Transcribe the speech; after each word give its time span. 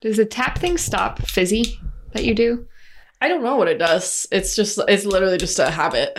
Does 0.00 0.18
the 0.18 0.26
tap 0.26 0.58
thing 0.58 0.76
stop 0.76 1.22
fizzy 1.22 1.80
that 2.12 2.24
you 2.24 2.34
do? 2.34 2.66
I 3.20 3.28
don't 3.28 3.42
know 3.42 3.56
what 3.56 3.68
it 3.68 3.78
does. 3.78 4.26
It's 4.30 4.54
just 4.54 4.78
it's 4.88 5.06
literally 5.06 5.38
just 5.38 5.58
a 5.58 5.70
habit. 5.70 6.18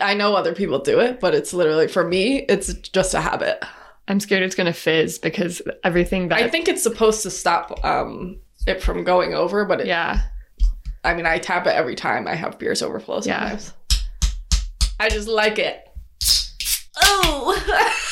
I 0.00 0.14
know 0.14 0.34
other 0.34 0.54
people 0.54 0.78
do 0.78 1.00
it, 1.00 1.20
but 1.20 1.34
it's 1.34 1.52
literally 1.52 1.86
for 1.86 2.06
me, 2.06 2.38
it's 2.48 2.72
just 2.74 3.14
a 3.14 3.20
habit. 3.20 3.62
I'm 4.08 4.20
scared 4.20 4.42
it's 4.42 4.54
gonna 4.54 4.72
fizz 4.72 5.18
because 5.18 5.60
everything 5.84 6.28
that 6.28 6.38
I 6.38 6.48
think 6.48 6.68
it's 6.68 6.82
supposed 6.82 7.22
to 7.24 7.30
stop 7.30 7.84
um 7.84 8.40
it 8.66 8.82
from 8.82 9.04
going 9.04 9.34
over, 9.34 9.64
but 9.64 9.82
it, 9.82 9.86
yeah. 9.86 10.22
I 11.04 11.14
mean, 11.14 11.26
I 11.26 11.38
tap 11.38 11.66
it 11.66 11.74
every 11.74 11.94
time 11.94 12.26
I 12.26 12.34
have 12.34 12.58
beers 12.58 12.82
overflow 12.82 13.20
Yeah. 13.22 13.58
I 14.98 15.08
just 15.08 15.28
like 15.28 15.58
it. 15.58 15.86
Oh. 17.02 17.92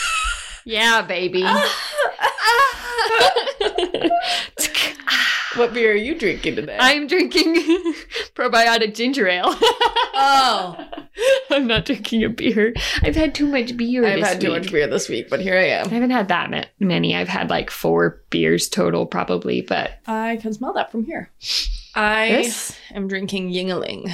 Yeah, 0.66 1.02
baby. 1.02 1.42
what 5.56 5.72
beer 5.72 5.92
are 5.92 5.96
you 5.96 6.18
drinking 6.18 6.56
today? 6.56 6.76
I'm 6.80 7.06
drinking 7.06 7.54
probiotic 8.34 8.94
ginger 8.94 9.28
ale. 9.28 9.44
oh. 9.54 10.76
I'm 11.50 11.66
not 11.66 11.84
drinking 11.84 12.24
a 12.24 12.28
beer. 12.28 12.74
I've 13.02 13.14
had 13.14 13.34
too 13.34 13.46
much 13.46 13.76
beer. 13.76 14.04
I've 14.04 14.24
had 14.24 14.40
too 14.40 14.50
much 14.50 14.72
beer 14.72 14.86
this 14.88 15.08
week, 15.08 15.28
but 15.30 15.40
here 15.40 15.56
I 15.56 15.66
am. 15.68 15.86
I 15.86 15.90
haven't 15.90 16.10
had 16.10 16.28
that 16.28 16.70
many. 16.80 17.14
I've 17.14 17.28
had 17.28 17.50
like 17.50 17.70
four 17.70 18.22
beers 18.30 18.68
total, 18.68 19.06
probably. 19.06 19.60
But 19.60 19.92
I 20.06 20.36
can 20.42 20.52
smell 20.52 20.72
that 20.72 20.90
from 20.90 21.04
here. 21.04 21.30
I 21.94 22.28
this 22.30 22.76
am 22.92 23.06
drinking 23.06 23.52
Yuengling. 23.52 24.12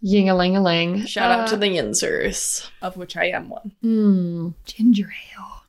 ying 0.00 0.30
a 0.30 0.36
ling 0.36 0.56
a 0.56 0.62
ling. 0.62 1.04
Shout 1.04 1.30
out 1.30 1.48
to 1.48 1.56
the 1.58 1.66
Yinzers, 1.66 2.66
of 2.80 2.96
which 2.96 3.16
I 3.16 3.26
am 3.26 3.50
one. 3.50 3.72
mm, 3.84 4.54
ginger 4.64 5.12
ale. 5.36 5.64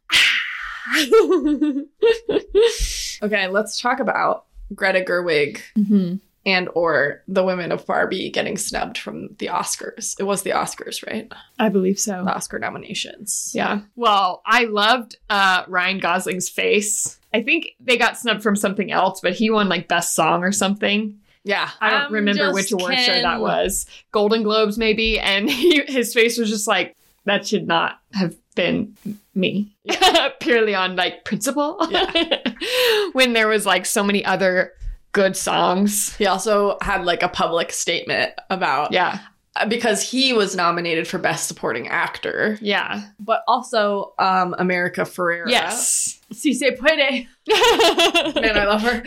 Okay, 3.22 3.48
let's 3.48 3.80
talk 3.80 4.00
about 4.00 4.46
Greta 4.76 5.02
Gerwig 5.02 5.62
hmm 5.76 6.16
and 6.46 6.70
or 6.74 7.24
the 7.28 7.44
women 7.44 7.72
of 7.72 7.86
Barbie 7.86 8.30
getting 8.30 8.58
snubbed 8.58 8.98
from 8.98 9.36
the 9.40 9.48
Oscars. 9.48 10.16
It 10.20 10.24
was 10.24 10.44
the 10.44 10.52
Oscars, 10.52 11.06
right? 11.06 11.32
I 11.60 11.70
believe 11.70 12.00
so. 12.00 12.24
The 12.24 12.34
Oscar 12.34 12.60
nominations. 12.60 13.52
Yeah. 13.54 13.82
Well, 13.96 14.42
I 14.46 14.64
loved 14.66 15.18
uh, 15.30 15.64
Ryan 15.68 16.00
Gosling's 16.00 16.50
face. 16.50 17.20
I 17.34 17.44
think 17.44 17.68
they 17.80 17.98
got 17.98 18.18
snubbed 18.18 18.42
from 18.42 18.56
something 18.56 18.92
else, 18.92 19.20
but 19.22 19.34
he 19.34 19.50
won 19.50 19.70
like 19.70 19.88
best 19.88 20.16
song 20.16 20.44
or 20.44 20.52
something. 20.52 21.20
Yeah. 21.44 21.70
I 21.82 21.90
don't 21.90 22.02
I'm 22.04 22.14
remember 22.14 22.54
which 22.54 22.72
award 22.72 22.98
show 23.00 23.22
that 23.22 23.42
was. 23.42 23.86
Golden 24.12 24.44
Globes, 24.44 24.78
maybe. 24.78 25.20
And 25.20 25.50
he, 25.50 25.84
his 25.88 26.14
face 26.14 26.38
was 26.38 26.50
just 26.50 26.68
like, 26.68 26.96
that 27.26 27.46
should 27.46 27.68
not 27.68 28.00
have 28.14 28.36
been 28.60 29.18
me. 29.36 29.76
Purely 30.40 30.76
on 30.76 30.96
like 30.96 31.26
principle. 31.26 31.80
when 33.14 33.34
there 33.34 33.48
was 33.48 33.66
like 33.66 33.86
so 33.86 34.04
many 34.04 34.24
other 34.26 34.74
good 35.12 35.36
songs. 35.36 36.16
He 36.18 36.26
also 36.28 36.78
had 36.82 37.06
like 37.06 37.24
a 37.24 37.30
public 37.30 37.72
statement 37.72 38.32
about 38.50 38.92
Yeah. 38.92 39.20
because 39.68 40.04
he 40.04 40.34
was 40.34 40.56
nominated 40.56 41.08
for 41.08 41.18
Best 41.18 41.48
Supporting 41.48 41.88
Actor, 41.88 42.58
Yeah. 42.62 43.04
but 43.20 43.42
also 43.48 44.14
um 44.20 44.54
America 44.60 45.02
Ferrera. 45.02 45.50
Yes. 45.50 46.20
Si 46.32 46.54
se 46.54 46.76
puede. 46.76 47.28
Man, 48.36 48.58
I 48.58 48.66
love 48.66 48.82
her. 48.84 49.02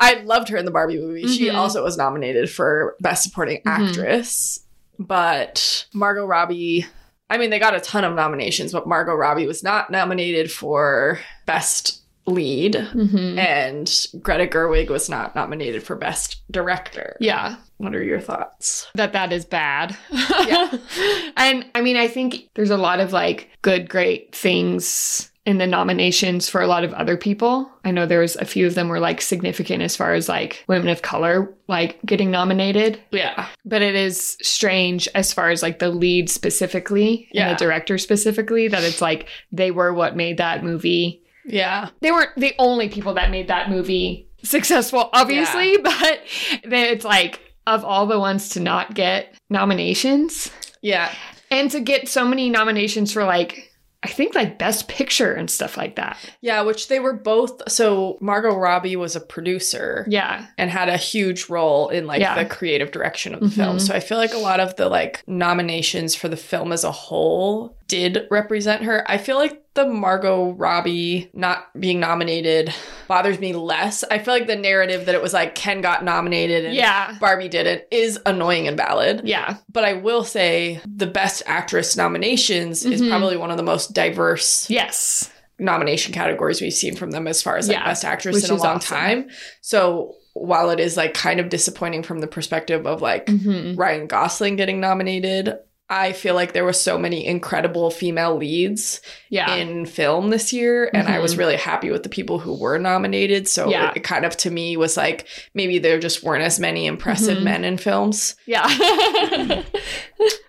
I 0.00 0.22
loved 0.24 0.48
her 0.50 0.56
in 0.56 0.64
the 0.64 0.70
Barbie 0.70 0.98
movie. 0.98 1.26
She 1.26 1.46
Mhm. 1.46 1.54
also 1.54 1.82
was 1.82 1.96
nominated 1.96 2.48
for 2.50 2.94
Best 3.00 3.24
Supporting 3.24 3.60
Mhm. 3.66 3.88
Actress, 3.88 4.60
but 4.98 5.86
Margot 5.92 6.24
Robbie. 6.26 6.86
I 7.30 7.36
mean, 7.38 7.50
they 7.50 7.58
got 7.58 7.74
a 7.74 7.80
ton 7.80 8.04
of 8.04 8.14
nominations, 8.14 8.72
but 8.72 8.86
Margot 8.88 9.14
Robbie 9.14 9.46
was 9.46 9.62
not 9.62 9.90
nominated 9.90 10.50
for 10.50 11.20
Best 11.46 12.02
Lead, 12.26 12.74
Mhm. 12.74 13.38
and 13.38 14.06
Greta 14.22 14.46
Gerwig 14.46 14.90
was 14.90 15.08
not 15.08 15.34
nominated 15.34 15.82
for 15.82 15.96
Best 15.96 16.42
Director. 16.50 17.16
Yeah. 17.20 17.56
What 17.78 17.94
are 17.94 18.02
your 18.02 18.20
thoughts? 18.20 18.86
that 18.94 19.12
that 19.14 19.32
is 19.32 19.44
bad. 19.46 19.96
Yeah. 20.10 20.70
and 21.36 21.64
I 21.74 21.80
mean, 21.80 21.96
I 21.96 22.06
think 22.08 22.48
there's 22.54 22.70
a 22.70 22.76
lot 22.76 23.00
of 23.00 23.12
like 23.14 23.48
good, 23.62 23.88
great 23.88 24.34
things 24.34 25.30
in 25.48 25.56
the 25.56 25.66
nominations 25.66 26.46
for 26.46 26.60
a 26.60 26.66
lot 26.66 26.84
of 26.84 26.92
other 26.92 27.16
people. 27.16 27.70
I 27.82 27.90
know 27.90 28.04
there 28.04 28.20
was 28.20 28.36
a 28.36 28.44
few 28.44 28.66
of 28.66 28.74
them 28.74 28.88
were 28.88 29.00
like 29.00 29.22
significant 29.22 29.82
as 29.82 29.96
far 29.96 30.12
as 30.12 30.28
like 30.28 30.62
women 30.68 30.88
of 30.88 31.00
color 31.00 31.54
like 31.68 31.98
getting 32.04 32.30
nominated, 32.30 33.00
Yeah. 33.12 33.48
but 33.64 33.80
it 33.80 33.94
is 33.94 34.36
strange 34.42 35.08
as 35.14 35.32
far 35.32 35.48
as 35.48 35.62
like 35.62 35.78
the 35.78 35.88
lead 35.88 36.28
specifically 36.28 37.28
Yeah. 37.32 37.48
and 37.48 37.56
the 37.58 37.64
director 37.64 37.96
specifically 37.96 38.68
that 38.68 38.84
it's 38.84 39.00
like 39.00 39.26
they 39.50 39.70
were 39.70 39.94
what 39.94 40.16
made 40.16 40.36
that 40.36 40.62
movie. 40.62 41.22
Yeah. 41.46 41.88
They 42.02 42.10
weren't 42.12 42.36
the 42.36 42.54
only 42.58 42.90
people 42.90 43.14
that 43.14 43.30
made 43.30 43.48
that 43.48 43.70
movie 43.70 44.28
successful, 44.42 45.08
obviously, 45.14 45.78
but 45.78 46.20
it's 46.62 47.06
like 47.06 47.40
of 47.66 47.84
all 47.86 48.06
the 48.06 48.18
ones 48.20 48.50
to 48.50 48.60
not 48.60 48.92
get 48.92 49.34
nominations 49.48 50.50
Yeah. 50.82 51.10
and 51.50 51.70
to 51.70 51.80
get 51.80 52.06
so 52.08 52.26
many 52.26 52.50
nominations 52.50 53.12
for 53.14 53.24
like 53.24 53.67
I 54.04 54.08
think 54.08 54.34
like 54.36 54.58
best 54.60 54.86
picture 54.86 55.32
and 55.34 55.50
stuff 55.50 55.76
like 55.76 55.96
that. 55.96 56.16
Yeah, 56.40 56.62
which 56.62 56.86
they 56.86 57.00
were 57.00 57.14
both. 57.14 57.68
So 57.70 58.16
Margot 58.20 58.54
Robbie 58.54 58.94
was 58.94 59.16
a 59.16 59.20
producer. 59.20 60.06
Yeah. 60.08 60.46
and 60.56 60.70
had 60.70 60.88
a 60.88 60.96
huge 60.96 61.48
role 61.48 61.88
in 61.88 62.06
like 62.06 62.20
Yeah. 62.20 62.40
the 62.40 62.48
creative 62.48 62.90
direction 62.92 63.34
of 63.34 63.40
the 63.40 63.46
Mhm. 63.46 63.52
film. 63.54 63.78
So 63.80 63.92
I 63.94 64.00
feel 64.00 64.18
like 64.18 64.32
a 64.34 64.38
lot 64.38 64.60
of 64.60 64.76
the 64.76 64.88
like 64.88 65.22
nominations 65.26 66.14
for 66.14 66.28
the 66.28 66.36
film 66.36 66.70
as 66.72 66.84
a 66.84 66.92
whole 66.92 67.76
did 67.88 68.26
represent 68.30 68.82
her. 68.84 69.04
I 69.10 69.18
feel 69.18 69.36
like 69.36 69.62
the 69.78 69.86
Margot 69.86 70.50
Robbie 70.54 71.30
not 71.32 71.68
being 71.78 72.00
nominated 72.00 72.74
bothers 73.06 73.38
me 73.38 73.52
less. 73.52 74.02
I 74.10 74.18
feel 74.18 74.34
like 74.34 74.48
the 74.48 74.56
narrative 74.56 75.06
that 75.06 75.14
it 75.14 75.22
was 75.22 75.32
like 75.32 75.54
Ken 75.54 75.80
got 75.80 76.02
nominated 76.04 76.64
and 76.64 76.74
Yeah. 76.74 77.16
Barbie 77.20 77.48
didn't 77.48 77.84
is 77.92 78.18
annoying 78.26 78.66
and 78.66 78.76
valid. 78.76 79.22
Yeah. 79.24 79.58
But 79.72 79.84
I 79.84 79.92
will 79.92 80.24
say 80.24 80.80
the 80.84 81.06
best 81.06 81.44
actress 81.46 81.96
nominations 81.96 82.84
is 82.84 83.00
Mhm. 83.00 83.08
probably 83.08 83.36
one 83.36 83.52
of 83.52 83.56
the 83.56 83.62
most 83.62 83.94
diverse 83.94 84.68
Yes. 84.68 85.30
nomination 85.60 86.12
categories 86.12 86.60
we've 86.60 86.72
seen 86.72 86.96
from 86.96 87.12
them 87.12 87.28
as 87.28 87.40
far 87.40 87.56
as 87.56 87.68
like 87.68 87.76
Yeah, 87.76 87.84
best 87.84 88.04
actress 88.04 88.34
which 88.34 88.44
in 88.44 88.50
a 88.50 88.54
long 88.56 88.76
awesome. 88.76 88.96
time. 88.96 89.28
So 89.60 90.16
while 90.34 90.70
it 90.70 90.80
is 90.80 90.96
like 90.96 91.14
kind 91.14 91.40
of 91.40 91.48
disappointing 91.48 92.02
from 92.02 92.20
the 92.20 92.26
perspective 92.26 92.84
of 92.86 93.00
like 93.00 93.28
hmm 93.28 93.74
Ryan 93.76 94.06
Gosling 94.08 94.56
getting 94.56 94.80
nominated, 94.80 95.54
I 95.90 96.12
feel 96.12 96.34
like 96.34 96.52
there 96.52 96.64
were 96.64 96.72
so 96.74 96.98
many 96.98 97.24
incredible 97.26 97.90
female 97.90 98.36
leads 98.36 99.00
Yeah. 99.30 99.54
in 99.54 99.86
film 99.86 100.28
this 100.28 100.52
year, 100.52 100.90
and 100.92 101.08
I 101.08 101.18
was 101.18 101.34
Mhm. 101.34 101.38
really 101.38 101.56
happy 101.56 101.90
with 101.90 102.02
the 102.02 102.10
people 102.10 102.38
who 102.38 102.52
were 102.52 102.78
nominated. 102.78 103.48
So 103.48 103.70
Yeah. 103.70 103.92
it 103.96 104.04
kind 104.04 104.26
of 104.26 104.36
to 104.38 104.50
me 104.50 104.76
was 104.76 104.98
like 104.98 105.26
maybe 105.54 105.78
there 105.78 105.98
just 105.98 106.22
weren't 106.22 106.44
as 106.44 106.60
many 106.60 106.86
impressive 106.86 107.38
Mhm. 107.38 107.42
men 107.42 107.64
in 107.64 107.78
films. 107.78 108.34
yeah. 108.46 108.66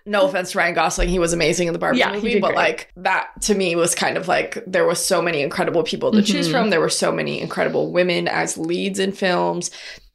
No 0.06 0.26
offense 0.26 0.52
to 0.52 0.58
Ryan 0.58 0.74
Gosling, 0.74 1.08
he 1.08 1.20
was 1.20 1.32
amazing 1.32 1.68
in 1.68 1.72
the 1.72 1.78
Barbie 1.78 1.98
Yeah, 1.98 2.12
movie, 2.12 2.40
but 2.40 2.48
great. 2.48 2.56
like 2.56 2.88
that 2.96 3.28
to 3.42 3.54
me 3.54 3.76
was 3.76 3.94
kind 3.94 4.16
of 4.16 4.26
like 4.26 4.58
there 4.66 4.84
was 4.84 5.04
so 5.04 5.22
many 5.22 5.40
incredible 5.40 5.84
people 5.84 6.10
to 6.12 6.22
choose 6.22 6.48
Mhm. 6.48 6.50
from. 6.50 6.70
There 6.70 6.80
were 6.80 6.88
so 6.88 7.12
many 7.12 7.40
incredible 7.40 7.92
women 7.92 8.26
as 8.26 8.58
leads 8.58 8.98
in 8.98 9.12
films. 9.12 9.70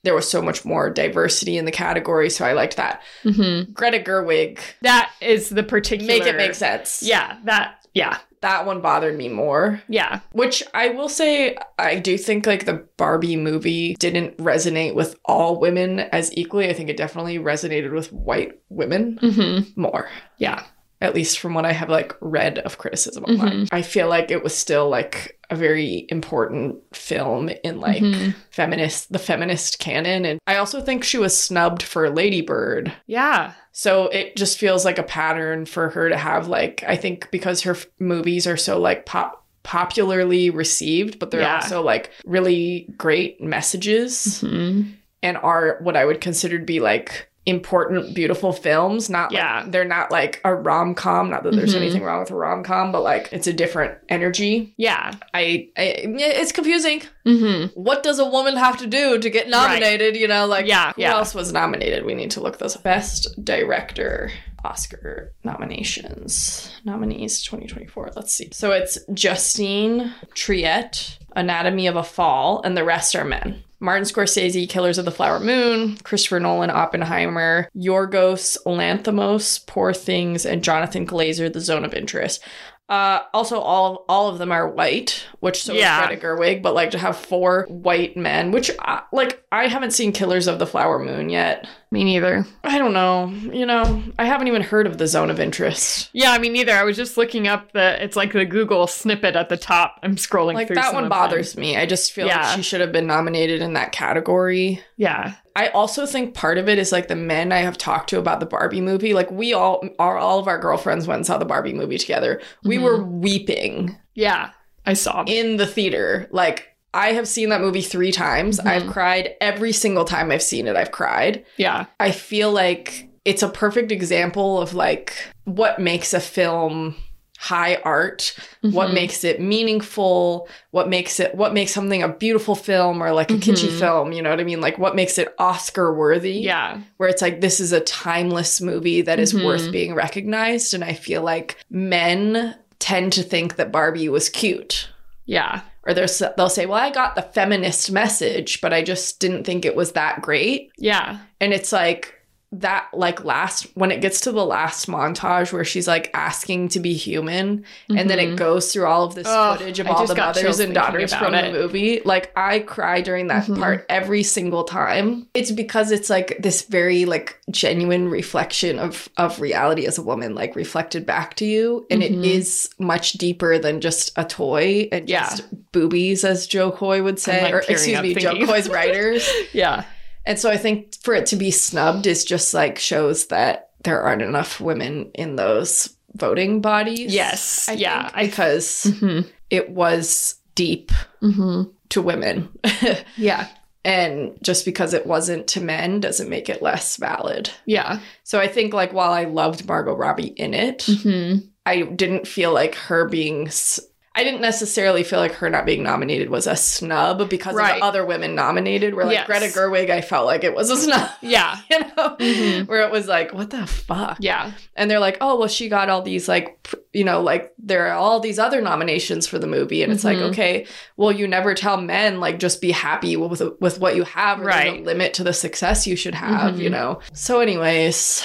There 0.05 0.15
was 0.15 0.29
so 0.29 0.41
much 0.41 0.63
more 0.63 0.89
diversity 0.89 1.57
in 1.57 1.65
the 1.65 1.71
category, 1.71 2.29
so 2.29 2.45
I 2.45 2.53
liked 2.53 2.77
that. 2.77 3.01
hmm 3.23 3.63
Greta 3.73 3.99
Gerwig, 3.99 4.59
That 4.81 5.11
is 5.19 5.49
the 5.49 5.63
particular 5.63 6.07
make 6.07 6.25
it 6.25 6.37
make 6.37 6.55
sense. 6.55 7.03
Yeah. 7.03 7.37
That 7.43 7.85
yeah. 7.93 8.19
that 8.41 8.65
one 8.65 8.81
bothered 8.81 9.17
me 9.17 9.27
more. 9.29 9.81
Yeah. 9.89 10.19
Which 10.31 10.61
I 10.73 10.89
will 10.89 11.09
say, 11.09 11.57
I 11.79 11.97
do 11.97 12.17
think 12.17 12.45
like 12.45 12.65
the 12.65 12.85
Barbie 12.97 13.35
movie 13.35 13.95
didn't 13.95 14.37
resonate 14.37 14.93
with 14.93 15.15
all 15.25 15.59
women 15.59 15.99
as 15.99 16.31
equally. 16.37 16.69
I 16.69 16.73
think 16.73 16.89
it 16.89 16.97
definitely 16.97 17.39
resonated 17.39 17.91
with 17.93 18.13
white 18.13 18.59
women 18.69 19.17
hmm 19.19 19.59
more. 19.75 20.09
Yeah. 20.37 20.63
At 21.01 21.13
least 21.13 21.39
from 21.39 21.53
what 21.53 21.65
I 21.65 21.73
have 21.73 21.89
like 21.89 22.13
read 22.21 22.59
of 22.59 22.77
criticism 22.77 23.23
Mm-hmm. 23.25 23.41
online. 23.41 23.67
I 23.71 23.81
feel 23.81 24.07
like 24.07 24.31
it 24.31 24.43
was 24.43 24.55
still 24.55 24.89
like 24.89 25.39
a 25.49 25.55
very 25.55 26.05
important 26.09 26.77
film 26.95 27.49
in 27.63 27.79
like 27.79 28.01
Mhm. 28.01 28.33
feminist 28.49 29.11
the 29.11 29.19
feminist 29.19 29.77
canon 29.79 30.25
and 30.25 30.39
I 30.47 30.55
also 30.55 30.81
think 30.81 31.03
she 31.03 31.17
was 31.19 31.37
snubbed 31.37 31.83
for 31.83 32.09
Lady 32.09 32.41
Bird. 32.41 32.91
Yeah. 33.07 33.51
So 33.71 34.07
it 34.07 34.35
just 34.37 34.57
feels 34.57 34.85
like 34.85 34.97
a 34.97 35.03
pattern 35.03 35.65
for 35.65 35.89
her 35.89 36.09
to 36.09 36.17
have 36.17 36.47
like 36.47 36.83
I 36.87 36.95
think 36.95 37.29
because 37.29 37.61
her 37.61 37.73
f- 37.73 37.85
movies 37.99 38.47
are 38.47 38.57
so 38.57 38.79
like 38.79 39.05
pop 39.05 39.45
popularly 39.63 40.49
received 40.49 41.19
but 41.19 41.29
they're 41.31 41.41
Yeah. 41.41 41.55
also 41.55 41.81
like 41.81 42.11
really 42.25 42.87
great 42.97 43.41
messages 43.41 44.41
hmm 44.41 44.81
and 45.23 45.37
are 45.37 45.77
what 45.81 45.97
I 45.97 46.05
would 46.05 46.21
consider 46.21 46.59
to 46.59 46.65
be 46.65 46.79
like 46.79 47.29
important, 47.45 48.15
beautiful 48.15 48.51
films. 48.51 49.09
Not 49.09 49.31
Yeah. 49.31 49.61
like 49.61 49.71
they're 49.71 49.85
not 49.85 50.09
like 50.11 50.41
a 50.43 50.53
rom 50.55 50.95
com. 50.95 51.29
Not 51.29 51.43
that 51.43 51.55
there's 51.55 51.73
Mhm. 51.75 51.81
anything 51.81 52.03
wrong 52.03 52.19
with 52.21 52.31
a 52.31 52.35
rom 52.35 52.63
com, 52.63 52.91
but 52.91 53.01
like 53.03 53.29
it's 53.31 53.45
a 53.47 53.53
different 53.53 53.97
energy. 54.09 54.73
Yeah. 54.77 55.11
I, 55.33 55.69
I 55.77 55.95
it's 56.05 56.51
confusing. 56.51 57.03
hmm 57.25 57.65
What 57.75 58.01
does 58.03 58.19
a 58.19 58.25
woman 58.25 58.55
have 58.57 58.77
to 58.77 58.87
do 58.87 59.19
to 59.19 59.29
get 59.29 59.47
nominated? 59.49 60.15
You 60.15 60.27
know, 60.27 60.45
like 60.47 60.65
Yeah, 60.67 60.93
who 60.93 61.01
yeah. 61.03 61.13
else 61.13 61.35
was 61.35 61.53
nominated? 61.53 62.03
We 62.05 62.15
need 62.15 62.31
to 62.31 62.41
look 62.41 62.57
this. 62.57 62.75
Best 62.77 63.27
director. 63.43 64.31
Oscar 64.63 65.31
nominations. 65.43 66.71
Nominees 66.85 67.43
2024. 67.43 68.11
Let's 68.15 68.33
see. 68.33 68.49
So 68.51 68.71
it's 68.71 68.97
Justine 69.13 70.11
Triet, 70.33 71.17
Anatomy 71.35 71.85
of 71.85 71.95
a 71.95 72.03
Fall, 72.03 72.61
and 72.63 72.75
the 72.75 72.83
rest 72.83 73.15
are 73.15 73.23
men. 73.25 73.63
Martin 73.79 74.03
Scorsese, 74.05 74.67
Killers 74.69 74.97
of 74.97 75.05
the 75.05 75.11
Flower 75.11 75.39
Moon, 75.39 75.97
Christopher 76.03 76.39
Nolan, 76.39 76.69
Oppenheimer, 76.69 77.69
Yorgos 77.75 78.57
Lanthimos, 78.65 79.65
Poor 79.67 79.93
Things, 79.93 80.45
and 80.45 80.63
Jonathan 80.63 81.05
Glazer, 81.05 81.51
The 81.51 81.59
Zone 81.61 81.83
of 81.85 81.93
Interest. 81.93 82.41
Uh, 82.87 83.19
also, 83.33 83.59
all 83.59 84.05
all 84.07 84.29
of 84.29 84.37
them 84.37 84.51
are 84.51 84.69
white, 84.69 85.25
which 85.39 85.63
so 85.63 85.73
Yeah. 85.73 86.01
is 86.03 86.07
Greta 86.07 86.21
Gerwig. 86.21 86.61
But 86.61 86.75
like 86.75 86.91
to 86.91 86.99
have 86.99 87.17
four 87.17 87.65
white 87.67 88.15
men, 88.15 88.51
which 88.51 88.69
uh, 88.77 88.99
like 89.11 89.43
I 89.51 89.65
haven't 89.67 89.91
seen 89.91 90.11
Killers 90.11 90.45
of 90.47 90.59
the 90.59 90.67
Flower 90.67 90.99
Moon 90.99 91.29
yet. 91.29 91.67
Me 91.95 92.03
neither. 92.03 92.45
I 92.61 92.77
don't 92.77 92.91
know. 92.91 93.27
You 93.53 93.65
know, 93.65 94.03
I 94.19 94.25
haven't 94.25 94.49
even 94.49 94.61
heard 94.61 94.85
of 94.85 94.97
the 94.97 95.07
Zone 95.07 95.29
of 95.31 95.39
Interest. 95.39 96.09
Yeah, 96.11 96.31
I 96.31 96.39
mean, 96.39 96.51
neither. 96.51 96.73
I 96.73 96.83
was 96.83 96.97
just 96.97 97.15
looking 97.15 97.47
up 97.47 97.71
the. 97.71 98.03
It's 98.03 98.17
like 98.17 98.33
the 98.33 98.43
Google 98.43 98.85
snippet 98.85 99.37
at 99.37 99.47
the 99.47 99.55
top. 99.55 99.99
I'm 100.03 100.17
scrolling 100.17 100.55
Like 100.55 100.67
that 100.67 100.93
one 100.93 101.07
bothers 101.07 101.55
me. 101.55 101.77
I 101.77 101.85
just 101.85 102.11
feel 102.11 102.27
Yeah. 102.27 102.41
like 102.41 102.57
she 102.57 102.63
should 102.63 102.81
have 102.81 102.91
been 102.91 103.07
nominated 103.07 103.61
in 103.61 103.71
that 103.73 103.93
category. 103.93 104.81
Yeah, 104.97 105.35
I 105.55 105.69
also 105.69 106.05
think 106.05 106.33
part 106.33 106.57
of 106.57 106.67
it 106.67 106.77
is 106.79 106.91
like 106.91 107.07
the 107.07 107.15
men 107.15 107.53
I 107.53 107.59
have 107.59 107.77
talked 107.77 108.09
to 108.09 108.19
about 108.19 108.41
the 108.41 108.45
Barbie 108.45 108.81
movie. 108.81 109.13
Like 109.13 109.31
we 109.31 109.53
all, 109.53 109.81
our, 109.97 110.17
all 110.17 110.39
of 110.39 110.49
our 110.49 110.59
girlfriends 110.59 111.07
went 111.07 111.19
and 111.19 111.25
saw 111.25 111.37
the 111.37 111.45
Barbie 111.45 111.71
movie 111.73 111.97
together. 111.97 112.41
We 112.65 112.75
Mhm. 112.77 112.81
were 112.83 113.03
weeping 113.05 113.97
yeah. 114.15 114.49
I 114.85 114.93
saw. 114.95 115.21
it. 115.21 115.29
in 115.29 115.55
the 115.55 115.65
theater. 115.65 116.27
Like 116.29 116.74
I 116.95 117.11
have 117.13 117.27
seen 117.27 117.49
that 117.49 117.61
movie 117.61 117.81
three 117.81 118.11
times. 118.11 118.59
Mhm. 118.59 118.65
I've 118.67 118.87
cried 118.87 119.35
every 119.41 119.73
single 119.73 120.05
time 120.05 120.31
I've 120.31 120.41
seen 120.41 120.67
it. 120.67 120.75
I've 120.75 120.91
cried. 120.91 121.43
Yeah, 121.57 121.85
I 121.99 122.11
feel 122.11 122.51
like 122.51 123.09
it's 123.25 123.43
a 123.43 123.49
perfect 123.49 123.91
example 123.91 124.61
of 124.61 124.73
like 124.73 125.13
what 125.43 125.77
makes 125.79 126.13
a 126.13 126.19
film 126.19 126.95
high 127.37 127.75
art 127.83 128.33
what 128.61 128.89
Mhm. 128.89 128.93
makes 128.93 129.23
it 129.25 129.41
meaningful 129.41 130.47
what 130.71 130.87
makes 130.87 131.19
it 131.19 131.35
what 131.35 131.53
makes 131.53 131.73
something 131.73 132.01
a 132.01 132.07
beautiful 132.07 132.55
film 132.55 133.03
or 133.03 133.11
like 133.11 133.29
a 133.29 133.33
kitschy 133.35 133.67
Mhm. 133.69 133.79
film 133.79 134.11
you 134.13 134.21
know 134.21 134.29
what 134.29 134.39
i 134.39 134.43
mean 134.43 134.61
like 134.61 134.79
what 134.79 134.95
makes 134.95 135.17
it 135.17 135.33
oscar 135.37 135.93
worthy 135.93 136.31
yeah, 136.39 136.77
where 136.97 137.09
it's 137.09 137.21
like 137.21 137.41
this 137.41 137.59
is 137.59 137.73
a 137.73 137.81
timeless 137.81 138.61
movie 138.61 139.01
that 139.01 139.19
is 139.19 139.35
worth 139.35 139.69
being 139.69 139.93
recognized 139.93 140.73
and 140.73 140.83
i 140.83 140.93
feel 140.93 141.21
like 141.21 141.57
men 141.69 142.55
tend 142.79 143.11
to 143.13 143.21
think 143.21 143.57
that 143.57 143.71
barbie 143.71 144.07
was 144.09 144.29
cute 144.29 144.87
yeah, 145.25 145.61
or 145.85 145.93
there's 145.93 146.21
they'll 146.35 146.49
say 146.49 146.65
well 146.65 146.81
i 146.81 146.89
got 146.89 147.15
the 147.15 147.21
feminist 147.21 147.91
message 147.91 148.59
but 148.61 148.73
i 148.73 148.81
just 148.81 149.19
didn't 149.19 149.43
think 149.43 149.65
it 149.65 149.75
was 149.75 149.93
that 149.93 150.21
great 150.21 150.71
yeah. 150.77 151.19
and 151.39 151.53
it's 151.53 151.71
like 151.71 152.14
that 152.61 152.87
like 152.93 153.23
last 153.25 153.67
when 153.75 153.91
it 153.91 154.01
gets 154.01 154.21
to 154.21 154.31
the 154.31 154.45
last 154.45 154.87
montage 154.87 155.51
where 155.51 155.63
she's 155.65 155.87
like 155.87 156.09
asking 156.13 156.69
to 156.69 156.79
be 156.79 156.93
human 156.93 157.63
and 157.89 158.09
then 158.09 158.19
it 158.19 158.29
Mhm. 158.29 158.37
goes 158.37 158.71
through 158.71 158.85
all 158.85 159.03
of 159.03 159.15
this 159.15 159.27
Ugh, 159.27 159.57
footage 159.57 159.79
of 159.79 159.87
I 159.87 159.89
all 159.91 160.05
the 160.07 160.15
mothers 160.15 160.59
and 160.59 160.73
daughters 160.73 161.13
from 161.13 161.33
it. 161.33 161.51
the 161.51 161.59
movie 161.59 162.01
like 162.05 162.31
i 162.35 162.59
cry 162.59 163.01
during 163.01 163.27
that 163.27 163.45
Mhm. 163.45 163.59
part 163.59 163.85
every 163.89 164.23
single 164.23 164.63
time 164.63 165.27
it's 165.33 165.51
because 165.51 165.91
it's 165.91 166.09
like 166.09 166.37
this 166.39 166.61
very 166.63 167.05
like 167.05 167.37
genuine 167.51 168.07
reflection 168.09 168.79
of 168.79 169.09
of 169.17 169.41
reality 169.41 169.85
as 169.85 169.97
a 169.97 170.01
woman 170.03 170.35
like 170.35 170.55
reflected 170.55 171.05
back 171.05 171.35
to 171.35 171.45
you 171.45 171.85
and 171.89 172.01
Mhm. 172.01 172.05
it 172.23 172.25
is 172.25 172.69
much 172.79 173.13
deeper 173.13 173.57
than 173.57 173.81
just 173.81 174.11
a 174.17 174.23
toy 174.23 174.87
and 174.91 175.09
Yeah. 175.09 175.23
just 175.29 175.43
boobies 175.71 176.23
as 176.23 176.47
Jo 176.47 176.71
Koy 176.71 177.01
would 177.03 177.19
say 177.19 177.41
like, 177.43 177.53
or 177.53 177.59
excuse 177.67 178.01
me 178.01 178.13
Jo 178.15 178.33
Koy's 178.45 178.69
writers 178.69 179.27
Yeah, 179.53 179.83
and 180.25 180.39
so 180.39 180.49
I 180.49 180.57
think 180.57 180.95
for 181.01 181.13
it 181.13 181.25
to 181.27 181.35
be 181.35 181.51
snubbed 181.51 182.07
is 182.07 182.25
just 182.25 182.53
like 182.53 182.77
shows 182.79 183.27
that 183.27 183.69
there 183.83 184.01
aren't 184.01 184.21
enough 184.23 184.59
women 184.59 185.11
in 185.13 185.35
those 185.35 185.95
voting 186.15 186.61
bodies. 186.61 187.13
Yes. 187.13 187.67
I 187.69 187.73
Yeah, 187.73 188.03
think, 188.09 188.17
I- 188.17 188.25
because 188.25 188.83
hmm 188.99 189.19
it 189.49 189.69
was 189.69 190.35
deep 190.55 190.91
hmm 191.19 191.63
to 191.89 192.01
women. 192.01 192.49
Yeah, 193.17 193.47
and 193.83 194.35
just 194.41 194.65
because 194.65 194.93
it 194.95 195.05
wasn't 195.05 195.47
to 195.49 195.61
men 195.61 195.99
doesn't 195.99 196.29
make 196.29 196.49
it 196.49 196.61
less 196.63 196.97
valid. 196.97 197.51
yeah. 197.65 197.99
So 198.23 198.39
I 198.39 198.47
think 198.47 198.73
like 198.73 198.91
while 198.93 199.11
I 199.11 199.25
loved 199.25 199.67
Margot 199.67 199.93
Robbie 199.95 200.33
in 200.37 200.53
it, 200.55 200.87
hmm 201.03 201.35
I 201.67 201.81
didn't 201.83 202.27
feel 202.27 202.53
like 202.53 202.75
her 202.75 203.07
being 203.07 203.47
s- 203.47 203.79
I 204.17 204.23
didn't 204.23 204.39
necessarily 204.39 205.03
feel 205.03 205.19
like 205.19 205.33
her 205.33 205.49
not 205.49 205.65
being 205.65 205.83
nominated 205.83 206.29
was 206.29 206.47
a 206.47 206.55
snub 206.55 207.29
because 207.29 207.53
of 207.53 207.61
the 207.61 207.83
other 207.83 208.05
women 208.05 208.33
nominated. 208.33 208.93
Where 208.95 209.05
like 209.05 209.15
Yes. 209.15 209.27
Greta 209.27 209.47
Gerwig, 209.47 209.89
I 209.89 209.99
felt 209.99 210.25
like 210.25 210.45
it 210.45 210.55
was 210.55 210.69
a 210.69 210.77
snub. 210.83 211.09
Yeah, 211.21 211.57
you 211.69 211.79
know, 211.79 212.15
Mhm. 212.17 212.67
where 212.67 212.81
it 212.83 212.91
was 212.91 213.07
like, 213.07 213.33
what 213.33 213.49
the 213.49 213.67
fuck? 213.67 214.17
yeah, 214.21 214.51
And 214.75 214.89
they're 214.89 214.99
like, 215.01 215.17
oh, 215.19 215.37
well, 215.37 215.49
she 215.49 215.67
got 215.67 215.89
all 215.89 216.01
these, 216.01 216.29
like, 216.29 216.57
you 216.93 217.03
know, 217.03 217.21
like 217.21 217.53
there 217.59 217.87
are 217.87 217.97
all 217.97 218.21
these 218.21 218.39
other 218.39 218.61
nominations 218.61 219.27
for 219.27 219.37
the 219.37 219.47
movie. 219.47 219.83
And 219.83 219.91
it's 219.91 220.05
like, 220.05 220.17
Mhm. 220.17 220.29
okay, 220.29 220.65
well, 220.95 221.11
you 221.11 221.27
never 221.27 221.53
tell 221.53 221.75
men, 221.75 222.21
like, 222.21 222.39
just 222.39 222.61
be 222.61 222.71
happy 222.71 223.17
with, 223.17 223.41
with 223.59 223.79
what 223.79 223.97
you 223.97 224.03
have, 224.05 224.39
or 224.41 224.45
Right. 224.45 224.81
limit 224.81 225.13
to 225.15 225.23
the 225.25 225.33
success 225.33 225.85
you 225.85 225.97
should 225.97 226.15
have, 226.15 226.55
Mhm. 226.55 226.59
you 226.59 226.69
know? 226.69 226.99
So, 227.11 227.41
anyways, 227.41 228.23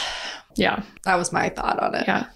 yeah, 0.54 0.82
that 1.04 1.16
was 1.16 1.32
my 1.32 1.48
thought 1.48 1.80
on 1.80 1.94
it. 1.96 2.04
yeah. 2.06 2.26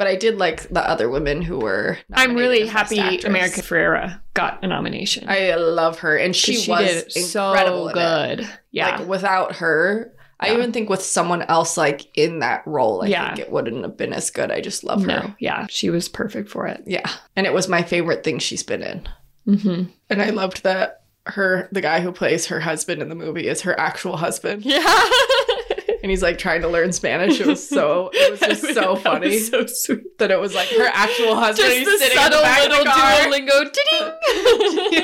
But 0.00 0.06
I 0.06 0.16
did 0.16 0.38
like 0.38 0.62
the 0.70 0.80
other 0.80 1.10
women 1.10 1.42
who 1.42 1.58
were. 1.58 1.98
I'm 2.10 2.34
really 2.34 2.66
happy. 2.66 2.98
America 3.18 3.60
Ferrera 3.60 4.18
got 4.32 4.64
a 4.64 4.66
nomination. 4.66 5.26
I 5.28 5.54
love 5.56 5.98
her. 5.98 6.16
And 6.16 6.34
she 6.34 6.52
was 6.70 6.88
did 6.88 7.16
incredible. 7.24 7.88
so 7.88 7.92
good. 7.92 8.48
Yeah, 8.70 8.96
Like 8.96 9.06
without 9.06 9.56
her, 9.56 10.14
I 10.40 10.54
even 10.54 10.72
think 10.72 10.88
with 10.88 11.02
someone 11.02 11.42
else 11.42 11.76
like 11.76 12.06
in 12.16 12.38
that 12.38 12.62
role, 12.66 13.02
I 13.02 13.08
Yeah. 13.08 13.26
think 13.34 13.40
it 13.40 13.52
wouldn't 13.52 13.82
have 13.82 13.98
been 13.98 14.14
as 14.14 14.30
good. 14.30 14.50
I 14.50 14.62
just 14.62 14.84
love 14.84 15.02
her. 15.02 15.06
no, 15.06 15.34
yeah, 15.38 15.66
she 15.68 15.90
was 15.90 16.08
perfect 16.08 16.48
for 16.48 16.66
it. 16.66 16.82
Yeah. 16.86 17.10
And 17.36 17.46
it 17.46 17.52
was 17.52 17.68
my 17.68 17.82
favorite 17.82 18.24
thing 18.24 18.38
she's 18.38 18.62
been 18.62 18.82
in. 18.82 19.06
hmm 19.58 19.82
And 20.08 20.22
I 20.22 20.30
loved 20.30 20.62
that 20.62 21.02
her 21.26 21.68
the 21.72 21.82
guy 21.82 22.00
who 22.00 22.10
plays 22.10 22.46
her 22.46 22.60
husband 22.60 23.02
in 23.02 23.10
the 23.10 23.14
movie 23.14 23.46
is 23.48 23.60
her 23.60 23.78
actual 23.78 24.16
husband. 24.16 24.64
Yeah. 24.64 24.78
And 26.02 26.10
he's 26.10 26.22
like 26.22 26.38
trying 26.38 26.62
to 26.62 26.68
learn 26.68 26.92
Spanish. 26.92 27.40
It 27.40 27.46
was 27.46 27.66
so 27.68 28.10
it 28.12 28.30
was 28.30 28.40
just 28.40 28.62
so 28.74 28.94
That 28.94 29.02
funny 29.02 29.28
was 29.28 29.48
so 29.48 29.66
sweet. 29.66 30.18
that 30.18 30.30
it 30.30 30.40
was 30.40 30.54
like 30.54 30.68
her 30.68 30.88
actual 30.92 31.34
husband. 31.36 31.68
Just 31.84 31.90
the 31.90 31.98
sitting 31.98 32.22
in 32.24 32.30
the 32.30 32.38
little. 32.68 32.84
Duolingo. 32.92 33.72
Ding. 33.72 35.00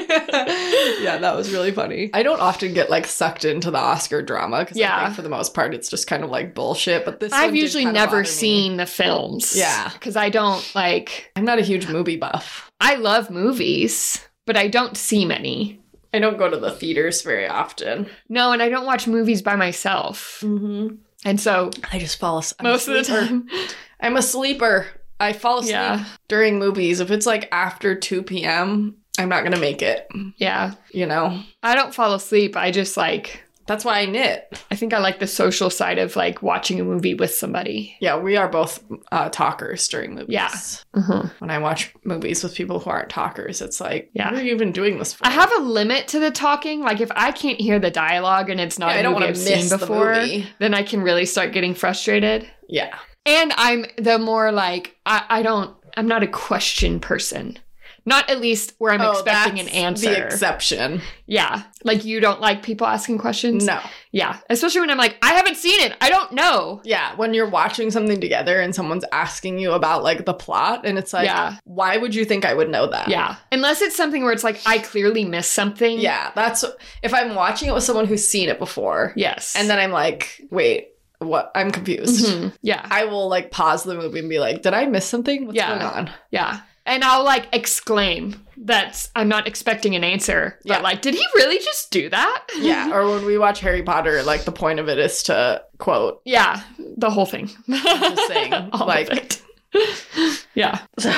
yeah, 1.02 1.18
that 1.18 1.34
was 1.36 1.52
really 1.52 1.72
funny. 1.72 2.10
I 2.14 2.22
don't 2.22 2.40
often 2.40 2.72
get 2.74 2.90
like 2.90 3.06
sucked 3.06 3.44
into 3.44 3.70
the 3.70 3.78
Oscar 3.78 4.22
drama 4.22 4.60
because 4.60 4.76
I 4.76 4.80
Yeah. 4.80 5.04
think 5.04 5.16
for 5.16 5.22
the 5.22 5.28
most 5.28 5.54
part 5.54 5.74
it's 5.74 5.88
just 5.88 6.06
kind 6.06 6.24
of 6.24 6.30
like 6.30 6.54
bullshit. 6.54 7.04
But 7.04 7.20
this 7.20 7.32
I've 7.32 7.54
usually 7.54 7.84
never 7.84 8.06
bother 8.06 8.20
me. 8.22 8.26
seen 8.26 8.76
the 8.76 8.86
films. 8.86 9.54
Yeah. 9.56 9.90
Because 9.92 10.16
I 10.16 10.28
don't 10.30 10.64
like, 10.74 11.30
I'm 11.36 11.44
not 11.44 11.58
a 11.58 11.62
huge 11.62 11.88
movie 11.88 12.16
buff. 12.16 12.70
I 12.80 12.96
love 12.96 13.30
movies, 13.30 14.24
but 14.46 14.56
I 14.56 14.68
don't 14.68 14.96
see 14.96 15.24
many. 15.24 15.80
I 16.16 16.18
don't 16.18 16.38
go 16.38 16.48
to 16.50 16.56
the 16.56 16.70
theaters 16.72 17.22
very 17.22 17.46
often. 17.46 18.08
No, 18.28 18.52
and 18.52 18.62
I 18.62 18.68
don't 18.68 18.86
watch 18.86 19.06
movies 19.06 19.42
by 19.42 19.54
myself. 19.56 20.40
Mm-hmm. 20.42 20.96
And 21.24 21.40
so 21.40 21.70
I 21.92 21.98
just 21.98 22.18
fall 22.18 22.38
asleep. 22.38 22.62
Most 22.62 22.88
of 22.88 22.94
the 22.94 23.02
time, 23.02 23.48
I'm 24.00 24.16
a 24.16 24.22
sleeper. 24.22 24.86
I 25.20 25.32
fall 25.32 25.58
asleep 25.58 25.72
Yeah. 25.72 26.04
during 26.28 26.58
movies. 26.58 27.00
If 27.00 27.10
it's 27.10 27.26
like 27.26 27.48
after 27.52 27.94
2 27.94 28.22
p.m., 28.22 28.96
I'm 29.18 29.28
not 29.30 29.44
gonna 29.44 29.58
make 29.58 29.80
it. 29.82 30.06
yeah, 30.36 30.74
You 30.92 31.06
know? 31.06 31.42
I 31.62 31.74
don't 31.74 31.94
fall 31.94 32.12
asleep. 32.14 32.54
I 32.56 32.70
just 32.70 32.96
like, 32.98 33.42
That's 33.66 33.84
why 33.84 34.00
I 34.00 34.06
knit. 34.06 34.60
I 34.70 34.76
think 34.76 34.92
I 34.94 34.98
like 34.98 35.18
the 35.18 35.26
social 35.26 35.70
side 35.70 35.98
of 35.98 36.14
like 36.16 36.42
watching 36.42 36.80
a 36.80 36.84
movie 36.84 37.14
with 37.14 37.34
somebody. 37.34 37.96
Yeah, 38.00 38.16
we 38.18 38.36
are 38.36 38.48
both 38.48 38.82
uh, 39.10 39.28
talkers 39.30 39.88
during 39.88 40.14
movies. 40.14 40.28
Yeah. 40.28 40.50
Uh-huh. 40.94 41.24
When 41.38 41.50
I 41.50 41.58
watch 41.58 41.92
movies 42.04 42.42
with 42.44 42.54
people 42.54 42.78
who 42.78 42.90
aren't 42.90 43.10
talkers, 43.10 43.60
it's 43.60 43.80
like, 43.80 44.10
Yeah. 44.14 44.30
what 44.30 44.40
are 44.40 44.44
you 44.44 44.54
even 44.54 44.72
doing 44.72 44.98
this 44.98 45.14
for? 45.14 45.26
I 45.26 45.30
have 45.30 45.52
a 45.52 45.60
limit 45.62 46.08
to 46.08 46.18
the 46.20 46.30
talking. 46.30 46.80
Like 46.80 47.00
if 47.00 47.10
I 47.16 47.32
can't 47.32 47.60
hear 47.60 47.78
the 47.78 47.90
dialogue 47.90 48.50
and 48.50 48.60
it's 48.60 48.78
not 48.78 48.90
Yeah, 48.90 48.96
a 48.96 48.98
I 48.98 49.02
don't 49.02 49.12
movie 49.14 49.24
want 49.24 49.36
I've 49.36 49.42
seen 49.42 49.68
the 49.68 49.78
before, 49.78 50.14
movie. 50.14 50.46
then 50.58 50.72
I 50.74 50.82
can 50.82 51.02
really 51.02 51.26
start 51.26 51.52
getting 51.52 51.74
frustrated. 51.74 52.48
Yeah. 52.68 52.96
And 53.24 53.52
I'm 53.56 53.86
the 53.98 54.18
more 54.18 54.52
like 54.52 54.96
I, 55.04 55.24
I 55.28 55.42
don't 55.42 55.74
I'm 55.96 56.06
not 56.06 56.22
a 56.22 56.26
question 56.28 57.00
person. 57.00 57.58
Not 58.08 58.30
at 58.30 58.40
least 58.40 58.74
where 58.78 58.92
I'm 58.92 59.00
Oh, 59.00 59.10
expecting 59.10 59.58
an 59.58 59.68
answer. 59.68 60.08
The 60.10 60.24
exception. 60.24 61.02
yeah. 61.26 61.64
Like 61.82 62.04
you 62.04 62.20
don't 62.20 62.40
like 62.40 62.62
people 62.62 62.86
asking 62.86 63.18
questions? 63.18 63.64
No. 63.66 63.80
Yeah. 64.12 64.38
Especially 64.48 64.80
when 64.80 64.90
I'm 64.90 64.96
like, 64.96 65.16
I 65.22 65.34
haven't 65.34 65.56
seen 65.56 65.80
it. 65.82 65.92
I 66.00 66.08
don't 66.08 66.32
know. 66.32 66.80
Yeah, 66.84 67.14
when 67.16 67.34
you're 67.34 67.48
watching 67.50 67.90
something 67.90 68.20
together 68.20 68.60
and 68.60 68.74
someone's 68.74 69.04
asking 69.12 69.58
you 69.58 69.72
about 69.72 70.04
like 70.04 70.24
the 70.24 70.34
plot, 70.34 70.86
and 70.86 70.96
it's 70.98 71.12
like, 71.12 71.26
Yeah. 71.26 71.56
why 71.64 71.96
would 71.96 72.14
you 72.14 72.24
think 72.24 72.44
I 72.44 72.54
would 72.54 72.70
know 72.70 72.86
that? 72.86 73.08
Yeah. 73.08 73.36
Unless 73.50 73.82
it's 73.82 73.96
something 73.96 74.22
where 74.22 74.32
it's 74.32 74.44
like 74.44 74.60
I 74.66 74.78
clearly 74.78 75.24
missed 75.24 75.52
something. 75.52 75.98
Yeah, 75.98 76.30
that's 76.34 76.64
if 77.02 77.12
I'm 77.12 77.34
watching 77.34 77.68
it 77.68 77.74
with 77.74 77.82
someone 77.84 78.06
who's 78.06 78.26
seen 78.26 78.48
it 78.48 78.58
before, 78.60 79.12
Yes. 79.16 79.54
and 79.56 79.68
then 79.68 79.78
I'm 79.80 79.90
like, 79.90 80.40
wait, 80.50 80.90
what? 81.18 81.50
I'm 81.54 81.70
confused. 81.72 82.26
Mhm. 82.26 82.52
Yeah. 82.62 82.86
I 82.88 83.04
will 83.06 83.28
like 83.28 83.50
pause 83.50 83.82
the 83.82 83.94
movie 83.96 84.20
and 84.20 84.28
be 84.28 84.38
like, 84.38 84.62
did 84.62 84.74
I 84.74 84.86
miss 84.86 85.06
something? 85.06 85.46
What's 85.46 85.56
Yeah. 85.56 85.70
going 85.70 85.82
on? 85.82 86.10
Yeah. 86.30 86.60
And 86.86 87.04
I'll 87.04 87.24
like 87.24 87.48
exclaim 87.52 88.42
that's 88.56 89.10
I'm 89.14 89.28
not 89.28 89.46
expecting 89.46 89.94
an 89.94 90.02
answer. 90.04 90.58
But 90.64 90.78
Yeah. 90.78 90.80
like, 90.80 91.02
did 91.02 91.14
he 91.14 91.24
really 91.34 91.58
just 91.58 91.90
do 91.90 92.08
that? 92.08 92.44
Yeah. 92.56 92.90
Or 92.92 93.10
when 93.10 93.24
we 93.26 93.36
watch 93.38 93.60
Harry 93.60 93.82
Potter, 93.82 94.22
like 94.22 94.44
the 94.44 94.52
point 94.52 94.80
of 94.80 94.88
it 94.88 94.98
is 94.98 95.22
to 95.24 95.62
quote. 95.78 96.22
Yeah, 96.24 96.62
the 96.78 97.10
whole 97.10 97.26
thing. 97.26 97.50
Just 97.68 98.26
saying, 98.28 98.52
All 98.72 98.86
like- 98.86 99.42
yeah. 100.54 100.80
So 100.98 101.12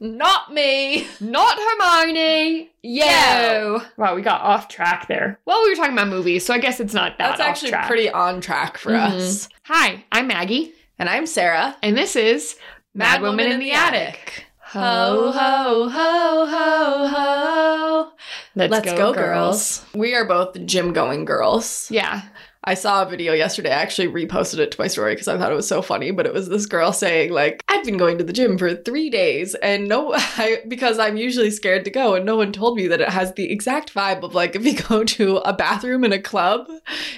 not 0.00 0.52
me. 0.52 1.06
Not 1.20 1.56
Hermione. 1.58 2.70
Yo. 2.82 3.80
Wow, 3.96 4.14
we 4.14 4.20
got 4.22 4.42
off 4.42 4.68
track 4.68 5.08
there. 5.08 5.40
Well, 5.46 5.62
we 5.64 5.70
were 5.70 5.76
talking 5.76 5.94
about 5.94 6.08
movies, 6.08 6.44
so 6.44 6.52
I 6.52 6.58
guess 6.58 6.80
it's 6.80 6.92
not 6.94 7.16
that 7.18 7.38
That's 7.38 7.40
actually 7.40 7.70
track. 7.70 7.86
pretty 7.86 8.10
on 8.10 8.40
track 8.42 8.76
for 8.76 8.92
Mhm. 8.92 9.12
us. 9.16 9.48
Hi, 9.64 10.04
I'm 10.12 10.26
Maggie, 10.26 10.72
And 10.98 11.08
I'm 11.08 11.26
Sarah. 11.26 11.76
and 11.82 11.96
this 11.96 12.14
is 12.14 12.56
Mad, 12.94 13.22
Woman 13.22 13.50
in 13.50 13.58
the, 13.58 13.72
Attic. 13.72 14.43
Ho 14.74 15.30
ho 15.30 15.88
ho 15.88 16.46
ho 16.46 17.06
ho. 17.06 18.12
Let's, 18.56 18.72
Let's 18.72 18.92
go, 18.92 19.12
girls. 19.12 19.84
We 19.94 20.16
are 20.16 20.24
both 20.24 20.66
gym 20.66 20.92
going 20.92 21.24
girls. 21.24 21.88
Yeah. 21.92 22.22
I 22.66 22.74
saw 22.74 23.02
a 23.02 23.08
video 23.08 23.34
yesterday. 23.34 23.70
I 23.70 23.82
actually 23.82 24.08
reposted 24.08 24.58
it 24.58 24.70
to 24.72 24.80
my 24.80 24.86
story 24.86 25.12
because 25.12 25.28
I 25.28 25.36
thought 25.36 25.52
it 25.52 25.56
was 25.56 25.68
so 25.68 25.82
funny. 25.82 26.10
But 26.10 26.26
it 26.26 26.32
was 26.32 26.48
this 26.48 26.66
girl 26.66 26.92
saying, 26.92 27.32
like, 27.32 27.62
I've 27.68 27.84
been 27.84 27.98
going 27.98 28.18
to 28.18 28.24
the 28.24 28.32
gym 28.32 28.56
for 28.56 28.74
three 28.74 29.10
days, 29.10 29.54
and 29.56 29.88
no, 29.88 30.12
I, 30.16 30.62
because 30.66 30.98
I'm 30.98 31.16
usually 31.16 31.50
scared 31.50 31.84
to 31.84 31.90
go, 31.90 32.14
and 32.14 32.24
no 32.24 32.36
one 32.36 32.52
told 32.52 32.76
me 32.76 32.86
that 32.88 33.00
it 33.00 33.10
has 33.10 33.34
the 33.34 33.50
exact 33.50 33.92
vibe 33.94 34.22
of 34.22 34.34
like 34.34 34.56
if 34.56 34.64
you 34.64 34.74
go 34.74 35.04
to 35.14 35.36
a 35.38 35.52
bathroom 35.52 36.04
in 36.04 36.12
a 36.12 36.20
club, 36.20 36.68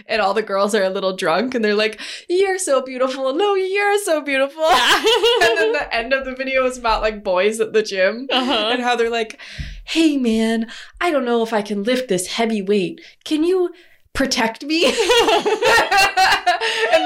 and 0.06 0.20
all 0.20 0.34
the 0.34 0.42
girls 0.42 0.74
are 0.74 0.84
a 0.84 0.90
little 0.90 1.16
drunk, 1.16 1.54
and 1.54 1.64
they're 1.64 1.74
like, 1.74 2.00
"You're 2.28 2.58
so 2.58 2.82
beautiful." 2.82 3.32
No, 3.32 3.54
you're 3.54 3.98
so 4.00 4.20
beautiful. 4.20 4.64
and 4.64 5.58
then 5.58 5.72
the 5.72 5.88
end 5.92 6.12
of 6.12 6.24
the 6.24 6.34
video 6.34 6.66
is 6.66 6.76
about 6.76 7.02
like 7.02 7.22
boys 7.22 7.60
at 7.60 7.72
the 7.72 7.82
gym 7.82 8.26
uh-huh. 8.30 8.70
and 8.72 8.82
how 8.82 8.96
they're 8.96 9.10
like, 9.10 9.38
hey 9.84 10.16
man, 10.16 10.70
I 11.00 11.10
don't 11.10 11.24
know 11.24 11.42
if 11.42 11.52
I 11.52 11.62
can 11.62 11.84
lift 11.84 12.08
this 12.08 12.26
heavy 12.26 12.60
weight. 12.60 13.00
Can 13.24 13.44
you 13.44 13.72
protect 14.16 14.64
me? 14.64 14.84
and 14.86 14.96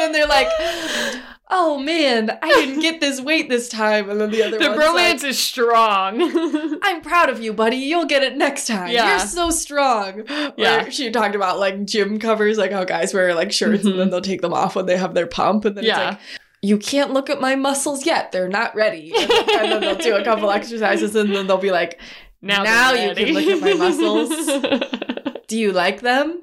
then 0.00 0.12
they're 0.12 0.26
like, 0.26 0.48
oh 1.50 1.78
man, 1.78 2.38
I 2.42 2.48
didn't 2.48 2.80
get 2.80 3.00
this 3.00 3.20
weight 3.20 3.48
this 3.48 3.68
time. 3.68 4.08
And 4.08 4.20
then 4.20 4.30
the 4.30 4.42
other 4.42 4.58
the 4.58 4.66
bromance 4.66 4.94
like, 4.94 5.24
is 5.24 5.38
strong. 5.38 6.78
I'm 6.82 7.02
proud 7.02 7.28
of 7.28 7.42
you, 7.42 7.52
buddy. 7.52 7.76
You'll 7.76 8.06
get 8.06 8.22
it 8.22 8.36
next 8.36 8.66
time. 8.66 8.92
Yeah. 8.92 9.10
You're 9.10 9.26
so 9.26 9.50
strong. 9.50 10.24
Yeah. 10.56 10.88
She 10.88 11.10
talked 11.10 11.34
about 11.34 11.58
like 11.58 11.84
gym 11.84 12.18
covers, 12.18 12.56
like 12.56 12.72
how 12.72 12.84
guys 12.84 13.12
wear 13.12 13.34
like 13.34 13.52
shirts 13.52 13.84
and 13.84 13.94
then 13.94 14.02
mm-hmm. 14.02 14.10
they'll 14.10 14.20
take 14.20 14.40
them 14.40 14.54
off 14.54 14.76
when 14.76 14.86
they 14.86 14.96
have 14.96 15.14
their 15.14 15.26
pump. 15.26 15.64
And 15.64 15.76
then 15.76 15.84
Yeah. 15.84 16.12
it's 16.12 16.12
like, 16.12 16.20
you 16.62 16.78
can't 16.78 17.12
look 17.12 17.30
at 17.30 17.40
my 17.40 17.56
muscles 17.56 18.06
yet. 18.06 18.32
They're 18.32 18.48
not 18.48 18.74
ready. 18.74 19.12
And, 19.16 19.30
and 19.30 19.72
then 19.72 19.80
they'll 19.80 19.96
do 19.96 20.16
a 20.16 20.24
couple 20.24 20.50
exercises 20.50 21.16
and 21.16 21.34
then 21.34 21.46
they'll 21.46 21.58
be 21.58 21.72
like, 21.72 22.00
now, 22.42 22.62
Now 22.62 22.92
you 22.92 23.14
can 23.14 23.34
look 23.34 23.46
at 23.46 23.60
my 23.60 23.74
muscles. 23.74 25.26
Do 25.50 25.58
you 25.58 25.72
like 25.72 26.00
them? 26.00 26.40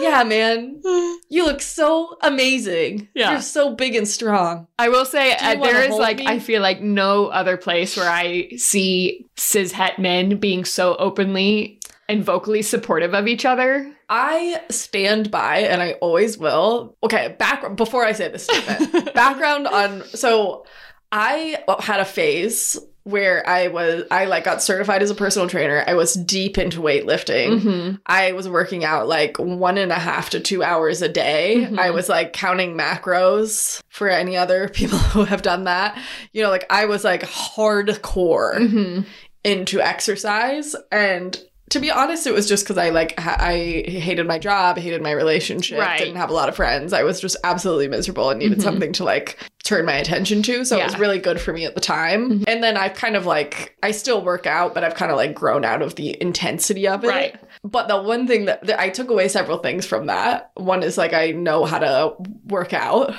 Yeah, 0.00 0.24
man. 0.24 0.80
You 1.28 1.44
look 1.44 1.60
so 1.60 2.16
amazing. 2.22 3.08
Yeah. 3.14 3.32
You're 3.32 3.42
so 3.42 3.74
big 3.74 3.94
and 3.94 4.08
strong. 4.08 4.66
I 4.78 4.88
will 4.88 5.04
say 5.04 5.36
uh, 5.36 5.56
there 5.56 5.82
is 5.82 5.94
like 5.94 6.18
me? 6.18 6.26
I 6.26 6.38
feel 6.38 6.62
like 6.62 6.80
no 6.80 7.26
other 7.26 7.58
place 7.58 7.96
where 7.96 8.08
I 8.08 8.48
see 8.56 9.26
cis 9.36 9.72
het 9.72 9.98
men 9.98 10.38
being 10.38 10.64
so 10.64 10.96
openly 10.96 11.80
and 12.08 12.24
vocally 12.24 12.62
supportive 12.62 13.12
of 13.12 13.28
each 13.28 13.44
other. 13.44 13.94
I 14.08 14.62
stand 14.70 15.30
by, 15.30 15.58
and 15.58 15.82
I 15.82 15.92
always 16.00 16.38
will. 16.38 16.96
Okay, 17.02 17.36
back 17.38 17.76
before 17.76 18.06
I 18.06 18.12
say 18.12 18.28
this 18.28 18.44
statement, 18.44 19.14
background 19.14 19.66
on. 19.66 20.02
So, 20.04 20.64
I 21.12 21.62
had 21.80 22.00
a 22.00 22.04
phase 22.04 22.78
where 23.04 23.46
I 23.48 23.68
was 23.68 24.04
I 24.10 24.24
like 24.24 24.44
got 24.44 24.62
certified 24.62 25.02
as 25.02 25.10
a 25.10 25.14
personal 25.14 25.48
trainer. 25.48 25.84
I 25.86 25.94
was 25.94 26.14
deep 26.14 26.56
into 26.58 26.80
weightlifting. 26.80 27.60
Mhm. 27.60 28.00
I 28.06 28.32
was 28.32 28.48
working 28.48 28.82
out 28.84 29.06
like 29.08 29.38
one 29.38 29.76
and 29.78 29.92
a 29.92 29.96
half 29.96 30.30
to 30.30 30.40
two 30.40 30.62
hours 30.62 31.02
a 31.02 31.08
day. 31.08 31.66
Mhm. 31.70 31.78
I 31.78 31.90
was 31.90 32.08
like 32.08 32.32
counting 32.32 32.76
macros 32.76 33.80
for 33.90 34.08
any 34.08 34.36
other 34.36 34.68
people 34.72 34.98
who 34.98 35.24
have 35.24 35.42
done 35.42 35.64
that. 35.64 35.98
You 36.32 36.42
know, 36.42 36.50
like 36.50 36.64
I 36.70 36.86
was 36.86 37.04
like 37.04 37.22
hardcore 37.24 38.56
Mhm. 38.56 39.04
into 39.44 39.80
exercise 39.80 40.74
and 40.90 41.38
to 41.70 41.80
be 41.80 41.90
honest, 41.90 42.26
it 42.26 42.32
was 42.34 42.46
just 42.46 42.62
because 42.64 42.76
I 42.78 42.90
like 42.90 43.18
ha- 43.18 43.38
I 43.40 43.84
hated 43.88 44.26
my 44.26 44.38
job, 44.38 44.76
hated 44.78 45.02
my 45.02 45.10
relationship, 45.10 45.78
Right. 45.80 45.98
didn't 45.98 46.16
have 46.16 46.30
a 46.30 46.34
lot 46.34 46.48
of 46.48 46.54
friends. 46.54 46.92
I 46.92 47.02
was 47.02 47.20
just 47.20 47.36
absolutely 47.42 47.88
miserable 47.88 48.30
and 48.30 48.38
needed 48.38 48.58
Mhm. 48.58 48.62
something 48.62 48.92
to 48.92 49.04
like 49.04 49.38
turn 49.64 49.86
my 49.86 49.94
attention 49.94 50.42
to. 50.42 50.64
So 50.64 50.78
it 50.78 50.84
was 50.84 50.98
really 50.98 51.18
good 51.18 51.40
for 51.40 51.52
me 51.52 51.64
at 51.64 51.74
the 51.74 51.80
time. 51.80 52.40
Mhm. 52.40 52.44
And 52.46 52.62
then 52.62 52.76
I've 52.76 52.94
kind 52.94 53.16
of 53.16 53.24
like 53.26 53.74
I 53.82 53.90
still 53.92 54.22
work 54.22 54.46
out, 54.46 54.74
but 54.74 54.84
I've 54.84 54.94
kind 54.94 55.10
of 55.10 55.16
like 55.16 55.34
grown 55.34 55.64
out 55.64 55.80
of 55.82 55.94
the 55.94 56.20
intensity 56.20 56.86
of 56.86 57.02
it. 57.02 57.08
Right. 57.08 57.34
But 57.66 57.88
the 57.88 58.00
one 58.02 58.26
thing 58.26 58.44
that, 58.44 58.66
that 58.66 58.78
I 58.78 58.90
took 58.90 59.08
away 59.08 59.26
several 59.28 59.56
things 59.58 59.86
from 59.86 60.06
that. 60.06 60.50
One 60.54 60.82
is 60.82 60.98
like 60.98 61.14
I 61.14 61.30
know 61.30 61.64
how 61.64 61.78
to 61.78 62.14
work 62.46 62.74
out. 62.74 63.14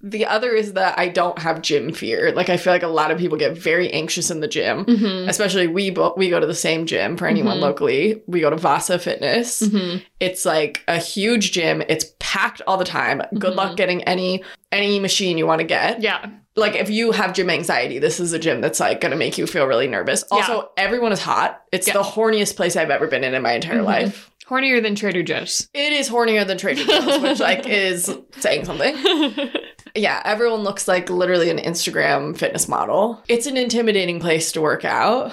The 0.00 0.24
other 0.26 0.52
is 0.52 0.74
that 0.74 0.96
I 0.98 1.08
don't 1.08 1.38
have 1.40 1.62
gym 1.62 1.92
fear. 1.92 2.30
Like 2.32 2.48
I 2.48 2.56
feel 2.58 2.72
like 2.72 2.84
a 2.84 2.88
lot 2.88 3.10
of 3.10 3.18
people 3.18 3.36
get 3.36 3.58
very 3.58 3.90
anxious 3.92 4.30
in 4.30 4.38
the 4.38 4.46
gym. 4.46 4.84
Mhm. 4.84 5.28
Especially 5.28 5.66
we 5.66 5.90
bo- 5.90 6.14
we 6.16 6.30
go 6.30 6.38
to 6.38 6.46
the 6.46 6.54
same 6.54 6.86
gym 6.86 7.16
for 7.16 7.26
anyone 7.26 7.56
Mhm. 7.58 7.62
locally. 7.62 8.22
We 8.28 8.40
go 8.40 8.50
to 8.50 8.56
Vasa 8.56 9.00
Fitness. 9.00 9.62
Mhm. 9.62 10.02
It's 10.20 10.44
like 10.44 10.84
a 10.86 10.98
huge 10.98 11.50
gym. 11.50 11.82
It's 11.88 12.06
packed 12.20 12.62
all 12.68 12.76
the 12.76 12.84
time. 12.84 13.20
Good 13.36 13.54
Mhm. 13.54 13.56
luck 13.56 13.76
getting 13.76 14.04
any 14.04 14.44
any 14.70 15.00
machine 15.00 15.38
you 15.38 15.46
want 15.46 15.60
to 15.60 15.66
get. 15.66 16.02
Yeah. 16.02 16.24
Like 16.58 16.74
if 16.74 16.90
you 16.90 17.12
have 17.12 17.32
gym 17.34 17.50
anxiety, 17.50 17.98
this 17.98 18.20
is 18.20 18.32
a 18.32 18.38
gym 18.38 18.60
that's 18.60 18.80
like 18.80 19.00
going 19.00 19.10
to 19.12 19.16
make 19.16 19.38
you 19.38 19.46
feel 19.46 19.66
really 19.66 19.86
nervous. 19.86 20.24
Yeah. 20.30 20.38
Also, 20.38 20.70
everyone 20.76 21.12
is 21.12 21.20
hot. 21.22 21.62
It's 21.72 21.86
Yeah. 21.86 21.94
the 21.94 22.02
horniest 22.02 22.56
place 22.56 22.76
I've 22.76 22.90
ever 22.90 23.06
been 23.06 23.24
in 23.24 23.34
in 23.34 23.42
my 23.42 23.52
entire 23.52 23.80
Mhm. 23.80 23.84
life. 23.84 24.30
Hornier 24.48 24.82
than 24.82 24.94
Trader 24.94 25.22
Joe's. 25.22 25.68
It 25.74 25.92
is 25.92 26.08
hornier 26.08 26.46
than 26.46 26.56
Trader 26.58 26.82
Joe's, 26.84 27.20
which 27.20 27.40
like 27.48 27.66
is 27.68 28.14
saying 28.38 28.64
something. 28.64 28.96
Yeah, 29.94 30.20
everyone 30.24 30.60
looks 30.60 30.86
like 30.86 31.08
literally 31.10 31.50
an 31.50 31.58
Instagram 31.58 32.36
fitness 32.36 32.68
model. 32.68 33.20
It's 33.26 33.46
an 33.46 33.56
intimidating 33.56 34.20
place 34.20 34.52
to 34.52 34.60
work 34.60 34.84
out. 34.84 35.32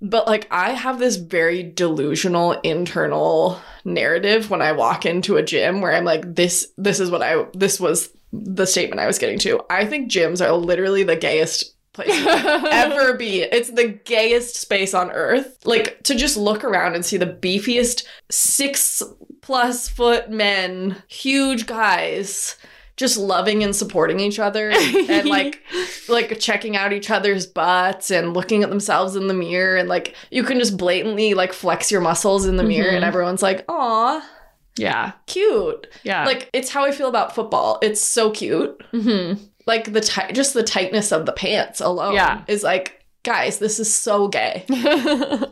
But 0.00 0.26
like 0.26 0.46
I 0.50 0.70
have 0.70 0.98
this 0.98 1.16
very 1.16 1.62
delusional 1.62 2.52
internal 2.62 3.58
narrative 3.84 4.48
when 4.48 4.62
I 4.62 4.72
walk 4.72 5.06
into 5.06 5.36
a 5.36 5.42
gym 5.42 5.80
where 5.80 5.92
I'm 5.94 6.04
like 6.04 6.34
this 6.34 6.68
this 6.78 7.00
is 7.00 7.10
what 7.10 7.20
I 7.22 7.46
this 7.52 7.80
was 7.80 8.08
the 8.32 8.66
statement 8.66 9.00
I 9.00 9.06
was 9.06 9.18
getting 9.18 9.38
to. 9.40 9.62
I 9.70 9.84
think 9.86 10.10
gyms 10.10 10.44
are 10.44 10.52
literally 10.52 11.02
the 11.04 11.16
gayest 11.16 11.74
place 11.92 12.10
ever 12.26 13.14
be. 13.14 13.40
It's 13.42 13.70
the 13.70 13.88
gayest 13.88 14.56
space 14.56 14.92
on 14.94 15.10
earth. 15.12 15.58
Like 15.64 16.02
to 16.04 16.14
just 16.14 16.36
look 16.36 16.64
around 16.64 16.94
and 16.94 17.04
see 17.04 17.16
the 17.16 17.26
beefiest 17.26 18.04
six 18.30 19.02
plus 19.40 19.88
foot 19.88 20.28
men, 20.30 20.96
huge 21.08 21.66
guys, 21.66 22.56
just 22.96 23.16
loving 23.16 23.62
and 23.62 23.74
supporting 23.76 24.20
each 24.20 24.38
other 24.38 24.70
and 24.74 25.28
like 25.28 25.62
like 26.08 26.38
checking 26.40 26.76
out 26.76 26.92
each 26.92 27.10
other's 27.10 27.46
butts 27.46 28.10
and 28.10 28.32
looking 28.34 28.62
at 28.62 28.70
themselves 28.70 29.16
in 29.16 29.26
the 29.26 29.34
mirror 29.34 29.76
and 29.76 29.88
like 29.88 30.14
you 30.30 30.42
can 30.42 30.58
just 30.58 30.76
blatantly 30.78 31.34
like 31.34 31.52
flex 31.52 31.90
your 31.92 32.00
muscles 32.00 32.46
in 32.46 32.56
the 32.56 32.62
mirror 32.64 32.90
and 32.90 33.04
Mhm. 33.04 33.08
everyone's 33.08 33.42
like, 33.42 33.64
"Aw, 33.68 34.26
yeah. 34.78 35.12
cute." 35.26 35.86
Yeah. 36.04 36.24
Like 36.24 36.50
it's 36.52 36.70
how 36.70 36.84
I 36.84 36.90
feel 36.92 37.08
about 37.08 37.34
football. 37.34 37.78
It's 37.82 38.00
so 38.00 38.30
cute 38.30 38.82
Mhm. 38.92 39.38
like 39.66 39.92
the 39.92 40.00
tight 40.00 40.34
just 40.34 40.54
the 40.54 40.62
tightness 40.62 41.12
of 41.12 41.26
the 41.26 41.32
pants 41.32 41.80
alone 41.80 42.14
Yeah. 42.14 42.42
is 42.46 42.62
like 42.62 43.04
guys 43.26 43.58
this 43.58 43.78
is 43.78 43.92
so 43.94 44.28
gay. 44.28 44.64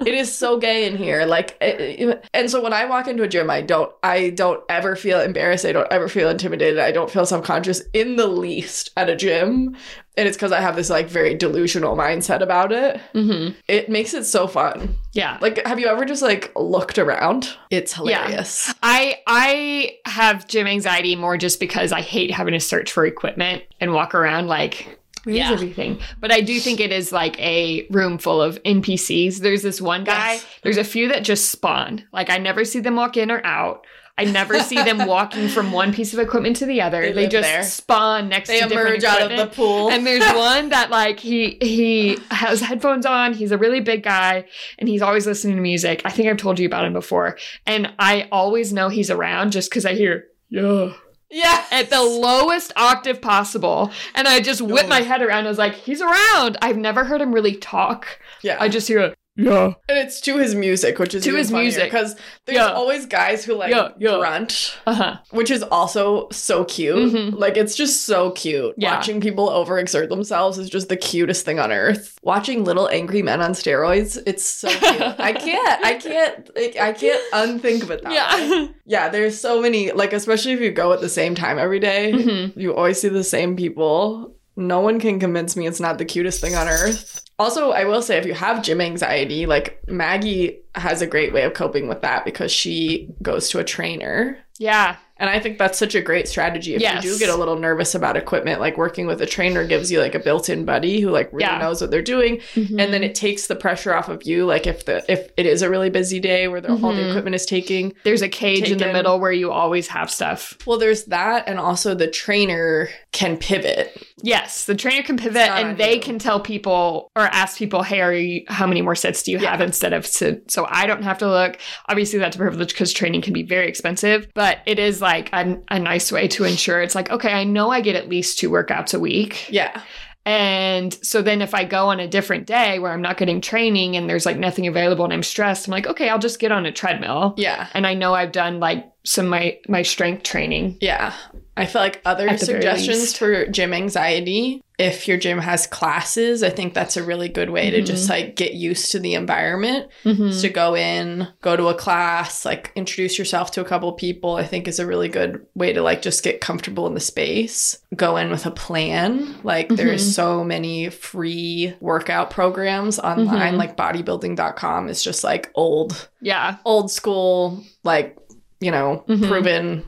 It 0.07 0.15
is 0.15 0.33
so 0.35 0.59
gay 0.59 0.87
in 0.87 0.97
here. 0.97 1.25
Like 1.27 1.57
it- 1.61 1.81
it- 2.01 2.25
and 2.33 2.51
so 2.51 2.63
when 2.63 2.73
i 2.73 2.85
walk 2.85 3.07
into 3.09 3.23
a 3.23 3.29
gym 3.29 3.51
i 3.51 3.61
don't 3.61 3.91
i 4.03 4.31
don't 4.31 4.63
ever 4.69 4.97
feel 4.97 5.21
embarrassed. 5.21 5.65
I 5.67 5.73
don't 5.73 5.91
ever 5.93 6.09
feel 6.09 6.29
intimidated. 6.31 6.79
I 6.79 6.93
don't 6.93 7.11
feel 7.11 7.27
self-conscious 7.27 7.83
in 7.93 8.17
the 8.17 8.27
least 8.27 8.91
at 8.97 9.09
a 9.11 9.17
gym. 9.17 9.77
And 10.17 10.29
it's 10.29 10.37
because 10.37 10.53
i 10.53 10.61
have 10.61 10.77
this 10.77 10.91
like 10.91 11.09
very 11.09 11.35
delusional 11.35 11.97
mindset 11.97 12.41
about 12.41 12.71
it. 12.73 13.01
Mhm. 13.15 13.55
it 13.69 13.89
makes 13.89 14.15
it 14.15 14.25
so 14.25 14.47
fun. 14.47 14.97
Yeah. 15.13 15.39
like 15.41 15.65
have 15.67 15.79
you 15.81 15.89
ever 15.89 16.05
just 16.05 16.23
like 16.23 16.53
looked 16.57 16.99
around? 16.99 17.49
It's 17.71 17.93
Yeah. 17.93 18.25
hilarious. 18.25 18.73
I 18.83 19.19
I 19.27 19.97
have 20.07 20.47
gym 20.47 20.67
anxiety 20.67 21.17
more 21.17 21.37
just 21.37 21.59
because 21.61 21.91
I 21.93 22.01
hate 22.03 22.31
having 22.31 22.55
to 22.55 22.61
search 22.61 22.93
for 22.93 23.05
equipment 23.07 23.63
and 23.81 23.93
walk 23.93 24.15
around 24.15 24.47
like 24.49 24.99
where's 25.25 25.37
Yeah. 25.39 25.53
everything. 25.53 25.99
But 26.21 26.33
I 26.33 26.41
do 26.41 26.59
think 26.61 26.81
it 26.81 26.93
is 26.93 27.13
like 27.13 27.39
a 27.41 27.87
room 27.91 28.19
full 28.19 28.41
of 28.41 28.63
NPCs. 28.65 29.39
There's 29.39 29.63
this 29.63 29.81
one 29.81 30.05
guy. 30.05 30.35
Yes. 30.35 30.47
There's 30.63 30.77
a 30.79 30.85
few 30.85 31.09
that 31.09 31.25
just 31.25 31.51
spawn. 31.51 32.05
Like 32.13 32.31
I 32.31 32.39
never 32.39 32.65
see 32.65 32.81
them 32.81 32.97
walk 32.97 33.17
in 33.17 33.31
or 33.31 33.45
out. 33.45 33.87
I 34.17 34.27
never 34.27 34.61
see 34.61 34.77
them 34.77 34.99
walking 35.09 35.49
from 35.49 35.73
one 35.73 35.93
piece 35.93 36.13
of 36.13 36.21
equipment 36.21 36.55
to 36.59 36.67
the 36.67 36.81
other. 36.83 37.01
They 37.01 37.13
They, 37.13 37.27
just 37.27 37.49
there. 37.49 37.65
spawn 37.65 38.29
next 38.29 38.49
they 38.49 38.61
to 38.61 38.71
emerge 38.71 39.03
out 39.03 39.29
of 39.29 39.37
the 39.37 39.49
pool 39.49 39.91
And 39.91 40.07
there's 40.07 40.23
one 40.37 40.69
that 40.69 40.89
like 40.91 41.19
he 41.19 41.59
he 41.61 42.19
has 42.31 42.61
headphones 42.61 43.07
on. 43.07 43.33
He's 43.35 43.51
a 43.51 43.59
really 43.59 43.81
big 43.81 44.05
guy 44.05 44.45
and 44.79 44.89
he's 44.89 45.03
always 45.03 45.27
listening 45.27 45.57
to 45.57 45.63
music. 45.63 46.03
I 46.05 46.11
think 46.11 46.29
I've 46.29 46.37
told 46.37 46.61
you 46.61 46.67
about 46.67 46.85
him 46.85 46.93
before. 46.93 47.37
And 47.67 47.93
I 47.99 48.29
always 48.31 48.73
know 48.73 48.89
he's 48.89 49.11
around 49.11 49.51
just 49.51 49.69
because 49.69 49.85
I 49.85 49.95
hear 49.95 50.27
yeah 50.49 50.93
Yeah. 51.31 51.65
at 51.71 51.91
the 51.91 52.03
lowest 52.03 52.73
octave 52.77 53.21
possible. 53.21 53.91
And 54.15 54.29
I 54.29 54.41
just 54.41 54.63
whip 54.63 54.89
my 54.89 55.01
head 55.01 55.23
around. 55.23 55.47
I 55.47 55.49
was 55.49 55.59
like, 55.59 55.75
he's 55.75 56.01
around. 56.01 56.57
I've 56.63 56.77
never 56.77 57.05
heard 57.05 57.21
him 57.21 57.33
really 57.33 57.57
talk. 57.57 58.21
Yeah. 58.43 58.57
I 58.61 58.69
just 58.69 58.89
hear 58.89 59.01
a, 59.01 59.15
yeah. 59.37 59.73
and 59.89 59.99
it's 59.99 60.21
to 60.23 60.39
his 60.39 60.55
music, 60.55 60.99
which 60.99 61.15
is 61.15 61.25
To 61.25 61.35
his 61.35 61.51
music. 61.53 61.85
because 61.85 62.17
there's 62.47 62.57
Yeah. 62.57 62.73
always 62.73 63.07
guys 63.07 63.45
who 63.45 63.55
like 63.55 63.71
Yeah, 63.71 63.89
yeah. 63.99 64.17
grunt, 64.19 64.77
Uh 64.87 64.95
huh. 64.95 65.17
which 65.31 65.51
is 65.51 65.63
also 65.63 66.29
so 66.31 66.65
cute. 66.65 66.97
Mhm. 67.13 67.39
Like 67.39 67.57
it's 67.57 67.75
just 67.75 68.03
so 68.07 68.31
cute. 68.33 68.75
Yeah. 68.77 68.95
Watching 68.97 69.21
people 69.21 69.49
overexert 69.49 70.09
themselves 70.09 70.59
is 70.59 70.71
just 70.71 70.89
the 70.89 70.97
cutest 70.97 71.45
thing 71.45 71.59
on 71.59 71.73
earth. 71.73 72.19
Watching 72.23 72.65
little 72.65 72.89
angry 72.89 73.23
men 73.23 73.41
on 73.43 73.53
steroids, 73.53 74.19
it's 74.27 74.45
so 74.45 74.69
cute. 74.69 74.81
I 75.19 75.33
can't, 75.33 75.85
I 75.85 75.95
can't, 75.95 76.51
like, 76.57 76.77
I 76.79 76.93
can't 76.93 77.23
unthink 77.33 77.83
of 77.83 77.91
it 77.91 78.03
that 78.03 78.09
way. 78.11 78.15
Yeah. 78.17 78.67
Yeah, 78.87 79.09
there's 79.09 79.41
so 79.41 79.63
many, 79.63 79.93
like, 79.93 80.13
especially 80.13 80.53
if 80.53 80.61
you 80.61 80.71
go 80.71 80.93
at 80.93 81.01
the 81.01 81.09
same 81.09 81.35
time 81.35 81.59
every 81.59 81.81
day, 81.81 82.13
Mhm. 82.13 82.53
you 82.55 82.75
always 82.75 83.01
see 83.01 83.09
the 83.09 83.25
same 83.25 83.57
people. 83.57 84.37
No 84.57 84.81
one 84.81 85.01
can 85.01 85.19
convince 85.19 85.57
me 85.57 85.67
it's 85.67 85.81
not 85.81 85.99
the 85.99 86.05
cutest 86.05 86.41
thing 86.41 86.55
on 86.55 86.69
earth. 86.69 87.23
Also, 87.39 87.71
I 87.71 87.85
will 87.85 88.03
say 88.03 88.17
if 88.17 88.27
you 88.27 88.35
have 88.35 88.63
gym 88.63 88.81
anxiety, 88.81 89.47
like 89.47 89.83
Maggie 89.89 90.61
has 90.77 91.03
a 91.03 91.07
great 91.07 91.33
way 91.33 91.43
of 91.43 91.55
coping 91.55 91.89
with 91.89 92.03
that 92.03 92.25
because 92.25 92.53
she 92.53 93.09
goes 93.23 93.49
to 93.51 93.59
a 93.59 93.65
trainer. 93.65 94.39
Yeah. 94.59 94.97
And 95.25 95.31
I 95.31 95.41
think 95.41 95.57
that's 95.57 95.79
such 95.79 95.95
a 95.95 96.03
great 96.03 96.29
strategy. 96.29 96.75
If 96.75 96.83
Yes. 96.83 97.03
you 97.03 97.13
do 97.13 97.19
get 97.19 97.31
a 97.31 97.35
little 97.37 97.59
nervous 97.59 97.95
about 97.95 98.15
equipment, 98.15 98.61
like 98.61 98.77
working 98.77 99.07
with 99.07 99.23
a 99.23 99.27
trainer 99.27 99.67
gives 99.67 99.91
you 99.91 99.99
like 99.99 100.15
a 100.15 100.19
built-in 100.19 100.67
buddy 100.67 101.01
who 101.01 101.09
like 101.09 101.31
really 101.33 101.45
Yeah. 101.51 101.57
knows 101.59 101.81
what 101.81 101.91
they're 101.91 102.03
doing 102.03 102.41
Mm-hmm. 102.55 102.79
and 102.79 102.93
then 102.93 103.03
it 103.03 103.15
takes 103.15 103.47
the 103.47 103.57
pressure 103.57 103.95
off 103.95 104.11
of 104.11 104.25
you 104.25 104.45
like 104.45 104.67
if 104.67 104.85
the 104.85 105.03
if 105.11 105.31
it 105.39 105.47
is 105.47 105.63
a 105.63 105.71
really 105.71 105.89
busy 105.89 106.21
day 106.21 106.47
where 106.49 106.61
the, 106.61 106.69
all 106.73 106.93
the 106.93 107.01
Mhm. 107.01 107.09
equipment 107.09 107.35
is 107.37 107.47
taking 107.47 107.95
there's 108.05 108.21
a 108.21 108.29
cage 108.29 108.71
in 108.71 108.77
the 108.77 108.93
middle 108.93 109.19
where 109.19 109.33
you 109.33 109.51
always 109.51 109.89
have 109.89 110.11
stuff. 110.11 110.59
well 110.67 110.79
there's 110.79 111.05
that 111.05 111.45
and 111.49 111.59
also 111.59 111.95
the 111.95 112.07
trainer 112.09 112.91
can 113.13 113.39
pivot 113.39 113.97
Yes, 114.23 114.65
the 114.65 114.75
trainer 114.75 115.03
can 115.03 115.17
pivot 115.19 115.37
It's 115.43 115.49
not 115.49 115.59
on 115.63 115.67
and 115.71 115.79
they 115.79 115.95
you. 115.97 116.01
can 116.01 116.19
tell 116.19 116.41
people 116.41 117.11
or 117.15 117.23
ask 117.25 117.59
people, 117.59 117.83
"Hey, 117.83 118.01
are 118.01 118.13
you, 118.15 118.43
how 118.49 118.67
many 118.67 118.81
more 118.81 118.95
sets 118.95 119.23
do 119.23 119.33
you 119.33 119.39
Yeah. 119.39 119.51
have?" 119.51 119.61
Instead 119.61 119.93
of 119.93 120.07
so, 120.07 120.39
so 120.49 120.67
I 120.71 120.87
don't 120.87 121.03
have 121.03 121.19
to 121.19 121.29
look. 121.29 121.59
Obviously, 121.91 122.19
that's 122.19 122.35
a 122.37 122.39
privilege 122.39 122.69
because 122.71 122.91
training 122.91 123.21
can 123.21 123.35
be 123.35 123.43
very 123.43 123.69
expensive, 123.69 124.27
but 124.35 124.59
it 124.65 124.79
is 124.79 125.03
like 125.03 125.14
a, 125.21 125.59
a 125.69 125.79
nice 125.79 126.11
way 126.13 126.29
to 126.29 126.45
ensure 126.45 126.83
it's 126.83 126.95
like, 126.95 127.11
okay, 127.11 127.33
I 127.33 127.45
know 127.45 127.71
I 127.71 127.81
get 127.81 127.97
at 127.97 128.09
least 128.09 128.39
two 128.39 128.51
workouts 128.51 128.95
a 128.95 128.99
week, 128.99 129.49
yeah. 129.51 129.83
And 130.27 130.95
so 131.05 131.21
then 131.21 131.43
if 131.43 131.55
I 131.55 131.65
go 131.65 131.89
on 131.89 132.01
a 132.01 132.09
different 132.09 132.47
day 132.47 132.79
where 132.79 132.93
I'm 132.93 133.03
not 133.03 133.19
getting 133.19 133.43
training 133.43 133.95
and 133.95 134.09
there's 134.09 134.25
like 134.25 134.39
nothing 134.39 134.67
available 134.67 135.05
and 135.05 135.13
I'm 135.13 135.23
stressed, 135.23 135.69
I'm 135.69 135.73
like, 135.73 135.87
okay, 135.87 136.09
I'll 136.09 136.19
just 136.19 136.39
get 136.39 136.51
on 136.51 136.65
a 136.65 136.73
treadmill, 136.73 137.35
yeah. 137.37 137.69
And 137.75 137.87
I 137.87 137.95
know 137.95 138.15
I've 138.15 138.33
done 138.33 138.59
like 138.59 138.87
some 139.05 139.29
my 139.29 139.59
my 139.69 139.83
strength 139.83 140.23
training. 140.23 140.79
yeah 140.81 141.15
i 141.57 141.67
feel 141.67 141.81
like 141.83 142.01
other 142.05 142.29
At 142.29 142.41
the 142.41 142.47
very 142.47 142.61
suggestions 142.63 143.17
for 143.17 143.47
gym 143.47 143.73
anxiety 143.73 144.61
if 144.77 145.07
your 145.07 145.17
gym 145.17 145.39
has 145.39 145.67
classes 145.69 146.43
i 146.43 146.51
think 146.51 146.75
that's 146.75 146.97
a 146.97 147.03
really 147.05 147.29
good 147.29 147.51
way 147.51 147.71
to 147.71 147.81
Mhm. 147.83 147.87
just 147.87 148.11
like 148.11 148.35
get 148.35 148.55
used 148.55 148.91
to 148.93 148.99
the 148.99 149.15
environment 149.15 149.87
Mhm. 150.05 150.41
to 150.41 150.49
go 150.49 150.75
in, 150.75 151.29
go 151.43 151.57
to 151.57 151.69
a 151.69 151.75
class, 151.75 152.45
like 152.45 152.73
introduce 152.75 153.19
yourself 153.19 153.51
to 153.53 153.61
a 153.61 153.65
couple 153.65 153.93
people, 153.93 154.35
I 154.37 154.45
think 154.45 154.67
is 154.67 154.81
a 154.81 154.87
really 154.87 155.09
good 155.09 155.41
way 155.55 155.73
to 155.73 155.81
like 155.83 156.03
just 156.03 156.23
get 156.25 156.41
comfortable 156.41 156.87
in 156.89 156.95
the 156.95 157.01
space. 157.01 157.79
Go 157.95 158.17
in 158.17 158.31
with 158.31 158.47
a 158.47 158.51
plan. 158.51 159.37
Like 159.45 159.69
there's 159.69 160.05
Mhm. 160.09 160.13
so 160.15 160.45
many 160.45 160.89
free 160.91 161.75
workout 161.81 162.31
programs 162.31 162.99
online, 162.99 163.55
Mhm. 163.55 163.59
like 163.59 163.77
bodybuilding.com 163.77 164.89
is 164.89 165.03
just 165.03 165.23
like 165.25 165.51
old, 165.55 166.09
Yeah, 166.21 166.57
old 166.65 166.91
school, 166.91 167.63
like, 167.85 168.17
you 168.61 168.71
know, 168.71 169.05
Mhm. 169.09 169.29
proven 169.29 169.83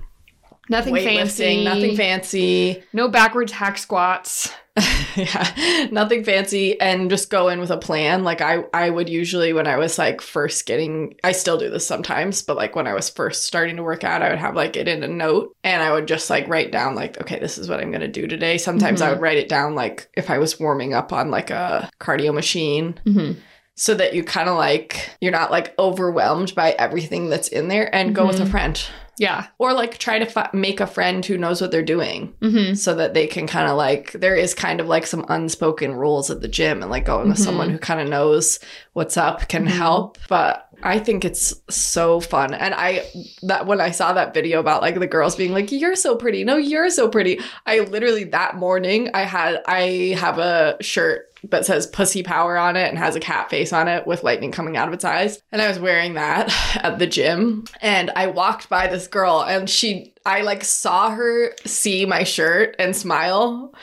nothing 0.69 0.95
fancy, 0.97 1.65
nothing 1.65 1.97
fancy. 1.97 2.83
no 2.93 3.09
backwards 3.09 3.53
hack 3.53 3.79
squats. 3.79 4.53
yeah, 5.17 5.87
nothing 5.91 6.23
fancy, 6.23 6.79
and 6.79 7.09
just 7.09 7.31
go 7.31 7.49
in 7.49 7.61
with 7.61 7.71
a 7.71 7.79
plan. 7.79 8.25
Like 8.25 8.43
I, 8.43 8.65
I 8.75 8.91
would 8.91 9.09
usually 9.09 9.55
when 9.55 9.67
I 9.67 9.77
was 9.79 9.97
like 9.99 10.21
first 10.21 10.67
getting, 10.67 11.15
I 11.25 11.33
still 11.33 11.57
do 11.57 11.71
this 11.71 11.87
sometimes, 11.87 12.43
but 12.43 12.57
like 12.57 12.77
when 12.77 12.87
I 12.87 12.93
was 12.93 13.09
first 13.09 13.45
starting 13.45 13.77
to 13.77 13.83
work 13.83 14.05
out, 14.05 14.21
I 14.21 14.29
would 14.29 14.39
have 14.39 14.55
like 14.55 14.77
it 14.77 14.87
in 14.87 15.03
a 15.03 15.09
note, 15.09 15.57
and 15.65 15.83
I 15.83 15.93
would 15.93 16.07
just 16.07 16.29
like 16.29 16.47
write 16.49 16.73
down 16.73 16.95
like, 16.95 17.19
okay, 17.23 17.39
this 17.39 17.57
is 17.57 17.71
what 17.71 17.81
I'm 17.81 17.91
gonna 17.91 18.07
do 18.07 18.27
today. 18.27 18.59
Sometimes 18.59 19.01
I 19.01 19.07
Mhm. 19.09 19.11
would 19.13 19.21
write 19.23 19.39
it 19.39 19.49
down 19.49 19.75
like 19.75 20.11
if 20.15 20.29
I 20.29 20.37
was 20.37 20.61
warming 20.61 20.93
up 20.93 21.11
on 21.11 21.31
like 21.31 21.51
a 21.51 21.89
cardio 21.99 22.35
machine, 22.35 23.01
Mm-hmm. 23.07 23.41
so 23.77 23.95
that 23.95 24.13
you 24.13 24.25
kind 24.25 24.51
of 24.51 24.59
like 24.59 25.09
you're 25.23 25.33
not 25.33 25.51
like 25.51 25.75
overwhelmed 25.79 26.55
by 26.55 26.73
everything 26.73 27.31
that's 27.31 27.49
in 27.49 27.69
there, 27.69 27.93
and 27.95 28.15
go 28.15 28.27
with 28.27 28.41
a 28.41 28.45
Mhm. 28.45 28.51
friend, 28.51 28.83
Yeah. 29.19 29.47
or 29.59 29.73
like 29.73 29.99
try 29.99 30.19
to 30.19 30.27
fi- 30.27 30.51
make 30.53 30.81
a 30.81 30.87
friend 30.87 31.25
who 31.25 31.39
knows 31.39 31.61
what 31.61 31.71
they're 31.71 31.83
doing 31.83 32.35
Mm-hmm. 32.41 32.75
so 32.75 32.95
that 32.97 33.15
they 33.15 33.27
can 33.27 33.47
kind 33.47 33.69
of 33.71 33.77
like 33.77 34.13
there 34.13 34.37
is 34.37 34.55
kind 34.55 34.81
of 34.81 34.87
like 34.89 35.07
some 35.07 35.25
unspoken 35.29 35.95
rules 35.95 36.31
at 36.31 36.41
the 36.43 36.49
gym 36.49 36.83
and 36.83 36.91
like 36.91 37.05
going 37.07 37.29
with 37.29 37.39
Mhm. 37.39 37.45
someone 37.45 37.71
who 37.71 37.79
kind 37.79 38.01
of 38.01 38.09
knows 38.09 38.59
what's 38.93 39.17
up 39.17 39.49
can 39.49 39.65
Mhm. 39.67 39.71
help 39.71 40.19
but 40.29 40.69
i 40.83 40.99
think 40.99 41.25
it's 41.25 41.55
so 41.71 42.21
fun 42.21 42.53
and 42.53 42.75
i 42.75 43.03
that 43.43 43.67
when 43.67 43.81
i 43.81 43.91
saw 43.91 44.13
that 44.13 44.35
video 44.35 44.61
about 44.61 44.83
like 44.83 44.99
the 44.99 45.07
girls 45.07 45.35
being 45.35 45.53
like 45.53 45.73
you're 45.73 45.97
so 45.97 46.15
pretty 46.17 46.45
no 46.45 46.57
you're 46.59 46.91
so 46.91 47.09
pretty 47.09 47.41
i 47.65 47.79
literally 47.81 48.25
that 48.25 48.57
morning 48.57 49.09
i 49.15 49.23
had 49.23 49.63
i 49.67 50.15
have 50.19 50.39
a 50.39 50.77
shirt 50.83 51.31
that 51.51 51.67
says 51.67 51.87
pussy 51.87 52.23
power 52.23 52.57
on 52.57 52.77
it 52.77 52.89
and 52.89 52.99
has 52.99 53.17
a 53.17 53.21
cat 53.21 53.51
face 53.51 53.73
on 53.73 53.89
it 53.89 54.07
with 54.07 54.25
lightning 54.25 54.53
coming 54.53 54.77
out 54.77 54.89
of 54.89 54.95
its 54.95 55.05
eyes. 55.05 55.43
And 55.53 55.61
I 55.63 55.69
was 55.69 55.79
wearing 55.79 56.15
that 56.15 56.53
at 56.85 56.99
the 56.99 57.07
gym 57.07 57.65
and 57.81 58.11
I 58.17 58.27
walked 58.29 58.69
by 58.69 58.87
this 58.87 59.07
girl 59.07 59.43
and 59.43 59.69
she 59.69 60.15
I 60.25 60.43
like 60.43 60.65
saw 60.65 61.11
her 61.11 61.55
see 61.65 62.05
my 62.07 62.25
shirt 62.25 62.77
and 62.79 62.97
smile 62.97 63.75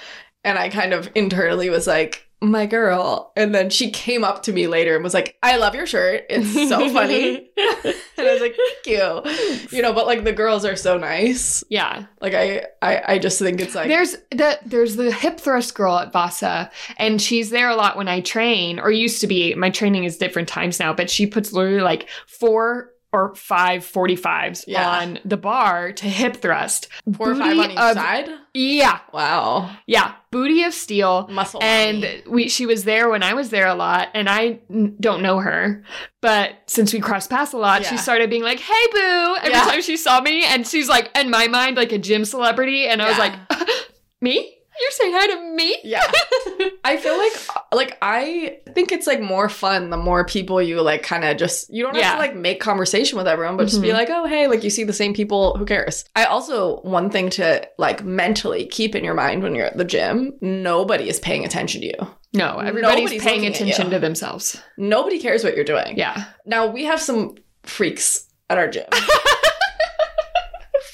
and 0.43 0.57
I 0.57 0.69
kind 0.69 0.93
of 0.93 1.09
internally 1.15 1.69
was 1.69 1.87
like 1.87 2.27
my 2.51 2.65
girl. 2.65 3.31
And 3.35 3.53
then 3.53 3.69
she 3.69 3.91
came 3.91 4.23
up 4.23 4.43
to 4.43 4.53
me 4.53 4.67
later 4.67 4.95
and 4.95 5.03
was 5.03 5.13
like, 5.13 5.37
I 5.43 5.57
love 5.57 5.75
your 5.75 5.85
shirt. 5.85 6.25
It's 6.29 6.53
so 6.69 6.89
funny. 6.93 7.37
and 7.57 7.95
I 8.17 8.33
was 8.33 8.41
like, 8.41 8.55
thank 8.55 8.85
you. 8.85 9.75
You 9.75 9.81
know, 9.81 9.93
but 9.93 10.07
like 10.07 10.23
the 10.23 10.33
girls 10.33 10.65
are 10.65 10.75
so 10.75 10.97
nice. 10.97 11.63
Yeah. 11.69 12.05
Like 12.21 12.33
I 12.33 12.65
I, 12.81 13.13
I 13.13 13.19
just 13.19 13.39
think 13.39 13.61
it's 13.61 13.75
like 13.75 13.87
there's 13.87 14.15
the 14.31 14.59
there's 14.65 14.95
the 14.95 15.11
hip 15.11 15.39
thrust 15.39 15.75
girl 15.75 15.97
at 15.97 16.11
Vasa, 16.11 16.71
and 16.97 17.21
she's 17.21 17.49
there 17.49 17.69
a 17.69 17.75
lot 17.75 17.97
when 17.97 18.07
I 18.07 18.21
train, 18.21 18.79
or 18.79 18.91
used 18.91 19.21
to 19.21 19.27
be. 19.27 19.53
My 19.55 19.69
training 19.69 20.03
is 20.03 20.17
different 20.17 20.47
times 20.47 20.79
now, 20.79 20.93
but 20.93 21.09
she 21.09 21.25
puts 21.27 21.53
literally 21.53 21.81
like 21.81 22.07
four 22.27 22.92
or 23.13 23.33
five 23.35 23.83
45s 23.89 24.65
Yeah. 24.67 24.89
on 24.89 25.19
the 25.23 25.37
bar 25.37 25.93
to 25.93 26.05
hip 26.05 26.37
thrust. 26.37 26.87
four 27.15 27.31
or 27.31 27.35
five 27.35 27.57
on 27.57 27.71
each 27.71 27.77
of- 27.77 27.93
side. 27.93 28.29
Yeah. 28.55 28.99
Wow. 29.13 29.69
Yeah. 29.87 30.13
Booty 30.31 30.63
of 30.63 30.73
steel. 30.73 31.27
Muscle. 31.31 31.61
and 31.63 32.23
we 32.27 32.49
she 32.49 32.65
was 32.65 32.83
there 32.83 33.09
when 33.09 33.23
I 33.23 33.33
was 33.35 33.49
there 33.49 33.67
a 33.67 33.75
lot, 33.75 34.09
and 34.13 34.27
I 34.29 34.59
n- 34.69 34.95
don't 34.99 35.21
know 35.21 35.39
her, 35.39 35.83
but 36.21 36.51
since 36.67 36.91
we 36.93 36.99
crossed 36.99 37.29
paths 37.29 37.53
a 37.53 37.57
lot, 37.57 37.85
she 37.85 37.97
started 37.97 38.29
being 38.29 38.43
like, 38.43 38.59
"Hey, 38.59 38.87
boo!" 38.91 39.35
Every 39.41 39.51
Yeah. 39.51 39.65
time 39.65 39.81
she 39.81 39.95
saw 39.97 40.21
me, 40.21 40.43
and 40.45 40.67
she's 40.67 40.89
like, 40.89 41.09
in 41.17 41.29
my 41.29 41.47
mind, 41.47 41.77
like 41.77 41.91
a 41.91 41.97
gym 41.99 42.25
celebrity, 42.25 42.87
and 42.87 43.01
I 43.01 43.09
was 43.09 43.17
like, 43.19 43.33
"Me? 44.21 44.52
You're 44.81 44.91
saying 44.91 45.13
hi 45.15 45.27
to 45.27 45.41
me?" 45.55 45.77
Yeah. 45.83 46.01
I 46.83 46.97
feel 46.97 47.17
like 47.17 47.33
like 47.73 47.97
I 48.01 48.57
think 48.73 48.91
it's 48.91 49.07
like 49.07 49.21
more 49.21 49.47
fun 49.49 49.89
the 49.89 49.97
more 49.97 50.25
people 50.25 50.61
you 50.61 50.81
like 50.81 51.03
kind 51.03 51.23
of 51.23 51.37
just 51.37 51.73
you 51.73 51.83
don't 51.83 51.95
have 51.95 52.01
Yeah. 52.03 52.13
to 52.13 52.19
like 52.19 52.35
make 52.35 52.59
conversation 52.59 53.17
with 53.17 53.27
everyone 53.27 53.55
but 53.57 53.67
just 53.67 53.81
be 53.81 53.89
Mhm. 53.89 53.93
like 53.93 54.09
oh 54.09 54.25
hey 54.25 54.47
like 54.47 54.63
you 54.63 54.69
see 54.69 54.83
the 54.83 54.93
same 54.93 55.13
people 55.13 55.55
who 55.57 55.65
cares. 55.65 56.05
I 56.15 56.25
also 56.25 56.81
one 56.81 57.09
thing 57.09 57.29
to 57.31 57.67
like 57.77 58.03
mentally 58.03 58.65
keep 58.65 58.95
in 58.95 59.03
your 59.03 59.13
mind 59.13 59.43
when 59.43 59.55
you're 59.55 59.65
at 59.67 59.77
the 59.77 59.85
gym 59.85 60.33
nobody 60.41 61.07
is 61.09 61.19
paying 61.19 61.45
attention 61.45 61.81
to 61.81 61.87
you. 61.87 62.07
No, 62.33 62.57
everybody's 62.57 62.97
Nobody's 62.97 63.23
paying 63.23 63.45
attention 63.45 63.91
to 63.91 63.99
themselves. 63.99 64.59
Nobody 64.77 65.19
cares 65.19 65.43
what 65.43 65.55
you're 65.55 65.63
doing. 65.63 65.97
Yeah. 65.97 66.25
Now 66.47 66.65
we 66.67 66.83
have 66.85 66.99
some 66.99 67.35
freaks 67.63 68.27
at 68.49 68.57
our 68.57 68.67
gym. 68.67 68.85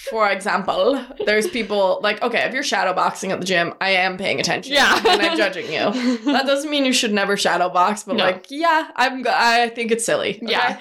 For 0.10 0.30
example, 0.30 1.04
there's 1.26 1.48
people 1.48 2.00
like, 2.02 2.22
okay, 2.22 2.39
if 2.48 2.54
you're 2.54 2.63
shadow 2.63 2.93
boxing 2.93 3.32
at 3.32 3.39
the 3.39 3.45
gym, 3.45 3.74
I 3.80 3.91
am 3.91 4.17
paying 4.17 4.39
attention. 4.39 4.74
Yeah. 4.74 4.95
And 5.08 5.22
I'm 5.22 5.38
judging 5.38 5.65
you. 5.72 6.17
That 6.32 6.45
doesn't 6.45 6.69
mean 6.69 6.86
you 6.86 6.93
should 6.93 7.13
never 7.13 7.38
shadow 7.38 7.69
box, 7.69 8.04
but 8.04 8.15
No. 8.15 8.24
like, 8.26 8.48
yeah, 8.50 8.89
I'm, 8.95 9.24
I 9.28 9.69
think 9.69 9.91
it's 9.91 10.06
silly. 10.06 10.36
okay? 10.38 10.52
Yeah. 10.52 10.80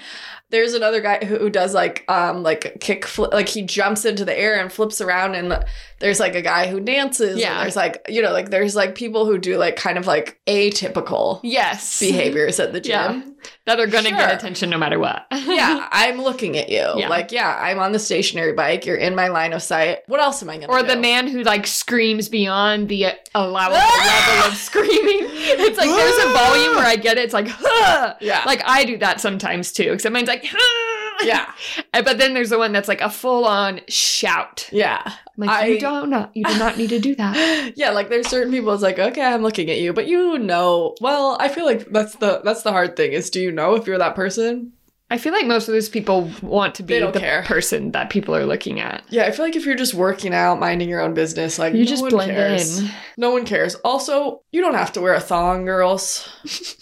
There's 0.51 0.73
another 0.73 1.03
guy 1.03 1.23
who, 1.25 1.37
who 1.37 1.51
does 1.51 1.75
like, 1.75 2.05
um, 2.09 2.43
like 2.43 2.79
kick 2.81 3.05
flip, 3.05 3.35
like 3.35 3.49
he 3.51 3.61
jumps 3.63 4.07
into 4.07 4.25
the 4.25 4.39
air 4.39 4.59
and 4.59 4.73
flips 4.73 5.01
around 5.03 5.35
and 5.35 5.63
there's 6.01 6.21
like 6.21 6.35
a 6.35 6.43
guy 6.43 6.69
who 6.69 6.81
dances. 6.81 7.31
and 7.33 7.41
Yeah. 7.41 7.61
there's 7.63 7.77
like, 7.77 8.07
you 8.09 8.23
know, 8.23 8.33
like 8.33 8.51
there's 8.51 8.77
like 8.77 8.95
people 8.95 9.27
who 9.27 9.37
do 9.39 9.57
like 9.57 9.77
kind 9.77 9.99
of 9.99 10.07
like 10.07 10.41
atypical 10.47 11.41
Yes. 11.43 11.99
behaviors 12.01 12.61
at 12.61 12.73
the 12.73 12.81
gym. 12.81 12.93
Yeah. 12.93 13.23
That 13.67 13.79
are 13.79 13.87
going 13.87 14.03
to 14.05 14.11
Sure. 14.11 14.19
get 14.19 14.35
attention 14.35 14.69
no 14.71 14.79
matter 14.79 14.99
what. 14.99 15.27
yeah, 15.33 15.89
I'm 15.93 16.21
looking 16.21 16.57
at 16.59 16.69
you. 16.71 16.85
Yeah. 16.97 17.09
Like, 17.09 17.31
yeah, 17.31 17.57
I'm 17.61 17.79
on 17.79 17.93
the 17.93 17.99
stationary 17.99 18.53
bike. 18.53 18.85
You're 18.85 18.97
in 18.97 19.15
my 19.15 19.29
line 19.29 19.53
of 19.53 19.63
sight. 19.63 19.99
What 20.07 20.21
else 20.21 20.43
am 20.43 20.51
I 20.51 20.55
gonna 20.57 20.67
do? 20.67 20.73
Or 20.73 20.81
do? 20.83 20.89
the 20.89 20.97
man 20.97 21.29
who 21.29 21.43
like 21.43 21.67
screams 21.67 22.29
beyond 22.29 22.89
the 22.89 23.07
uh, 23.07 23.13
allowable 23.35 23.77
level 24.07 24.49
of 24.49 24.57
screaming. 24.57 25.29
It's 25.31 25.79
like 25.79 25.89
there's 25.89 26.25
a 26.25 26.33
volume 26.33 26.77
where 26.77 26.87
I 26.87 26.97
get 26.97 27.17
it. 27.17 27.25
It's 27.25 27.35
like, 27.35 27.49
huh! 27.49 28.15
Yeah. 28.21 28.43
Like 28.45 28.63
I 28.65 28.85
do 28.85 28.99
that 28.99 29.21
sometimes 29.21 29.71
too. 29.73 29.93
Except 29.93 30.13
mine's 30.13 30.29
like, 30.29 30.45
huh! 30.45 30.88
Yeah. 31.23 31.51
But 31.93 32.19
then 32.19 32.33
there's 32.35 32.51
the 32.51 32.59
one 32.59 32.73
that's 32.73 32.89
like 32.89 33.01
a 33.01 33.11
full 33.11 33.45
on 33.45 33.81
shout. 33.89 34.69
Yeah. 34.73 35.13
Like 35.37 35.51
I- 35.51 35.67
you 35.67 35.81
don't 35.81 36.11
not 36.11 36.31
you 36.37 36.45
do 36.45 36.59
not 36.59 36.77
need 36.79 36.91
to 36.91 36.99
do 37.01 37.15
that. 37.17 37.73
Yeah, 37.77 37.91
like 37.91 38.09
there's 38.09 38.29
certain 38.29 38.53
people 38.53 38.73
it's 38.73 38.83
like, 38.83 38.99
okay, 38.99 39.23
I'm 39.23 39.43
looking 39.43 39.69
at 39.71 39.79
you, 39.79 39.93
but 39.93 40.07
you 40.07 40.39
know 40.39 40.95
well, 41.01 41.37
I 41.41 41.49
feel 41.49 41.65
like 41.67 41.89
that's 41.91 42.15
the 42.17 42.41
that's 42.45 42.63
the 42.63 42.73
hard 42.73 42.97
thing 42.97 43.13
is 43.13 43.31
do 43.31 43.41
you 43.41 43.53
know 43.53 43.75
if 43.75 43.87
you're 43.87 43.99
that 43.99 44.15
person? 44.15 44.73
I 45.11 45.17
feel 45.17 45.33
like 45.33 45.47
most 45.47 45.69
of 45.69 45.73
those 45.75 45.89
people 45.89 46.31
want 46.43 46.75
to 46.75 46.83
be 46.83 46.99
the 47.01 47.11
care. 47.13 47.43
person 47.45 47.93
that 47.93 48.11
people 48.11 48.37
are 48.37 48.45
looking 48.45 48.79
at. 48.79 49.03
Yeah, 49.09 49.25
I 49.25 49.31
feel 49.31 49.45
like 49.47 49.57
if 49.57 49.65
you're 49.65 49.75
just 49.75 49.95
working 49.95 50.35
out, 50.35 50.61
minding 50.61 50.89
your 50.91 51.01
own 51.01 51.15
business, 51.15 51.59
like 51.59 51.73
You 51.73 51.85
no 51.85 51.85
just 51.87 52.09
blend 52.11 52.31
cares. 52.31 52.81
in. 52.81 52.91
No 53.17 53.31
one 53.31 53.47
cares. 53.47 53.75
Also, 53.77 54.43
you 54.53 54.61
don't 54.61 54.75
have 54.75 54.93
to 54.93 55.01
wear 55.01 55.15
a 55.15 55.21
thong, 55.21 55.65
girls. 55.65 56.29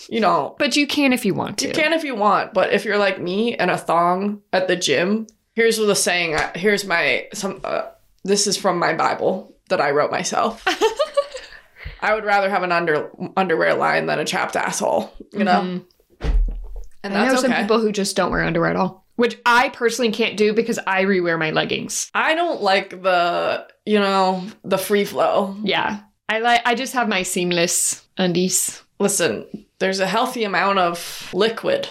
you 0.10 0.18
know, 0.18 0.56
But 0.58 0.74
you 0.76 0.88
can 0.88 1.12
if 1.12 1.24
you 1.24 1.34
want 1.34 1.58
to. 1.58 1.68
you 1.68 1.72
can 1.72 1.92
if 1.92 2.02
you 2.02 2.16
want, 2.16 2.52
but 2.52 2.72
if 2.72 2.84
you're 2.84 2.98
like 2.98 3.20
me 3.20 3.54
and 3.54 3.70
a 3.70 3.78
thong 3.78 4.42
at 4.52 4.66
the 4.66 4.74
gym, 4.74 5.28
here's 5.54 5.78
what 5.78 5.86
the 5.86 5.94
saying. 5.94 6.34
uh, 6.34 6.50
Here's 6.56 6.84
my 6.84 7.28
some. 7.32 7.60
Uh, 7.62 7.82
this 8.24 8.48
is 8.48 8.56
from 8.56 8.80
my 8.80 8.92
Bible 8.92 9.54
that 9.68 9.80
I 9.80 9.92
wrote 9.92 10.10
myself. 10.10 10.64
I 12.00 12.12
would 12.14 12.24
rather 12.24 12.50
have 12.50 12.62
an 12.64 12.72
under 12.72 13.10
underwear 13.36 13.74
line 13.74 14.06
than 14.06 14.18
a 14.18 14.24
chapped 14.24 14.56
asshole. 14.56 15.12
You 15.32 15.44
know, 15.44 15.60
Mhm. 15.62 15.84
And 17.12 17.18
I 17.18 17.28
know 17.28 17.36
some 17.36 17.52
okay. 17.52 17.62
people 17.62 17.80
who 17.80 17.92
just 17.92 18.16
don't 18.16 18.30
wear 18.30 18.42
underwear 18.42 18.70
at 18.70 18.76
all. 18.76 19.04
Which 19.16 19.38
I 19.46 19.70
personally 19.70 20.12
can't 20.12 20.36
do 20.36 20.52
because 20.52 20.78
I 20.86 21.04
rewear 21.04 21.38
my 21.38 21.50
leggings. 21.50 22.10
I 22.14 22.34
don't 22.34 22.62
like 22.62 22.90
the 22.90 23.66
you 23.84 23.98
know 23.98 24.44
the 24.62 24.78
free 24.78 25.04
flow. 25.04 25.56
Yeah. 25.62 26.00
I 26.28 26.40
like 26.40 26.62
I 26.64 26.74
just 26.74 26.92
have 26.94 27.08
my 27.08 27.22
seamless 27.22 28.06
undies. 28.18 28.82
Listen, 28.98 29.46
there's 29.78 30.00
a 30.00 30.06
healthy 30.06 30.44
amount 30.44 30.78
of 30.78 31.30
liquid 31.32 31.88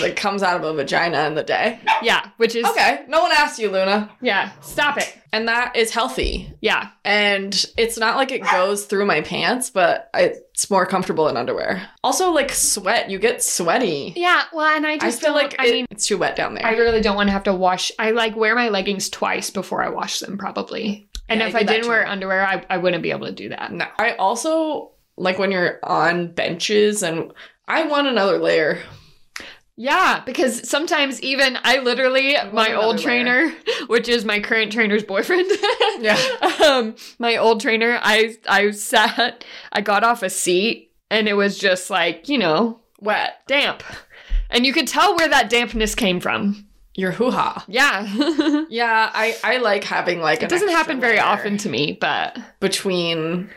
that 0.00 0.16
comes 0.16 0.42
out 0.42 0.56
of 0.56 0.64
a 0.64 0.72
vagina 0.74 1.26
in 1.26 1.34
the 1.34 1.42
day. 1.42 1.78
Yeah, 2.02 2.26
which 2.36 2.54
is 2.56 2.64
Okay, 2.66 3.04
no 3.08 3.22
one 3.22 3.32
asked 3.32 3.58
you, 3.58 3.70
Luna. 3.70 4.10
Yeah, 4.20 4.50
stop 4.60 4.98
it. 4.98 5.18
And 5.34 5.48
that 5.48 5.76
is 5.76 5.90
healthy. 5.90 6.52
Yeah. 6.60 6.90
And 7.06 7.64
it's 7.78 7.96
not 7.96 8.16
like 8.16 8.32
it 8.32 8.42
goes 8.42 8.84
through 8.84 9.06
my 9.06 9.22
pants, 9.22 9.70
but 9.70 10.10
it's 10.12 10.68
more 10.70 10.84
comfortable 10.84 11.26
in 11.28 11.38
underwear. 11.38 11.88
Also, 12.04 12.30
like 12.32 12.52
sweat, 12.52 13.08
you 13.08 13.18
get 13.18 13.42
sweaty. 13.42 14.12
Yeah, 14.14 14.42
well, 14.52 14.66
and 14.66 14.86
I 14.86 14.92
I 14.94 14.98
just 14.98 15.20
feel 15.22 15.32
like 15.32 15.56
I 15.58 15.66
it- 15.66 15.72
mean 15.72 15.86
it's 15.90 16.06
too 16.06 16.18
wet 16.18 16.36
down 16.36 16.52
there. 16.54 16.66
I 16.66 16.72
really 16.72 17.00
don't 17.00 17.16
want 17.16 17.28
to 17.28 17.32
have 17.32 17.44
to 17.44 17.54
wash. 17.54 17.90
I 17.98 18.10
like 18.10 18.36
wear 18.36 18.54
my 18.54 18.68
leggings 18.68 19.08
twice 19.08 19.48
before 19.50 19.82
I 19.82 19.88
wash 19.88 20.20
them, 20.20 20.36
probably. 20.36 21.08
And 21.30 21.40
Yeah, 21.40 21.46
if 21.46 21.52
do 21.52 21.58
I, 21.58 21.62
didn't 21.62 21.88
wear 21.88 22.06
underwear, 22.06 22.44
I, 22.46 22.64
I 22.68 22.76
wouldn't 22.76 23.02
be 23.02 23.10
able 23.10 23.26
to 23.26 23.32
do 23.32 23.48
that. 23.50 23.72
no, 23.72 23.86
I 23.98 24.12
also 24.16 24.90
like 25.16 25.38
when 25.38 25.50
you're 25.50 25.78
on 25.82 26.32
benches, 26.32 27.02
and 27.02 27.32
I 27.66 27.86
want 27.86 28.06
another 28.06 28.38
layer. 28.38 28.82
Yeah, 29.76 30.22
because 30.26 30.68
sometimes 30.68 31.20
even 31.22 31.58
I 31.64 31.78
literally 31.78 32.34
want 32.34 32.52
my 32.54 32.72
old 32.74 32.98
trainer, 32.98 33.50
which 33.86 34.08
is 34.08 34.24
my 34.24 34.38
current 34.40 34.72
trainer's 34.72 35.02
boyfriend. 35.04 35.50
Yeah. 36.00 36.18
um, 36.64 36.96
my 37.18 37.36
old 37.36 37.60
trainer, 37.60 37.98
I 38.02 38.36
I 38.48 38.70
sat, 38.72 39.44
I 39.72 39.80
got 39.82 40.02
off 40.04 40.22
a 40.22 40.30
seat, 40.30 40.90
and 41.10 41.28
it 41.28 41.34
was 41.34 41.56
just 41.58 41.90
like 41.90 42.28
you 42.28 42.38
know 42.38 42.80
Wet. 43.00 43.40
damp, 43.46 43.82
and 44.50 44.66
you 44.66 44.72
could 44.72 44.88
tell 44.88 45.16
where 45.16 45.28
that 45.28 45.48
dampness 45.48 45.94
came 45.94 46.18
from. 46.20 46.66
Your 46.94 47.12
hoo 47.12 47.30
ha. 47.30 47.64
Yeah, 47.68 48.02
Yeah, 48.68 49.10
I 49.14 49.36
I 49.44 49.58
like 49.58 49.84
having 49.84 50.20
like. 50.20 50.42
an 50.42 50.48
doesn't 50.48 50.68
happen 50.70 51.00
very 51.00 51.18
often 51.20 51.56
to 51.58 51.68
me, 51.68 51.96
but 52.00 52.36
between 52.60 53.48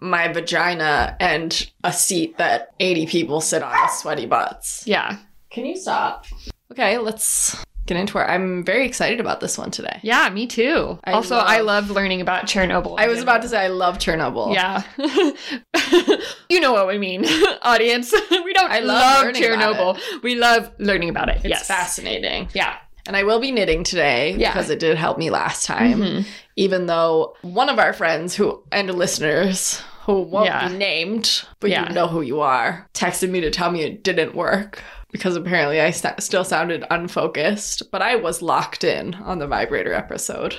my 0.00 0.28
vagina 0.28 1.16
and 1.20 1.70
a 1.84 1.92
seat 1.92 2.38
that 2.38 2.72
80 2.80 3.06
people 3.06 3.40
sit 3.40 3.62
on 3.62 3.78
with 3.82 3.90
sweaty 3.92 4.26
butts. 4.26 4.84
yeah, 4.86 5.18
Can 5.50 5.66
you 5.66 5.76
stop? 5.76 6.26
Okay, 6.72 6.98
let's 6.98 7.56
get 7.86 7.96
into 7.96 8.18
it. 8.18 8.22
I'm 8.22 8.64
very 8.64 8.86
excited 8.86 9.18
about 9.18 9.40
this 9.40 9.58
one 9.58 9.70
today. 9.72 9.98
yeah, 10.02 10.28
me 10.30 10.46
too. 10.46 10.98
I 11.04 11.12
also, 11.12 11.36
love- 11.36 11.46
I 11.48 11.60
love 11.60 11.90
learning 11.90 12.20
about 12.20 12.44
Chernobyl. 12.44 12.94
I 12.98 13.08
was 13.08 13.20
about 13.20 13.42
to 13.42 13.48
say 13.48 13.58
I 13.58 13.66
love 13.68 13.98
Chernobyl. 13.98 14.54
Yeah. 14.54 14.82
you 16.48 16.60
know 16.60 16.72
what 16.72 16.86
we 16.86 16.98
mean, 16.98 17.24
audience. 17.62 18.12
we 18.30 18.52
don't 18.52 18.70
I 18.70 18.78
love 18.80 19.24
love, 19.26 19.34
Chernobyl. 19.34 20.22
We 20.22 20.36
love 20.36 20.70
learning 20.78 21.08
about 21.08 21.28
it. 21.30 21.36
It's 21.36 21.46
yes. 21.46 21.66
fascinating. 21.66 22.48
Yeah. 22.54 22.76
And 23.06 23.16
I 23.16 23.24
will 23.24 23.40
be 23.40 23.50
knitting 23.50 23.82
today 23.82 24.36
Yeah. 24.36 24.52
because 24.52 24.70
it 24.70 24.78
did 24.78 24.96
help 24.96 25.18
me 25.18 25.30
last 25.30 25.66
time. 25.66 25.98
Mhm. 26.00 26.24
Even 26.56 26.86
though 26.86 27.34
one 27.42 27.68
of 27.68 27.78
our 27.80 27.92
friends 27.92 28.36
who 28.36 28.62
and 28.70 28.94
listeners 28.94 29.82
who 30.04 30.20
won't 30.22 30.46
Yeah. 30.46 30.68
be 30.68 30.76
named, 30.76 31.42
but 31.58 31.70
Yeah. 31.70 31.88
you 31.88 31.94
know 31.94 32.06
who 32.06 32.20
you 32.20 32.40
are, 32.40 32.88
texted 32.94 33.30
me 33.30 33.40
to 33.40 33.50
tell 33.50 33.70
me 33.72 33.82
it 33.82 34.04
didn't 34.04 34.34
work 34.36 34.82
because 35.12 35.36
apparently 35.36 35.80
I 35.80 35.90
st- 35.90 36.22
still 36.22 36.44
sounded 36.44 36.84
unfocused, 36.90 37.90
but 37.90 38.02
I 38.02 38.16
was 38.16 38.42
locked 38.42 38.84
in 38.84 39.14
on 39.14 39.38
the 39.38 39.46
vibrator 39.46 39.92
episode. 39.92 40.56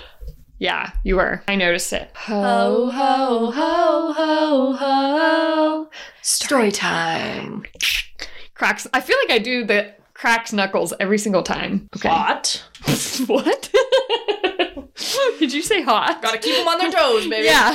Yeah, 0.60 0.92
you 1.04 1.16
were. 1.16 1.42
I 1.48 1.56
noticed 1.56 1.92
it. 1.92 2.12
Ho, 2.16 2.92
ho, 2.92 3.52
ho, 3.52 4.14
ho, 4.14 4.74
ho. 4.74 5.90
Story 6.22 6.72
time. 6.72 7.64
Cracks. 8.54 8.86
I 8.94 9.02
feel 9.02 9.18
like 9.24 9.32
I 9.32 9.40
do 9.40 9.66
the 9.66 9.96
cracks 10.14 10.54
knuckles 10.54 10.94
every 11.00 11.18
single 11.18 11.42
time. 11.42 11.90
Okay. 11.96 12.10
Hot. 12.10 12.64
what? 13.26 13.74
Did 15.40 15.54
you 15.54 15.62
say 15.62 15.82
hot? 15.82 16.22
Gotta 16.22 16.38
keep 16.38 16.56
them 16.56 16.68
on 16.68 16.78
their 16.80 16.92
toes, 16.92 17.28
baby. 17.28 17.48
Yeah. 17.48 17.72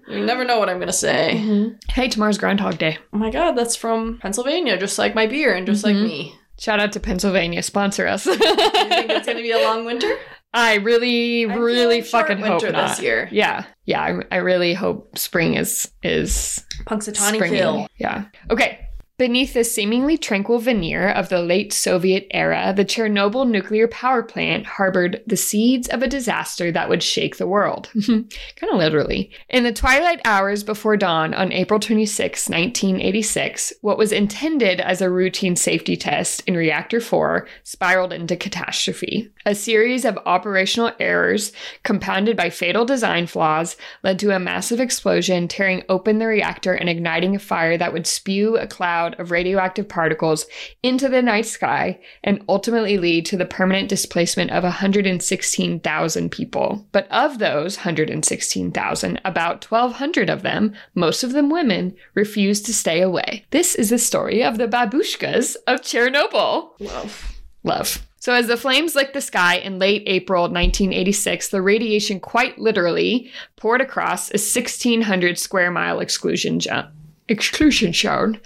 You 0.10 0.24
never 0.26 0.44
know 0.44 0.58
what 0.58 0.68
I'm 0.68 0.78
gonna 0.80 0.92
say. 0.92 1.72
hey, 1.88 2.08
tomorrow's 2.08 2.36
Groundhog 2.38 2.78
Day. 2.78 2.98
Oh 3.12 3.18
my 3.18 3.30
god, 3.30 3.52
that's 3.52 3.76
from 3.76 4.18
Pennsylvania, 4.18 4.76
just 4.76 4.98
like 4.98 5.14
my 5.14 5.26
beer 5.26 5.54
and 5.54 5.66
just 5.66 5.82
Mhm. 5.84 5.86
like 5.86 5.96
me. 5.96 6.34
Shout 6.58 6.80
out 6.80 6.92
to 6.92 7.00
Pennsylvania. 7.00 7.62
Sponsor 7.62 8.06
us. 8.06 8.24
Do 8.24 8.30
you 8.32 8.36
think 8.38 9.10
it's 9.10 9.26
gonna 9.26 9.40
be 9.40 9.52
a 9.52 9.58
long 9.62 9.84
winter? 9.84 10.12
I 10.52 10.74
really, 10.76 11.44
I 11.46 11.54
feel 11.54 11.62
really 11.62 12.00
fucking 12.02 12.38
hope 12.38 12.62
winter 12.62 12.72
not. 12.72 12.88
this 12.88 13.00
year. 13.00 13.28
Yeah, 13.30 13.64
yeah. 13.84 14.02
I, 14.02 14.20
I 14.32 14.38
really 14.38 14.74
hope 14.74 15.16
spring 15.16 15.54
is 15.54 15.90
is 16.02 16.64
Punxsutawney. 16.86 17.48
Phil. 17.48 17.86
Yeah. 17.98 18.24
Okay. 18.50 18.80
Beneath 19.20 19.52
the 19.52 19.64
seemingly 19.64 20.16
tranquil 20.16 20.60
veneer 20.60 21.10
of 21.10 21.28
the 21.28 21.42
late 21.42 21.74
Soviet 21.74 22.26
era, 22.30 22.72
the 22.74 22.86
Chernobyl 22.86 23.46
nuclear 23.46 23.86
power 23.86 24.22
plant 24.22 24.64
harbored 24.64 25.22
the 25.26 25.36
seeds 25.36 25.88
of 25.88 26.02
a 26.02 26.08
disaster 26.08 26.72
that 26.72 26.88
would 26.88 27.02
shake 27.02 27.36
the 27.36 27.46
world. 27.46 27.90
kind 28.06 28.72
of 28.72 28.78
literally. 28.78 29.30
In 29.50 29.62
the 29.62 29.74
twilight 29.74 30.22
hours 30.24 30.64
before 30.64 30.96
dawn 30.96 31.34
on 31.34 31.52
April 31.52 31.78
26, 31.78 32.48
1986, 32.48 33.74
what 33.82 33.98
was 33.98 34.10
intended 34.10 34.80
as 34.80 35.02
a 35.02 35.10
routine 35.10 35.54
safety 35.54 35.98
test 35.98 36.42
in 36.46 36.56
Reactor 36.56 37.02
4 37.02 37.46
spiraled 37.62 38.14
into 38.14 38.36
catastrophe. 38.36 39.30
A 39.46 39.54
series 39.54 40.04
of 40.04 40.18
operational 40.26 40.92
errors, 41.00 41.52
compounded 41.82 42.36
by 42.36 42.50
fatal 42.50 42.84
design 42.84 43.26
flaws, 43.26 43.76
led 44.02 44.18
to 44.18 44.34
a 44.34 44.38
massive 44.38 44.80
explosion, 44.80 45.48
tearing 45.48 45.82
open 45.88 46.18
the 46.18 46.26
reactor 46.26 46.74
and 46.74 46.90
igniting 46.90 47.34
a 47.34 47.38
fire 47.38 47.78
that 47.78 47.94
would 47.94 48.06
spew 48.06 48.58
a 48.58 48.66
cloud 48.66 49.18
of 49.18 49.30
radioactive 49.30 49.88
particles 49.88 50.44
into 50.82 51.08
the 51.08 51.22
night 51.22 51.46
sky 51.46 51.98
and 52.22 52.44
ultimately 52.50 52.98
lead 52.98 53.24
to 53.26 53.36
the 53.38 53.46
permanent 53.46 53.88
displacement 53.88 54.50
of 54.50 54.62
116,000 54.62 56.30
people. 56.30 56.86
But 56.92 57.10
of 57.10 57.38
those 57.38 57.78
116,000, 57.78 59.20
about 59.24 59.70
1,200 59.70 60.28
of 60.28 60.42
them, 60.42 60.74
most 60.94 61.24
of 61.24 61.32
them 61.32 61.48
women, 61.48 61.96
refused 62.14 62.66
to 62.66 62.74
stay 62.74 63.00
away. 63.00 63.46
This 63.50 63.74
is 63.74 63.88
the 63.88 63.98
story 63.98 64.44
of 64.44 64.58
the 64.58 64.68
babushkas 64.68 65.56
of 65.66 65.80
Chernobyl. 65.80 66.72
Love. 66.78 67.40
Love. 67.64 68.06
So, 68.20 68.34
as 68.34 68.48
the 68.48 68.58
flames 68.58 68.94
licked 68.94 69.14
the 69.14 69.22
sky 69.22 69.56
in 69.56 69.78
late 69.78 70.02
April 70.06 70.42
1986, 70.42 71.48
the 71.48 71.62
radiation 71.62 72.20
quite 72.20 72.58
literally 72.58 73.30
poured 73.56 73.80
across 73.80 74.28
a 74.28 74.36
1,600 74.36 75.38
square 75.38 75.70
mile 75.70 76.00
exclusion 76.00 76.60
zone. 76.60 76.92
Exclusion 77.28 77.94
zone. 77.94 78.38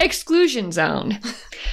Exclusion 0.00 0.72
zone. 0.72 1.20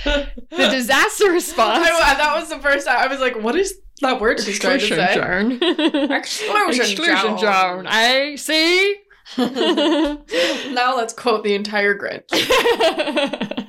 the 0.03 0.29
disaster 0.51 1.31
response. 1.31 1.83
I, 1.83 2.13
that 2.15 2.35
was 2.39 2.49
the 2.49 2.59
first 2.59 2.85
time 2.85 2.97
I 2.97 3.07
was 3.07 3.19
like, 3.19 3.41
what 3.41 3.55
is 3.55 3.79
that 4.01 4.21
word 4.21 4.39
she's 4.39 4.59
trying 4.59 4.79
to 4.79 4.85
say? 4.85 5.15
zone. 5.15 6.11
Exclusion 6.11 6.81
Exclusion 6.81 7.39
zone. 7.39 7.39
zone. 7.39 7.87
I 7.87 8.35
see. 8.35 8.97
now 9.37 10.95
let's 10.95 11.13
quote 11.13 11.43
the 11.43 11.55
entire 11.55 11.97
Grinch. 11.97 12.29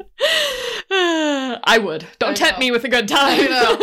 I 1.64 1.78
would. 1.82 2.06
Don't 2.18 2.30
I 2.30 2.34
tempt 2.34 2.58
know. 2.58 2.66
me 2.66 2.70
with 2.70 2.84
a 2.84 2.88
good 2.88 3.08
time. 3.08 3.40
I 3.40 3.46
know. 3.46 3.78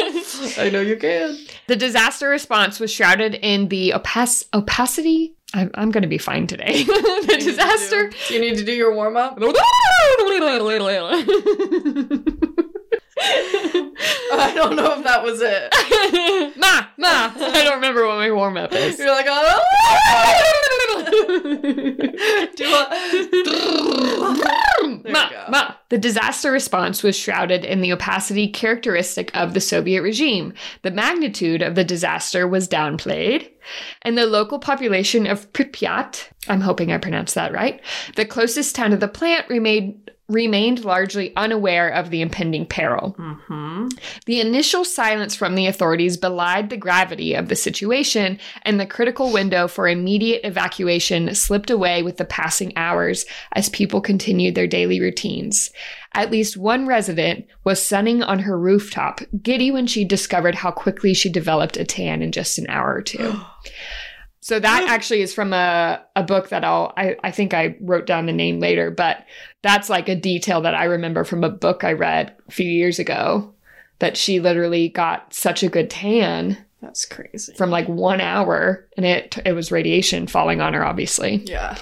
I 0.63 0.69
know 0.69 0.81
you 0.81 0.97
can. 0.97 1.37
The 1.67 1.75
disaster 1.75 2.29
response 2.29 2.79
was 2.79 2.91
shrouded 2.91 3.35
in 3.35 3.69
the 3.69 3.93
opac- 3.95 4.45
opacity. 4.53 5.33
I'm, 5.53 5.71
I'm 5.75 5.91
going 5.91 6.01
to 6.03 6.09
be 6.09 6.17
fine 6.17 6.47
today. 6.47 6.83
the 6.83 7.37
disaster. 7.39 8.11
Do 8.27 8.33
you 8.33 8.41
need 8.41 8.57
to 8.57 8.65
do 8.65 8.73
your 8.73 8.93
warm 8.93 9.15
up? 9.15 9.39
I 13.17 14.51
don't 14.53 14.75
know 14.75 14.97
if 14.97 15.03
that 15.03 15.23
was 15.23 15.41
it. 15.41 15.73
ma, 16.57 16.87
ma. 16.97 17.31
I 17.35 17.63
don't 17.63 17.75
remember 17.75 18.05
what 18.05 18.17
my 18.17 18.31
warm 18.31 18.57
up 18.57 18.73
is. 18.73 18.99
You're 18.99 19.09
like, 19.09 19.27
oh. 19.29 19.61
do 22.55 22.65
a. 22.65 22.85
Ma, 25.11 25.29
ma. 25.49 25.73
The 25.89 25.95
The 25.95 26.01
disaster 26.01 26.51
response 26.51 27.03
was 27.03 27.15
shrouded 27.17 27.63
in 27.63 27.79
the 27.81 27.93
opacity 27.93 28.49
characteristic 28.49 29.35
of 29.35 29.53
the 29.53 29.61
Soviet 29.61 30.01
regime. 30.01 30.53
The 30.81 30.91
magnitude 30.91 31.61
of 31.61 31.75
the 31.75 31.85
disaster 31.85 32.47
was 32.47 32.67
downplayed, 32.67 33.49
and 34.01 34.17
the 34.17 34.25
local 34.25 34.59
population 34.59 35.25
of 35.25 35.51
Pripyat, 35.53 36.27
I'm 36.49 36.61
hoping 36.61 36.91
I 36.91 36.97
pronounced 36.97 37.35
that 37.35 37.53
right, 37.53 37.81
the 38.15 38.25
closest 38.25 38.75
town 38.75 38.91
to 38.91 38.97
the 38.97 39.07
plant 39.07 39.47
remained 39.47 40.11
remained 40.27 40.83
largely 40.83 41.35
unaware 41.35 41.89
of 41.89 42.09
the 42.09 42.21
impending 42.21 42.65
peril. 42.65 43.15
Mm-hmm. 43.19 43.87
The 44.25 44.41
initial 44.41 44.83
silence 44.83 45.35
from 45.35 45.55
the 45.55 45.67
authorities 45.67 46.17
belied 46.17 46.69
the 46.69 46.77
gravity 46.77 47.35
of 47.35 47.47
the 47.47 47.55
situation, 47.55 48.39
and 48.63 48.79
the 48.79 48.87
critical 48.87 49.31
window 49.31 49.67
for 49.67 49.87
immediate 49.87 50.41
evacuation 50.43 51.35
slipped 51.35 51.69
away 51.69 52.01
with 52.01 52.17
the 52.17 52.25
passing 52.25 52.73
hours 52.75 53.25
as 53.53 53.69
people 53.69 54.01
continued 54.01 54.55
their 54.55 54.67
daily 54.67 54.99
routines. 54.99 55.71
At 56.15 56.31
least 56.31 56.57
one 56.57 56.87
resident 56.87 57.45
was 57.63 57.85
sunning 57.85 58.23
on 58.23 58.39
her 58.39 58.57
rooftop, 58.57 59.19
giddy 59.43 59.69
when 59.69 59.85
she 59.85 60.05
discovered 60.05 60.55
how 60.55 60.71
quickly 60.71 61.13
she 61.13 61.29
developed 61.29 61.77
a 61.77 61.85
tan 61.85 62.21
in 62.21 62.31
just 62.31 62.57
an 62.57 62.67
hour 62.69 62.95
or 62.95 63.01
two. 63.01 63.33
So 64.45 64.59
that 64.59 64.85
actually 64.87 65.21
is 65.23 65.33
from 65.33 65.53
a, 65.53 66.03
a 66.15 66.21
book 66.21 66.49
that 66.49 66.63
I'll 66.63 66.93
I, 66.95 67.15
I 67.23 67.31
think 67.31 67.55
I 67.55 67.75
wrote 67.81 68.05
down 68.05 68.27
the 68.27 68.31
name 68.31 68.59
later, 68.59 68.91
but 68.91 69.25
that's 69.63 69.89
like 69.89 70.07
a 70.07 70.13
detail 70.15 70.61
that 70.61 70.75
I 70.75 70.83
remember 70.83 71.23
from 71.23 71.43
a 71.43 71.49
book 71.49 71.83
I 71.83 71.93
read 71.93 72.31
a 72.47 72.51
few 72.51 72.69
years 72.69 72.99
ago 72.99 73.55
that 73.97 74.15
she 74.15 74.39
literally 74.39 74.87
got 74.89 75.33
such 75.33 75.63
a 75.63 75.67
good 75.67 75.89
tan 75.89 76.63
That's 76.79 77.05
crazy. 77.05 77.55
from 77.55 77.71
like 77.71 77.87
one 77.87 78.21
hour 78.21 78.87
and 78.95 79.03
it 79.03 79.35
it 79.43 79.53
was 79.53 79.71
radiation 79.71 80.27
falling 80.27 80.61
on 80.61 80.75
her 80.75 80.85
obviously. 80.85 81.37
yeah. 81.45 81.75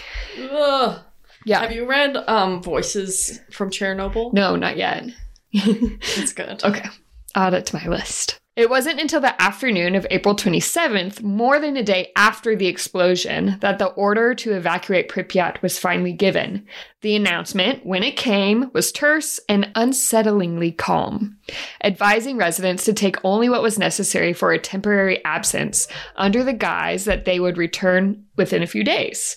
Ugh. 0.49 1.02
Yeah. 1.45 1.60
Have 1.60 1.73
you 1.73 1.86
read 1.86 2.15
um 2.15 2.63
Voices 2.63 3.41
from 3.52 3.71
Chernobyl? 3.71 4.32
no, 4.32 4.56
not 4.56 4.78
yet. 4.78 5.04
It's 5.52 6.32
good. 6.32 6.63
Okay. 6.63 6.88
Add 7.36 7.56
it 7.56 7.65
to 7.65 7.76
my 7.76 7.88
list. 7.88 8.39
It 8.56 8.70
wasn't 8.70 9.02
until 9.02 9.20
the 9.20 9.42
afternoon 9.42 9.96
of 9.96 10.06
April 10.12 10.36
27th, 10.36 11.24
more 11.24 11.60
than 11.60 11.76
a 11.76 11.82
day 11.82 12.12
after 12.16 12.56
the 12.56 12.68
explosion, 12.68 13.58
that 13.62 13.80
the 13.80 13.88
order 13.88 14.36
to 14.36 14.54
evacuate 14.54 15.10
Pripyat 15.10 15.60
was 15.63 15.80
finally 15.80 16.13
given. 16.13 16.68
The 17.02 17.16
announcement, 17.16 17.84
when 17.84 18.04
it 18.04 18.16
came, 18.16 18.70
was 18.72 18.92
terse 18.92 19.39
and 19.50 19.72
unsettlingly 19.74 20.78
calm, 20.78 21.38
advising 21.84 22.38
residents 22.38 22.86
to 22.86 22.94
take 22.94 23.16
only 23.26 23.50
what 23.50 23.63
was 23.63 23.80
necessary 23.80 24.34
for 24.34 24.52
a 24.52 24.60
temporary 24.60 25.26
absence, 25.26 25.88
under 26.16 26.44
the 26.44 26.54
guise 26.54 27.06
that 27.06 27.26
they 27.26 27.39
would 27.39 27.58
return 27.58 28.24
within 28.36 28.62
a 28.62 28.68
few 28.68 28.84
days. 28.84 29.36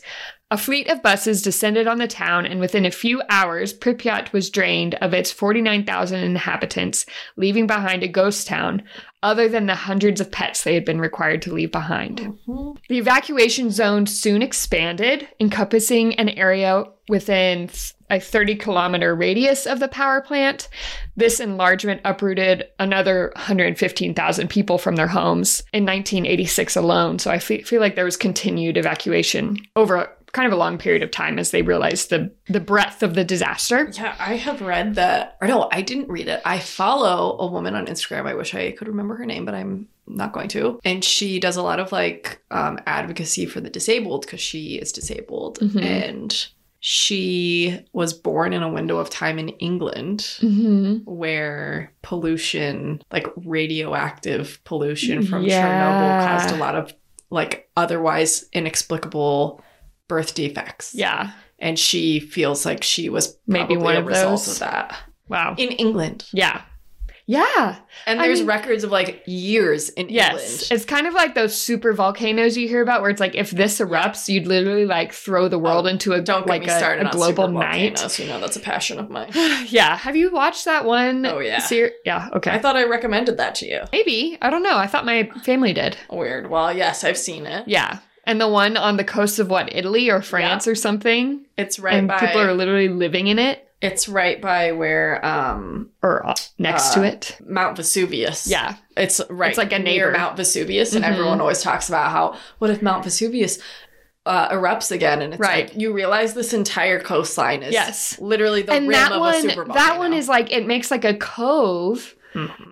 A 0.49 0.57
fleet 0.57 0.89
of 0.89 1.03
buses 1.03 1.43
descended 1.43 1.89
on 1.89 1.99
the 1.99 2.07
town, 2.07 2.47
and 2.47 2.61
within 2.61 2.87
a 2.87 2.91
few 2.93 3.21
hours, 3.29 3.75
Pripyat 3.75 4.33
was 4.33 4.49
drained 4.49 4.95
of 4.97 5.13
its 5.13 5.33
49,000 5.33 6.23
inhabitants, 6.23 7.05
leaving 7.37 7.67
behind 7.67 8.05
a 8.05 8.09
ghost 8.09 8.47
town, 8.47 8.85
other 9.25 9.49
than 9.49 9.67
the 9.67 9.75
hundreds 9.75 10.21
of 10.21 10.31
pets 10.31 10.63
they 10.63 10.75
had 10.75 10.85
been 10.85 11.01
required 11.01 11.43
to 11.43 11.53
leave 11.53 11.73
behind. 11.73 12.33
Mhm. 12.47 12.77
The 12.89 12.99
evacuation 12.99 13.73
zone 13.73 14.07
soon 14.07 14.41
expanded, 14.41 15.27
encompassing 15.41 16.15
an 16.15 16.29
area 16.29 16.85
within 17.09 17.69
a 18.09 18.21
30 18.21 18.55
kilometer 18.55 19.17
radius 19.17 19.67
of 19.67 19.81
the 19.81 19.89
power 19.89 20.21
plant. 20.21 20.69
This 21.17 21.41
enlargement 21.41 22.03
uprooted 22.05 22.67
another 22.79 23.33
115,000 23.35 24.49
people 24.49 24.79
from 24.79 24.95
their 24.95 25.09
homes 25.09 25.65
in 25.73 25.85
1986 25.85 26.77
alone. 26.77 27.19
So 27.19 27.33
I 27.33 27.41
feel 27.41 27.81
like 27.81 27.97
there 27.97 28.05
was 28.05 28.17
continued 28.17 28.77
evacuation 28.77 29.59
over 29.75 30.09
kind 30.37 30.47
of 30.47 30.53
a 30.53 30.57
long 30.57 30.77
period 30.79 31.03
of 31.03 31.11
time 31.11 31.39
as 31.39 31.51
they 31.51 31.63
realized 31.63 32.11
the, 32.11 32.31
the 32.49 32.61
breadth 32.61 33.03
of 33.03 33.15
the 33.15 33.25
disaster. 33.25 33.91
Yeah, 33.93 34.15
I 34.19 34.35
have 34.37 34.61
read 34.61 34.95
that. 34.97 35.37
Or 35.41 35.49
no, 35.49 35.69
I 35.73 35.81
didn't 35.83 36.09
read 36.09 36.29
it. 36.29 36.41
I 36.45 36.59
follow 36.59 37.37
a 37.41 37.47
woman 37.47 37.75
on 37.75 37.87
Instagram. 37.87 38.27
I 38.27 38.35
wish 38.35 38.55
I 38.55 38.73
could 38.73 38.89
remember 38.89 39.17
her 39.17 39.25
name, 39.27 39.45
but 39.47 39.55
I'm 39.55 39.89
not 40.07 40.33
going 40.33 40.49
to. 40.51 40.79
And 40.85 41.03
she 41.03 41.41
does 41.41 41.57
a 41.57 41.63
lot 41.63 41.81
of 41.81 41.91
like 41.91 42.41
um, 42.51 42.79
advocacy 42.87 43.47
for 43.47 43.61
the 43.61 43.71
disabled 43.71 44.21
because 44.27 44.41
she 44.41 44.77
is 44.77 44.93
disabled. 44.93 45.59
Mhm. 45.61 45.83
And 45.83 46.47
she 46.81 47.81
was 47.93 48.13
born 48.13 48.53
in 48.53 48.63
a 48.63 48.69
window 48.73 48.99
of 48.99 49.11
time 49.11 49.39
in 49.39 49.49
England 49.49 50.21
Mm-hmm. 50.41 51.11
where 51.11 51.93
pollution, 52.03 53.03
like 53.11 53.27
radioactive 53.37 54.61
pollution 54.65 55.25
from 55.27 55.45
Yeah. 55.45 55.63
Chernobyl, 55.67 56.27
caused 56.29 56.55
a 56.55 56.59
lot 56.59 56.75
of 56.77 56.95
like 57.31 57.69
otherwise 57.77 58.45
inexplicable 58.53 59.61
birth 60.09 60.35
defects. 60.35 60.95
Yeah. 60.95 61.33
And 61.59 61.79
she 61.79 62.21
feels 62.21 62.67
like 62.67 62.83
she 62.83 63.09
was 63.09 63.37
Maybe 63.47 63.77
one 63.77 63.97
of 63.97 64.07
those. 64.07 64.47
of 64.49 64.59
that 64.61 64.97
Wow. 65.29 65.55
in 65.59 65.71
England. 65.71 66.27
Yeah. 66.33 66.63
Yeah. 67.29 67.79
And 68.07 68.21
I 68.21 68.27
there's 68.29 68.39
mean- 68.39 68.47
records 68.47 68.85
of 68.85 68.93
like 68.93 69.25
years 69.27 69.89
in 69.89 70.09
Yes. 70.11 70.31
England. 70.31 70.63
It's 70.71 70.85
kind 70.85 71.07
of 71.09 71.15
like 71.15 71.35
those 71.35 71.57
super 71.61 71.93
volcanoes 71.93 72.57
you 72.57 72.69
hear 72.69 72.83
about 72.83 73.01
where 73.01 73.11
it's 73.11 73.19
like 73.19 73.35
if 73.35 73.51
this 73.51 73.81
erupts, 73.81 74.29
you'd 74.29 74.47
literally 74.47 74.87
like 74.87 75.13
throw 75.13 75.49
the 75.49 75.59
world 75.59 75.87
Oh, 75.87 75.89
into 75.89 76.13
a 76.13 76.21
Don't 76.21 76.43
get 76.47 76.49
like 76.49 76.63
me 76.63 76.69
a, 76.69 77.09
a 77.09 77.11
global 77.11 77.49
night. 77.49 78.19
You 78.21 78.27
know 78.29 78.39
that's 78.39 78.55
a 78.57 78.61
passion 78.61 79.01
of 79.01 79.11
mine. 79.11 79.31
yeah. 79.67 79.97
Have 79.97 80.15
you 80.15 80.31
watched 80.31 80.67
that 80.67 80.85
one? 80.85 81.27
Oh, 81.27 81.41
yeah. 81.41 81.59
ser- 81.59 81.91
yeah. 82.05 82.29
Okay. 82.35 82.53
I 82.53 82.61
thought 82.61 82.77
I 82.77 82.85
recommended 82.85 83.39
that 83.39 83.57
to 83.57 83.67
you. 83.67 83.81
Maybe. 83.91 84.39
I 84.41 84.49
don't 84.49 84.63
know. 84.63 84.77
I 84.77 84.87
thought 84.87 85.05
my 85.05 85.29
family 85.43 85.73
did. 85.73 85.97
Weird. 86.13 86.49
Well, 86.49 86.73
yes, 86.77 87.03
I've 87.03 87.19
seen 87.19 87.47
it. 87.47 87.67
Yeah. 87.67 87.99
And 88.27 88.41
the 88.41 88.49
one 88.49 88.77
on 88.77 88.97
the 88.97 89.05
coast 89.05 89.39
of 89.39 89.49
what, 89.49 89.73
Italy 89.75 90.11
or 90.11 90.21
France 90.21 90.67
or 90.67 90.75
something? 90.75 91.47
It's 91.57 91.79
right 91.79 91.95
and 91.95 92.09
by. 92.09 92.19
people 92.19 92.41
are 92.41 92.53
literally 92.55 92.89
living 92.89 93.29
in 93.29 93.39
it 93.39 93.63
it's 93.83 94.09
right 94.09 94.41
by 94.41 94.73
where 94.73 95.23
um 95.25 95.91
or 96.03 96.27
uh, 96.27 96.35
next 96.59 96.95
to 96.95 97.01
Uh, 97.01 97.05
it. 97.05 97.37
Mount 97.47 97.77
Vesuvius. 97.77 98.49
Yeah. 98.49 98.77
It's 98.97 99.21
right. 99.29 99.51
It's 99.51 99.59
like 99.59 99.73
a 99.73 99.79
neighbor. 99.79 100.11
Mount 100.13 100.35
Vesuvius, 100.39 100.95
and 100.95 101.05
Mhm. 101.05 101.09
everyone 101.11 101.41
always 101.43 101.61
talks 101.61 101.89
about 101.91 102.11
how 102.11 102.37
what 102.59 102.71
if 102.71 102.81
Mount 102.81 103.05
Vesuvius 103.05 103.59
uh, 104.25 104.49
erupts 104.49 104.91
again, 104.91 105.21
and 105.23 105.35
it's 105.35 105.41
Right. 105.41 105.69
like 105.69 105.79
you 105.81 105.93
realize 105.93 106.33
this 106.33 106.55
entire 106.55 106.99
coastline 106.99 107.63
is 107.63 107.75
Yes. 107.75 108.19
literally 108.19 108.63
the 108.63 108.73
and 108.73 108.89
rim 108.89 108.93
that 108.99 109.13
of 109.13 109.19
a 109.19 109.21
one 109.21 109.69
that 109.75 109.99
one 109.99 110.13
is 110.15 110.27
like 110.27 110.51
it 110.51 110.67
makes 110.67 110.91
like 110.91 111.05
a 111.05 111.15
cove 111.15 112.17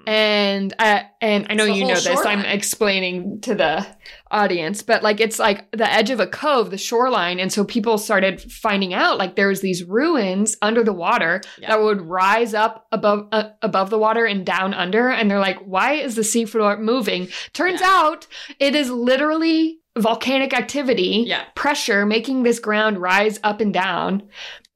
and 0.06 0.74
uh, 0.78 1.00
and 1.20 1.46
I 1.48 1.54
know 1.54 1.64
you 1.64 1.86
know 1.86 1.94
this. 1.94 2.24
I'm 2.26 2.44
explaining 2.44 3.40
to 3.42 3.54
the 3.54 3.86
audience, 4.30 4.82
but 4.82 5.02
like 5.02 5.20
it's 5.20 5.38
like 5.38 5.70
the 5.72 5.90
edge 5.90 6.10
of 6.10 6.20
a 6.20 6.26
cove, 6.26 6.70
the 6.70 6.78
shoreline, 6.78 7.38
and 7.40 7.52
so 7.52 7.64
people 7.64 7.98
started 7.98 8.40
finding 8.40 8.94
out 8.94 9.18
like 9.18 9.36
there 9.36 9.48
was 9.48 9.60
these 9.60 9.84
ruins 9.84 10.56
under 10.62 10.82
the 10.84 10.92
water 10.92 11.40
Yeah. 11.58 11.68
that 11.68 11.82
would 11.82 12.00
rise 12.02 12.54
up 12.54 12.86
above 12.92 13.28
uh, 13.32 13.50
above 13.62 13.90
the 13.90 13.98
water 13.98 14.24
and 14.26 14.44
down 14.44 14.74
under, 14.74 15.08
and 15.08 15.30
they're 15.30 15.38
like, 15.40 15.58
why 15.60 15.92
is 15.94 16.14
the 16.16 16.22
seafloor 16.22 16.78
moving? 16.78 17.28
Turns 17.52 17.80
Yeah. 17.80 17.88
out 17.90 18.26
it 18.58 18.74
is 18.74 18.90
literally 18.90 19.78
volcanic 19.96 20.52
activity, 20.52 21.22
Yeah. 21.26 21.44
pressure 21.54 22.04
making 22.04 22.42
this 22.42 22.58
ground 22.58 22.98
rise 22.98 23.38
up 23.44 23.60
and 23.60 23.72
down. 23.72 24.24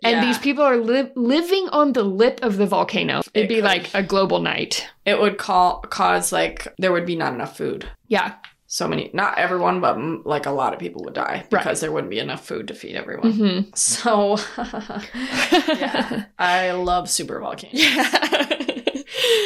And 0.05 0.13
Yeah. 0.17 0.25
these 0.27 0.39
people 0.39 0.63
are 0.65 0.77
li- 0.77 1.11
living 1.17 1.69
on 1.73 1.93
the 1.93 2.05
lip 2.05 2.39
of 2.43 2.57
the 2.57 2.67
volcano. 2.67 3.19
It'd 3.35 3.45
It 3.45 3.49
be 3.49 3.57
could- 3.57 3.65
like 3.65 3.91
a 3.95 4.03
global 4.03 4.39
night. 4.41 4.87
it 5.05 5.21
would 5.21 5.39
call 5.39 5.81
cause 5.91 6.31
like 6.33 6.69
there 6.79 6.93
would 6.93 7.07
be 7.07 7.17
not 7.17 7.33
enough 7.35 7.57
food. 7.57 7.87
Yeah. 8.07 8.35
So 8.71 8.87
many, 8.87 9.11
not 9.15 9.39
everyone, 9.39 9.81
but 9.81 9.97
like 10.27 10.45
a 10.47 10.51
lot 10.51 10.75
of 10.75 10.79
people 10.79 11.03
would 11.05 11.15
die 11.15 11.47
Right. 11.51 11.51
because 11.51 11.81
there 11.81 11.91
wouldn't 11.91 12.11
be 12.11 12.19
enough 12.19 12.45
food 12.47 12.69
to 12.69 12.75
feed 12.75 12.97
everyone. 12.97 13.33
hmm 13.33 13.61
So, 13.75 14.37
yeah, 15.69 16.25
I 16.39 16.71
love 16.73 17.09
super 17.09 17.41
volcanoes. 17.41 17.83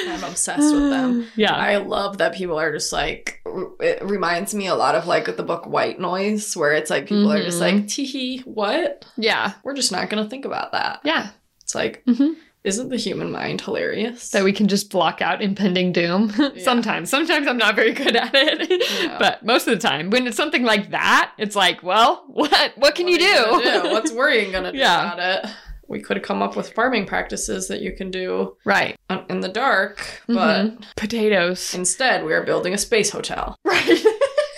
I'm 0.08 0.24
obsessed 0.24 0.72
with 0.74 0.90
them. 0.90 1.26
Yeah. 1.36 1.54
I 1.54 1.76
love 1.76 2.18
that 2.18 2.34
people 2.34 2.58
are 2.58 2.72
just 2.72 2.92
like, 2.92 3.40
it 3.80 4.02
reminds 4.02 4.54
me 4.54 4.66
a 4.66 4.74
lot 4.74 4.94
of 4.94 5.06
like 5.06 5.36
the 5.36 5.42
book 5.42 5.66
White 5.66 5.98
Noise, 6.00 6.56
where 6.56 6.72
it's 6.72 6.90
like 6.90 7.06
people 7.06 7.32
are 7.32 7.42
just 7.42 7.58
Mhm. 7.58 7.60
like, 7.60 7.88
tee 7.88 8.38
what? 8.44 9.04
yeah. 9.16 9.52
We're 9.64 9.74
just 9.74 9.92
not 9.92 10.08
going 10.10 10.22
to 10.22 10.28
think 10.30 10.44
about 10.44 10.72
that. 10.72 11.00
Yeah. 11.04 11.28
It's 11.62 11.74
like, 11.74 12.02
Mhm. 12.06 12.34
isn't 12.64 12.90
the 12.90 12.96
human 12.96 13.30
mind 13.32 13.60
hilarious? 13.62 14.30
That 14.30 14.44
we 14.44 14.52
can 14.52 14.68
just 14.68 14.90
block 14.90 15.20
out 15.22 15.42
impending 15.42 15.92
doom. 15.92 16.32
Sometimes. 16.58 17.10
Sometimes 17.10 17.46
I'm 17.48 17.58
not 17.58 17.74
very 17.76 17.92
good 17.92 18.14
at 18.16 18.30
it. 18.34 18.82
Yeah. 19.02 19.16
But 19.18 19.44
most 19.44 19.66
of 19.66 19.74
the 19.74 19.88
time, 19.88 20.10
when 20.10 20.26
it's 20.26 20.36
something 20.36 20.62
like 20.64 20.90
that, 20.90 21.32
it's 21.38 21.56
like, 21.56 21.82
well, 21.82 22.24
what 22.28 22.72
what 22.76 22.94
can 22.94 23.06
What 23.06 23.12
you 23.12 23.18
do? 23.18 23.44
gonna 23.64 23.90
What's 23.92 24.12
worrying 24.12 24.52
going 24.52 24.64
to 24.70 24.72
do 24.72 24.78
Yeah. 24.78 25.12
about 25.14 25.18
it? 25.44 25.50
We 25.92 26.00
could 26.00 26.16
have 26.16 26.24
come 26.24 26.40
up 26.40 26.57
with 26.57 26.72
farming 26.72 27.05
practices 27.05 27.68
that 27.68 27.83
you 27.83 27.92
can 27.92 28.11
do 28.11 28.57
right. 28.64 28.96
in 29.28 29.40
the 29.40 29.48
dark, 29.50 30.22
but 30.26 30.64
Mhm. 30.64 30.85
potatoes. 30.96 31.74
instead 31.74 32.24
we 32.24 32.33
are 32.33 32.42
building 32.42 32.72
a 32.72 32.78
space 32.78 33.11
hotel 33.11 33.57
Right. 33.62 34.02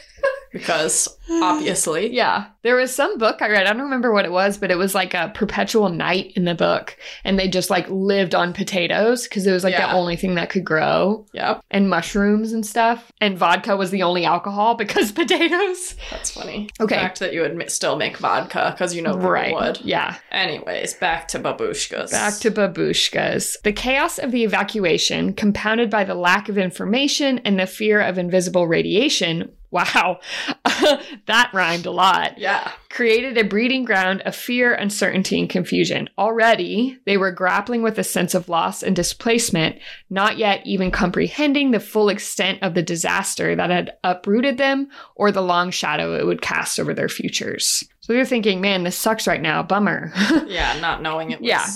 because 0.53 1.09
obviously. 1.30 2.12
Yeah. 2.14 2.46
There 2.62 2.76
was 2.76 2.94
some 2.94 3.18
book 3.18 3.42
I 3.42 3.48
read. 3.48 3.66
I 3.66 3.72
don't 3.72 3.82
remember 3.82 4.12
what 4.12 4.24
it 4.24 4.32
was, 4.32 4.56
but 4.56 4.70
it 4.70 4.78
was 4.78 4.94
like 4.94 5.12
a 5.14 5.30
perpetual 5.34 5.88
night 5.90 6.32
in 6.37 6.44
the 6.44 6.54
book. 6.54 6.96
And 7.24 7.38
they 7.38 7.48
just 7.48 7.68
like 7.70 7.88
lived 7.90 8.34
on 8.34 8.52
potatoes 8.52 9.24
because 9.24 9.46
it 9.46 9.52
was 9.52 9.64
like 9.64 9.72
Yeah. 9.74 9.88
the 9.88 9.94
only 9.98 10.16
thing 10.16 10.34
that 10.37 10.48
could 10.50 10.64
grow 10.64 11.26
Yep. 11.34 11.62
and 11.70 11.90
mushrooms 11.90 12.52
and 12.52 12.64
stuff. 12.64 13.12
And 13.20 13.37
vodka 13.37 13.76
was 13.76 13.90
the 13.90 14.02
only 14.02 14.24
alcohol 14.24 14.74
because 14.76 15.12
potatoes. 15.12 15.94
That's 16.10 16.30
funny. 16.30 16.70
Okay. 16.80 16.94
The 16.96 17.00
fact 17.00 17.18
that 17.20 17.32
you 17.34 17.42
would 17.42 17.70
still 17.70 17.96
make 17.96 18.16
vodka 18.18 18.70
because 18.74 18.94
you 18.94 19.02
know 19.02 19.16
right. 19.18 19.54
would. 19.54 19.80
Yeah. 19.82 20.16
Anyways, 20.32 20.94
back 20.94 21.28
to 21.28 21.38
babushkas. 21.38 22.10
Back 22.10 22.38
to 22.40 22.50
babushkas. 22.50 23.60
The 23.62 23.72
chaos 23.72 24.18
of 24.18 24.30
the 24.32 24.44
evacuation, 24.44 25.34
compounded 25.34 25.90
by 25.90 26.04
the 26.04 26.14
lack 26.14 26.48
of 26.48 26.56
information 26.58 27.38
and 27.40 27.58
the 27.60 27.66
fear 27.66 28.00
of 28.00 28.16
invisible 28.18 28.66
radiation. 28.66 29.50
Wow, 29.70 30.20
that 31.27 31.50
rhymed 31.53 31.87
a 31.87 31.90
lot. 31.90 32.38
Yeah. 32.38 32.72
created 32.90 33.37
a 33.37 33.42
breeding 33.44 33.85
ground 33.85 34.20
of 34.22 34.37
fear, 34.37 34.72
uncertainty, 34.74 35.40
and 35.40 35.50
confusion. 35.50 36.09
Already, 36.16 36.96
they 37.07 37.16
were 37.16 37.33
grappling 37.33 37.83
with 37.83 37.98
a 37.98 38.05
sense 38.05 38.35
of 38.35 38.48
loss 38.48 38.83
and 38.85 38.94
displacement, 38.94 39.79
not 40.11 40.38
yet 40.38 40.61
even 40.64 40.90
comprehending 40.92 41.70
the 41.72 41.81
full 41.81 42.09
extent 42.09 42.62
of 42.62 42.74
the 42.74 42.83
disaster 42.83 43.57
that 43.57 43.70
had 43.70 43.92
uprooted 44.05 44.59
them 44.59 44.88
or 45.16 45.33
the 45.33 45.42
long 45.42 45.70
shadow 45.70 46.14
it 46.16 46.24
would 46.27 46.40
cast 46.42 46.79
over 46.79 46.94
their 46.94 47.09
futures. 47.09 47.83
So 48.00 48.12
they're 48.12 48.24
thinking, 48.24 48.61
man, 48.61 48.85
this 48.85 48.96
sucks 48.96 49.27
right 49.27 49.42
now. 49.42 49.62
Bummer. 49.62 50.12
Yeah, 50.46 50.79
not 50.81 51.03
knowing 51.03 51.31
it 51.33 51.40
was 51.40 51.48
Yeah. 51.48 51.66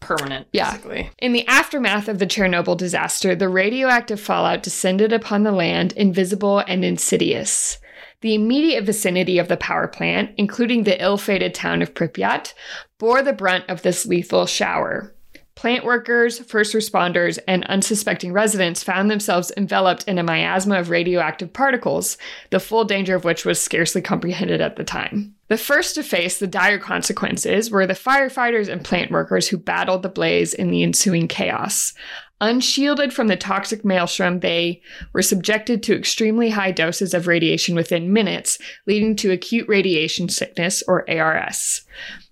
permanent, 0.00 0.46
Yeah. 0.52 0.76
In 1.18 1.32
the 1.32 1.46
aftermath 1.46 2.08
of 2.08 2.18
the 2.18 2.26
Chernobyl 2.26 2.76
disaster, 2.76 3.34
the 3.34 3.48
radioactive 3.48 4.20
fallout 4.20 4.62
descended 4.62 5.12
upon 5.12 5.42
the 5.44 5.52
land, 5.52 5.92
invisible 5.92 6.58
and 6.58 6.84
insidious. 6.84 7.78
The 8.22 8.34
immediate 8.34 8.84
vicinity 8.84 9.38
of 9.38 9.48
the 9.48 9.56
power 9.56 9.88
plant, 9.88 10.32
including 10.36 10.84
the 10.84 11.00
ill 11.02 11.16
fated 11.16 11.54
town 11.54 11.80
of 11.80 11.94
Pripyat, 11.94 12.52
bore 12.98 13.22
the 13.22 13.32
brunt 13.32 13.64
of 13.68 13.82
this 13.82 14.04
lethal 14.04 14.46
shower. 14.46 15.14
Plant 15.54 15.84
workers, 15.84 16.38
first 16.38 16.74
responders, 16.74 17.38
and 17.46 17.64
unsuspecting 17.66 18.32
residents 18.32 18.82
found 18.82 19.10
themselves 19.10 19.52
enveloped 19.56 20.04
in 20.04 20.18
a 20.18 20.22
miasma 20.22 20.78
of 20.78 20.88
radioactive 20.88 21.52
particles, 21.52 22.16
the 22.48 22.60
full 22.60 22.84
danger 22.84 23.14
of 23.14 23.24
which 23.24 23.44
was 23.44 23.60
scarcely 23.60 24.00
comprehended 24.00 24.62
at 24.62 24.76
the 24.76 24.84
time. 24.84 25.34
The 25.48 25.58
first 25.58 25.96
to 25.96 26.02
face 26.02 26.38
the 26.38 26.46
dire 26.46 26.78
consequences 26.78 27.70
were 27.70 27.86
the 27.86 27.92
firefighters 27.94 28.68
and 28.68 28.84
plant 28.84 29.10
workers 29.10 29.48
who 29.48 29.58
battled 29.58 30.02
the 30.02 30.08
blaze 30.08 30.54
in 30.54 30.70
the 30.70 30.82
ensuing 30.82 31.28
chaos. 31.28 31.92
Unshielded 32.42 33.12
from 33.12 33.28
the 33.28 33.36
toxic 33.36 33.84
maelstrom, 33.84 34.40
they 34.40 34.80
were 35.12 35.20
subjected 35.20 35.82
to 35.82 35.96
extremely 35.96 36.48
high 36.50 36.70
doses 36.70 37.12
of 37.12 37.26
radiation 37.26 37.74
within 37.74 38.14
minutes, 38.14 38.58
leading 38.86 39.14
to 39.16 39.30
acute 39.30 39.68
radiation 39.68 40.28
sickness, 40.28 40.82
or 40.88 41.08
ARS. 41.10 41.82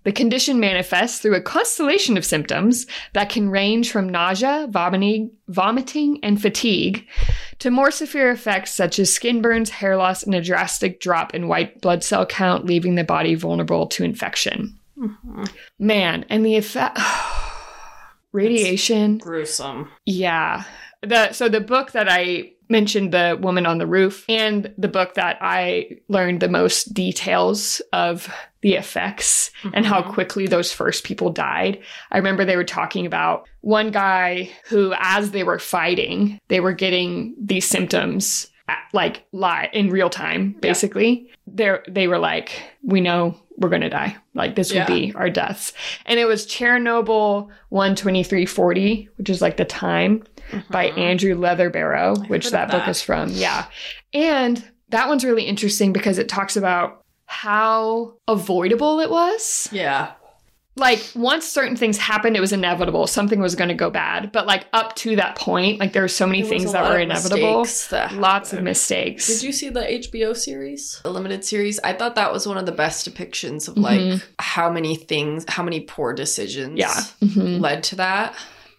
The 0.04 0.12
condition 0.12 0.58
manifests 0.60 1.18
through 1.18 1.34
a 1.34 1.42
constellation 1.42 2.16
of 2.16 2.24
symptoms 2.24 2.86
that 3.12 3.28
can 3.28 3.50
range 3.50 3.92
from 3.92 4.08
nausea, 4.08 4.66
vomiting, 4.70 5.30
vomiting, 5.48 6.20
and 6.22 6.40
fatigue 6.40 7.06
to 7.58 7.70
more 7.70 7.90
severe 7.90 8.30
effects 8.30 8.72
such 8.72 8.98
as 8.98 9.12
skin 9.12 9.42
burns, 9.42 9.68
hair 9.68 9.98
loss, 9.98 10.22
and 10.22 10.34
a 10.34 10.40
drastic 10.40 11.00
drop 11.00 11.34
in 11.34 11.48
white 11.48 11.82
blood 11.82 12.02
cell 12.02 12.24
count, 12.24 12.64
leaving 12.64 12.94
the 12.94 13.04
body 13.04 13.34
vulnerable 13.34 13.86
to 13.88 14.04
infection. 14.04 14.78
Mm-hmm. 14.98 15.44
Man, 15.78 16.24
and 16.30 16.46
the 16.46 16.56
effect. 16.56 16.98
Oh, 17.10 17.27
Radiation. 18.32 19.18
Gruesome. 19.18 19.88
Yeah. 20.06 20.64
The 21.02 21.32
so 21.32 21.48
the 21.48 21.60
book 21.60 21.92
that 21.92 22.08
I 22.08 22.52
mentioned, 22.70 23.12
The 23.12 23.38
Woman 23.40 23.64
on 23.64 23.78
the 23.78 23.86
Roof, 23.86 24.26
and 24.28 24.74
the 24.76 24.88
book 24.88 25.14
that 25.14 25.38
I 25.40 26.00
learned 26.08 26.40
the 26.40 26.48
most 26.50 26.92
details 26.92 27.80
of 27.94 28.28
the 28.60 28.74
effects 28.74 29.50
and 29.72 29.86
how 29.86 30.02
Mhm. 30.02 30.12
quickly 30.12 30.46
those 30.46 30.70
first 30.72 31.04
people 31.04 31.30
died. 31.30 31.78
I 32.12 32.18
remember 32.18 32.44
they 32.44 32.56
were 32.56 32.64
talking 32.64 33.06
about 33.06 33.48
one 33.62 33.90
guy 33.90 34.50
who, 34.68 34.92
as 34.98 35.30
they 35.30 35.44
were 35.44 35.58
fighting, 35.58 36.38
they 36.48 36.60
were 36.60 36.72
getting 36.74 37.34
these 37.42 37.66
symptoms 37.66 38.48
like 38.92 39.24
live 39.32 39.68
in 39.72 39.90
real 39.90 40.10
time, 40.10 40.56
basically. 40.60 41.30
They 41.46 41.78
they 41.88 42.06
were 42.08 42.18
like, 42.18 42.62
we 42.82 43.00
know 43.00 43.36
we're 43.56 43.68
gonna 43.70 43.90
die. 43.90 44.16
Like 44.34 44.54
this 44.54 44.72
Yeah. 44.72 44.80
will 44.88 44.94
be 44.96 45.12
our 45.14 45.28
deaths. 45.30 45.72
And 46.06 46.20
it 46.20 46.26
was 46.26 46.46
Chernobyl 46.46 47.48
12340, 47.70 49.08
which 49.16 49.30
is 49.30 49.42
like 49.42 49.56
the 49.56 49.64
time 49.64 50.22
by 50.70 50.90
Mhm. 50.90 50.98
Andrew 50.98 51.34
Leatherbarrow, 51.34 52.22
I've 52.24 52.30
which 52.30 52.44
heard 52.44 52.52
that 52.52 52.70
book 52.70 52.86
is 52.88 53.02
from. 53.02 53.30
Yeah. 53.30 53.66
And 54.14 54.62
that 54.90 55.08
one's 55.08 55.24
really 55.24 55.42
interesting 55.44 55.92
because 55.92 56.18
it 56.18 56.28
talks 56.28 56.56
about 56.56 57.02
how 57.26 58.14
avoidable 58.26 59.00
it 59.00 59.10
was. 59.10 59.68
Yeah. 59.72 60.12
Like 60.78 61.04
once 61.14 61.46
certain 61.46 61.76
things 61.76 61.98
happened, 61.98 62.36
it 62.36 62.40
was 62.40 62.52
inevitable. 62.52 63.06
Something 63.06 63.40
was 63.40 63.54
going 63.54 63.68
to 63.68 63.74
go 63.74 63.90
bad. 63.90 64.32
But 64.32 64.46
like 64.46 64.66
up 64.72 64.94
to 64.96 65.16
that 65.16 65.36
point, 65.36 65.80
like 65.80 65.92
there 65.92 66.02
were 66.02 66.08
so 66.08 66.26
many 66.26 66.42
There 66.42 66.50
things 66.50 66.72
that 66.72 66.88
were 66.88 66.98
inevitable. 66.98 67.64
that 67.90 68.12
Lots 68.14 68.52
of 68.52 68.62
mistakes. 68.62 69.26
Did 69.26 69.42
you 69.42 69.52
see 69.52 69.68
the 69.68 69.80
HBO 69.80 70.34
series, 70.36 71.00
the 71.02 71.10
limited 71.10 71.44
series? 71.44 71.78
I 71.82 71.92
thought 71.92 72.14
that 72.14 72.32
was 72.32 72.46
one 72.46 72.56
of 72.58 72.66
the 72.66 72.72
best 72.72 73.08
depictions 73.08 73.68
of 73.68 73.74
Mhm. 73.74 73.82
like 73.82 74.22
how 74.38 74.70
many 74.70 74.96
things, 74.96 75.44
how 75.48 75.62
many 75.62 75.80
poor 75.80 76.12
decisions 76.14 76.78
Yeah. 76.78 76.94
Mhm. 77.22 77.60
led 77.60 77.82
to 77.84 77.96
that. 77.96 78.34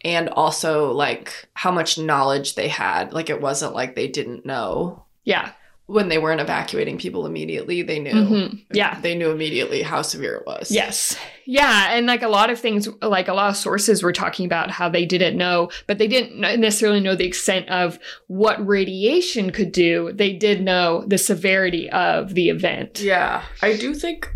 And 0.05 0.29
also 0.29 0.91
like 0.93 1.49
how 1.53 1.71
much 1.71 1.97
knowledge 1.97 2.55
they 2.55 2.69
had. 2.69 3.11
Like 3.11 3.29
it 3.29 3.41
wasn't 3.41 3.75
like 3.75 3.95
they 3.95 4.07
didn't 4.07 4.45
know. 4.45 5.03
Yeah. 5.25 5.49
When 5.91 6.07
they 6.07 6.19
weren't 6.19 6.39
evacuating 6.39 6.99
people 6.99 7.25
immediately, 7.25 7.81
they 7.81 7.97
knew. 7.97 8.11
Mhm. 8.13 8.61
Yeah. 8.71 8.99
They 9.01 9.15
knew 9.15 9.31
immediately 9.31 9.81
how 9.81 10.03
severe 10.03 10.35
it 10.35 10.45
was. 10.45 10.69
Yes. 10.69 11.17
Yeah. 11.45 11.91
And 11.95 12.05
like 12.05 12.21
a 12.21 12.27
lot 12.27 12.51
of 12.51 12.59
things, 12.59 12.87
like 13.01 13.27
a 13.27 13.33
lot 13.33 13.49
of 13.49 13.57
sources 13.57 14.03
were 14.03 14.13
talking 14.13 14.45
about 14.45 14.69
how 14.69 14.87
they 14.87 15.03
didn't 15.05 15.35
know, 15.35 15.69
but 15.87 15.97
they 15.97 16.07
didn't 16.07 16.39
necessarily 16.39 16.99
know 16.99 17.15
the 17.15 17.25
extent 17.25 17.67
of 17.69 17.97
what 18.27 18.63
radiation 18.67 19.49
could 19.49 19.71
do. 19.71 20.11
They 20.13 20.31
did 20.31 20.61
know 20.61 21.05
the 21.07 21.17
severity 21.17 21.89
of 21.89 22.35
the 22.35 22.49
event. 22.49 23.01
Yeah. 23.01 23.41
I 23.63 23.75
do 23.75 23.95
think 23.95 24.29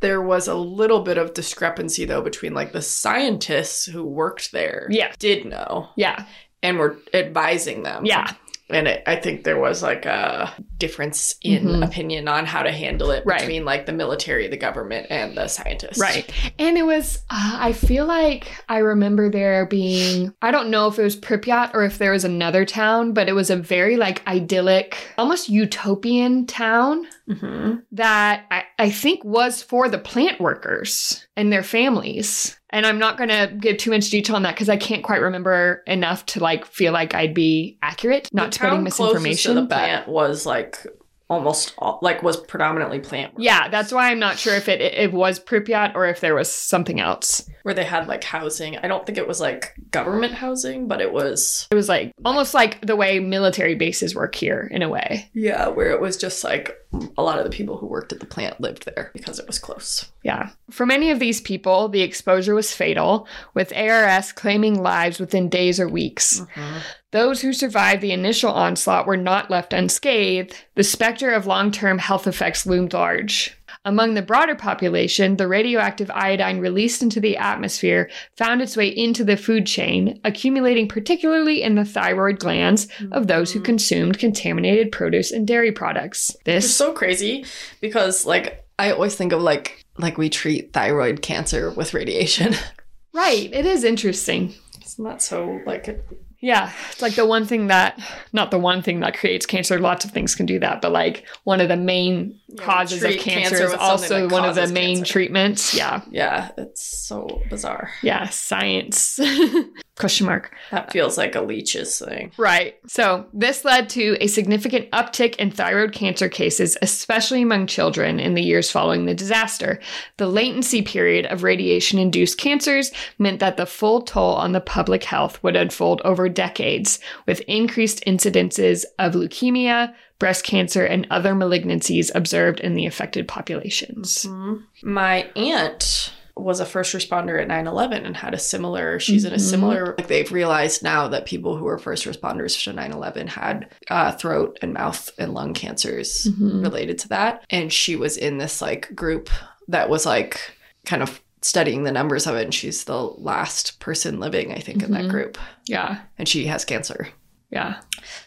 there 0.00 0.20
was 0.20 0.46
a 0.46 0.54
little 0.54 1.00
bit 1.00 1.16
of 1.16 1.32
discrepancy 1.32 2.04
though 2.04 2.20
between 2.20 2.52
like 2.52 2.72
the 2.72 2.82
scientists 2.82 3.86
who 3.86 4.04
worked 4.04 4.52
there 4.52 4.88
Yeah. 4.90 5.12
did 5.18 5.46
know 5.46 5.88
Yeah. 5.96 6.24
and 6.62 6.78
were 6.78 6.98
advising 7.14 7.82
them. 7.82 8.04
Yeah. 8.04 8.30
And 8.70 8.86
it, 8.86 9.02
I 9.06 9.16
think 9.16 9.44
there 9.44 9.58
was 9.58 9.82
like 9.82 10.04
a 10.04 10.52
difference 10.76 11.34
in 11.42 11.64
Mhm. 11.64 11.84
opinion 11.86 12.28
on 12.28 12.44
how 12.44 12.62
to 12.62 12.70
handle 12.70 13.10
it 13.10 13.22
Right. 13.24 13.40
between 13.40 13.64
like 13.64 13.86
the 13.86 13.92
military, 13.92 14.46
the 14.48 14.56
government, 14.58 15.06
and 15.08 15.36
the 15.36 15.48
scientists. 15.48 15.98
Right. 15.98 16.30
And 16.58 16.76
it 16.76 16.84
was, 16.84 17.18
uh, 17.30 17.56
I 17.60 17.72
feel 17.72 18.04
like 18.06 18.50
I 18.68 18.78
remember 18.78 19.30
there 19.30 19.64
being, 19.66 20.34
I 20.42 20.50
don't 20.50 20.70
know 20.70 20.86
if 20.88 20.98
it 20.98 21.02
was 21.02 21.16
Pripyat 21.16 21.70
or 21.74 21.82
if 21.84 21.96
there 21.98 22.12
was 22.12 22.24
another 22.24 22.64
town, 22.66 23.12
but 23.14 23.28
it 23.28 23.32
was 23.34 23.48
a 23.50 23.56
very 23.56 23.96
like 23.96 24.26
idyllic, 24.28 24.96
almost 25.16 25.48
utopian 25.48 26.46
town 26.46 27.06
hmm 27.26 27.76
that 27.92 28.44
I, 28.50 28.64
I 28.78 28.90
think 28.90 29.22
was 29.24 29.62
for 29.62 29.88
the 29.88 29.98
plant 29.98 30.40
workers 30.40 31.26
and 31.36 31.52
their 31.52 31.62
families. 31.62 32.57
And 32.70 32.84
I'm 32.84 32.98
not 32.98 33.16
going 33.16 33.30
to 33.30 33.50
give 33.58 33.78
too 33.78 33.90
much 33.90 34.10
detail 34.10 34.36
on 34.36 34.42
that 34.42 34.54
because 34.54 34.68
I 34.68 34.76
can't 34.76 35.02
quite 35.02 35.22
remember 35.22 35.82
enough 35.86 36.26
to 36.26 36.40
like 36.40 36.66
feel 36.66 36.92
like 36.92 37.14
I'd 37.14 37.34
be 37.34 37.78
accurate, 37.82 38.28
not 38.32 38.52
to 38.52 38.60
putting 38.60 38.82
misinformation. 38.82 39.54
the 39.54 39.62
but- 39.62 39.68
plant 39.68 40.08
was 40.08 40.44
like 40.44 40.86
almost 41.30 41.74
all, 41.78 41.98
like 42.02 42.22
was 42.22 42.36
predominantly 42.38 43.00
plant. 43.00 43.34
work, 43.34 43.42
yeah, 43.42 43.68
that's 43.68 43.92
why 43.92 44.10
I'm 44.10 44.18
not 44.18 44.38
sure 44.38 44.54
if 44.54 44.68
it, 44.68 44.80
it 44.80 45.12
was 45.12 45.38
Pripyat 45.38 45.94
or 45.94 46.06
if 46.06 46.20
there 46.20 46.34
was 46.34 46.52
something 46.52 47.00
else. 47.00 47.48
where 47.62 47.74
they 47.74 47.84
had 47.84 48.08
like 48.08 48.24
housing. 48.24 48.76
I 48.78 48.88
don't 48.88 49.04
think 49.04 49.18
it 49.18 49.28
was 49.28 49.40
like 49.40 49.74
government 49.90 50.32
housing, 50.34 50.88
but 50.88 51.00
it 51.00 51.12
was 51.12 51.68
It 51.70 51.74
was 51.74 51.88
like 51.88 52.12
almost 52.24 52.54
like 52.54 52.84
the 52.86 52.96
way 52.96 53.20
military 53.20 53.74
bases 53.74 54.14
work 54.14 54.34
here 54.34 54.68
in 54.70 54.82
a 54.82 54.88
way. 54.88 55.28
yeah, 55.34 55.68
where 55.68 55.90
it 55.90 56.00
was 56.00 56.16
just 56.16 56.44
like 56.44 56.76
a 57.18 57.22
lot 57.22 57.38
of 57.38 57.44
the 57.44 57.50
people 57.50 57.76
who 57.76 57.86
worked 57.86 58.12
at 58.14 58.20
the 58.20 58.26
plant 58.26 58.58
lived 58.62 58.86
there 58.86 59.10
because 59.12 59.38
it 59.38 59.46
was 59.46 59.58
close. 59.58 60.10
Yeah. 60.22 60.50
For 60.70 60.86
many 60.86 61.10
of 61.10 61.18
these 61.18 61.40
people, 61.42 61.88
the 61.88 62.00
exposure 62.00 62.54
was 62.54 62.72
fatal, 62.72 63.26
with 63.52 63.76
ARS 63.76 64.32
claiming 64.32 64.82
lives 64.82 65.20
within 65.20 65.50
days 65.50 65.78
or 65.78 65.86
weeks. 65.88 66.40
Mm-hmm. 66.40 66.78
Those 67.10 67.40
who 67.40 67.54
survived 67.54 68.02
the 68.02 68.12
initial 68.12 68.50
onslaught 68.50 69.06
were 69.06 69.16
not 69.16 69.50
left 69.50 69.72
unscathed. 69.72 70.54
The 70.74 70.84
specter 70.84 71.30
of 71.30 71.46
long 71.46 71.70
term 71.70 71.98
health 71.98 72.26
effects 72.26 72.66
loomed 72.66 72.92
large. 72.92 73.56
Among 73.84 74.12
the 74.12 74.22
broader 74.22 74.54
population, 74.54 75.36
the 75.36 75.48
radioactive 75.48 76.10
iodine 76.10 76.58
released 76.58 77.00
into 77.00 77.20
the 77.20 77.38
atmosphere 77.38 78.10
found 78.36 78.60
its 78.60 78.76
way 78.76 78.88
into 78.88 79.24
the 79.24 79.38
food 79.38 79.66
chain, 79.66 80.20
accumulating 80.24 80.86
particularly 80.86 81.62
in 81.62 81.76
the 81.76 81.84
thyroid 81.84 82.38
glands 82.38 82.88
of 83.12 83.26
those 83.26 83.52
who 83.52 83.60
mm. 83.60 83.64
consumed 83.64 84.18
contaminated 84.18 84.92
produce 84.92 85.30
and 85.30 85.46
dairy 85.46 85.72
products. 85.72 86.36
This 86.44 86.74
so 86.74 86.92
crazy 86.92 87.46
because 87.80 88.26
like 88.26 88.66
I 88.78 88.90
always 88.90 89.14
think 89.14 89.32
of 89.32 89.40
like 89.40 89.82
like 89.96 90.18
we 90.18 90.28
treat 90.28 90.74
thyroid 90.74 91.22
cancer 91.22 91.70
with 91.70 91.94
radiation. 91.94 92.54
right, 93.14 93.50
it 93.50 93.64
is 93.64 93.82
interesting. 93.84 94.54
it's 94.80 94.98
not 94.98 95.22
so 95.22 95.60
like 95.64 96.04
Yeah, 96.40 96.70
it's 96.92 97.02
like 97.02 97.16
the 97.16 97.26
one 97.26 97.46
thing 97.46 97.66
that, 97.66 97.98
not 98.32 98.50
the 98.52 98.58
one 98.60 98.80
thing 98.80 99.00
that 99.00 99.18
creates 99.18 99.44
cancer. 99.44 99.78
Lots 99.80 100.04
of 100.04 100.12
things 100.12 100.36
can 100.36 100.46
do 100.46 100.60
that, 100.60 100.80
but 100.80 100.92
like 100.92 101.26
one 101.44 101.60
of 101.60 101.66
the 101.68 101.76
main 101.76 102.38
Yeah, 102.48 102.64
causes 102.64 103.02
of 103.02 103.10
cancer, 103.18 103.56
cancer 103.56 103.64
is 103.66 103.74
also 103.74 104.28
one 104.28 104.44
of 104.44 104.54
the 104.54 104.68
main 104.68 104.98
cancer. 104.98 105.12
treatments. 105.12 105.74
Yeah, 105.74 106.02
Yeah, 106.10 106.50
it's 106.56 106.82
so 107.06 107.42
bizarre. 107.50 107.90
yeah, 108.02 108.28
science. 108.28 109.18
Question 109.98 110.26
mark. 110.26 110.54
That 110.70 110.92
feels 110.92 111.18
like 111.18 111.34
a 111.34 111.40
leech's 111.40 111.98
thing. 111.98 112.30
Right. 112.36 112.76
So, 112.86 113.26
this 113.32 113.64
led 113.64 113.88
to 113.90 114.16
a 114.20 114.28
significant 114.28 114.88
uptick 114.92 115.34
in 115.36 115.50
thyroid 115.50 115.92
cancer 115.92 116.28
cases, 116.28 116.78
especially 116.82 117.42
among 117.42 117.66
children 117.66 118.20
in 118.20 118.34
the 118.34 118.42
years 118.42 118.70
following 118.70 119.06
the 119.06 119.14
disaster. 119.14 119.80
The 120.16 120.28
latency 120.28 120.82
period 120.82 121.26
of 121.26 121.42
radiation 121.42 121.98
induced 121.98 122.38
cancers 122.38 122.92
meant 123.18 123.40
that 123.40 123.56
the 123.56 123.66
full 123.66 124.02
toll 124.02 124.34
on 124.34 124.52
the 124.52 124.60
public 124.60 125.02
health 125.02 125.42
would 125.42 125.56
unfold 125.56 126.00
over 126.04 126.28
decades, 126.28 127.00
with 127.26 127.40
increased 127.48 128.04
incidences 128.06 128.84
of 129.00 129.14
leukemia, 129.14 129.92
breast 130.20 130.44
cancer, 130.44 130.84
and 130.84 131.08
other 131.10 131.34
malignancies 131.34 132.10
observed 132.14 132.60
in 132.60 132.74
the 132.74 132.86
affected 132.86 133.26
populations. 133.26 134.26
Mm-hmm. 134.26 134.92
My 134.92 135.28
aunt 135.34 136.12
was 136.38 136.60
a 136.60 136.66
first 136.66 136.94
responder 136.94 137.40
at 137.40 137.48
9-11 137.48 138.04
and 138.06 138.16
had 138.16 138.34
a 138.34 138.38
similar 138.38 138.98
she's 139.00 139.24
in 139.24 139.32
a 139.32 139.36
Mhm. 139.36 139.40
similar 139.50 139.94
like 139.98 140.06
they've 140.08 140.30
realized 140.32 140.82
now 140.82 141.08
that 141.08 141.26
people 141.26 141.56
who 141.56 141.64
were 141.64 141.78
first 141.78 142.04
responders 142.06 142.62
to 142.64 142.72
9-11 142.72 143.26
had 143.28 143.68
uh, 143.90 144.12
throat 144.12 144.58
and 144.62 144.72
mouth 144.74 145.10
and 145.18 145.34
lung 145.34 145.54
cancers 145.54 146.28
Mhm. 146.30 146.62
related 146.62 146.98
to 147.00 147.08
that 147.08 147.44
and 147.50 147.72
she 147.72 147.96
was 147.96 148.16
in 148.16 148.38
this 148.38 148.60
like 148.62 148.94
group 148.94 149.28
that 149.68 149.88
was 149.90 150.06
like 150.06 150.40
kind 150.86 151.02
of 151.02 151.20
studying 151.42 151.84
the 151.84 151.92
numbers 151.92 152.26
of 152.26 152.34
it 152.34 152.44
and 152.44 152.54
she's 152.54 152.84
the 152.84 153.00
last 153.00 153.78
person 153.80 154.18
living 154.20 154.52
i 154.52 154.58
think 154.58 154.82
in 154.82 154.90
that 154.92 155.04
Mhm. 155.04 155.10
group 155.10 155.38
Yeah. 155.66 155.98
and 156.18 156.28
she 156.28 156.46
has 156.46 156.64
cancer 156.64 157.08
Yeah. 157.50 157.76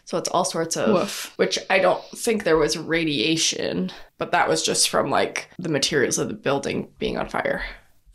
so 0.04 0.18
it's 0.18 0.28
all 0.30 0.44
sorts 0.44 0.76
of 0.76 0.92
Woof. 0.92 1.32
which 1.36 1.56
I 1.70 1.78
don't 1.78 2.02
think 2.16 2.42
there 2.42 2.56
was 2.56 2.76
radiation, 2.76 3.92
but 4.18 4.32
that 4.32 4.48
was 4.48 4.62
just 4.64 4.88
from 4.88 5.10
like 5.10 5.48
the 5.60 5.68
materials 5.68 6.18
of 6.18 6.26
the 6.28 6.34
building 6.34 6.88
being 6.98 7.16
on 7.18 7.28
fire. 7.28 7.62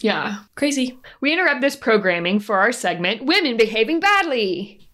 Yeah. 0.02 0.40
Crazy. 0.56 1.00
We 1.22 1.34
interrupt 1.34 1.62
this 1.62 1.76
programming 1.76 2.40
for 2.40 2.58
our 2.58 2.72
segment 2.72 3.26
Women 3.26 3.58
Behaving 3.58 4.00
Badly. 4.00 4.88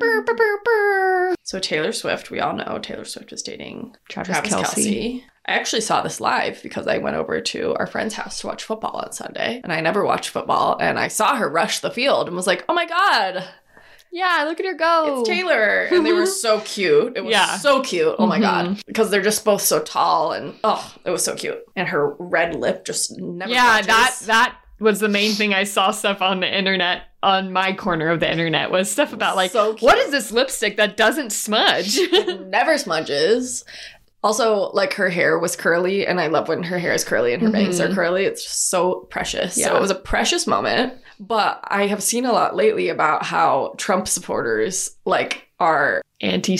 Burr, 0.00 0.22
burr, 0.22 0.34
burr, 0.34 0.58
burr. 0.64 1.34
So 1.42 1.58
Taylor 1.58 1.92
Swift, 1.92 2.30
we 2.30 2.40
all 2.40 2.54
know 2.54 2.78
Taylor 2.80 3.04
Swift 3.04 3.32
is 3.32 3.42
dating 3.42 3.96
Travis, 4.08 4.32
Travis 4.32 4.52
Kelce. 4.54 4.62
Kelsey. 4.62 5.24
I 5.46 5.52
actually 5.52 5.82
saw 5.82 6.00
this 6.02 6.20
live 6.20 6.62
because 6.62 6.86
I 6.86 6.98
went 6.98 7.16
over 7.16 7.40
to 7.40 7.74
our 7.74 7.86
friend's 7.86 8.14
house 8.14 8.40
to 8.40 8.46
watch 8.46 8.64
football 8.64 8.96
on 8.96 9.12
Sunday, 9.12 9.60
and 9.62 9.72
I 9.72 9.80
never 9.80 10.04
watched 10.04 10.30
football, 10.30 10.76
and 10.80 10.98
I 10.98 11.08
saw 11.08 11.36
her 11.36 11.48
rush 11.48 11.80
the 11.80 11.90
field 11.90 12.28
and 12.28 12.36
was 12.36 12.46
like, 12.46 12.64
"Oh 12.68 12.74
my 12.74 12.84
god, 12.86 13.44
Yeah, 14.12 14.44
look 14.48 14.58
at 14.60 14.66
her 14.66 14.74
go. 14.74 15.20
it's 15.20 15.28
Taylor!" 15.28 15.88
And 15.90 16.04
they 16.06 16.12
were 16.12 16.26
so 16.26 16.60
cute. 16.60 17.16
It 17.16 17.24
was 17.24 17.32
Yeah. 17.32 17.56
so 17.58 17.80
cute. 17.82 18.14
Oh 18.18 18.26
my 18.26 18.38
Mhm. 18.38 18.42
god, 18.42 18.82
because 18.86 19.10
they're 19.10 19.22
just 19.22 19.44
both 19.44 19.62
so 19.62 19.80
tall, 19.80 20.32
and 20.32 20.54
oh, 20.64 20.94
it 21.04 21.10
was 21.10 21.24
so 21.24 21.34
cute. 21.34 21.58
And 21.76 21.88
her 21.88 22.14
red 22.18 22.54
lip 22.54 22.84
just 22.84 23.18
never. 23.18 23.50
Yeah, 23.50 23.82
budges. 23.82 23.86
that 23.86 24.16
that 24.26 24.54
was 24.80 25.00
the 25.00 25.08
main 25.08 25.32
thing 25.32 25.52
I 25.54 25.64
saw 25.64 25.90
stuff 25.90 26.22
on 26.22 26.40
the 26.40 26.48
internet 26.58 27.02
on 27.22 27.52
my 27.52 27.72
corner 27.72 28.10
of 28.10 28.20
the 28.20 28.30
internet 28.30 28.70
was 28.70 28.88
stuff 28.90 29.12
about 29.12 29.34
like 29.34 29.50
So 29.50 29.74
what 29.80 29.98
is 29.98 30.10
this 30.12 30.30
lipstick 30.30 30.76
that 30.76 30.96
doesn't 30.96 31.30
smudge? 31.30 31.98
never 32.46 32.78
smudges. 32.78 33.64
Also, 34.22 34.70
like 34.72 34.94
her 34.94 35.08
hair 35.10 35.38
was 35.38 35.54
curly, 35.54 36.04
and 36.06 36.20
I 36.20 36.26
love 36.26 36.48
when 36.48 36.64
her 36.64 36.78
hair 36.78 36.92
is 36.92 37.04
curly 37.04 37.32
and 37.32 37.42
her 37.42 37.50
bangs 37.50 37.80
are 37.80 37.88
Mhm. 37.88 37.94
curly. 37.94 38.24
It's 38.24 38.42
just 38.42 38.68
so 38.70 39.06
precious. 39.10 39.56
Yeah. 39.56 39.66
So 39.68 39.76
it 39.76 39.80
was 39.80 39.90
a 39.92 39.94
precious 39.96 40.46
moment. 40.46 40.94
But 41.20 41.64
I 41.66 41.86
have 41.86 42.02
seen 42.02 42.24
a 42.24 42.32
lot 42.32 42.56
lately 42.56 42.88
about 42.88 43.24
how 43.24 43.74
Trump 43.76 44.08
supporters 44.08 44.96
like 45.04 45.48
are 45.58 46.02
Anti 46.20 46.58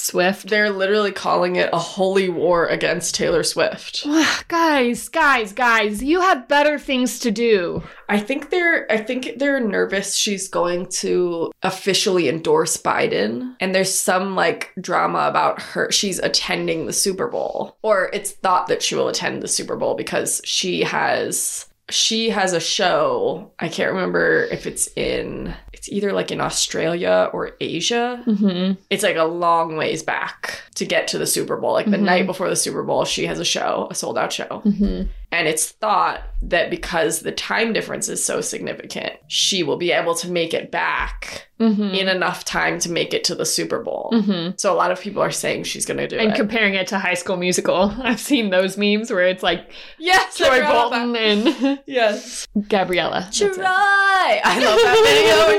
Swift. 0.00 0.48
they're 0.48 0.70
literally 0.70 1.12
calling 1.12 1.56
it 1.56 1.70
a 1.72 1.78
holy 1.78 2.28
war 2.28 2.66
against 2.66 3.14
Taylor 3.14 3.42
Swift. 3.42 4.06
guys, 4.48 5.08
guys, 5.08 5.52
guys, 5.52 6.02
you 6.02 6.20
have 6.20 6.48
better 6.48 6.78
things 6.78 7.18
to 7.20 7.30
do. 7.30 7.82
I 8.08 8.18
think 8.18 8.50
they're 8.50 8.90
I 8.90 8.98
think 8.98 9.34
they're 9.36 9.60
nervous 9.60 10.16
she's 10.16 10.48
going 10.48 10.86
to 11.00 11.52
officially 11.62 12.28
endorse 12.28 12.76
Biden 12.76 13.54
and 13.60 13.74
there's 13.74 13.92
some 13.92 14.34
like 14.34 14.72
drama 14.80 15.26
about 15.28 15.60
her 15.60 15.90
she's 15.90 16.18
attending 16.18 16.86
the 16.86 16.92
Super 16.92 17.28
Bowl 17.28 17.76
or 17.82 18.10
it's 18.12 18.32
thought 18.32 18.68
that 18.68 18.82
she 18.82 18.94
will 18.94 19.08
attend 19.08 19.42
the 19.42 19.48
Super 19.48 19.76
Bowl 19.76 19.94
because 19.94 20.40
she 20.44 20.82
has 20.84 21.66
she 21.90 22.30
has 22.30 22.52
a 22.52 22.60
show. 22.60 23.50
I 23.58 23.68
can't 23.68 23.92
remember 23.92 24.42
if 24.44 24.66
it's 24.66 24.88
in 24.96 25.54
it's 25.72 25.88
either 25.88 26.12
like 26.12 26.30
in 26.30 26.40
Australia 26.40 27.30
or 27.32 27.52
Asia. 27.60 28.22
Mm-hmm. 28.26 28.80
It's 28.90 29.02
like 29.04 29.16
a 29.16 29.24
long 29.24 29.76
ways 29.76 30.02
back 30.02 30.60
to 30.74 30.84
get 30.84 31.08
to 31.08 31.18
the 31.18 31.26
Super 31.26 31.56
Bowl. 31.56 31.72
Like 31.72 31.86
the 31.90 31.96
Mhm. 31.96 32.02
night 32.02 32.26
before 32.26 32.48
the 32.50 32.56
Super 32.56 32.82
Bowl, 32.82 33.04
she 33.04 33.26
has 33.26 33.38
a 33.38 33.44
show, 33.44 33.86
a 33.90 33.94
sold 33.94 34.18
out 34.18 34.32
show. 34.32 34.62
Mm-hmm. 34.64 35.08
And 35.30 35.46
it's 35.46 35.70
thought 35.72 36.22
that 36.42 36.70
because 36.70 37.20
the 37.20 37.32
time 37.32 37.72
difference 37.74 38.08
is 38.08 38.24
so 38.24 38.40
significant, 38.40 39.12
she 39.26 39.62
will 39.62 39.76
be 39.76 39.92
able 39.92 40.14
to 40.16 40.30
make 40.30 40.54
it 40.54 40.70
back 40.70 41.44
Mm-hmm. 41.58 41.82
in 41.92 42.06
enough 42.06 42.44
time 42.44 42.78
to 42.78 42.88
make 42.88 43.12
it 43.12 43.24
to 43.24 43.34
the 43.34 43.44
Super 43.44 43.82
Bowl. 43.82 44.10
mm-hmm. 44.14 44.52
So 44.58 44.72
a 44.72 44.76
lot 44.76 44.92
of 44.92 45.00
people 45.00 45.20
are 45.24 45.32
saying 45.32 45.64
she's 45.64 45.84
going 45.86 45.96
to 45.96 46.06
do 46.06 46.14
And 46.16 46.26
it. 46.26 46.28
And 46.28 46.36
comparing 46.36 46.74
it 46.74 46.86
to 46.86 47.00
High 47.00 47.14
School 47.14 47.36
Musical, 47.36 47.92
I've 48.00 48.20
seen 48.20 48.50
those 48.50 48.78
memes 48.78 49.10
where 49.10 49.26
it's 49.26 49.42
like 49.42 49.68
yes, 49.98 50.36
Troy 50.36 50.64
Bolton 50.64 51.16
and 51.16 51.80
Yes. 51.86 52.46
Gabriella. 52.68 53.28
Try. 53.32 54.40
I 54.44 54.58
love 54.60 54.78
that 54.78 54.98
video. 55.08 55.58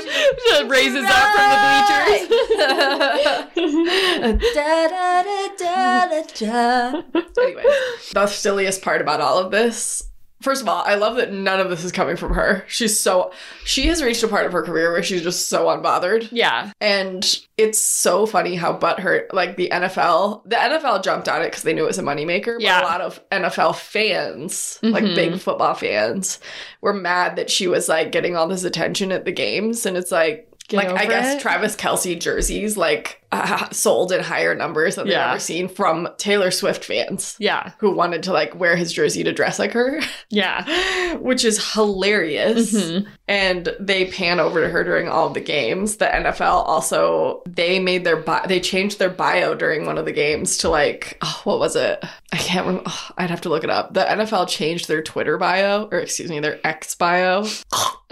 She 0.55 0.69
raises 0.69 1.03
up 1.03 1.29
from 1.35 1.49
the 1.51 1.57
bleachers. 2.29 3.19
da, 4.55 4.87
da, 4.87 5.23
da, 5.23 5.47
da, 5.57 6.05
da, 6.07 6.21
da. 6.39 7.01
Anyway, 7.43 7.63
the 8.13 8.27
silliest 8.27 8.81
part 8.81 9.01
about 9.01 9.19
all 9.19 9.37
of 9.37 9.51
this. 9.51 9.58
First 10.41 10.61
of 10.61 10.69
all, 10.69 10.83
I 10.85 10.95
love 10.95 11.17
that 11.17 11.33
none 11.33 11.59
of 11.59 11.69
this 11.69 11.83
is 11.83 11.91
coming 11.91 12.15
from 12.15 12.33
her. 12.33 12.63
She's 12.69 12.97
so 12.97 13.33
she 13.65 13.87
has 13.87 14.01
reached 14.01 14.23
a 14.23 14.27
part 14.29 14.45
of 14.45 14.53
her 14.53 14.63
career 14.63 14.89
where 14.93 15.03
she's 15.03 15.21
just 15.21 15.49
so 15.49 15.65
unbothered. 15.65 16.29
yeah. 16.31 16.71
And 16.79 17.25
it's 17.57 17.77
so 17.77 18.25
funny 18.25 18.55
how 18.55 18.71
butthurt, 18.77 19.33
like 19.33 19.57
the 19.57 19.67
NFL, 19.69 20.43
the 20.45 20.55
NFL 20.55 21.03
jumped 21.03 21.27
on 21.27 21.41
it 21.41 21.47
because 21.49 21.63
they 21.63 21.73
knew 21.73 21.83
it 21.83 21.87
was 21.87 21.99
a 21.99 22.03
moneymaker. 22.03 22.55
But 22.55 22.61
Yeah. 22.61 22.81
a 22.81 22.83
lot 22.83 23.01
of 23.01 23.19
NFL 23.31 23.73
fans, 23.75 24.79
like 24.81 25.03
Mhm. 25.03 25.15
big 25.15 25.39
football 25.41 25.73
fans, 25.73 26.39
were 26.79 26.93
mad 26.93 27.35
that 27.35 27.49
she 27.51 27.67
was 27.67 27.89
like 27.89 28.13
getting 28.13 28.37
all 28.37 28.47
this 28.47 28.63
attention 28.63 29.11
at 29.11 29.25
the 29.25 29.33
games. 29.33 29.85
And 29.85 29.97
it's 29.97 30.11
like, 30.11 30.48
like 30.71 30.89
I 30.89 31.05
guess 31.05 31.35
it. 31.35 31.41
Travis 31.41 31.75
Kelce 31.75 32.19
jerseys 32.19 32.77
like 32.77 33.17
uh, 33.31 33.69
sold 33.69 34.11
in 34.11 34.21
higher 34.23 34.55
numbers 34.55 34.95
than 34.95 35.05
they've 35.05 35.15
ever 35.17 35.39
seen 35.39 35.67
from 35.67 36.09
Taylor 36.17 36.49
Swift 36.49 36.83
fans 36.83 37.35
Yeah. 37.37 37.73
who 37.77 37.91
wanted 37.91 38.23
to 38.23 38.33
like 38.33 38.55
wear 38.59 38.75
his 38.75 38.91
jersey 38.91 39.23
to 39.23 39.31
dress 39.31 39.59
like 39.59 39.71
her, 39.73 39.99
Yeah. 40.29 41.13
which 41.17 41.45
is 41.45 41.73
hilarious 41.73 42.73
Mhm. 42.73 43.05
and 43.27 43.75
they 43.79 44.05
pan 44.05 44.39
over 44.39 44.61
to 44.61 44.69
her 44.69 44.83
during 44.83 45.07
all 45.07 45.27
of 45.27 45.35
the 45.35 45.41
games. 45.41 45.97
The 45.97 46.05
NFL 46.07 46.63
also 46.67 47.43
they 47.47 47.77
made 47.79 48.03
their 48.03 48.17
bi- 48.17 48.45
they 48.47 48.59
changed 48.59 48.97
their 48.97 49.11
bio 49.11 49.53
during 49.53 49.85
one 49.85 49.99
of 49.99 50.05
the 50.05 50.11
games 50.11 50.57
to 50.59 50.69
like 50.69 51.17
oh, 51.21 51.41
what 51.43 51.59
was 51.59 51.75
it? 51.75 52.03
I 52.33 52.37
can't 52.37 52.65
remember. 52.65 52.89
oh, 52.89 53.09
I'd 53.17 53.29
have 53.29 53.41
to 53.41 53.49
look 53.49 53.63
it 53.63 53.69
up. 53.69 53.93
The 53.93 54.01
NFL 54.05 54.47
changed 54.49 54.87
their 54.87 55.03
Twitter 55.03 55.37
bio 55.37 55.87
or 55.91 55.99
excuse 55.99 56.31
me, 56.31 56.39
their 56.39 56.59
X 56.65 56.95
bio. 56.95 57.45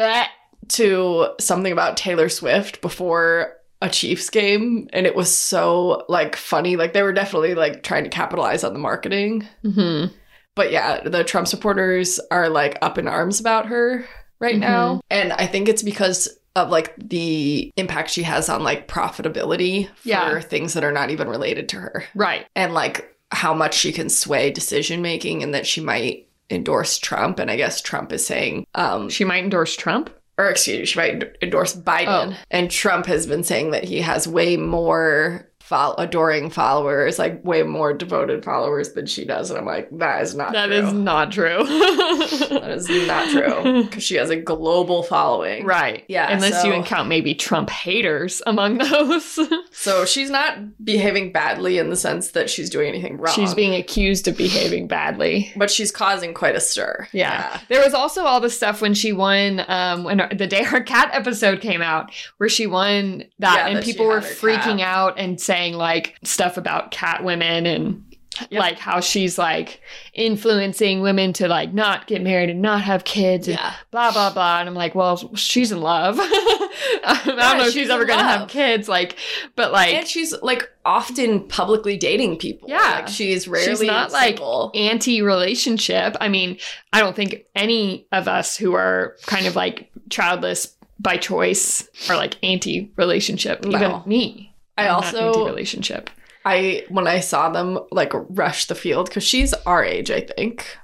to 0.70 1.28
something 1.40 1.72
about 1.72 1.98
Taylor 1.98 2.30
Swift 2.30 2.82
before 2.82 3.54
a 3.82 3.90
Chiefs 3.90 4.30
game 4.32 4.90
and 4.92 5.06
it 5.06 5.16
was 5.16 5.36
so 5.36 6.04
like 6.10 6.36
funny. 6.36 6.76
Like 6.78 6.94
they 6.94 7.04
were 7.04 7.14
definitely 7.14 7.54
like 7.54 7.84
trying 7.84 8.04
to 8.04 8.10
capitalize 8.10 8.64
on 8.64 8.74
the 8.74 8.80
marketing. 8.80 9.48
Mhm. 9.64 10.12
But 10.56 10.72
yeah, 10.72 11.02
the 11.08 11.24
Trump 11.24 11.48
supporters 11.48 12.20
are 12.32 12.50
like 12.50 12.80
up 12.82 12.98
in 12.98 13.08
arms 13.08 13.40
about 13.40 13.68
her 13.68 14.04
right 14.40 14.56
Mhm. 14.56 14.60
now. 14.60 15.02
And 15.12 15.32
I 15.34 15.46
think 15.46 15.70
it's 15.70 15.84
because 15.84 16.28
of 16.56 16.72
like 16.72 16.96
the 16.98 17.72
impact 17.78 18.10
she 18.10 18.24
has 18.24 18.50
on 18.50 18.64
like 18.64 18.88
profitability 18.88 19.88
for 19.90 20.10
Yeah. 20.10 20.40
things 20.40 20.74
that 20.74 20.84
are 20.84 20.92
not 20.92 21.12
even 21.12 21.28
related 21.30 21.70
to 21.70 21.76
her. 21.78 22.04
Right. 22.16 22.48
And 22.56 22.74
like 22.74 23.14
how 23.32 23.54
much 23.54 23.76
she 23.76 23.92
can 23.92 24.10
sway 24.10 24.50
decision 24.50 25.04
making 25.04 25.44
and 25.44 25.54
that 25.54 25.68
she 25.68 25.82
might 25.82 26.28
endorse 26.50 26.98
Trump. 26.98 27.38
And 27.38 27.52
I 27.52 27.58
guess 27.58 27.82
Trump 27.82 28.12
is 28.12 28.26
saying, 28.26 28.66
um, 28.74 29.10
She 29.10 29.24
might 29.24 29.44
endorse 29.44 29.76
Trump. 29.76 30.10
Or 30.38 30.50
excuse 30.50 30.80
me, 30.80 30.86
she 30.86 31.00
might 31.00 31.38
endorse 31.42 31.76
Biden. 31.76 32.34
Oh. 32.34 32.38
And 32.52 32.70
Trump 32.70 33.06
has 33.08 33.26
been 33.26 33.44
saying 33.44 33.72
that 33.72 33.84
he 33.84 34.02
has 34.02 34.28
way 34.28 34.58
more 34.58 35.50
fol- 35.68 35.96
adoring 35.98 36.50
followers, 36.50 37.20
like 37.20 37.44
way 37.44 37.62
more 37.64 37.94
devoted 37.94 38.44
followers 38.46 38.94
than 38.94 39.06
she 39.06 39.26
does. 39.26 39.50
And 39.50 39.60
I'm 39.60 39.66
like, 39.66 39.90
that 39.98 40.22
is 40.22 40.34
not 40.34 40.54
That 40.54 40.68
true. 40.68 40.76
is 40.78 40.94
not 40.94 41.32
true. 41.32 41.64
that 41.68 42.72
is 42.72 42.90
not 43.08 43.30
true 43.30 43.84
because 43.84 44.04
she 44.04 44.16
has 44.16 44.30
a 44.30 44.36
global 44.38 45.04
following. 45.04 45.66
right. 45.66 46.04
Yeah, 46.08 46.32
Unless 46.32 46.62
so- 46.62 46.74
you 46.74 46.84
count 46.84 47.10
maybe 47.10 47.36
Trump 47.36 47.70
haters 47.70 48.42
among 48.48 48.78
those. 48.78 49.40
So 49.72 50.06
she's 50.06 50.30
not 50.32 50.84
behaving 50.84 51.32
badly 51.32 51.78
in 51.78 51.90
the 51.92 51.96
sense 51.96 52.32
that 52.32 52.50
she's 52.50 52.70
doing 52.70 52.88
anything 52.90 53.18
wrong. 53.18 53.34
She's 53.36 53.54
being 53.54 53.76
accused 53.76 54.28
of 54.28 54.36
behaving 54.36 54.88
badly. 54.88 55.52
but 55.56 55.70
she's 55.70 55.92
causing 55.92 56.34
quite 56.34 56.56
a 56.56 56.60
stir. 56.60 57.08
Yeah. 57.14 57.60
There 57.70 57.84
was 57.84 57.94
also 57.94 58.24
all 58.24 58.40
the 58.42 58.50
stuff 58.50 58.82
when 58.82 58.96
she 58.96 59.14
won, 59.14 59.64
um, 59.68 60.04
when 60.04 60.18
the 60.36 60.48
day 60.48 60.64
her 60.64 60.82
cat 60.82 61.10
episode 61.14 61.62
came 61.62 61.82
out, 61.84 62.12
where 62.38 62.50
she 62.50 62.66
won 62.66 63.26
that, 63.40 63.56
Yeah, 63.56 63.68
and 63.68 63.78
that 63.78 63.84
people 63.84 64.08
were 64.08 64.20
freaking 64.20 64.80
cat. 64.80 64.82
out 64.82 65.20
and 65.20 65.40
saying 65.40 65.57
like 65.76 66.16
stuff 66.24 66.58
about 66.58 66.92
cat 66.92 67.24
women 67.24 67.66
and 67.66 68.04
Yep. 68.52 68.60
like 68.62 68.78
how 68.78 69.00
she's 69.00 69.40
like 69.40 69.82
influencing 70.14 71.02
women 71.02 71.34
to 71.34 71.48
like 71.48 71.74
not 71.74 72.06
get 72.06 72.22
married 72.22 72.52
and 72.52 72.62
not 72.62 72.82
have 72.82 73.04
kids 73.04 73.48
and 73.48 73.58
Yeah. 73.58 73.74
blah 73.90 74.12
blah 74.12 74.32
blah. 74.32 74.60
And 74.60 74.70
I'm 74.70 74.76
like, 74.76 74.94
well, 74.94 75.34
she's 75.36 75.72
in 75.72 75.82
love. 75.82 76.18
I 76.22 77.22
don't 77.26 77.36
Yeah, 77.38 77.54
know 77.54 77.60
if 77.62 77.66
she's 77.66 77.74
she's 77.74 77.90
ever 77.90 78.06
gonna 78.06 78.22
have 78.24 78.48
kids, 78.48 78.88
like, 78.88 79.16
but 79.56 79.72
like. 79.72 79.94
and 79.96 80.08
she's 80.08 80.34
like 80.44 80.70
often 80.86 81.48
publicly 81.48 81.98
dating 81.98 82.38
people. 82.38 82.70
Yeah. 82.70 82.78
Like 83.00 83.08
she's 83.08 83.48
rarely 83.48 83.70
She's 83.70 83.82
not 83.82 84.12
like 84.12 84.40
anti 84.76 85.22
relationship. 85.24 86.16
I 86.22 86.28
mean, 86.28 86.58
I 86.94 87.00
don't 87.00 87.16
think 87.16 87.46
any 87.56 88.06
of 88.12 88.28
us 88.28 88.56
who 88.56 88.74
are 88.76 89.16
kind 89.26 89.48
of 89.48 89.56
like 89.56 89.90
childless 90.12 90.76
by 91.00 91.18
choice 91.18 91.88
are 92.08 92.16
like 92.18 92.36
anti 92.44 92.92
relationship. 92.98 93.64
No. 93.66 93.78
Even 93.78 94.02
me. 94.06 94.54
I 94.78 94.88
also 94.88 95.46
relationship. 95.46 96.10
I 96.46 96.86
when 96.90 97.08
I 97.08 97.20
saw 97.20 97.50
them 97.50 97.80
like 97.92 98.12
rush 98.14 98.66
the 98.66 98.76
field 98.76 99.08
because 99.10 99.24
she's 99.24 99.54
our 99.66 99.84
age, 99.84 100.12
I 100.12 100.22
think, 100.22 100.78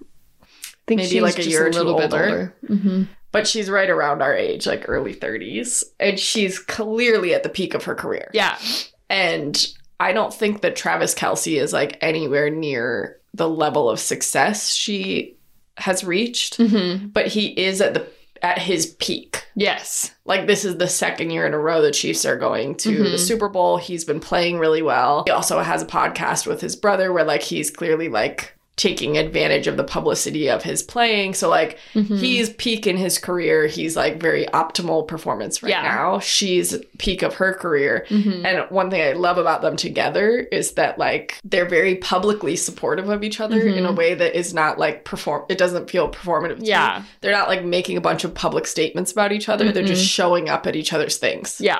think 0.87 0.97
maybe 0.99 1.09
she's 1.09 1.21
like 1.21 1.39
a 1.39 1.45
year 1.47 1.67
or 1.67 1.71
two 1.71 1.87
older. 1.87 2.55
Mhm. 2.69 3.07
but 3.31 3.47
she's 3.47 3.69
right 3.69 3.89
around 3.89 4.21
our 4.21 4.35
age, 4.35 4.67
like 4.67 4.85
early 4.87 5.13
thirties, 5.13 5.83
and 5.99 6.19
she's 6.19 6.59
clearly 6.59 7.33
at 7.33 7.43
the 7.43 7.49
peak 7.49 7.73
of 7.73 7.83
her 7.85 7.95
career. 7.95 8.29
Yeah. 8.33 8.57
And 9.09 9.65
I 9.99 10.11
don't 10.11 10.33
think 10.33 10.61
that 10.61 10.75
Travis 10.75 11.15
Kelce 11.15 11.59
is 11.61 11.71
like 11.71 11.97
anywhere 12.01 12.49
near 12.49 13.19
the 13.33 13.49
level 13.49 13.89
of 13.89 13.99
success 13.99 14.73
she 14.73 15.37
has 15.77 16.03
reached, 16.03 16.57
hmm 16.57 17.07
but 17.07 17.27
he 17.27 17.47
is 17.47 17.79
at 17.81 17.93
the 17.93 18.05
at 18.43 18.59
his 18.59 18.87
peak. 18.99 19.45
Yes. 19.55 20.11
Like 20.25 20.45
this 20.47 20.65
is 20.65 20.77
the 20.77 20.87
second 20.87 21.29
year 21.31 21.47
in 21.47 21.53
a 21.53 21.59
row 21.59 21.81
the 21.81 21.91
Chiefs 21.91 22.25
are 22.25 22.37
going 22.37 22.75
to 22.75 22.89
Mhm. 22.99 23.11
the 23.11 23.17
Super 23.17 23.47
Bowl. 23.49 23.77
He's 23.77 24.03
been 24.03 24.19
playing 24.19 24.59
really 24.59 24.81
well. 24.81 25.23
He 25.25 25.31
also 25.31 25.59
has 25.61 25.81
a 25.81 25.85
podcast 25.87 26.45
with 26.45 26.59
his 26.61 26.75
brother 26.75 27.13
where 27.13 27.23
like 27.23 27.43
he's 27.43 27.71
clearly 27.71 28.09
like 28.09 28.55
taking 28.75 29.17
advantage 29.19 29.67
of 29.67 29.77
the 29.77 29.83
publicity 29.83 30.49
of 30.49 30.63
his 30.63 30.81
playing. 30.81 31.35
So 31.35 31.47
like 31.47 31.77
Mhm. 31.93 32.17
he's 32.17 32.49
peak 32.49 32.87
in 32.87 32.97
his 32.97 33.19
career. 33.19 33.67
He's 33.67 33.95
like 33.95 34.19
very 34.19 34.45
optimal 34.47 35.07
performance 35.07 35.61
right 35.61 35.69
Yeah. 35.69 35.83
now. 35.83 36.19
She's 36.19 36.75
peak 36.97 37.21
of 37.21 37.35
her 37.35 37.53
career. 37.53 38.07
Mhm. 38.09 38.43
And 38.43 38.65
one 38.71 38.89
thing 38.89 39.01
I 39.01 39.11
love 39.13 39.37
about 39.37 39.61
them 39.61 39.75
together 39.75 40.47
is 40.51 40.71
that 40.71 40.97
like 40.97 41.37
they're 41.43 41.69
very 41.69 41.95
publicly 41.95 42.55
supportive 42.55 43.09
of 43.09 43.23
each 43.23 43.39
other 43.39 43.61
in 43.61 43.85
a 43.85 43.93
Mhm. 43.93 43.95
way 43.95 44.13
that 44.15 44.35
is 44.35 44.55
not 44.55 44.79
like 44.79 45.03
perform 45.05 45.43
it 45.49 45.59
doesn't 45.59 45.91
feel 45.91 46.09
performative. 46.09 46.55
to 46.55 46.61
me. 46.63 46.69
Yeah. 46.69 47.03
They're 47.21 47.31
not 47.31 47.49
like 47.49 47.63
making 47.63 47.97
a 47.97 48.01
bunch 48.01 48.23
of 48.23 48.33
public 48.33 48.65
statements 48.65 49.11
about 49.11 49.31
each 49.31 49.49
other. 49.49 49.71
They're 49.71 49.83
just 49.83 50.05
showing 50.05 50.49
up 50.49 50.65
at 50.65 50.75
each 50.75 50.93
other's 50.93 51.17
things. 51.17 51.57
Yeah. 51.59 51.79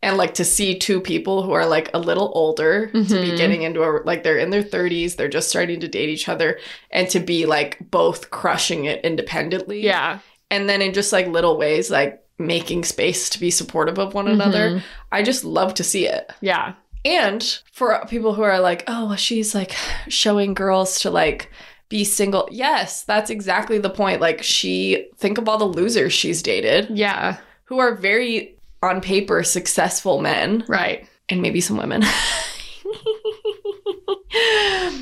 And 0.00 0.16
like 0.16 0.34
to 0.34 0.44
see 0.44 0.78
two 0.78 1.00
people 1.00 1.42
who 1.42 1.50
are 1.52 1.66
like 1.66 1.90
a 1.92 1.98
little 1.98 2.30
older 2.34 2.86
to 2.86 2.92
be 3.02 3.32
Mhm. 3.32 3.36
getting 3.36 3.62
into 3.62 3.82
a 3.82 3.90
like 4.04 4.22
they're 4.22 4.38
in 4.38 4.50
their 4.50 4.62
30s, 4.62 5.16
they're 5.16 5.26
just 5.28 5.48
starting 5.48 5.80
to 5.80 5.88
date 5.88 6.08
each 6.08 6.28
other 6.28 6.58
and 6.92 7.08
to 7.10 7.18
be 7.18 7.46
like 7.46 7.78
both 7.90 8.30
crushing 8.30 8.84
it 8.84 9.04
independently. 9.04 9.80
Yeah. 9.82 10.20
And 10.50 10.68
then 10.68 10.82
in 10.82 10.92
just 10.94 11.12
like 11.12 11.26
little 11.26 11.56
ways 11.58 11.90
like 11.90 12.22
making 12.38 12.84
space 12.84 13.28
to 13.30 13.40
be 13.40 13.50
supportive 13.50 13.98
of 13.98 14.14
one 14.14 14.28
another. 14.28 14.70
Mhm. 14.70 14.82
I 15.10 15.22
just 15.22 15.44
love 15.44 15.74
to 15.74 15.82
see 15.84 16.06
it. 16.06 16.30
Yeah. 16.40 16.74
And 17.04 17.42
for 17.72 18.00
people 18.08 18.34
who 18.34 18.42
are 18.42 18.60
like, 18.60 18.84
oh, 18.86 19.06
well, 19.08 19.16
she's 19.16 19.52
like 19.54 19.72
showing 20.08 20.54
girls 20.54 21.00
to 21.00 21.10
like 21.10 21.50
be 21.88 22.04
single. 22.04 22.48
Yes, 22.52 23.02
that's 23.02 23.30
exactly 23.30 23.78
the 23.78 23.90
point. 23.90 24.20
Like, 24.20 24.42
she, 24.42 25.06
think 25.16 25.38
of 25.38 25.48
all 25.48 25.58
the 25.58 25.64
losers 25.64 26.12
she's 26.12 26.42
dated 26.42 26.88
Yeah. 26.90 27.38
who 27.64 27.78
are 27.78 27.94
very, 27.94 28.54
on 28.82 29.00
paper, 29.00 29.42
successful 29.42 30.20
men 30.20 30.64
Right. 30.68 31.08
and 31.28 31.42
maybe 31.42 31.60
some 31.60 31.76
women. 31.76 32.02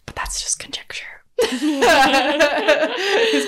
but 0.07 0.15
that's 0.15 0.43
just 0.43 0.59
conjecture. 0.59 1.05
Is 1.43 1.51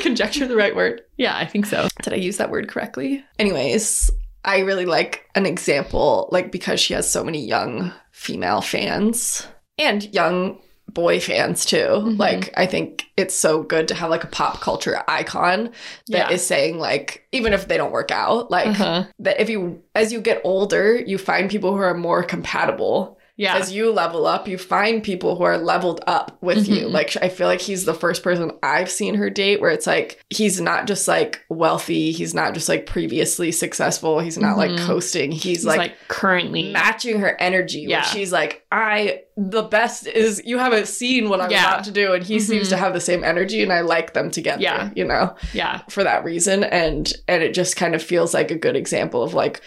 conjecture 0.03 0.47
the 0.47 0.57
right 0.57 0.77
word? 0.77 1.03
Yeah, 1.17 1.37
I 1.37 1.47
think 1.47 1.67
so. 1.67 1.89
Did 2.03 2.13
I 2.13 2.17
use 2.17 2.37
that 2.37 2.51
word 2.51 2.69
correctly? 2.69 3.25
Anyways, 3.39 4.11
I 4.45 4.59
really 4.61 4.87
like 4.87 5.25
an 5.35 5.47
example, 5.47 6.29
like 6.31 6.53
because 6.53 6.81
she 6.81 6.95
has 6.95 7.11
so 7.11 7.25
many 7.25 7.45
young 7.45 7.93
female 8.13 8.61
fans 8.61 9.47
and 9.79 10.05
young 10.15 10.61
boy 10.99 11.21
fans 11.21 11.65
too. 11.65 11.77
Mhm. 12.03 12.19
Like, 12.19 12.53
I 12.57 12.67
think 12.67 13.05
it's 13.17 13.35
so 13.35 13.63
good 13.63 13.87
to 13.89 13.95
have 13.95 14.11
like 14.11 14.25
a 14.25 14.29
pop 14.29 14.61
culture 14.61 15.01
icon 15.07 15.71
that 16.09 16.33
is 16.33 16.41
Yeah. 16.43 16.47
saying, 16.57 16.79
like, 16.81 17.25
even 17.31 17.53
if 17.53 17.69
they 17.69 17.77
don't 17.77 17.93
work 17.93 18.11
out, 18.11 18.51
like, 18.51 18.67
Uh-huh. 18.69 19.05
that 19.21 19.41
if 19.41 19.49
you, 19.49 19.81
as 19.95 20.13
you 20.13 20.21
get 20.21 20.41
older, 20.43 20.97
you 20.97 21.17
find 21.17 21.49
people 21.49 21.71
who 21.77 21.83
are 21.83 21.95
more 21.95 22.25
compatible 22.25 23.17
Yeah. 23.37 23.57
as 23.57 23.71
you 23.73 23.93
level 23.93 24.27
up, 24.27 24.49
you 24.49 24.59
find 24.59 25.01
people 25.01 25.37
who 25.37 25.45
are 25.45 25.59
leveled 25.59 26.01
up 26.09 26.37
with 26.41 26.67
you. 26.69 26.87
Mhm. 26.89 26.93
Like, 26.93 27.17
I 27.23 27.29
feel 27.29 27.47
like 27.47 27.61
he's 27.61 27.85
the 27.85 27.95
first 27.95 28.25
person 28.25 28.51
I've 28.65 28.91
seen 28.91 29.15
her 29.15 29.31
date 29.31 29.61
where 29.61 29.71
it's 29.71 29.87
like, 29.87 30.19
he's 30.29 30.61
not 30.61 30.89
just 30.89 31.07
like 31.07 31.39
wealthy, 31.49 32.11
he's 32.11 32.35
not 32.35 32.53
just 32.55 32.69
like 32.69 32.85
previously 32.87 33.53
successful, 33.53 34.19
he's 34.19 34.39
not 34.39 34.57
like 34.59 34.73
Mhm. 34.73 34.87
coasting. 34.87 35.31
He's, 35.31 35.43
He's 35.59 35.65
like, 35.65 35.79
like, 35.79 35.93
currently. 36.09 36.73
matching 36.73 37.21
her 37.21 37.37
energy. 37.41 37.85
Yeah. 37.87 38.03
she's 38.03 38.33
like, 38.33 38.65
I, 38.71 39.23
the 39.37 39.63
best 39.63 40.07
is 40.07 40.43
you 40.45 40.59
haven't 40.59 40.89
seen 40.89 41.31
what 41.31 41.41
I'm 41.41 41.51
Yeah. 41.51 41.69
about 41.69 41.85
to 41.85 41.91
do. 41.91 42.13
And 42.13 42.23
he 42.23 42.39
seems 42.39 42.67
Mhm. 42.67 42.71
to 42.71 42.77
have 42.77 42.93
the 42.93 43.01
same 43.01 43.25
energy 43.25 43.63
and 43.63 43.73
I 43.73 43.81
like 43.81 44.13
them 44.13 44.31
together, 44.31 44.61
Yeah. 44.63 44.91
you 44.95 45.05
know? 45.07 45.35
yeah. 45.55 45.81
for 45.89 46.05
that 46.05 46.23
reason 46.25 46.65
and 46.65 47.11
and 47.27 47.43
it 47.43 47.55
just 47.55 47.77
kind 47.77 47.95
of 47.95 48.03
feels 48.03 48.35
like 48.35 48.51
a 48.51 48.55
good 48.57 48.77
example 48.77 49.23
of 49.23 49.33
like 49.33 49.63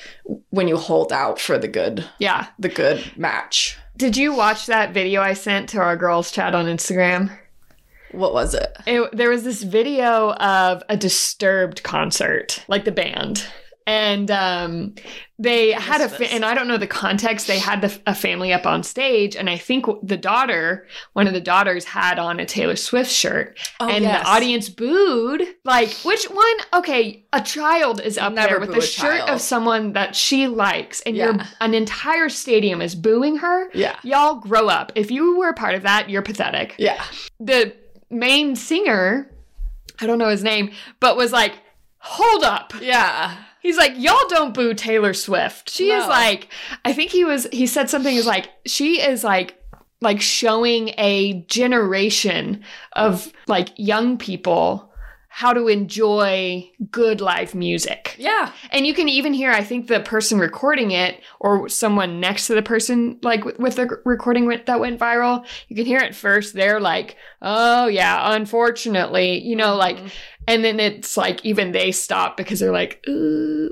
when 0.51 0.67
you 0.67 0.77
hold 0.77 1.11
out 1.11 1.39
for 1.39 1.57
the 1.57 1.67
good 1.67 2.05
Yeah. 2.19 2.45
the 2.59 2.69
good 2.69 3.03
match 3.17 3.77
Did 3.97 4.15
you 4.17 4.33
watch 4.33 4.67
that 4.67 4.91
video 4.93 5.21
I 5.21 5.33
sent 5.33 5.69
to 5.69 5.79
our 5.79 5.97
girls 5.97 6.31
chat 6.31 6.53
on 6.53 6.65
Instagram? 6.67 7.31
what 8.11 8.33
was 8.33 8.53
it 8.53 8.75
It, 8.85 9.09
there 9.17 9.29
was 9.29 9.43
this 9.43 9.63
video 9.63 10.33
of 10.33 10.83
a 10.89 10.97
disturbed 10.97 11.81
concert, 11.81 12.63
like 12.67 12.85
the 12.85 12.91
band. 12.91 13.45
And 13.87 14.29
um, 14.29 14.93
they 15.39 15.71
had 15.71 16.01
a, 16.01 16.07
fa- 16.09 16.31
and 16.31 16.45
I 16.45 16.53
don't 16.53 16.67
know 16.67 16.77
the 16.77 16.85
context. 16.85 17.47
They 17.47 17.57
had 17.57 17.81
the, 17.81 17.99
a 18.05 18.13
family 18.13 18.53
up 18.53 18.65
on 18.67 18.83
stage, 18.83 19.35
and 19.35 19.49
I 19.49 19.57
think 19.57 19.85
the 20.03 20.17
daughter, 20.17 20.87
one 21.13 21.25
of 21.27 21.33
the 21.33 21.41
daughters, 21.41 21.83
had 21.85 22.19
on 22.19 22.39
a 22.39 22.45
Taylor 22.45 22.75
Swift 22.75 23.09
shirt, 23.11 23.57
Oh, 23.79 23.89
and 23.89 24.03
yes. 24.03 24.21
the 24.23 24.29
audience 24.29 24.69
booed. 24.69 25.43
Like, 25.65 25.89
which 26.03 26.25
one? 26.25 26.55
Okay, 26.75 27.25
a 27.33 27.41
child 27.41 28.01
is 28.01 28.17
up 28.19 28.33
Never 28.33 28.47
there 28.49 28.59
with 28.59 28.71
the 28.71 28.77
a 28.77 28.81
shirt 28.81 29.17
child. 29.19 29.29
of 29.31 29.41
someone 29.41 29.93
that 29.93 30.15
she 30.15 30.47
likes, 30.47 31.01
and 31.01 31.17
you're 31.17 31.35
Yeah. 31.35 31.47
an 31.59 31.73
entire 31.73 32.29
stadium 32.29 32.81
is 32.81 32.93
booing 32.93 33.37
her. 33.37 33.69
yeah 33.73 33.97
Y'all 34.03 34.35
grow 34.35 34.67
up. 34.67 34.91
If 34.95 35.09
you 35.09 35.37
were 35.37 35.49
a 35.49 35.53
part 35.53 35.73
of 35.75 35.81
that, 35.83 36.09
you're 36.09 36.21
pathetic 36.21 36.75
yeah 36.77 37.03
the 37.39 37.73
main 38.11 38.55
singer, 38.55 39.31
I 39.99 40.05
don't 40.05 40.17
know 40.19 40.29
his 40.29 40.43
name, 40.43 40.71
but 40.99 41.17
was 41.17 41.31
like, 41.31 41.53
hold 41.97 42.43
up. 42.43 42.73
yeah 42.81 43.37
He's 43.61 43.77
like, 43.77 43.93
y'all 43.95 44.27
don't 44.27 44.53
boo 44.53 44.73
Taylor 44.73 45.13
Swift. 45.13 45.69
She 45.69 45.91
is 45.91 46.07
like, 46.07 46.47
I 46.83 46.93
think 46.93 47.11
he 47.11 47.23
was, 47.25 47.47
he 47.51 47.67
said 47.67 47.89
something 47.89 48.15
is 48.15 48.25
like, 48.25 48.49
she 48.65 49.01
is 49.01 49.23
like, 49.23 49.57
like 50.01 50.19
showing 50.19 50.89
a 50.97 51.41
generation 51.47 52.63
of 52.93 53.31
like 53.47 53.69
young 53.77 54.17
people 54.17 54.87
how 55.33 55.53
to 55.53 55.67
enjoy 55.69 56.69
good 56.91 57.21
live 57.21 57.55
music. 57.55 58.15
yeah 58.17 58.51
And 58.71 58.85
you 58.85 58.93
can 58.93 59.07
even 59.07 59.33
hear, 59.33 59.49
I 59.51 59.63
think 59.63 59.87
the 59.87 60.01
person 60.01 60.39
recording 60.39 60.91
it 60.91 61.21
or 61.39 61.69
someone 61.69 62.19
next 62.19 62.47
to 62.47 62.53
the 62.53 62.61
person, 62.61 63.17
like 63.21 63.45
with, 63.57 63.75
the 63.77 64.01
recording 64.03 64.49
that 64.49 64.79
went 64.81 64.99
viral, 64.99 65.45
you 65.69 65.75
can 65.77 65.85
hear 65.85 65.99
at 65.99 66.15
first 66.15 66.53
they're 66.53 66.81
like, 66.81 67.15
oh, 67.41 67.87
yeah, 67.87 68.33
unfortunately, 68.35 69.39
you 69.41 69.55
know, 69.55 69.75
like, 69.77 69.97
Mhm. 69.97 70.11
And 70.47 70.65
then 70.65 70.79
it's 70.79 71.17
like 71.17 71.45
even 71.45 71.71
they 71.71 71.91
stop 71.91 72.35
because 72.35 72.59
they're 72.59 72.71
like, 72.71 73.03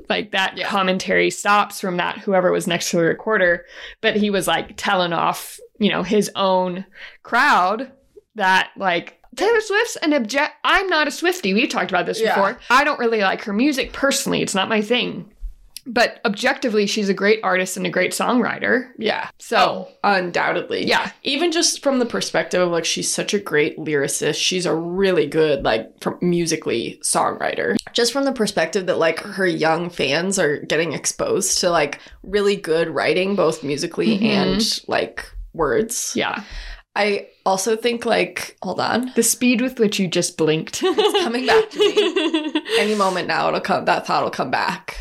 like 0.08 0.30
that 0.32 0.56
Yeah. 0.56 0.68
commentary 0.68 1.30
stops 1.30 1.80
from 1.80 1.96
that, 1.96 2.18
whoever 2.18 2.52
was 2.52 2.66
next 2.66 2.90
to 2.90 2.96
the 2.98 3.02
recorder. 3.04 3.66
But 4.00 4.16
he 4.16 4.30
was 4.30 4.46
like 4.46 4.74
telling 4.76 5.12
off, 5.12 5.58
you 5.78 5.90
know, 5.90 6.02
his 6.02 6.30
own 6.36 6.84
crowd 7.22 7.90
that, 8.36 8.70
like, 8.76 9.16
Taylor 9.36 9.60
Swift's 9.60 9.96
an 9.96 10.12
object. 10.12 10.54
I'm 10.64 10.88
not 10.88 11.06
a 11.08 11.10
Swiftie. 11.10 11.54
We've 11.54 11.68
talked 11.68 11.90
about 11.90 12.06
this 12.06 12.20
Yeah. 12.20 12.34
before. 12.34 12.58
I 12.70 12.84
don't 12.84 12.98
really 12.98 13.20
like 13.20 13.42
her 13.44 13.52
music 13.52 13.92
personally. 13.92 14.42
It's 14.42 14.54
not 14.54 14.68
my 14.68 14.80
thing. 14.80 15.32
But 15.86 16.20
objectively, 16.24 16.86
she's 16.86 17.08
a 17.08 17.14
great 17.14 17.40
artist 17.42 17.76
and 17.76 17.86
a 17.86 17.90
great 17.90 18.12
songwriter. 18.12 18.90
Yeah. 18.98 19.28
So, 19.38 19.88
undoubtedly. 20.04 20.86
yeah. 20.86 21.10
Even 21.22 21.52
just 21.52 21.82
from 21.82 21.98
the 21.98 22.06
perspective 22.06 22.60
of 22.60 22.70
like 22.70 22.84
she's 22.84 23.08
such 23.12 23.34
a 23.34 23.38
great 23.38 23.78
lyricist, 23.78 24.36
she's 24.36 24.66
a 24.66 24.74
really 24.74 25.26
good 25.26 25.62
like 25.64 25.90
from 26.00 26.18
musically 26.20 27.00
songwriter. 27.02 27.76
Just 27.92 28.12
from 28.12 28.24
the 28.24 28.32
perspective 28.32 28.86
that 28.86 28.98
like 28.98 29.20
her 29.20 29.46
young 29.46 29.90
fans 29.90 30.38
are 30.38 30.58
getting 30.58 30.92
exposed 30.92 31.58
to 31.60 31.70
like 31.70 32.00
really 32.22 32.56
good 32.56 32.88
writing 32.88 33.34
both 33.34 33.62
musically 33.64 34.18
Mhm. 34.18 34.22
and 34.22 34.80
like 34.88 35.24
words. 35.52 36.12
Yeah. 36.14 36.44
I 36.96 37.28
also 37.46 37.76
think 37.76 38.04
like 38.04 38.56
hold 38.62 38.80
on, 38.80 39.12
The 39.16 39.22
speed 39.22 39.60
with 39.60 39.78
which 39.78 39.98
you 39.98 40.08
just 40.08 40.36
blinked. 40.36 40.80
it's 40.82 41.24
coming 41.24 41.46
back 41.46 41.70
to 41.70 41.78
me. 41.78 42.62
Any 42.80 42.94
moment 42.94 43.26
now 43.28 43.48
it'll 43.48 43.60
come 43.60 43.84
that 43.86 44.06
thought 44.06 44.22
will 44.24 44.30
come 44.30 44.50
back. 44.50 44.96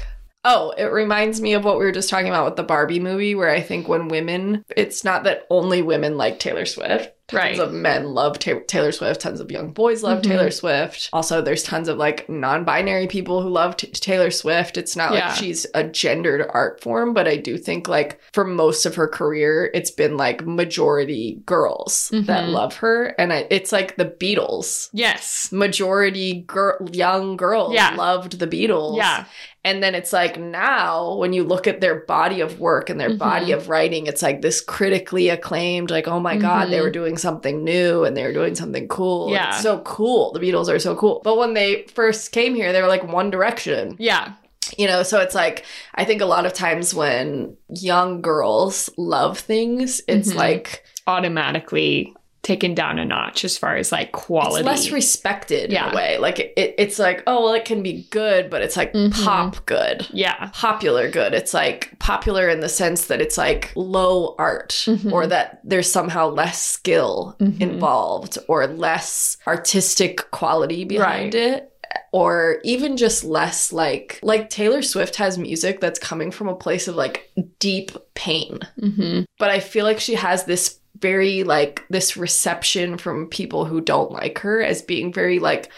Oh, 0.46 0.72
it 0.78 0.86
reminds 0.86 1.42
me 1.42 1.54
of 1.54 1.66
what 1.66 1.78
we 1.78 1.84
were 1.84 1.92
just 1.92 2.10
talking 2.10 2.30
about 2.30 2.46
with 2.46 2.56
the 2.56 2.64
Barbie 2.64 3.00
movie, 3.02 3.36
where 3.36 3.50
I 3.50 3.60
think 3.62 3.90
when 3.90 4.08
women, 4.08 4.64
it's 4.76 5.04
not 5.04 5.26
that 5.26 5.46
only 5.50 5.82
women 5.82 6.16
like 6.18 6.40
Taylor 6.40 6.66
Swift. 6.66 7.12
Tons 7.28 7.38
Right. 7.44 7.60
of 7.60 7.72
men 7.74 8.16
love 8.16 8.40
Ta- 8.40 8.62
Taylor 8.66 8.92
Swift. 8.92 9.22
Tons 9.22 9.40
of 9.40 9.52
young 9.52 9.72
boys 9.72 10.02
love 10.02 10.20
Mhm. 10.20 10.24
Taylor 10.24 10.50
Swift. 10.50 11.10
Also, 11.14 11.42
there's 11.42 11.62
tons 11.62 11.88
of 11.88 11.98
like 11.98 12.28
non-binary 12.28 13.06
people 13.06 13.44
who 13.44 13.50
love 13.50 13.78
t- 13.78 13.86
Taylor 13.92 14.32
Swift. 14.32 14.78
It's 14.78 14.96
not 14.96 15.14
Yeah. 15.14 15.28
like 15.28 15.36
she's 15.38 15.68
a 15.76 15.84
gendered 15.84 16.44
art 16.50 16.82
form, 16.82 17.14
but 17.14 17.28
I 17.28 17.36
do 17.36 17.56
think 17.58 17.88
like 17.88 18.20
for 18.34 18.46
most 18.46 18.88
of 18.88 18.96
her 18.96 19.08
career, 19.08 19.70
it's 19.76 19.92
been 19.92 20.18
like 20.18 20.44
majority 20.48 21.40
girls 21.46 22.10
that 22.12 22.46
Mhm. 22.46 22.52
love 22.52 22.78
her, 22.78 23.14
and 23.20 23.32
I, 23.32 23.46
it's 23.52 23.72
like 23.72 23.96
the 23.98 24.06
Beatles 24.06 24.90
yes. 24.92 25.50
majority 25.52 26.46
girl, 26.48 26.78
young 26.92 27.38
girls 27.38 27.74
Yeah. 27.76 27.94
loved 27.96 28.40
the 28.40 28.48
Beatles. 28.48 28.98
Yeah. 28.98 29.26
And 29.66 29.84
then 29.84 29.94
it's 29.94 30.14
like 30.14 30.40
now 30.40 31.16
when 31.16 31.34
you 31.34 31.44
look 31.44 31.68
at 31.68 31.82
their 31.82 31.96
body 32.06 32.40
of 32.40 32.60
work 32.62 32.90
and 32.90 33.00
their 33.00 33.10
Mhm. 33.10 33.18
body 33.18 33.52
of 33.52 33.68
writing, 33.68 34.08
it's 34.08 34.22
like 34.22 34.42
this 34.42 34.62
critically 34.62 35.28
acclaimed, 35.30 35.92
like, 35.92 36.08
oh 36.08 36.20
my 36.20 36.38
God, 36.38 36.70
they 36.70 36.80
were 36.80 36.90
doing 36.90 37.18
something 37.18 37.64
new 37.64 38.06
and 38.06 38.16
they 38.16 38.24
were 38.24 38.32
doing 38.32 38.56
something 38.56 38.88
cool. 38.88 39.30
Yeah. 39.32 39.50
It's 39.50 39.62
so 39.62 39.80
cool. 39.80 40.32
The 40.32 40.40
Beatles 40.40 40.70
are 40.70 40.80
so 40.80 40.96
cool. 40.96 41.20
But 41.26 41.38
when 41.38 41.54
they 41.56 41.86
first 41.94 42.32
came 42.32 42.56
here, 42.56 42.72
they 42.72 42.82
were 42.82 42.88
like 42.88 43.04
One 43.12 43.30
Direction, 43.30 43.98
Yeah. 44.00 44.32
you 44.78 44.88
know? 44.88 45.04
So 45.04 45.20
it's 45.20 45.36
like, 45.36 45.66
I 45.94 46.06
think 46.06 46.22
a 46.22 46.26
lot 46.26 46.46
of 46.46 46.54
times 46.54 46.94
when 46.94 47.58
young 47.70 48.22
girls 48.22 48.90
love 48.98 49.40
things, 49.40 50.02
it's 50.08 50.32
Mhm. 50.32 50.36
like, 50.38 50.84
Automatically 51.08 52.14
taken 52.42 52.74
down 52.74 52.98
a 53.00 53.06
notch 53.06 53.44
as 53.44 53.58
far 53.58 53.76
as 53.76 53.92
like 53.92 54.12
quality. 54.14 54.60
It's 54.60 54.66
less 54.66 54.92
respected 54.92 55.72
Yeah. 55.72 55.88
in 55.90 55.94
a 55.94 55.96
way. 55.96 56.18
Like 56.18 56.40
it, 56.40 56.54
it's 56.78 56.98
like, 56.98 57.22
oh 57.28 57.44
well, 57.44 57.54
it 57.54 57.66
can 57.66 57.84
be 57.84 58.08
good, 58.12 58.50
but 58.50 58.62
it's 58.62 58.78
like 58.78 58.94
Mhm. 58.94 59.12
pop 59.24 59.66
good, 59.66 60.08
yeah. 60.12 60.50
popular 60.54 61.12
good. 61.12 61.34
It's 61.34 61.54
like 61.54 61.98
popular 62.00 62.48
in 62.48 62.62
the 62.62 62.70
sense 62.70 63.06
that 63.08 63.20
it's 63.22 63.38
like 63.38 63.72
low 63.76 64.36
art, 64.40 64.70
Mhm. 64.88 65.12
or 65.12 65.28
that 65.28 65.60
there's 65.66 65.92
somehow 65.92 66.30
less 66.30 66.64
skill 66.64 67.36
Mhm. 67.42 67.60
involved, 67.62 68.38
or 68.48 68.68
less 68.68 69.38
artistic 69.46 70.32
quality 70.32 70.86
behind 70.86 71.34
Right. 71.34 71.44
it. 71.44 71.66
Or 72.12 72.60
even 72.64 72.98
just 72.98 73.24
less 73.24 73.74
like 73.74 74.20
like 74.24 74.50
Taylor 74.50 74.82
Swift 74.82 75.16
has 75.18 75.38
music 75.38 75.80
that's 75.82 76.00
coming 76.00 76.32
from 76.32 76.48
a 76.48 76.56
place 76.56 76.88
of 76.88 76.96
like 76.96 77.30
deep 77.60 77.92
pain 78.16 78.60
hmm 78.80 79.22
but 79.38 79.50
I 79.50 79.60
feel 79.60 79.86
like 79.86 80.00
she 80.00 80.16
has 80.16 80.44
this 80.46 80.80
very 81.02 81.44
like 81.44 81.84
this 81.90 82.16
reception 82.18 82.98
from 82.98 83.28
people 83.28 83.66
who 83.66 83.82
don't 83.82 84.12
like 84.12 84.40
her 84.40 84.62
as 84.62 84.82
being 84.82 85.12
very 85.14 85.40
like 85.40 85.72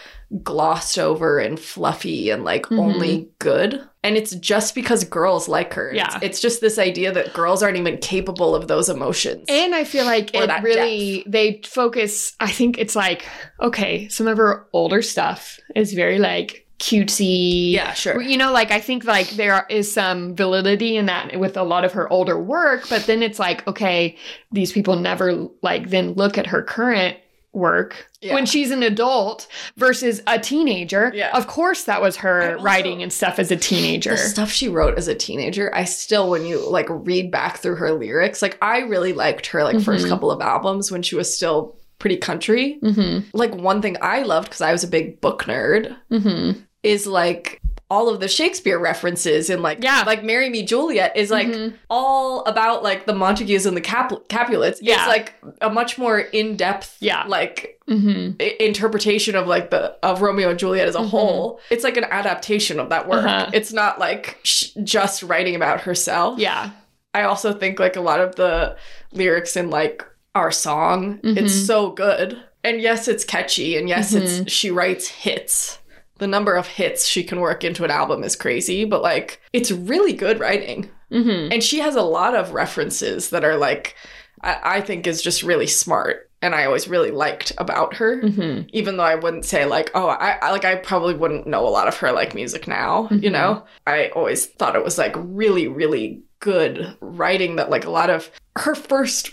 glossed 0.43 0.97
over 0.97 1.39
and 1.39 1.59
fluffy 1.59 2.29
and 2.29 2.43
like 2.45 2.65
Mhm. 2.67 2.79
only 2.79 3.29
good. 3.39 3.81
And 4.03 4.15
it's 4.17 4.33
just 4.35 4.73
because 4.73 5.03
girls 5.03 5.47
like 5.49 5.73
her. 5.73 5.91
Yeah. 5.93 6.15
It's, 6.15 6.23
it's 6.23 6.39
just 6.39 6.61
this 6.61 6.79
idea 6.79 7.11
that 7.11 7.33
girls 7.33 7.61
aren't 7.61 7.77
even 7.77 7.97
capable 7.97 8.55
of 8.55 8.67
those 8.67 8.87
emotions. 8.89 9.45
And 9.49 9.75
I 9.75 9.83
feel 9.83 10.05
like 10.05 10.33
it 10.33 10.49
really 10.63 11.23
they 11.27 11.61
focus. 11.65 12.33
I 12.39 12.49
think 12.49 12.77
it's 12.77 12.95
like 12.95 13.25
okay, 13.61 14.07
some 14.07 14.27
of 14.27 14.37
her 14.37 14.65
older 14.73 15.01
stuff 15.01 15.59
is 15.75 15.93
very 15.93 16.17
like 16.17 16.65
cutesy. 16.81 17.71
yeah, 17.73 17.93
sure. 17.93 18.21
You 18.21 18.37
know, 18.37 18.51
like 18.51 18.71
I 18.71 18.79
think 18.79 19.05
like 19.05 19.29
there 19.31 19.65
is 19.69 19.91
some 19.91 20.35
validity 20.35 20.97
in 20.97 21.05
that 21.05 21.39
with 21.39 21.55
a 21.57 21.63
lot 21.63 21.85
of 21.85 21.93
her 21.93 22.11
older 22.11 22.37
work, 22.37 22.89
but 22.89 23.05
then 23.05 23.23
it's 23.23 23.39
like 23.39 23.65
okay, 23.67 24.17
these 24.51 24.71
people 24.71 24.95
never 24.97 25.47
like 25.61 25.89
then 25.89 26.13
look 26.13 26.37
at 26.37 26.47
her 26.47 26.61
current 26.63 27.17
work 27.53 28.07
Yeah. 28.21 28.33
when 28.33 28.45
she's 28.45 28.71
an 28.71 28.81
adult 28.81 29.45
versus 29.75 30.21
a 30.25 30.39
teenager. 30.39 31.11
Yeah. 31.13 31.35
Of 31.37 31.47
course 31.47 31.83
that 31.83 32.01
was 32.01 32.15
her 32.17 32.53
also- 32.53 32.63
writing 32.63 33.03
and 33.03 33.11
stuff 33.11 33.39
as 33.39 33.51
a 33.51 33.57
teenager. 33.57 34.11
the 34.11 34.17
stuff 34.17 34.49
she 34.49 34.69
wrote 34.69 34.97
as 34.97 35.09
a 35.09 35.15
teenager, 35.15 35.69
I 35.75 35.83
still, 35.83 36.29
when 36.29 36.45
you 36.45 36.65
like 36.69 36.85
read 36.89 37.29
back 37.29 37.57
through 37.57 37.75
her 37.75 37.91
lyrics, 37.91 38.41
like 38.41 38.57
I 38.61 38.79
really 38.79 39.11
liked 39.11 39.47
her 39.47 39.65
like 39.65 39.81
first 39.81 40.05
Mhm. 40.05 40.09
couple 40.09 40.31
of 40.31 40.39
albums 40.39 40.93
when 40.93 41.01
she 41.03 41.15
was 41.15 41.35
still 41.35 41.75
pretty 41.99 42.15
country. 42.15 42.79
Mhm. 42.81 43.25
Like 43.33 43.53
one 43.53 43.81
thing 43.81 43.97
I 44.01 44.23
loved 44.23 44.47
because 44.47 44.61
I 44.61 44.71
was 44.71 44.85
a 44.85 44.87
big 44.87 45.19
book 45.19 45.43
nerd 45.43 45.93
Mhm. 46.09 46.55
Is 46.83 47.05
like 47.07 47.61
all 47.89 48.07
of 48.07 48.21
the 48.21 48.27
Shakespeare 48.29 48.79
references 48.79 49.49
in 49.49 49.61
like 49.61 49.83
Yeah. 49.83 50.03
like 50.05 50.23
Marry 50.23 50.49
Me 50.49 50.63
Juliet 50.63 51.11
is 51.17 51.29
like 51.29 51.47
Mhm. 51.47 51.73
all 51.89 52.41
about 52.45 52.83
like 52.83 53.05
the 53.05 53.13
Montagues 53.13 53.65
and 53.65 53.75
the 53.75 53.81
Cap- 53.81 54.13
Capulets. 54.29 54.79
Yeah. 54.81 54.95
It's 54.99 55.07
like 55.07 55.33
a 55.59 55.69
much 55.69 55.97
more 55.97 56.19
in-depth 56.19 56.95
Yeah. 57.01 57.25
like 57.27 57.77
Mhm. 57.89 58.41
i- 58.41 58.55
interpretation 58.63 59.35
of 59.35 59.45
like 59.45 59.71
the 59.71 59.93
of 60.03 60.21
Romeo 60.21 60.49
and 60.51 60.57
Juliet 60.57 60.87
as 60.87 60.95
a 60.95 60.99
Mhm. 60.99 61.09
whole. 61.09 61.59
It's 61.69 61.83
like 61.83 61.97
an 61.97 62.05
adaptation 62.05 62.79
of 62.79 62.87
that 62.89 63.09
work. 63.09 63.25
Uh-huh. 63.25 63.49
It's 63.51 63.73
not 63.73 63.99
like 63.99 64.39
sh- 64.43 64.69
just 64.85 65.21
writing 65.23 65.55
about 65.55 65.81
herself. 65.81 66.39
Yeah. 66.39 66.69
I 67.13 67.23
also 67.23 67.51
think 67.51 67.77
like 67.77 67.97
a 67.97 68.01
lot 68.01 68.21
of 68.21 68.35
the 68.35 68.77
lyrics 69.11 69.57
in 69.57 69.69
like 69.69 70.05
our 70.33 70.49
song, 70.49 71.19
it's 71.23 71.53
Mhm. 71.53 71.65
so 71.67 71.89
good. 71.89 72.37
And 72.63 72.79
yes, 72.79 73.09
it's 73.09 73.25
catchy 73.25 73.75
and 73.75 73.89
yes, 73.89 74.13
Mm-hmm. 74.13 74.43
it's 74.43 74.51
she 74.53 74.71
writes 74.71 75.09
hits. 75.09 75.79
The 76.21 76.27
number 76.27 76.53
of 76.53 76.67
hits 76.67 77.07
she 77.07 77.23
can 77.23 77.39
work 77.39 77.63
into 77.63 77.83
an 77.83 77.89
album 77.89 78.23
is 78.23 78.35
crazy, 78.35 78.85
but 78.85 79.01
like 79.01 79.41
it's 79.53 79.71
really 79.71 80.13
good 80.13 80.39
writing. 80.39 80.87
Mhm. 81.11 81.51
And 81.51 81.63
she 81.63 81.79
has 81.79 81.95
a 81.95 82.03
lot 82.03 82.35
of 82.35 82.53
references 82.53 83.31
that 83.31 83.43
are 83.43 83.57
like 83.57 83.95
I, 84.43 84.57
I 84.77 84.81
think 84.81 85.07
is 85.07 85.23
just 85.23 85.41
really 85.41 85.65
smart 85.65 86.29
and 86.43 86.53
I 86.53 86.65
always 86.65 86.87
really 86.87 87.09
liked 87.09 87.53
about 87.57 87.95
her. 87.95 88.21
Mhm. 88.21 88.69
Even 88.71 88.97
though 88.97 89.03
I 89.03 89.15
wouldn't 89.15 89.45
say 89.45 89.65
like, 89.65 89.89
oh, 89.95 90.09
I, 90.09 90.37
I 90.43 90.51
like 90.51 90.63
I 90.63 90.75
probably 90.75 91.15
wouldn't 91.15 91.47
know 91.47 91.67
a 91.67 91.69
lot 91.69 91.87
of 91.87 91.97
her 91.97 92.11
like 92.11 92.35
music 92.35 92.67
now, 92.67 93.07
you 93.09 93.29
Mhm. 93.29 93.33
know? 93.33 93.63
I 93.87 94.09
always 94.15 94.45
thought 94.45 94.75
it 94.75 94.83
was 94.83 94.99
like 94.99 95.13
really, 95.17 95.67
really 95.67 96.21
good 96.39 96.95
writing 97.01 97.55
that 97.55 97.71
like 97.71 97.85
a 97.85 97.89
lot 97.91 98.11
of 98.11 98.29
her 98.57 98.75
first 98.75 99.31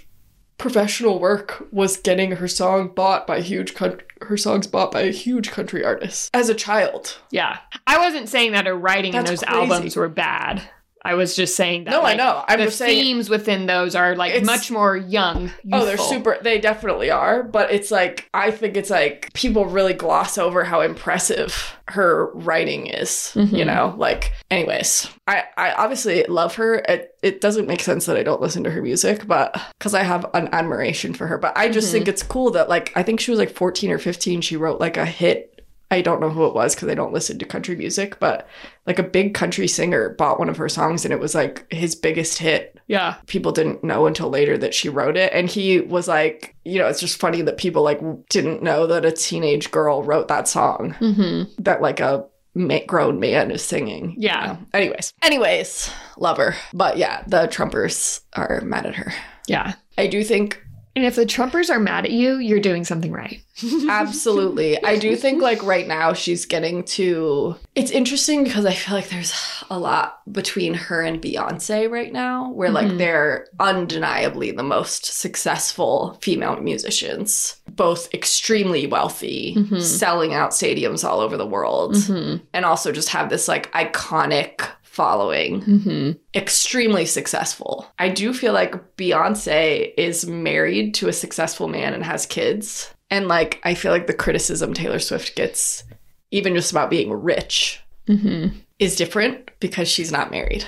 professional 0.58 1.18
work 1.18 1.66
was 1.70 1.96
getting 1.96 2.32
her 2.32 2.48
song 2.48 2.88
bought 2.94 3.26
by 3.26 3.40
huge 3.40 3.74
coun- 3.74 4.00
her 4.22 4.36
songs 4.36 4.66
bought 4.66 4.90
by 4.90 5.02
a 5.02 5.12
huge 5.12 5.50
country 5.50 5.84
artist 5.84 6.30
as 6.34 6.48
a 6.48 6.54
child. 6.54 7.18
Yeah. 7.30 7.58
I 7.86 7.98
wasn't 7.98 8.28
saying 8.28 8.52
that 8.52 8.66
her 8.66 8.74
writing 8.74 9.14
in 9.14 9.24
those 9.24 9.42
crazy. 9.42 9.60
albums 9.60 9.96
were 9.96 10.08
bad. 10.08 10.68
I 11.08 11.14
was 11.14 11.34
just 11.34 11.56
saying 11.56 11.84
that 11.84 11.90
no, 11.92 12.02
like, 12.02 12.14
I 12.14 12.16
know. 12.22 12.44
I'm 12.46 12.58
the 12.58 12.66
just 12.66 12.76
saying 12.78 13.02
themes 13.02 13.30
within 13.30 13.64
those 13.64 13.94
are 13.94 14.14
like 14.14 14.44
much 14.44 14.70
more 14.70 14.94
young. 14.94 15.50
Oh, 15.72 15.86
they're 15.86 15.96
super. 15.96 16.36
They 16.42 16.58
definitely 16.60 17.10
are. 17.10 17.42
But 17.42 17.70
it's 17.72 17.90
like, 17.90 18.28
I 18.34 18.50
think 18.50 18.76
it's 18.76 18.90
like 18.90 19.32
people 19.32 19.64
really 19.64 19.94
gloss 19.94 20.36
over 20.36 20.64
how 20.64 20.82
impressive 20.82 21.74
her 21.88 22.30
writing 22.34 22.88
is. 22.88 23.32
You 23.34 23.42
Mhm. 23.44 23.66
know, 23.66 23.94
like, 23.96 24.32
anyways, 24.50 25.08
I, 25.26 25.44
I 25.56 25.72
obviously 25.72 26.22
love 26.24 26.56
her. 26.56 26.74
It, 26.76 27.14
it 27.22 27.40
doesn't 27.40 27.66
make 27.66 27.80
sense 27.80 28.04
that 28.06 28.18
I 28.18 28.22
don't 28.22 28.42
listen 28.42 28.62
to 28.64 28.70
her 28.70 28.82
music, 28.82 29.26
but 29.26 29.58
because 29.78 29.94
I 29.94 30.02
have 30.02 30.26
an 30.34 30.50
admiration 30.52 31.14
for 31.14 31.26
her. 31.26 31.38
But 31.38 31.56
I 31.56 31.70
just 31.70 31.88
Mhm. 31.88 31.92
think 31.92 32.08
it's 32.08 32.22
cool 32.22 32.50
that, 32.50 32.68
like, 32.68 32.92
I 32.94 33.02
think 33.02 33.20
she 33.20 33.30
was 33.30 33.40
like 33.40 33.50
14 33.54 33.90
or 33.90 33.98
15. 33.98 34.42
She 34.42 34.56
wrote 34.56 34.78
like 34.78 34.98
a 34.98 35.06
hit. 35.06 35.54
I 35.90 36.02
don't 36.02 36.20
know 36.20 36.28
who 36.28 36.44
it 36.46 36.54
was 36.54 36.74
because 36.74 36.88
I 36.88 36.94
don't 36.94 37.14
listen 37.14 37.38
to 37.38 37.46
country 37.46 37.74
music, 37.74 38.20
but 38.20 38.46
like 38.86 38.98
a 38.98 39.02
big 39.02 39.32
country 39.32 39.66
singer 39.66 40.10
bought 40.10 40.38
one 40.38 40.50
of 40.50 40.58
her 40.58 40.68
songs 40.68 41.04
and 41.04 41.14
it 41.14 41.20
was 41.20 41.34
like 41.34 41.66
his 41.72 41.94
biggest 41.94 42.38
hit 42.38 42.78
Yeah. 42.88 43.14
people 43.26 43.52
didn't 43.52 43.82
know 43.82 44.06
until 44.06 44.28
later 44.28 44.58
that 44.58 44.74
she 44.74 44.88
wrote 44.90 45.16
it 45.16 45.32
and 45.32 45.48
he 45.48 45.80
was 45.80 46.06
like 46.06 46.54
you 46.64 46.78
know 46.78 46.86
it's 46.88 47.00
just 47.00 47.18
funny 47.18 47.40
that 47.42 47.56
people 47.56 47.82
like 47.82 48.00
didn't 48.28 48.62
know 48.62 48.86
that 48.86 49.04
a 49.06 49.12
teenage 49.12 49.70
girl 49.70 50.02
wrote 50.02 50.28
that 50.28 50.46
song 50.48 50.92
hmm 50.98 51.44
that 51.58 51.80
like 51.82 52.00
a 52.00 52.24
ma- 52.54 52.78
grown 52.86 53.18
man 53.20 53.50
is 53.50 53.62
singing 53.64 54.10
you 54.12 54.28
Yeah. 54.28 54.46
know? 54.46 54.58
anyways 54.74 55.12
anyways 55.22 55.90
love 56.18 56.36
her 56.38 56.54
but 56.74 56.98
yeah 56.98 57.22
the 57.26 57.46
trumpers 57.48 58.20
are 58.34 58.60
mad 58.62 58.84
at 58.86 58.94
her 58.96 59.12
Yeah. 59.46 59.74
i 59.96 60.06
do 60.06 60.22
think 60.24 60.62
And 60.98 61.06
if 61.06 61.14
the 61.14 61.24
Trumpers 61.24 61.70
are 61.70 61.78
mad 61.78 62.06
at 62.06 62.10
you, 62.10 62.38
you're 62.38 62.58
doing 62.58 62.84
something 62.84 63.12
right. 63.12 63.40
absolutely 63.88 64.80
i 64.84 64.96
do 64.96 65.16
think 65.16 65.42
like 65.42 65.60
right 65.64 65.88
now 65.88 66.12
she's 66.12 66.46
getting 66.46 66.84
to 66.84 67.56
it's 67.74 67.90
interesting 67.90 68.44
because 68.44 68.64
i 68.64 68.72
feel 68.72 68.94
like 68.94 69.08
there's 69.08 69.34
a 69.68 69.76
lot 69.76 70.20
between 70.32 70.74
her 70.74 71.00
and 71.02 71.20
beyonce 71.20 71.90
right 71.90 72.12
now 72.12 72.52
where 72.52 72.70
like 72.70 72.86
Mhm. 72.86 72.98
they're 72.98 73.48
undeniably 73.58 74.52
the 74.52 74.62
most 74.62 75.06
successful 75.06 76.16
female 76.22 76.56
musicians 76.60 77.56
both 77.68 78.12
extremely 78.14 78.86
wealthy 78.86 79.54
Mhm. 79.56 79.82
selling 79.82 80.34
out 80.34 80.50
stadiums 80.52 81.02
all 81.04 81.18
over 81.18 81.36
the 81.36 81.44
world 81.46 81.94
Mhm. 81.96 82.40
and 82.54 82.64
also 82.64 82.92
just 82.92 83.08
have 83.08 83.28
this 83.28 83.48
like 83.48 83.72
iconic 83.72 84.68
following, 84.98 85.62
Mm-hmm. 85.62 86.10
extremely 86.34 87.06
successful. 87.06 87.86
I 87.98 88.08
do 88.08 88.34
feel 88.34 88.52
like 88.52 88.96
Beyonce 88.96 89.92
is 89.96 90.26
married 90.26 90.94
to 90.94 91.08
a 91.08 91.12
successful 91.12 91.68
man 91.68 91.94
and 91.94 92.04
has 92.04 92.26
kids. 92.26 92.92
And 93.10 93.28
like, 93.28 93.60
I 93.64 93.74
feel 93.74 93.92
like 93.92 94.06
the 94.08 94.12
criticism 94.24 94.74
Taylor 94.74 94.98
Swift 94.98 95.34
gets, 95.36 95.84
even 96.30 96.54
just 96.54 96.72
about 96.72 96.90
being 96.90 97.12
rich, 97.12 97.80
Mm-hmm. 98.08 98.56
is 98.78 98.96
different 98.96 99.50
because 99.60 99.86
she's 99.88 100.10
not 100.10 100.30
married, 100.30 100.64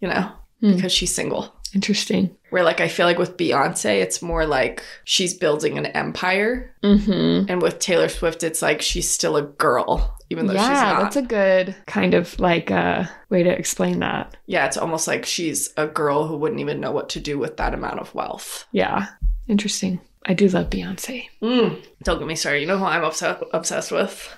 you 0.00 0.08
know, 0.08 0.30
Hmm. 0.60 0.74
because 0.76 0.92
she's 0.92 1.14
single. 1.14 1.52
Interesting. 1.74 2.30
Where 2.50 2.62
like 2.62 2.80
I 2.80 2.86
feel 2.88 3.04
like 3.06 3.18
with 3.18 3.36
Beyonce, 3.36 4.00
it's 4.00 4.22
more 4.22 4.46
like 4.46 4.80
she's 5.02 5.34
building 5.34 5.76
an 5.76 5.86
empire. 5.86 6.72
Mm-hmm. 6.84 7.50
And 7.50 7.60
with 7.60 7.80
Taylor 7.80 8.08
Swift, 8.08 8.44
it's 8.44 8.62
like 8.62 8.80
she's 8.80 9.10
still 9.10 9.36
a 9.36 9.42
girl, 9.42 10.13
even 10.30 10.46
though 10.46 10.54
she's 10.54 10.62
Yeah, 10.62 10.92
not. 10.92 11.02
that's 11.02 11.16
a 11.16 11.22
good 11.22 11.74
kind 11.86 12.14
of 12.14 12.38
like 12.40 12.70
uh, 12.70 13.04
way 13.30 13.42
to 13.42 13.50
explain 13.50 14.00
that. 14.00 14.36
yeah, 14.46 14.66
it's 14.66 14.76
almost 14.76 15.06
like 15.08 15.24
she's 15.24 15.72
a 15.76 15.86
girl 15.86 16.26
who 16.26 16.36
wouldn't 16.36 16.60
even 16.60 16.80
know 16.80 16.92
what 16.92 17.08
to 17.10 17.20
do 17.20 17.38
with 17.38 17.56
that 17.58 17.74
amount 17.74 18.00
of 18.00 18.14
wealth. 18.14 18.66
Yeah. 18.72 19.06
Interesting. 19.48 20.00
I 20.26 20.32
do 20.34 20.48
love 20.48 20.70
Beyonce. 20.70 21.26
Mm. 21.42 21.84
Don't 22.02 22.18
get 22.18 22.26
me 22.26 22.34
started. 22.34 22.60
You 22.60 22.66
know 22.66 22.78
who 22.78 22.84
I'm 22.86 23.04
obsessed 23.04 23.42
obsessed 23.52 23.92
with? 23.92 24.34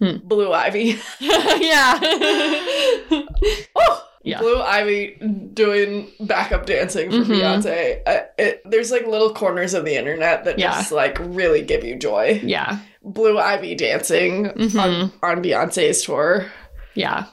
Hmm. 0.00 0.16
Blue 0.24 0.52
Ivy. 0.52 0.96
yeah. 1.20 1.98
oh, 3.76 4.04
Yeah. 4.22 4.40
Blue 4.40 4.60
Ivy 4.60 5.16
doing 5.54 6.10
backup 6.20 6.66
dancing 6.66 7.10
for 7.10 7.18
Mhm. 7.18 7.26
Beyonce. 7.40 8.02
Uh, 8.06 8.22
it, 8.36 8.62
there's 8.64 8.90
like 8.90 9.06
little 9.06 9.32
corners 9.32 9.74
of 9.74 9.84
the 9.84 9.94
internet 9.96 10.44
that 10.44 10.58
Yeah. 10.58 10.72
just 10.72 10.92
like 10.92 11.18
really 11.20 11.62
give 11.62 11.84
you 11.84 11.96
joy. 11.96 12.40
yeah. 12.44 12.78
Blue 13.12 13.38
Ivy 13.38 13.74
dancing 13.74 14.46
Mhm. 14.46 14.80
on, 14.80 15.12
on 15.22 15.42
Beyonce's 15.42 16.02
tour. 16.02 16.46
Yeah. 16.94 17.24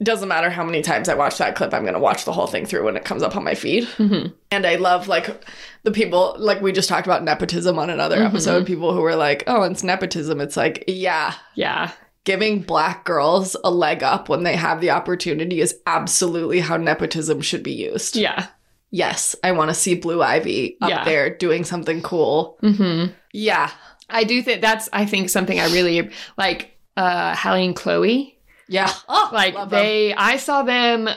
Doesn't 0.00 0.28
matter 0.28 0.48
how 0.48 0.62
many 0.64 0.80
times 0.80 1.08
I 1.08 1.14
watch 1.14 1.38
that 1.38 1.56
clip, 1.56 1.74
I'm 1.74 1.84
gonna 1.84 1.98
watch 1.98 2.24
the 2.24 2.32
whole 2.32 2.46
thing 2.46 2.66
through 2.66 2.84
when 2.84 2.96
it 2.96 3.04
comes 3.04 3.22
up 3.22 3.34
on 3.36 3.42
my 3.42 3.54
feed. 3.54 3.84
Mm-hmm. 3.98 4.28
And 4.52 4.64
I 4.66 4.76
love 4.76 5.08
like 5.08 5.44
the 5.82 5.90
people 5.90 6.36
like 6.38 6.60
we 6.62 6.70
just 6.72 6.88
talked 6.88 7.06
about 7.06 7.24
nepotism 7.24 7.78
on 7.80 7.90
another 7.90 8.18
Mhm. 8.18 8.26
episode. 8.26 8.64
People 8.66 8.92
who 8.94 9.00
were 9.00 9.16
like, 9.16 9.42
"Oh, 9.48 9.62
it's 9.64 9.82
nepotism." 9.82 10.40
It's 10.40 10.56
like, 10.56 10.84
yeah, 10.86 11.34
Yeah. 11.56 11.90
giving 12.24 12.60
black 12.60 13.04
girls 13.04 13.56
a 13.64 13.70
leg 13.70 14.04
up 14.04 14.28
when 14.28 14.44
they 14.44 14.54
have 14.54 14.80
the 14.80 14.90
opportunity 14.90 15.60
is 15.60 15.74
absolutely 15.86 16.60
how 16.60 16.76
nepotism 16.76 17.40
should 17.40 17.64
be 17.64 17.72
used. 17.72 18.14
Yeah. 18.16 18.46
Yes, 18.92 19.34
I 19.42 19.50
want 19.52 19.68
to 19.70 19.74
see 19.74 19.94
Blue 19.96 20.22
Ivy 20.22 20.76
up 20.80 20.90
Yeah. 20.90 21.04
there 21.04 21.28
doing 21.30 21.64
something 21.64 22.02
cool. 22.02 22.56
Mm-hmm. 22.62 23.12
Yeah, 23.32 23.70
I 24.10 24.24
do 24.24 24.42
think 24.42 24.60
that's 24.62 24.88
I 24.92 25.06
think 25.06 25.30
something 25.30 25.58
I 25.60 25.66
really 25.72 26.10
like 26.36 26.76
uh 26.96 27.34
Halle 27.34 27.64
and 27.64 27.76
Chloe. 27.76 28.38
yeah. 28.68 28.92
Oh, 29.08 29.30
Like 29.32 29.54
love 29.54 29.70
them. 29.70 29.80
they 29.82 30.14
I 30.14 30.36
saw 30.36 30.62
them 30.62 31.08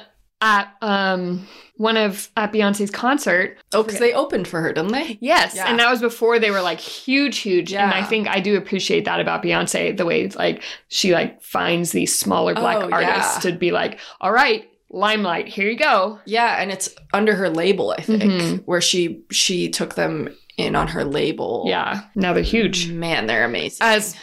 at 0.41 0.73
um 0.81 1.47
one 1.77 1.97
of 1.97 2.29
at 2.37 2.51
Beyonce's 2.53 2.91
concert. 2.91 3.57
oh, 3.73 3.81
because 3.81 3.99
they 3.99 4.13
opened 4.13 4.47
for 4.47 4.61
her, 4.61 4.71
didn't 4.73 4.91
they? 4.91 5.17
Yes, 5.19 5.55
Yeah. 5.55 5.65
and 5.67 5.79
that 5.79 5.89
was 5.89 5.99
before 5.99 6.37
they 6.37 6.51
were 6.51 6.61
like 6.61 6.79
huge, 6.79 7.39
huge. 7.39 7.73
And 7.73 7.91
I 7.91 8.03
think 8.03 8.27
I 8.27 8.39
do 8.39 8.55
appreciate 8.55 9.05
that 9.05 9.19
about 9.19 9.41
Beyonce, 9.41 9.95
the 9.97 10.05
way 10.05 10.27
like 10.29 10.61
she 10.89 11.11
like 11.13 11.41
finds 11.41 11.91
these 11.91 12.15
smaller 12.17 12.53
black 12.53 12.77
Oh, 12.77 12.89
artists 12.91 13.43
yeah. 13.43 13.51
to 13.51 13.57
be 13.57 13.71
like, 13.71 13.99
all 14.19 14.31
right, 14.31 14.69
limelight, 14.91 15.47
here 15.47 15.67
you 15.69 15.77
go. 15.77 16.19
Yeah, 16.25 16.61
and 16.61 16.71
it's 16.71 16.93
under 17.13 17.33
her 17.35 17.49
label, 17.49 17.95
I 17.97 18.01
think, 18.01 18.21
Mhm. 18.23 18.63
where 18.65 18.81
she 18.81 19.23
she 19.31 19.69
took 19.69 19.95
them 19.95 20.35
in 20.65 20.75
on 20.75 20.87
her 20.89 21.03
label. 21.03 21.65
Yeah, 21.67 22.01
now 22.15 22.33
they're 22.33 22.43
huge. 22.43 22.89
man, 22.89 23.27
they're 23.27 23.45
amazing. 23.45 23.79
As 23.81 24.15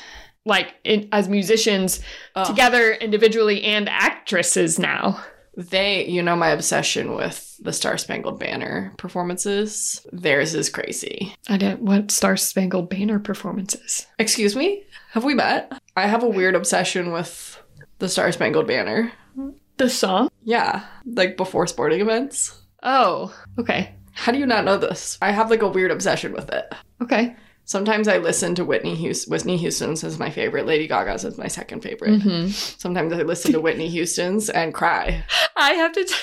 like 0.44 0.74
in, 0.84 1.08
as 1.12 1.28
musicians 1.28 2.00
Oh. 2.34 2.44
together 2.44 2.92
individually 2.92 3.62
and 3.64 3.88
actresses 3.88 4.78
now. 4.78 5.22
They, 5.56 6.06
you 6.06 6.22
know, 6.22 6.36
my 6.36 6.50
obsession 6.50 7.14
with 7.16 7.56
the 7.60 7.72
Star 7.72 7.98
Spangled 7.98 8.38
Banner 8.38 8.94
performances. 8.96 10.06
Theirs 10.12 10.54
is 10.54 10.70
crazy. 10.70 11.34
I 11.48 11.56
didn't 11.56 11.82
what 11.82 12.12
Star 12.12 12.36
Spangled 12.36 12.88
Banner 12.88 13.18
performances. 13.18 14.06
Excuse 14.20 14.54
me? 14.54 14.84
Have 15.12 15.24
we 15.24 15.34
met? 15.34 15.72
I 15.96 16.06
have 16.06 16.22
a 16.22 16.28
weird 16.28 16.54
obsession 16.54 17.10
with 17.10 17.60
the 17.98 18.08
Star 18.08 18.30
Spangled 18.30 18.68
Banner. 18.68 19.10
The 19.78 19.90
song? 19.90 20.28
Yeah, 20.44 20.84
like 21.04 21.36
before 21.36 21.66
sporting 21.66 22.00
events. 22.00 22.56
Oh, 22.84 23.34
okay. 23.58 23.94
How 24.18 24.32
do 24.32 24.38
you 24.38 24.46
not 24.46 24.64
know 24.64 24.76
this? 24.76 25.16
I 25.22 25.30
have 25.30 25.48
like 25.50 25.62
a 25.62 25.68
weird 25.68 25.90
obsession 25.92 26.32
with 26.32 26.50
it. 26.52 26.72
Okay. 27.00 27.36
Sometimes 27.64 28.08
I 28.08 28.18
listen 28.18 28.54
to 28.56 28.64
Whitney 28.64 28.94
Houston. 28.96 29.30
Whitney 29.30 29.56
Houston's 29.58 30.02
is 30.02 30.18
my 30.18 30.30
favorite. 30.30 30.66
Lady 30.66 30.88
Gaga's 30.88 31.24
is 31.24 31.38
my 31.38 31.48
second 31.48 31.82
favorite. 31.82 32.22
hmm 32.22 32.48
Sometimes 32.48 33.12
I 33.12 33.22
listen 33.22 33.52
to 33.52 33.60
Whitney 33.60 33.88
Houston's 33.88 34.50
and 34.50 34.74
cry. 34.74 35.22
I 35.56 35.72
have 35.74 35.92
to. 35.92 36.04
T- 36.04 36.14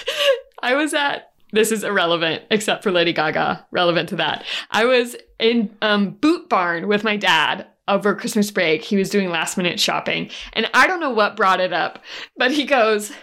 I 0.62 0.76
was 0.76 0.94
at. 0.94 1.32
This 1.54 1.72
is 1.72 1.84
irrelevant, 1.86 2.44
except 2.52 2.84
for 2.84 2.92
Lady 2.92 3.14
Gaga. 3.14 3.66
Relevant 3.72 4.10
to 4.10 4.16
that. 4.18 4.44
I 4.72 4.86
was 4.86 5.16
in 5.40 5.74
um, 5.82 6.12
Boot 6.12 6.50
Barn 6.50 6.88
with 6.88 7.04
my 7.06 7.16
dad 7.16 7.68
over 7.88 8.16
Christmas 8.16 8.50
break. 8.52 8.82
He 8.82 8.98
was 8.98 9.10
doing 9.12 9.30
last 9.30 9.56
minute 9.56 9.80
shopping, 9.80 10.32
and 10.54 10.70
I 10.74 10.88
don't 10.88 11.00
know 11.00 11.12
what 11.12 11.38
brought 11.38 11.62
it 11.62 11.72
up, 11.72 12.00
but 12.36 12.52
he 12.52 12.66
goes, 12.66 13.14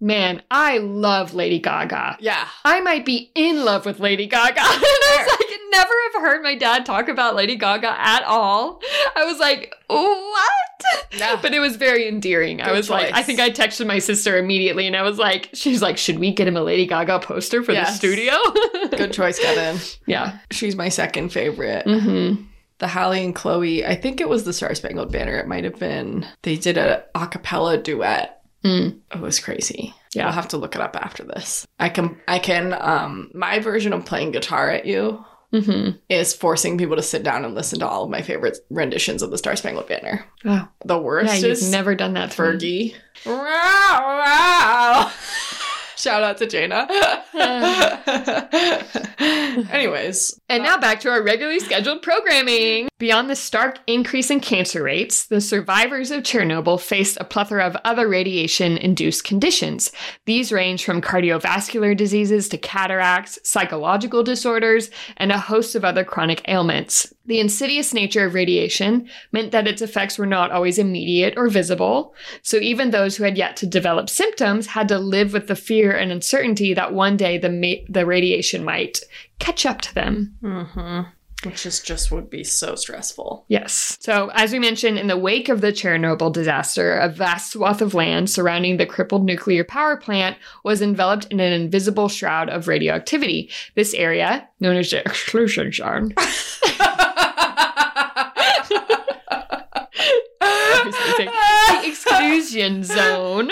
"Man, 0.00 0.42
I 0.50 0.78
love 0.78 1.34
Lady 1.34 1.58
Gaga. 1.58 2.18
Yeah. 2.20 2.46
I 2.64 2.80
might 2.80 3.04
be 3.04 3.30
in 3.34 3.64
love 3.64 3.86
with 3.86 4.00
Lady 4.00 4.26
Gaga." 4.26 4.60
and 4.60 4.60
I 4.60 5.24
was 5.26 5.38
like, 5.40 5.58
never 5.70 5.92
have 6.12 6.22
heard 6.22 6.42
my 6.42 6.54
dad 6.54 6.86
talk 6.86 7.08
about 7.08 7.34
Lady 7.34 7.56
Gaga 7.56 7.94
at 7.98 8.24
all. 8.24 8.80
I 9.14 9.24
was 9.24 9.38
like, 9.38 9.74
what? 9.86 10.42
Yeah. 11.12 11.38
But 11.40 11.54
it 11.54 11.60
was 11.60 11.76
very 11.76 12.08
endearing. 12.08 12.60
I 12.60 12.66
Good 12.66 12.76
was 12.76 12.90
like, 12.90 13.12
I 13.14 13.22
think 13.22 13.40
I 13.40 13.50
texted 13.50 13.86
my 13.86 13.98
sister 13.98 14.38
immediately 14.38 14.86
and 14.86 14.96
I 14.96 15.02
was 15.02 15.18
like, 15.18 15.50
she's 15.52 15.82
like, 15.82 15.98
should 15.98 16.18
we 16.18 16.32
get 16.32 16.48
him 16.48 16.56
a 16.56 16.62
Lady 16.62 16.86
Gaga 16.86 17.20
poster 17.20 17.62
for 17.62 17.72
the 17.72 17.84
studio? 17.86 18.32
Good 18.96 19.12
choice, 19.12 19.38
Kevin. 19.38 19.80
yeah. 20.06 20.38
She's 20.50 20.76
my 20.76 20.88
second 20.88 21.30
favorite. 21.30 21.86
Mm-hmm. 21.86 22.42
the 22.78 22.88
Halle 22.88 23.24
and 23.24 23.34
Chloe, 23.34 23.84
I 23.84 23.94
think 23.94 24.20
it 24.20 24.28
was 24.28 24.44
the 24.44 24.52
Star 24.52 24.74
Spangled 24.74 25.12
Banner. 25.12 25.36
It 25.36 25.48
might 25.48 25.64
have 25.64 25.78
been 25.78 26.26
they 26.42 26.56
did 26.56 26.76
a 26.78 27.04
a 27.14 27.26
cappella 27.26 27.78
duet. 27.78 28.37
Mm. 28.64 28.98
It 29.14 29.20
was 29.20 29.38
crazy. 29.38 29.94
Yeah. 30.14 30.26
I'll 30.26 30.32
have 30.32 30.48
to 30.48 30.56
look 30.56 30.74
it 30.74 30.80
up 30.80 30.96
after 30.96 31.22
this. 31.22 31.66
I 31.78 31.88
can 31.88 32.18
I 32.26 32.38
can 32.38 32.72
um 32.72 33.30
my 33.34 33.58
version 33.60 33.92
of 33.92 34.04
playing 34.04 34.32
guitar 34.32 34.70
at 34.70 34.86
you 34.86 35.24
Mm-hmm. 35.50 35.96
is 36.10 36.34
forcing 36.34 36.76
people 36.76 36.96
to 36.96 37.02
sit 37.02 37.22
down 37.22 37.42
and 37.42 37.54
listen 37.54 37.78
to 37.78 37.88
all 37.88 38.04
of 38.04 38.10
my 38.10 38.20
favorite 38.20 38.58
renditions 38.68 39.22
of 39.22 39.30
the 39.30 39.38
Star 39.38 39.56
Spangled 39.56 39.88
Banner. 39.88 40.26
Oh. 40.44 40.68
The 40.84 40.98
worst 40.98 41.32
Yeah, 41.32 41.38
you've 41.40 41.50
is 41.52 41.70
never 41.70 41.94
done 41.94 42.12
that 42.14 42.28
me. 42.30 42.34
Fergie. 42.36 42.94
Wow, 43.24 43.40
wow. 44.04 45.12
Shout 46.08 46.22
out 46.22 46.38
to 46.38 46.46
Jaina. 46.46 46.88
Anyways, 49.70 50.40
And 50.48 50.62
now 50.62 50.78
back 50.78 51.00
to 51.00 51.10
our 51.10 51.22
regularly 51.22 51.60
scheduled 51.60 52.00
programming. 52.00 52.88
Beyond 52.98 53.28
the 53.28 53.36
stark 53.36 53.78
increase 53.86 54.30
in 54.30 54.40
cancer 54.40 54.82
rates, 54.82 55.26
the 55.26 55.42
survivors 55.42 56.10
of 56.10 56.22
Chernobyl 56.22 56.80
faced 56.80 57.18
a 57.20 57.24
plethora 57.24 57.66
of 57.66 57.76
other 57.84 58.08
radiation 58.08 58.78
induced 58.78 59.24
conditions. 59.24 59.92
These 60.24 60.50
range 60.50 60.82
from 60.82 61.02
cardiovascular 61.02 61.94
diseases 61.94 62.48
to 62.48 62.56
cataracts, 62.56 63.38
psychological 63.44 64.22
disorders, 64.22 64.88
and 65.18 65.30
a 65.30 65.38
host 65.38 65.74
of 65.74 65.84
other 65.84 66.04
chronic 66.04 66.40
ailments. 66.48 67.12
The 67.28 67.40
insidious 67.40 67.92
nature 67.92 68.24
of 68.24 68.32
radiation 68.34 69.08
meant 69.32 69.52
that 69.52 69.68
its 69.68 69.82
effects 69.82 70.18
were 70.18 70.26
not 70.26 70.50
always 70.50 70.78
immediate 70.78 71.34
or 71.36 71.48
visible, 71.48 72.14
so 72.42 72.56
even 72.56 72.90
those 72.90 73.16
who 73.16 73.24
had 73.24 73.36
yet 73.36 73.54
to 73.58 73.66
develop 73.66 74.08
symptoms 74.08 74.68
had 74.68 74.88
to 74.88 74.98
live 74.98 75.34
with 75.34 75.46
the 75.46 75.54
fear 75.54 75.92
and 75.92 76.10
uncertainty 76.10 76.72
that 76.72 76.94
one 76.94 77.18
day 77.18 77.36
the, 77.36 77.50
ma- 77.50 77.84
the 77.88 78.06
radiation 78.06 78.64
might 78.64 79.00
catch 79.38 79.66
up 79.66 79.82
to 79.82 79.94
them. 79.94 80.36
hmm 80.40 81.02
which 81.44 81.64
is 81.64 81.80
just 81.80 82.10
would 82.10 82.28
be 82.28 82.42
so 82.42 82.74
stressful. 82.74 83.44
Yes. 83.46 83.96
So, 84.00 84.30
as 84.34 84.52
we 84.52 84.58
mentioned, 84.58 84.98
in 84.98 85.06
the 85.06 85.16
wake 85.16 85.48
of 85.48 85.60
the 85.60 85.72
Chernobyl 85.72 86.32
disaster, 86.32 86.98
a 86.98 87.08
vast 87.08 87.52
swath 87.52 87.80
of 87.80 87.94
land 87.94 88.28
surrounding 88.28 88.76
the 88.76 88.86
crippled 88.86 89.24
nuclear 89.24 89.62
power 89.62 89.96
plant 89.96 90.36
was 90.64 90.82
enveloped 90.82 91.26
in 91.26 91.38
an 91.38 91.52
invisible 91.52 92.08
shroud 92.08 92.48
of 92.50 92.66
radioactivity. 92.66 93.50
This 93.76 93.94
area, 93.94 94.48
known 94.58 94.76
as 94.76 94.90
the 94.90 95.00
exclusion 95.00 95.72
zone, 95.72 96.12
exclusion 102.18 102.84
zone. 102.84 103.48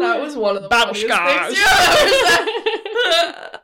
that 0.00 0.18
was 0.20 0.36
one 0.36 0.56
of 0.56 0.62
the 0.62 0.68
Battle 0.68 0.94
scars. 0.94 1.56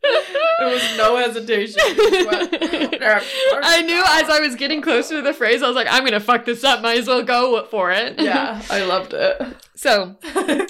things 0.07 0.17
you 0.19 0.19
ever 0.19 0.27
said. 0.27 0.43
There 0.59 0.69
was 0.69 0.97
no 0.97 1.17
hesitation. 1.17 1.81
It 1.81 3.03
I 3.63 3.83
knew 3.83 4.03
as 4.07 4.31
I 4.31 4.41
was 4.41 4.55
getting 4.55 4.81
closer 4.81 5.17
to 5.17 5.23
the 5.23 5.35
phrase, 5.35 5.63
I 5.63 5.67
was 5.67 5.77
like, 5.77 5.89
I'm 5.91 6.05
gonna 6.05 6.21
fuck 6.21 6.45
this 6.45 6.65
up. 6.65 6.83
Might 6.83 6.99
as 6.99 7.07
well 7.07 7.23
go 7.23 7.65
for 7.67 7.91
it. 7.91 8.19
yeah, 8.19 8.63
I 8.71 8.85
loved 8.85 9.13
it. 9.15 9.43
So, 9.79 10.17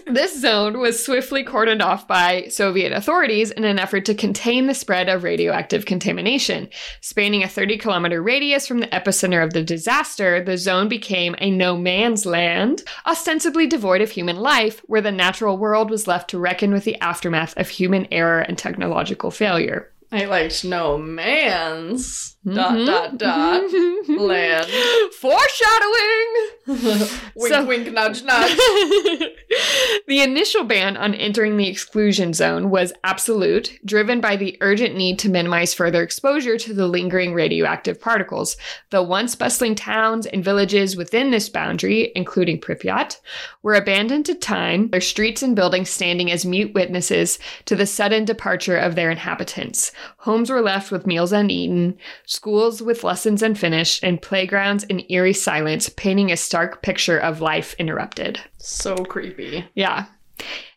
this 0.08 0.40
zone 0.40 0.80
was 0.80 1.04
swiftly 1.04 1.44
cordoned 1.44 1.80
off 1.80 2.08
by 2.08 2.46
Soviet 2.48 2.92
authorities 2.92 3.52
in 3.52 3.62
an 3.62 3.78
effort 3.78 4.04
to 4.06 4.16
contain 4.16 4.66
the 4.66 4.74
spread 4.74 5.08
of 5.08 5.22
radioactive 5.22 5.86
contamination. 5.86 6.68
Spanning 7.00 7.44
a 7.44 7.48
30 7.48 7.78
kilometer 7.78 8.20
radius 8.20 8.66
from 8.66 8.80
the 8.80 8.88
epicenter 8.88 9.44
of 9.44 9.52
the 9.52 9.62
disaster, 9.62 10.42
the 10.42 10.58
zone 10.58 10.88
became 10.88 11.36
a 11.38 11.52
no 11.52 11.76
man's 11.76 12.26
land, 12.26 12.82
ostensibly 13.06 13.68
devoid 13.68 14.00
of 14.00 14.10
human 14.10 14.38
life, 14.38 14.82
where 14.86 15.00
the 15.00 15.12
natural 15.12 15.56
world 15.56 15.88
was 15.88 16.08
left 16.08 16.28
to 16.30 16.38
reckon 16.40 16.72
with 16.72 16.82
the 16.82 17.00
aftermath 17.00 17.56
of 17.56 17.68
human 17.68 18.08
error 18.10 18.40
and 18.40 18.58
technological 18.58 19.25
failure. 19.30 19.90
I 20.12 20.24
liked 20.26 20.64
no 20.64 20.96
man's 20.98 22.36
Mhm. 22.46 22.54
dot 22.54 22.86
dot 22.86 23.18
dot 23.18 23.62
land. 24.20 24.66
Foreshadowing! 25.14 26.48
wink 27.34 27.52
So- 27.52 27.64
wink 27.64 27.92
nudge 27.92 28.22
nudge. 28.22 28.56
the 30.06 30.20
initial 30.22 30.62
ban 30.64 30.96
on 30.96 31.14
entering 31.14 31.56
the 31.56 31.66
exclusion 31.68 32.32
zone 32.32 32.70
was 32.70 32.92
absolute, 33.02 33.78
driven 33.84 34.20
by 34.20 34.36
the 34.36 34.56
urgent 34.60 34.94
need 34.96 35.18
to 35.20 35.28
minimize 35.28 35.74
further 35.74 36.02
exposure 36.04 36.56
to 36.56 36.72
the 36.72 36.86
lingering 36.86 37.34
radioactive 37.34 38.00
particles. 38.00 38.56
The 38.90 39.02
once 39.02 39.34
bustling 39.34 39.74
towns 39.74 40.26
and 40.26 40.44
villages 40.44 40.96
within 40.96 41.30
this 41.32 41.48
boundary, 41.48 42.12
including 42.14 42.60
Pripyat, 42.60 43.16
were 43.62 43.74
abandoned 43.74 44.26
to 44.26 44.34
time, 44.36 44.88
their 44.90 45.00
streets 45.00 45.42
and 45.42 45.56
buildings 45.56 45.90
standing 45.90 46.30
as 46.30 46.44
mute 46.46 46.74
witnesses 46.74 47.40
to 47.64 47.74
the 47.74 47.86
sudden 47.86 48.24
departure 48.24 48.76
of 48.76 48.94
their 48.94 49.10
inhabitants. 49.10 49.90
Homes 50.18 50.50
were 50.50 50.60
left 50.60 50.90
with 50.90 51.06
meals 51.06 51.32
uneaten, 51.32 51.98
schools 52.24 52.82
with 52.82 53.04
lessons 53.04 53.42
unfinished, 53.42 54.02
and 54.02 54.20
playgrounds 54.20 54.84
in 54.84 55.04
eerie 55.08 55.32
silence, 55.32 55.88
painting 55.88 56.30
a 56.32 56.36
stark 56.36 56.82
picture 56.82 57.18
of 57.18 57.40
life 57.40 57.74
interrupted. 57.78 58.40
so 58.58 58.96
creepy. 58.96 59.64
Yeah. 59.74 60.06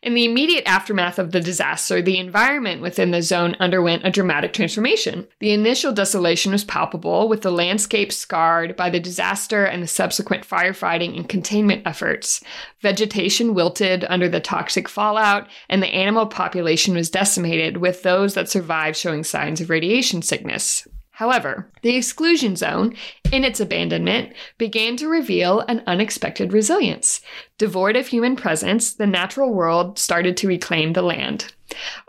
In 0.02 0.14
the 0.14 0.24
immediate 0.24 0.64
aftermath 0.66 1.18
of 1.18 1.32
the 1.32 1.40
disaster, 1.40 2.00
the 2.00 2.16
environment 2.16 2.80
within 2.80 3.10
the 3.10 3.20
zone 3.20 3.54
underwent 3.60 4.06
a 4.06 4.10
dramatic 4.10 4.54
transformation. 4.54 5.28
The 5.40 5.50
initial 5.50 5.92
desolation 5.92 6.52
was 6.52 6.64
palpable, 6.64 7.28
with 7.28 7.42
the 7.42 7.50
landscape 7.50 8.10
scarred 8.10 8.76
by 8.76 8.88
the 8.88 8.98
disaster 8.98 9.66
and 9.66 9.82
the 9.82 9.86
subsequent 9.86 10.48
firefighting 10.48 11.16
and 11.16 11.28
containment 11.28 11.86
efforts. 11.86 12.42
Vegetation 12.80 13.52
wilted 13.52 14.06
under 14.08 14.28
the 14.28 14.40
toxic 14.40 14.88
fallout, 14.88 15.46
and 15.68 15.82
the 15.82 15.88
animal 15.88 16.26
population 16.26 16.94
was 16.94 17.10
decimated, 17.10 17.76
with 17.76 18.02
those 18.02 18.32
that 18.32 18.48
survived 18.48 18.96
showing 18.96 19.22
signs 19.22 19.60
of 19.60 19.68
radiation 19.68 20.22
sickness. 20.22 20.88
However, 21.20 21.70
the 21.82 21.96
exclusion 21.96 22.56
zone, 22.56 22.96
in 23.30 23.44
its 23.44 23.60
abandonment, 23.60 24.32
began 24.56 24.96
to 24.96 25.06
reveal 25.06 25.60
an 25.60 25.82
unexpected 25.86 26.50
resilience. 26.54 27.20
Devoid 27.58 27.94
of 27.94 28.06
human 28.06 28.36
presence, 28.36 28.94
the 28.94 29.06
natural 29.06 29.52
world 29.52 29.98
started 29.98 30.34
to 30.38 30.48
reclaim 30.48 30.94
the 30.94 31.02
land. 31.02 31.52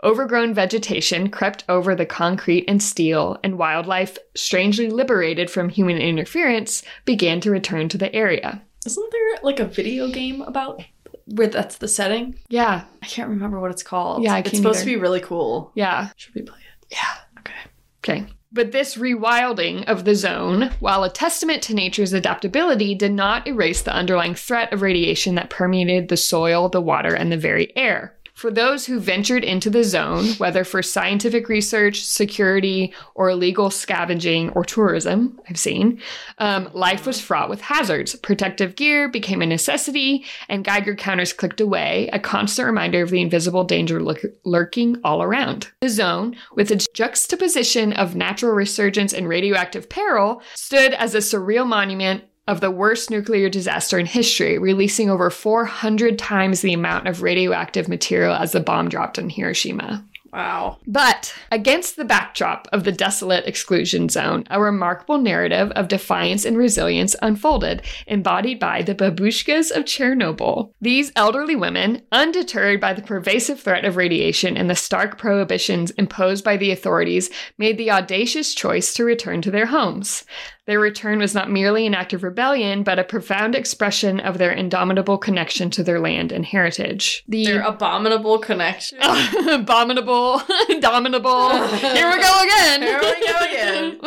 Overgrown 0.02 0.54
vegetation 0.54 1.28
crept 1.28 1.62
over 1.68 1.94
the 1.94 2.06
concrete 2.06 2.64
and 2.66 2.82
steel, 2.82 3.36
and 3.44 3.58
wildlife, 3.58 4.16
strangely 4.34 4.88
liberated 4.88 5.50
from 5.50 5.68
human 5.68 5.98
interference, 5.98 6.82
began 7.04 7.38
to 7.42 7.50
return 7.50 7.90
to 7.90 7.98
the 7.98 8.14
area. 8.14 8.62
Isn't 8.86 9.12
there 9.12 9.42
like 9.42 9.60
a 9.60 9.66
video 9.66 10.10
game 10.10 10.40
about 10.40 10.82
where 11.26 11.48
that's 11.48 11.76
the 11.76 11.86
setting? 11.86 12.38
Yeah, 12.48 12.84
I 13.02 13.06
can't 13.06 13.28
remember 13.28 13.60
what 13.60 13.72
it's 13.72 13.82
called. 13.82 14.22
Yeah, 14.22 14.36
I 14.36 14.38
it's 14.38 14.56
supposed 14.56 14.78
either. 14.78 14.90
to 14.90 14.96
be 14.96 14.96
really 14.96 15.20
cool. 15.20 15.70
yeah. 15.74 16.08
Should 16.16 16.34
we 16.34 16.40
play 16.40 16.60
it? 16.60 16.86
Yeah. 16.96 17.40
Okay. 17.40 18.22
Okay. 18.22 18.32
But 18.54 18.72
this 18.72 18.96
rewilding 18.96 19.84
of 19.88 20.04
the 20.04 20.14
zone, 20.14 20.72
while 20.78 21.04
a 21.04 21.10
testament 21.10 21.62
to 21.64 21.74
nature's 21.74 22.12
adaptability, 22.12 22.94
did 22.94 23.12
not 23.12 23.46
erase 23.46 23.80
the 23.80 23.94
underlying 23.94 24.34
threat 24.34 24.72
of 24.74 24.82
radiation 24.82 25.36
that 25.36 25.48
permeated 25.48 26.08
the 26.08 26.18
soil, 26.18 26.68
the 26.68 26.80
water, 26.80 27.14
and 27.14 27.32
the 27.32 27.38
very 27.38 27.74
air. 27.76 28.14
For 28.34 28.50
those 28.50 28.86
who 28.86 28.98
ventured 28.98 29.44
into 29.44 29.70
the 29.70 29.84
zone, 29.84 30.24
whether 30.38 30.64
for 30.64 30.82
scientific 30.82 31.48
research, 31.48 32.02
security, 32.02 32.92
or 33.14 33.30
illegal 33.30 33.70
scavenging 33.70 34.50
or 34.50 34.64
tourism, 34.64 35.38
I've 35.48 35.58
seen, 35.58 36.00
um, 36.38 36.70
life 36.72 37.06
was 37.06 37.20
fraught 37.20 37.50
with 37.50 37.60
hazards. 37.60 38.16
Protective 38.16 38.74
gear 38.74 39.08
became 39.08 39.42
a 39.42 39.46
necessity, 39.46 40.24
and 40.48 40.64
Geiger 40.64 40.94
counters 40.94 41.32
clicked 41.32 41.60
away, 41.60 42.08
a 42.12 42.18
constant 42.18 42.66
reminder 42.66 43.02
of 43.02 43.10
the 43.10 43.20
invisible 43.20 43.64
danger 43.64 44.02
lurk- 44.02 44.34
lurking 44.44 44.96
all 45.04 45.22
around. 45.22 45.68
The 45.80 45.88
zone, 45.88 46.34
with 46.54 46.70
its 46.70 46.88
juxtaposition 46.94 47.92
of 47.92 48.16
natural 48.16 48.52
resurgence 48.52 49.12
and 49.12 49.28
radioactive 49.28 49.88
peril, 49.88 50.42
stood 50.54 50.94
as 50.94 51.14
a 51.14 51.18
surreal 51.18 51.66
monument 51.66 52.24
of 52.48 52.60
the 52.60 52.70
worst 52.70 53.10
nuclear 53.10 53.48
disaster 53.48 53.98
in 53.98 54.06
history, 54.06 54.58
releasing 54.58 55.08
over 55.08 55.30
400 55.30 56.18
times 56.18 56.60
the 56.60 56.72
amount 56.72 57.06
of 57.08 57.22
radioactive 57.22 57.88
material 57.88 58.34
as 58.34 58.52
the 58.52 58.60
bomb 58.60 58.88
dropped 58.88 59.18
on 59.18 59.28
Hiroshima. 59.28 60.04
Wow. 60.32 60.78
But 60.86 61.34
against 61.50 61.96
the 61.96 62.06
backdrop 62.06 62.66
of 62.72 62.84
the 62.84 62.92
desolate 62.92 63.46
exclusion 63.46 64.08
zone, 64.08 64.44
a 64.48 64.62
remarkable 64.62 65.18
narrative 65.18 65.70
of 65.72 65.88
defiance 65.88 66.46
and 66.46 66.56
resilience 66.56 67.14
unfolded, 67.20 67.82
embodied 68.06 68.58
by 68.58 68.80
the 68.80 68.94
babushkas 68.94 69.70
of 69.70 69.84
Chernobyl. 69.84 70.72
These 70.80 71.12
elderly 71.16 71.54
women, 71.54 72.02
undeterred 72.12 72.80
by 72.80 72.94
the 72.94 73.02
pervasive 73.02 73.60
threat 73.60 73.84
of 73.84 73.96
radiation 73.96 74.56
and 74.56 74.70
the 74.70 74.74
stark 74.74 75.18
prohibitions 75.18 75.90
imposed 75.92 76.44
by 76.44 76.56
the 76.56 76.70
authorities, 76.70 77.28
made 77.58 77.76
the 77.76 77.90
audacious 77.90 78.54
choice 78.54 78.94
to 78.94 79.04
return 79.04 79.42
to 79.42 79.50
their 79.50 79.66
homes. 79.66 80.24
Their 80.64 80.78
return 80.78 81.18
was 81.18 81.34
not 81.34 81.50
merely 81.50 81.86
an 81.86 81.94
act 81.94 82.12
of 82.12 82.22
rebellion, 82.22 82.84
but 82.84 83.00
a 83.00 83.04
profound 83.04 83.56
expression 83.56 84.20
of 84.20 84.38
their 84.38 84.52
indomitable 84.52 85.18
connection 85.18 85.70
to 85.70 85.82
their 85.82 85.98
land 85.98 86.30
and 86.30 86.46
heritage. 86.46 87.24
The 87.26 87.44
Their 87.44 87.62
abominable 87.62 88.38
connection. 88.38 88.98
abominable, 89.48 90.40
indomitable. 90.68 91.58
Here 91.68 92.08
we 92.08 92.20
go 92.20 92.44
again. 92.44 92.82
Here 92.82 93.00
we 93.00 93.26
go 93.26 93.38
again. 93.40 93.98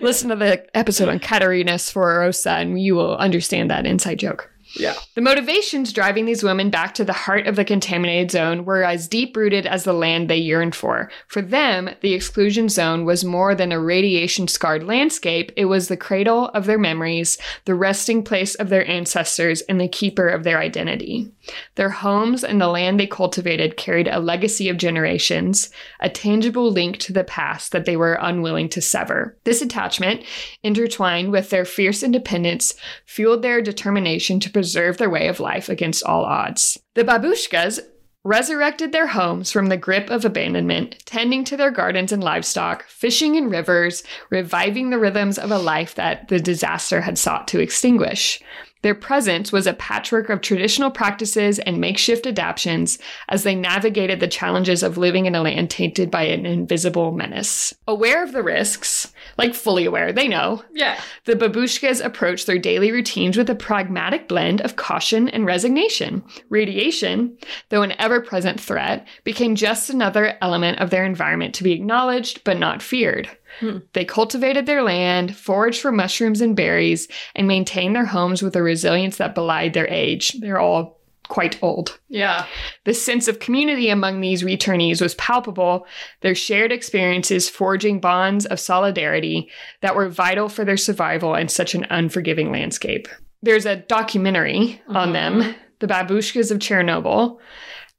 Listen 0.00 0.28
to 0.28 0.36
the 0.36 0.64
episode 0.76 1.08
on 1.08 1.18
Katerina 1.18 1.72
Sfororosa 1.72 2.60
and 2.60 2.80
you 2.80 2.94
will 2.94 3.16
understand 3.16 3.72
that 3.72 3.86
inside 3.86 4.20
joke. 4.20 4.51
Yeah. 4.74 4.94
The 5.14 5.20
motivations 5.20 5.92
driving 5.92 6.24
these 6.24 6.42
women 6.42 6.70
back 6.70 6.94
to 6.94 7.04
the 7.04 7.12
heart 7.12 7.46
of 7.46 7.56
the 7.56 7.64
contaminated 7.64 8.30
zone 8.30 8.64
were 8.64 8.82
as 8.82 9.08
deep 9.08 9.36
rooted 9.36 9.66
as 9.66 9.84
the 9.84 9.92
land 9.92 10.28
they 10.28 10.36
yearned 10.36 10.74
for. 10.74 11.10
For 11.28 11.42
them, 11.42 11.90
the 12.00 12.14
exclusion 12.14 12.68
zone 12.68 13.04
was 13.04 13.24
more 13.24 13.54
than 13.54 13.72
a 13.72 13.80
radiation 13.80 14.48
scarred 14.48 14.84
landscape, 14.84 15.52
it 15.56 15.66
was 15.66 15.88
the 15.88 15.96
cradle 15.96 16.48
of 16.48 16.66
their 16.66 16.78
memories, 16.78 17.38
the 17.64 17.74
resting 17.74 18.22
place 18.22 18.54
of 18.54 18.68
their 18.68 18.86
ancestors, 18.88 19.60
and 19.62 19.80
the 19.80 19.88
keeper 19.88 20.28
of 20.28 20.44
their 20.44 20.58
identity. 20.58 21.30
Their 21.74 21.90
homes 21.90 22.44
and 22.44 22.60
the 22.60 22.68
land 22.68 22.98
they 22.98 23.06
cultivated 23.06 23.76
carried 23.76 24.08
a 24.08 24.20
legacy 24.20 24.68
of 24.68 24.76
generations, 24.76 25.70
a 26.00 26.08
tangible 26.08 26.70
link 26.70 26.98
to 26.98 27.12
the 27.12 27.24
past 27.24 27.72
that 27.72 27.84
they 27.84 27.96
were 27.96 28.18
unwilling 28.20 28.68
to 28.70 28.80
sever. 28.80 29.36
This 29.44 29.60
attachment, 29.60 30.24
intertwined 30.62 31.32
with 31.32 31.50
their 31.50 31.64
fierce 31.64 32.02
independence, 32.02 32.74
fueled 33.04 33.42
their 33.42 33.60
determination 33.60 34.40
to 34.40 34.50
preserve 34.62 34.96
their 34.96 35.10
way 35.10 35.26
of 35.26 35.40
life 35.40 35.68
against 35.68 36.04
all 36.04 36.24
odds. 36.24 36.78
The 36.94 37.02
babushkas 37.02 37.80
resurrected 38.22 38.92
their 38.92 39.08
homes 39.08 39.50
from 39.50 39.66
the 39.66 39.76
grip 39.76 40.08
of 40.08 40.24
abandonment, 40.24 41.04
tending 41.04 41.42
to 41.42 41.56
their 41.56 41.72
gardens 41.72 42.12
and 42.12 42.22
livestock, 42.22 42.84
fishing 42.84 43.34
in 43.34 43.50
rivers, 43.50 44.04
reviving 44.30 44.90
the 44.90 45.00
rhythms 45.00 45.36
of 45.36 45.50
a 45.50 45.58
life 45.58 45.96
that 45.96 46.28
the 46.28 46.38
disaster 46.38 47.00
had 47.00 47.18
sought 47.18 47.48
to 47.48 47.58
extinguish. 47.58 48.40
Their 48.82 48.94
presence 48.94 49.50
was 49.50 49.66
a 49.66 49.72
patchwork 49.72 50.28
of 50.28 50.40
traditional 50.40 50.92
practices 50.92 51.58
and 51.58 51.80
makeshift 51.80 52.24
adaptations 52.24 53.00
as 53.28 53.42
they 53.42 53.56
navigated 53.56 54.20
the 54.20 54.28
challenges 54.28 54.84
of 54.84 54.96
living 54.96 55.26
in 55.26 55.34
a 55.34 55.42
land 55.42 55.70
tainted 55.70 56.08
by 56.08 56.22
an 56.22 56.46
invisible 56.46 57.10
menace. 57.10 57.74
Aware 57.88 58.22
of 58.22 58.30
the 58.30 58.44
risks, 58.44 59.11
like 59.38 59.54
fully 59.54 59.84
aware, 59.84 60.12
they 60.12 60.28
know, 60.28 60.62
Yeah. 60.74 61.00
the 61.24 61.34
babushkas 61.34 62.04
approached 62.04 62.46
their 62.46 62.58
daily 62.58 62.90
routines 62.92 63.36
with 63.36 63.48
a 63.50 63.54
pragmatic 63.54 64.28
blend 64.28 64.60
of 64.60 64.76
caution 64.76 65.28
and 65.28 65.46
resignation. 65.46 66.22
Radiation, 66.48 67.36
though 67.68 67.82
an 67.82 67.94
ever 67.98 68.20
present 68.20 68.60
threat, 68.60 69.06
became 69.24 69.54
just 69.54 69.90
another 69.90 70.36
element 70.40 70.78
of 70.80 70.90
their 70.90 71.04
environment 71.04 71.54
to 71.56 71.64
be 71.64 71.72
acknowledged 71.72 72.44
but 72.44 72.58
not 72.58 72.82
feared. 72.82 73.28
Hmm. 73.60 73.78
They 73.92 74.04
cultivated 74.04 74.64
their 74.66 74.82
land, 74.82 75.36
foraged 75.36 75.80
for 75.80 75.92
mushrooms 75.92 76.40
and 76.40 76.56
berries, 76.56 77.08
and 77.34 77.46
maintained 77.46 77.94
their 77.94 78.06
homes 78.06 78.42
with 78.42 78.56
a 78.56 78.62
resilience 78.62 79.18
that 79.18 79.34
belied 79.34 79.74
their 79.74 79.88
age. 79.88 80.32
They're 80.40 80.58
all 80.60 81.00
quite 81.32 81.58
old. 81.62 81.98
Yeah. 82.10 82.44
The 82.84 82.92
sense 82.92 83.26
of 83.26 83.38
community 83.38 83.88
among 83.88 84.20
these 84.20 84.42
returnees 84.42 85.00
was 85.00 85.14
palpable, 85.14 85.86
their 86.20 86.34
shared 86.34 86.72
experiences 86.72 87.48
forging 87.48 88.00
bonds 88.00 88.44
of 88.44 88.60
solidarity 88.60 89.48
that 89.80 89.96
were 89.96 90.10
vital 90.10 90.50
for 90.50 90.62
their 90.66 90.76
survival 90.76 91.34
in 91.34 91.48
such 91.48 91.74
an 91.74 91.86
unforgiving 91.88 92.52
landscape. 92.52 93.08
There's 93.42 93.64
a 93.64 93.76
documentary 93.76 94.82
on 94.88 95.08
Mhm. 95.08 95.12
them, 95.14 95.54
The 95.80 95.86
Babushkas 95.86 96.50
of 96.50 96.58
Chernobyl, 96.58 97.38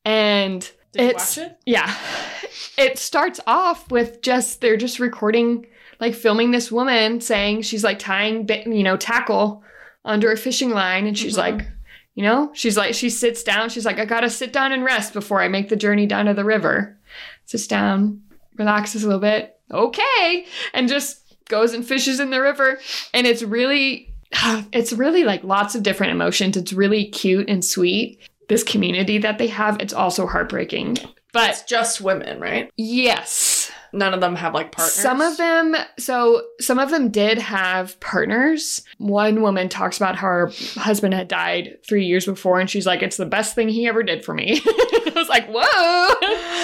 and 0.05 0.61
Did 0.91 1.01
it's 1.15 1.38
it? 1.39 1.57
yeah, 1.65 1.91
it 2.77 2.99
starts 2.99 3.39
off 3.47 3.89
with 3.89 4.21
just 4.21 4.61
they're 4.61 4.77
just 4.77 4.99
recording 4.99 5.65
like 5.99 6.13
filming 6.13 6.51
this 6.51 6.71
woman 6.71 7.19
saying 7.19 7.63
she's 7.63 7.84
like 7.84 7.97
tying 7.97 8.47
you 8.67 8.84
know 8.84 8.95
tackle 8.97 9.63
under 10.05 10.31
a 10.31 10.38
fishing 10.38 10.69
line 10.69 11.07
and 11.07 11.17
she's 11.17 11.34
Mhm. 11.36 11.38
like 11.39 11.61
you 12.16 12.24
know? 12.24 12.51
She's 12.53 12.78
like 12.78 12.93
she 12.93 13.09
sits 13.09 13.43
down. 13.43 13.70
She's 13.70 13.86
like 13.86 13.99
i 13.99 14.05
gotta 14.05 14.30
sit 14.30 14.53
down 14.53 14.72
and 14.72 14.84
rest 14.84 15.14
before 15.14 15.41
i 15.41 15.47
make 15.47 15.70
the 15.70 15.76
journey 15.76 16.05
down 16.05 16.26
to 16.26 16.34
the 16.34 16.45
river. 16.45 16.97
Sits 17.45 17.68
down 17.68 18.22
relaxes 18.57 19.03
a 19.03 19.07
little 19.07 19.22
bit. 19.22 19.57
Okay. 19.72 20.45
And 20.74 20.88
just 20.88 21.36
goes 21.49 21.74
and 21.74 21.86
fishes 21.86 22.20
in 22.20 22.30
the 22.30 22.41
river. 22.41 22.80
And 23.14 23.26
it's 23.28 23.43
really 23.43 24.14
it's 24.72 24.93
really 24.93 25.24
like 25.24 25.43
lots 25.43 25.76
of 25.76 25.84
different 25.84 26.11
emotions. 26.11 26.57
It's 26.57 26.74
really 26.74 27.05
cute 27.05 27.49
and 27.49 27.64
sweet 27.64 28.20
this 28.49 28.64
community 28.64 29.18
that 29.20 29.38
they 29.38 29.47
have. 29.47 29.80
It's 29.80 29.93
also 29.93 30.28
heartbreaking. 30.28 30.97
But 31.32 31.49
It's 31.49 31.64
just 31.64 32.01
women, 32.01 32.39
right? 32.39 32.70
yes 32.78 33.53
None 33.93 34.13
of 34.13 34.21
them 34.21 34.35
have 34.35 34.53
like 34.53 34.71
partners. 34.71 34.93
some 34.95 35.21
of 35.21 35.37
them, 35.37 35.75
so 35.99 36.41
some 36.59 36.79
of 36.79 36.89
them 36.89 37.09
did 37.09 37.37
have 37.37 37.99
partners. 37.99 38.81
One 38.97 39.41
woman 39.41 39.69
talks 39.69 39.97
about 39.97 40.15
how 40.15 40.27
her 40.27 40.51
husband 40.75 41.13
had 41.13 41.27
died 41.27 41.77
three 41.87 42.05
years 42.05 42.25
before, 42.25 42.59
and 42.59 42.69
she's 42.69 42.85
like, 42.87 43.03
"It's 43.03 43.17
the 43.17 43.25
best 43.25 43.53
thing 43.55 43.69
he 43.69 43.87
ever 43.87 44.01
did 44.01 44.25
for 44.25 44.33
me." 44.33 44.61
I 44.65 45.11
was 45.15 45.29
like, 45.29 45.47
"Whoa!" 45.47 46.57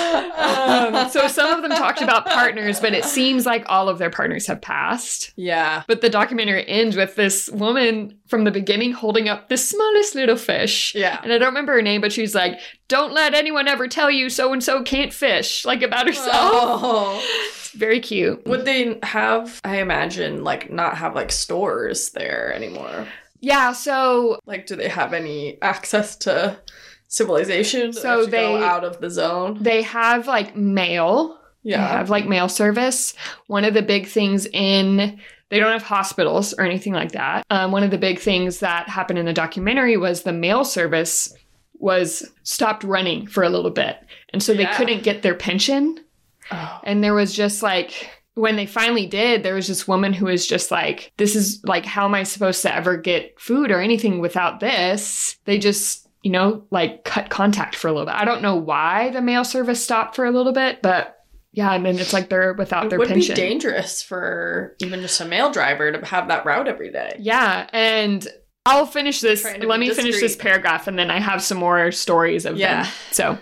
um, 0.99 1.09
so 1.09 1.27
some 1.27 1.53
of 1.53 1.61
them 1.61 1.71
talked 1.77 2.01
about 2.01 2.25
partners, 2.25 2.79
but 2.79 2.93
it 2.93 3.05
seems 3.05 3.45
like 3.45 3.63
all 3.67 3.89
of 3.89 3.99
their 3.99 4.09
partners 4.09 4.47
have 4.47 4.61
passed. 4.61 5.31
Yeah. 5.35 5.83
But 5.87 6.01
the 6.01 6.09
documentary 6.09 6.67
ends 6.67 6.95
with 6.95 7.15
this 7.15 7.49
woman 7.49 8.18
from 8.29 8.43
the 8.45 8.51
beginning 8.51 8.93
holding 8.93 9.27
up 9.27 9.49
the 9.49 9.57
smallest 9.57 10.15
little 10.15 10.37
fish. 10.37 10.93
Yeah. 10.95 11.19
And 11.23 11.33
I 11.33 11.37
don't 11.37 11.49
remember 11.49 11.73
her 11.73 11.81
name, 11.81 11.99
but 12.01 12.13
she's 12.13 12.33
like, 12.35 12.59
"Don't 12.87 13.11
let 13.13 13.33
anyone 13.33 13.67
ever 13.67 13.87
tell 13.87 14.09
you 14.09 14.29
so 14.29 14.53
and 14.53 14.63
so 14.63 14.83
can't 14.83 15.11
fish," 15.11 15.65
like 15.65 15.81
about 15.81 16.07
herself. 16.07 16.29
Oh. 16.33 17.21
It's 17.49 17.71
very 17.71 17.99
cute. 17.99 18.45
Would 18.47 18.65
they 18.65 18.97
have, 19.03 19.59
I 19.63 19.77
imagine, 19.81 20.43
like 20.43 20.71
not 20.71 20.97
have 20.97 21.15
like 21.15 21.31
stores 21.31 22.11
there 22.11 22.53
anymore? 22.53 23.07
Yeah, 23.41 23.71
so 23.73 24.39
Like, 24.45 24.65
do 24.67 24.75
they 24.75 24.89
have 24.89 25.13
any 25.13 25.57
access 25.61 26.15
to 26.17 26.57
civilization? 27.07 27.93
So 27.93 28.25
to 28.25 28.31
go 28.31 28.57
they- 28.57 28.63
out 28.63 28.83
of 28.83 29.01
the 29.01 29.09
zone. 29.09 29.57
they 29.61 29.81
have 29.83 30.27
like 30.27 30.55
mail. 30.55 31.39
They 31.63 31.71
Yeah. 31.71 31.87
have 31.87 32.09
like 32.09 32.27
mail 32.27 32.47
service. 32.49 33.13
One 33.47 33.65
of 33.65 33.73
the 33.73 33.81
big 33.81 34.07
things 34.07 34.45
in 34.45 35.19
they 35.49 35.59
don't 35.59 35.71
have 35.71 35.83
hospitals 35.83 36.53
or 36.53 36.63
anything 36.63 36.93
like 36.93 37.11
that. 37.13 37.45
Um, 37.49 37.71
one 37.71 37.83
of 37.83 37.91
the 37.91 37.97
big 37.97 38.19
things 38.19 38.59
that 38.59 38.87
happened 38.89 39.19
in 39.19 39.25
the 39.25 39.33
documentary 39.33 39.97
was 39.97 40.23
the 40.23 40.33
mail 40.33 40.63
service 40.63 41.33
was 41.79 42.29
stopped 42.43 42.83
running 42.83 43.25
for 43.27 43.43
a 43.43 43.49
little 43.49 43.71
bit. 43.71 43.97
And 44.33 44.43
so 44.43 44.53
they 44.53 44.63
Yeah. 44.63 44.75
couldn't 44.77 45.03
get 45.03 45.21
their 45.21 45.35
pension. 45.35 45.99
Oh. 46.51 46.79
And 46.83 47.03
there 47.03 47.13
was 47.13 47.33
just 47.33 47.63
like, 47.63 48.09
when 48.35 48.55
they 48.55 48.65
finally 48.65 49.05
did, 49.05 49.43
there 49.43 49.55
was 49.55 49.67
this 49.67 49.87
woman 49.87 50.13
who 50.13 50.25
was 50.25 50.45
just 50.47 50.71
like, 50.71 51.11
this 51.17 51.35
is 51.35 51.61
like, 51.65 51.85
how 51.85 52.05
am 52.05 52.15
I 52.15 52.23
supposed 52.23 52.61
to 52.63 52.73
ever 52.73 52.95
get 52.97 53.39
food 53.39 53.71
or 53.71 53.81
anything 53.81 54.19
without 54.19 54.59
this? 54.59 55.37
They 55.45 55.57
just, 55.57 56.07
you 56.23 56.31
know, 56.31 56.63
like 56.69 57.03
cut 57.05 57.29
contact 57.29 57.75
for 57.75 57.87
a 57.87 57.91
little 57.91 58.05
bit. 58.05 58.15
I 58.15 58.25
don't 58.25 58.41
know 58.41 58.55
why 58.55 59.09
the 59.09 59.21
mail 59.21 59.43
service 59.43 59.83
stopped 59.83 60.15
for 60.15 60.25
a 60.25 60.31
little 60.31 60.53
bit, 60.53 60.81
but 60.81 61.18
yeah, 61.59 61.73
and 61.73 61.85
then 61.85 61.99
it's 61.99 62.13
like 62.13 62.29
they're 62.29 62.53
without 62.53 62.89
their 62.89 62.97
pension. 62.99 63.01
It 63.01 63.07
their 63.07 63.15
would 63.17 63.27
pension. 63.27 63.35
be 63.35 63.41
dangerous 63.41 64.01
for 64.01 64.77
even 64.79 65.01
just 65.01 65.19
a 65.19 65.25
mail 65.25 65.51
driver 65.51 65.91
to 65.91 66.05
have 66.05 66.29
that 66.29 66.45
route 66.45 66.69
every 66.69 66.89
day. 66.89 67.17
Yeah, 67.19 67.69
and 67.73 68.25
I'll 68.69 68.85
finish 68.85 69.19
this. 69.19 69.43
Let 69.43 69.79
me 69.79 69.91
finish 69.93 70.19
this 70.19 70.35
paragraph 70.35 70.87
and 70.87 70.97
then 70.97 71.09
I 71.09 71.19
have 71.19 71.41
some 71.41 71.57
more 71.57 71.91
stories 71.91 72.45
of 72.45 72.57
Yeah. 72.57 72.83
them. 72.83 72.91
So, 73.11 73.37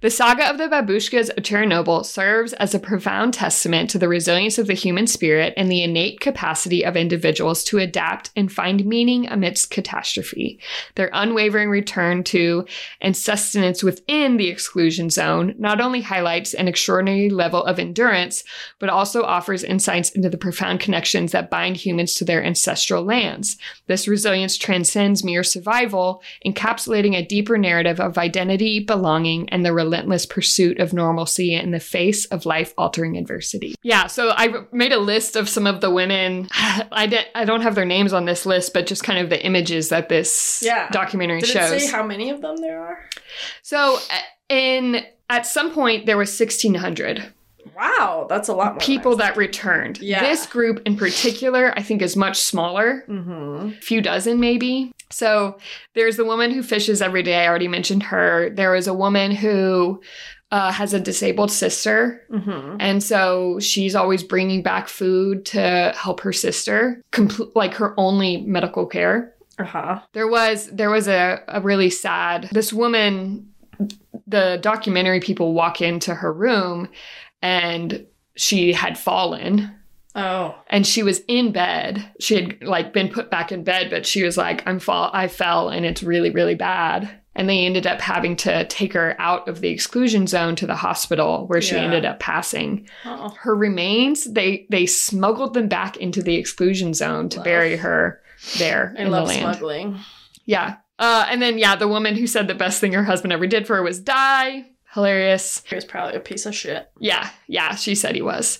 the 0.00 0.10
saga 0.10 0.48
of 0.48 0.58
the 0.58 0.68
babushkas 0.68 1.30
of 1.30 1.42
Chernobyl 1.42 2.06
serves 2.06 2.52
as 2.52 2.74
a 2.74 2.78
profound 2.78 3.34
testament 3.34 3.90
to 3.90 3.98
the 3.98 4.06
resilience 4.06 4.56
of 4.56 4.68
the 4.68 4.74
human 4.74 5.08
spirit 5.08 5.52
and 5.56 5.68
the 5.68 5.82
innate 5.82 6.20
capacity 6.20 6.84
of 6.84 6.96
individuals 6.96 7.64
to 7.64 7.78
adapt 7.78 8.30
and 8.36 8.52
find 8.52 8.86
meaning 8.86 9.26
amidst 9.28 9.72
catastrophe. 9.72 10.60
Their 10.94 11.10
unwavering 11.12 11.70
return 11.70 12.22
to 12.24 12.64
and 13.00 13.16
sustenance 13.16 13.82
within 13.82 14.36
the 14.36 14.46
exclusion 14.46 15.10
zone 15.10 15.56
not 15.58 15.80
only 15.80 16.02
highlights 16.02 16.54
an 16.54 16.68
extraordinary 16.68 17.30
level 17.30 17.64
of 17.64 17.80
endurance, 17.80 18.44
but 18.78 18.90
also 18.90 19.24
offers 19.24 19.64
insights 19.64 20.10
into 20.10 20.30
the 20.30 20.38
profound 20.38 20.78
connections 20.78 21.32
that 21.32 21.50
bind 21.50 21.76
humans 21.76 22.14
to 22.14 22.24
their 22.24 22.44
ancestral 22.44 23.02
lands. 23.02 23.56
This 23.88 24.06
resilience 24.06 24.56
transcends 24.68 25.24
mere 25.24 25.42
survival, 25.42 26.22
encapsulating 26.44 27.16
a 27.16 27.24
deeper 27.24 27.56
narrative 27.56 27.98
of 28.00 28.18
identity, 28.18 28.80
belonging, 28.80 29.48
and 29.48 29.64
the 29.64 29.72
relentless 29.72 30.26
pursuit 30.26 30.78
of 30.78 30.92
normalcy 30.92 31.54
in 31.54 31.70
the 31.70 31.80
face 31.80 32.26
of 32.26 32.44
life 32.44 32.74
altering 32.76 33.16
adversity. 33.16 33.74
Yeah, 33.82 34.08
so 34.08 34.30
I 34.36 34.64
made 34.70 34.92
a 34.92 34.98
list 34.98 35.36
of 35.36 35.48
some 35.48 35.66
of 35.66 35.80
the 35.80 35.90
women. 35.90 36.48
I, 36.52 37.06
did, 37.06 37.24
I 37.34 37.46
don't 37.46 37.62
have 37.62 37.74
their 37.76 37.86
names 37.86 38.12
on 38.12 38.26
this 38.26 38.44
list, 38.44 38.74
but 38.74 38.86
just 38.86 39.02
kind 39.04 39.18
of 39.18 39.30
the 39.30 39.42
images 39.42 39.88
that 39.88 40.10
this 40.10 40.62
Yeah. 40.62 40.90
documentary 40.90 41.40
Did 41.40 41.48
shows. 41.48 41.72
it 41.72 41.80
say 41.80 41.90
how 41.90 42.04
many 42.04 42.28
of 42.28 42.42
them 42.42 42.56
there 42.58 42.78
are? 42.82 43.08
so, 43.62 43.96
uh, 43.96 44.18
in 44.50 45.02
at 45.30 45.46
some 45.46 45.70
point, 45.72 46.04
there 46.04 46.18
was 46.18 46.28
1,600 46.38 47.32
Wow, 47.78 48.26
that's 48.28 48.48
a 48.48 48.52
lot 48.54 48.72
more. 48.74 48.80
people 48.80 49.16
that 49.16 49.36
returned. 49.36 49.98
Yeah. 50.00 50.20
This 50.20 50.46
group 50.46 50.82
in 50.84 50.96
particular, 50.96 51.72
I 51.76 51.82
think, 51.82 52.02
is 52.02 52.16
much 52.16 52.38
smaller, 52.40 53.04
Mm-hmm. 53.08 53.68
a 53.68 53.80
few 53.80 54.00
dozen 54.02 54.40
maybe. 54.40 54.92
So 55.10 55.58
there's 55.94 56.16
the 56.16 56.24
woman 56.24 56.50
who 56.50 56.62
fishes 56.62 57.00
every 57.00 57.22
day. 57.22 57.36
I 57.44 57.48
already 57.48 57.68
mentioned 57.68 58.02
her. 58.04 58.50
There 58.50 58.74
is 58.74 58.86
a 58.88 58.94
woman 58.94 59.30
who 59.30 60.02
uh, 60.50 60.72
has 60.72 60.92
a 60.94 61.00
disabled 61.00 61.52
sister. 61.52 62.22
Mm-hmm. 62.30 62.76
And 62.80 63.02
so 63.02 63.58
she's 63.60 63.94
always 63.94 64.22
bringing 64.22 64.62
back 64.62 64.88
food 64.88 65.44
to 65.46 65.92
help 65.96 66.20
her 66.20 66.32
sister, 66.32 67.02
compl- 67.12 67.52
like 67.54 67.74
her 67.74 67.94
only 67.98 68.38
medical 68.38 68.86
care. 68.86 69.34
Uh 69.58 69.64
huh. 69.64 70.00
There 70.12 70.28
was 70.28 70.68
there 70.70 70.90
was 70.90 71.06
a, 71.08 71.42
a 71.48 71.60
really 71.60 71.90
sad 71.90 72.48
this 72.52 72.72
woman 72.72 73.48
the 74.26 74.58
documentary 74.60 75.20
people 75.20 75.52
walk 75.54 75.80
into 75.80 76.14
her 76.14 76.32
room 76.32 76.88
and 77.42 78.06
she 78.36 78.72
had 78.72 78.98
fallen 78.98 79.74
Oh. 80.14 80.56
and 80.68 80.84
she 80.86 81.02
was 81.02 81.20
in 81.28 81.52
bed. 81.52 82.04
She 82.18 82.34
had 82.34 82.62
like 82.62 82.92
been 82.92 83.08
put 83.08 83.30
back 83.30 83.52
in 83.52 83.62
bed, 83.62 83.88
but 83.90 84.04
she 84.06 84.24
was 84.24 84.36
like, 84.36 84.66
I'm 84.66 84.80
fall 84.80 85.10
I 85.12 85.28
fell 85.28 85.68
and 85.68 85.86
it's 85.86 86.02
really, 86.02 86.30
really 86.30 86.56
bad. 86.56 87.08
And 87.36 87.48
they 87.48 87.64
ended 87.66 87.86
up 87.86 88.00
having 88.00 88.34
to 88.36 88.64
take 88.64 88.94
her 88.94 89.14
out 89.20 89.46
of 89.48 89.60
the 89.60 89.68
exclusion 89.68 90.26
zone 90.26 90.56
to 90.56 90.66
the 90.66 90.74
hospital 90.74 91.46
where 91.46 91.60
she 91.60 91.76
Yeah. 91.76 91.82
ended 91.82 92.04
up 92.04 92.18
passing. 92.18 92.88
Oh. 93.04 93.28
Her 93.38 93.54
remains, 93.54 94.24
they 94.24 94.66
they 94.70 94.86
smuggled 94.86 95.54
them 95.54 95.68
back 95.68 95.96
into 95.98 96.20
the 96.20 96.34
exclusion 96.34 96.94
zone 96.94 97.28
to 97.28 97.36
Love. 97.38 97.44
bury 97.44 97.76
her 97.76 98.20
there 98.56 98.94
I 98.98 99.02
in 99.02 99.10
love 99.12 99.28
the 99.28 99.34
land. 99.34 99.40
smuggling. 99.42 99.98
Yeah. 100.46 100.76
Uh, 100.98 101.26
and 101.30 101.40
then, 101.40 101.58
yeah, 101.58 101.76
the 101.76 101.86
woman 101.86 102.16
who 102.16 102.26
said 102.26 102.48
the 102.48 102.54
best 102.56 102.80
thing 102.80 102.92
her 102.94 103.04
husband 103.04 103.32
ever 103.32 103.46
did 103.46 103.68
for 103.68 103.76
her 103.76 103.82
was 103.84 104.00
die. 104.00 104.64
Hilarious. 104.94 105.62
He 105.66 105.74
was 105.74 105.84
probably 105.84 106.14
a 106.14 106.20
piece 106.20 106.46
of 106.46 106.54
shit. 106.54 106.90
Yeah, 106.98 107.30
yeah, 107.46 107.74
she 107.74 107.94
said 107.94 108.14
he 108.14 108.22
was. 108.22 108.58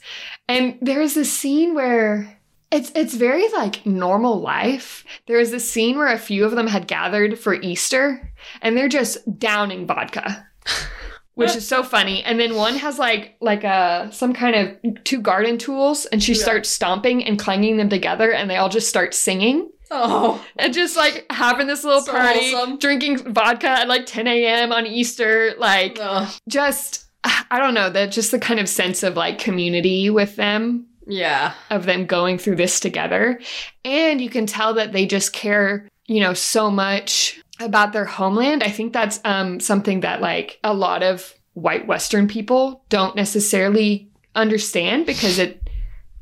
And 0.48 0.78
there's 0.82 1.14
this 1.14 1.32
scene 1.32 1.74
where 1.74 2.38
it's 2.70 2.92
it's 2.94 3.14
very 3.14 3.48
like 3.52 3.86
normal 3.86 4.40
life. 4.40 5.04
There 5.26 5.38
was 5.38 5.50
this 5.50 5.68
scene 5.68 5.96
where 5.96 6.12
a 6.12 6.18
few 6.18 6.44
of 6.44 6.52
them 6.52 6.66
had 6.66 6.86
gathered 6.86 7.38
for 7.38 7.54
Easter 7.54 8.32
and 8.60 8.76
they're 8.76 8.88
just 8.88 9.38
downing 9.38 9.86
vodka. 9.86 10.46
Which 11.38 11.54
is 11.56 11.66
so 11.68 11.82
funny. 11.84 12.22
And 12.24 12.38
then 12.40 12.54
one 12.56 12.74
has 12.76 12.98
like 12.98 13.36
like 13.40 13.64
a 13.64 14.08
some 14.12 14.32
kind 14.32 14.56
of 14.84 15.04
two 15.04 15.20
garden 15.20 15.56
tools 15.58 16.04
and 16.06 16.22
she 16.22 16.32
Yeah. 16.32 16.42
starts 16.42 16.68
stomping 16.68 17.24
and 17.24 17.38
clanging 17.38 17.76
them 17.76 17.88
together 17.88 18.32
and 18.32 18.50
they 18.50 18.56
all 18.56 18.68
just 18.68 18.88
start 18.88 19.14
singing 19.14 19.70
Oh. 19.90 20.44
and 20.58 20.74
just 20.74 20.96
like 20.96 21.24
having 21.30 21.66
this 21.66 21.84
little 21.84 22.00
So 22.02 22.12
party, 22.12 22.54
drinking 22.78 23.32
vodka 23.32 23.68
at 23.68 23.88
like 23.88 24.04
10 24.06 24.26
a.m. 24.26 24.72
on 24.72 24.86
Easter, 24.86 25.54
like 25.58 25.98
Ugh. 26.00 26.28
just 26.48 27.04
I 27.24 27.58
don't 27.58 27.74
know, 27.74 27.88
that 27.90 28.10
just 28.12 28.30
the 28.30 28.38
kind 28.38 28.60
of 28.60 28.68
sense 28.68 29.02
of 29.02 29.16
like 29.16 29.38
community 29.38 30.10
with 30.10 30.36
them, 30.36 30.86
Yeah. 31.06 31.52
of 31.70 31.84
them 31.86 32.06
going 32.06 32.38
through 32.38 32.56
this 32.56 32.80
together. 32.80 33.40
And 33.84 34.20
you 34.20 34.28
can 34.30 34.46
tell 34.46 34.74
that 34.74 34.92
they 34.92 35.06
just 35.06 35.32
care, 35.32 35.88
you 36.06 36.20
know, 36.20 36.34
so 36.34 36.70
much 36.70 37.40
about 37.60 37.92
their 37.92 38.04
homeland. 38.04 38.62
I 38.62 38.70
think 38.70 38.92
that's 38.92 39.20
um 39.24 39.60
something 39.60 40.00
that 40.00 40.20
like 40.20 40.58
a 40.64 40.74
lot 40.74 41.02
of 41.02 41.34
white 41.54 41.86
western 41.86 42.28
people 42.28 42.84
don't 42.88 43.16
necessarily 43.16 44.10
understand 44.34 45.06
because 45.06 45.38
it 45.38 45.68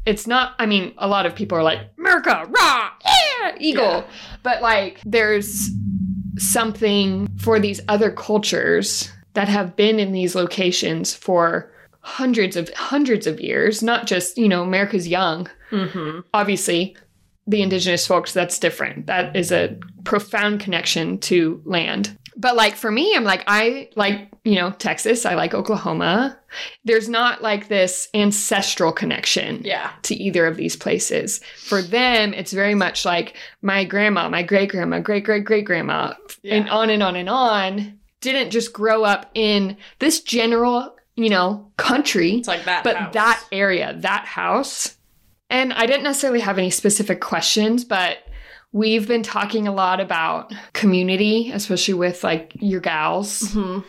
it's 0.06 0.26
not 0.26 0.54
I 0.58 0.66
mean, 0.66 0.94
a 0.98 1.08
lot 1.08 1.26
of 1.26 1.34
people 1.34 1.58
are 1.58 1.62
like, 1.62 1.80
America, 1.98 2.44
rah, 2.48 2.90
yeah, 3.04 3.56
eagle. 3.58 3.84
Yeah. 3.84 4.04
But 4.42 4.62
like 4.62 5.00
there's 5.04 5.68
something 6.38 7.28
for 7.38 7.58
these 7.58 7.80
other 7.88 8.10
cultures 8.10 9.10
that 9.34 9.48
have 9.48 9.76
been 9.76 9.98
in 9.98 10.12
these 10.12 10.34
locations 10.34 11.14
for 11.14 11.72
hundreds 12.00 12.56
of 12.56 12.72
hundreds 12.74 13.26
of 13.26 13.40
years, 13.40 13.82
not 13.82 14.06
just, 14.06 14.38
you 14.38 14.48
know, 14.48 14.62
America's 14.62 15.08
young, 15.08 15.48
Mm-hmm. 15.72 16.20
obviously. 16.32 16.96
the 17.48 17.60
indigenous 17.62 18.06
folks, 18.06 18.32
that's 18.32 18.58
different. 18.60 19.06
That 19.06 19.34
is 19.36 19.50
a 19.52 19.76
profound 20.06 20.60
connection 20.60 21.18
to 21.18 21.60
land. 21.64 22.16
But 22.38 22.54
like 22.54 22.76
for 22.76 22.90
me, 22.90 23.14
I'm 23.16 23.24
like, 23.24 23.44
I 23.46 23.88
like, 23.96 24.28
you 24.44 24.56
know, 24.56 24.70
Texas, 24.72 25.24
I 25.24 25.34
like 25.34 25.54
Oklahoma. 25.54 26.38
There's 26.84 27.08
not 27.08 27.42
like 27.42 27.68
this 27.68 28.08
ancestral 28.12 28.92
connection 28.92 29.62
Yeah. 29.64 29.90
to 30.02 30.14
either 30.14 30.46
of 30.46 30.56
these 30.58 30.76
places. 30.76 31.40
For 31.56 31.80
them, 31.80 32.34
it's 32.34 32.52
very 32.52 32.74
much 32.74 33.04
like 33.06 33.34
my 33.62 33.84
grandma, 33.84 34.28
my 34.28 34.42
great 34.42 34.68
grandma, 34.70 35.00
great 35.00 35.24
great 35.24 35.44
great 35.44 35.64
grandma, 35.64 36.12
and 36.44 36.68
on 36.68 36.90
and 36.90 37.02
on 37.02 37.16
and 37.16 37.28
on 37.30 37.98
didn't 38.20 38.50
just 38.50 38.72
grow 38.72 39.02
up 39.04 39.30
in 39.34 39.76
this 39.98 40.20
general, 40.20 40.94
you 41.16 41.30
know, 41.30 41.70
country, 41.78 42.32
It's 42.32 42.48
like 42.48 42.64
that. 42.66 42.84
but 42.84 42.96
house. 42.96 43.14
that 43.14 43.44
area, 43.50 43.96
that 44.00 44.26
house. 44.26 44.96
And 45.48 45.72
I 45.72 45.86
didn't 45.86 46.02
necessarily 46.02 46.40
have 46.40 46.58
any 46.58 46.70
specific 46.70 47.20
questions, 47.20 47.84
but 47.84 48.18
we've 48.76 49.08
been 49.08 49.22
talking 49.22 49.66
a 49.66 49.72
lot 49.72 50.00
about 50.00 50.52
community, 50.74 51.50
especially 51.52 51.94
with 51.94 52.22
like 52.22 52.52
your 52.60 52.80
gals. 52.80 53.40
Mhm. 53.54 53.84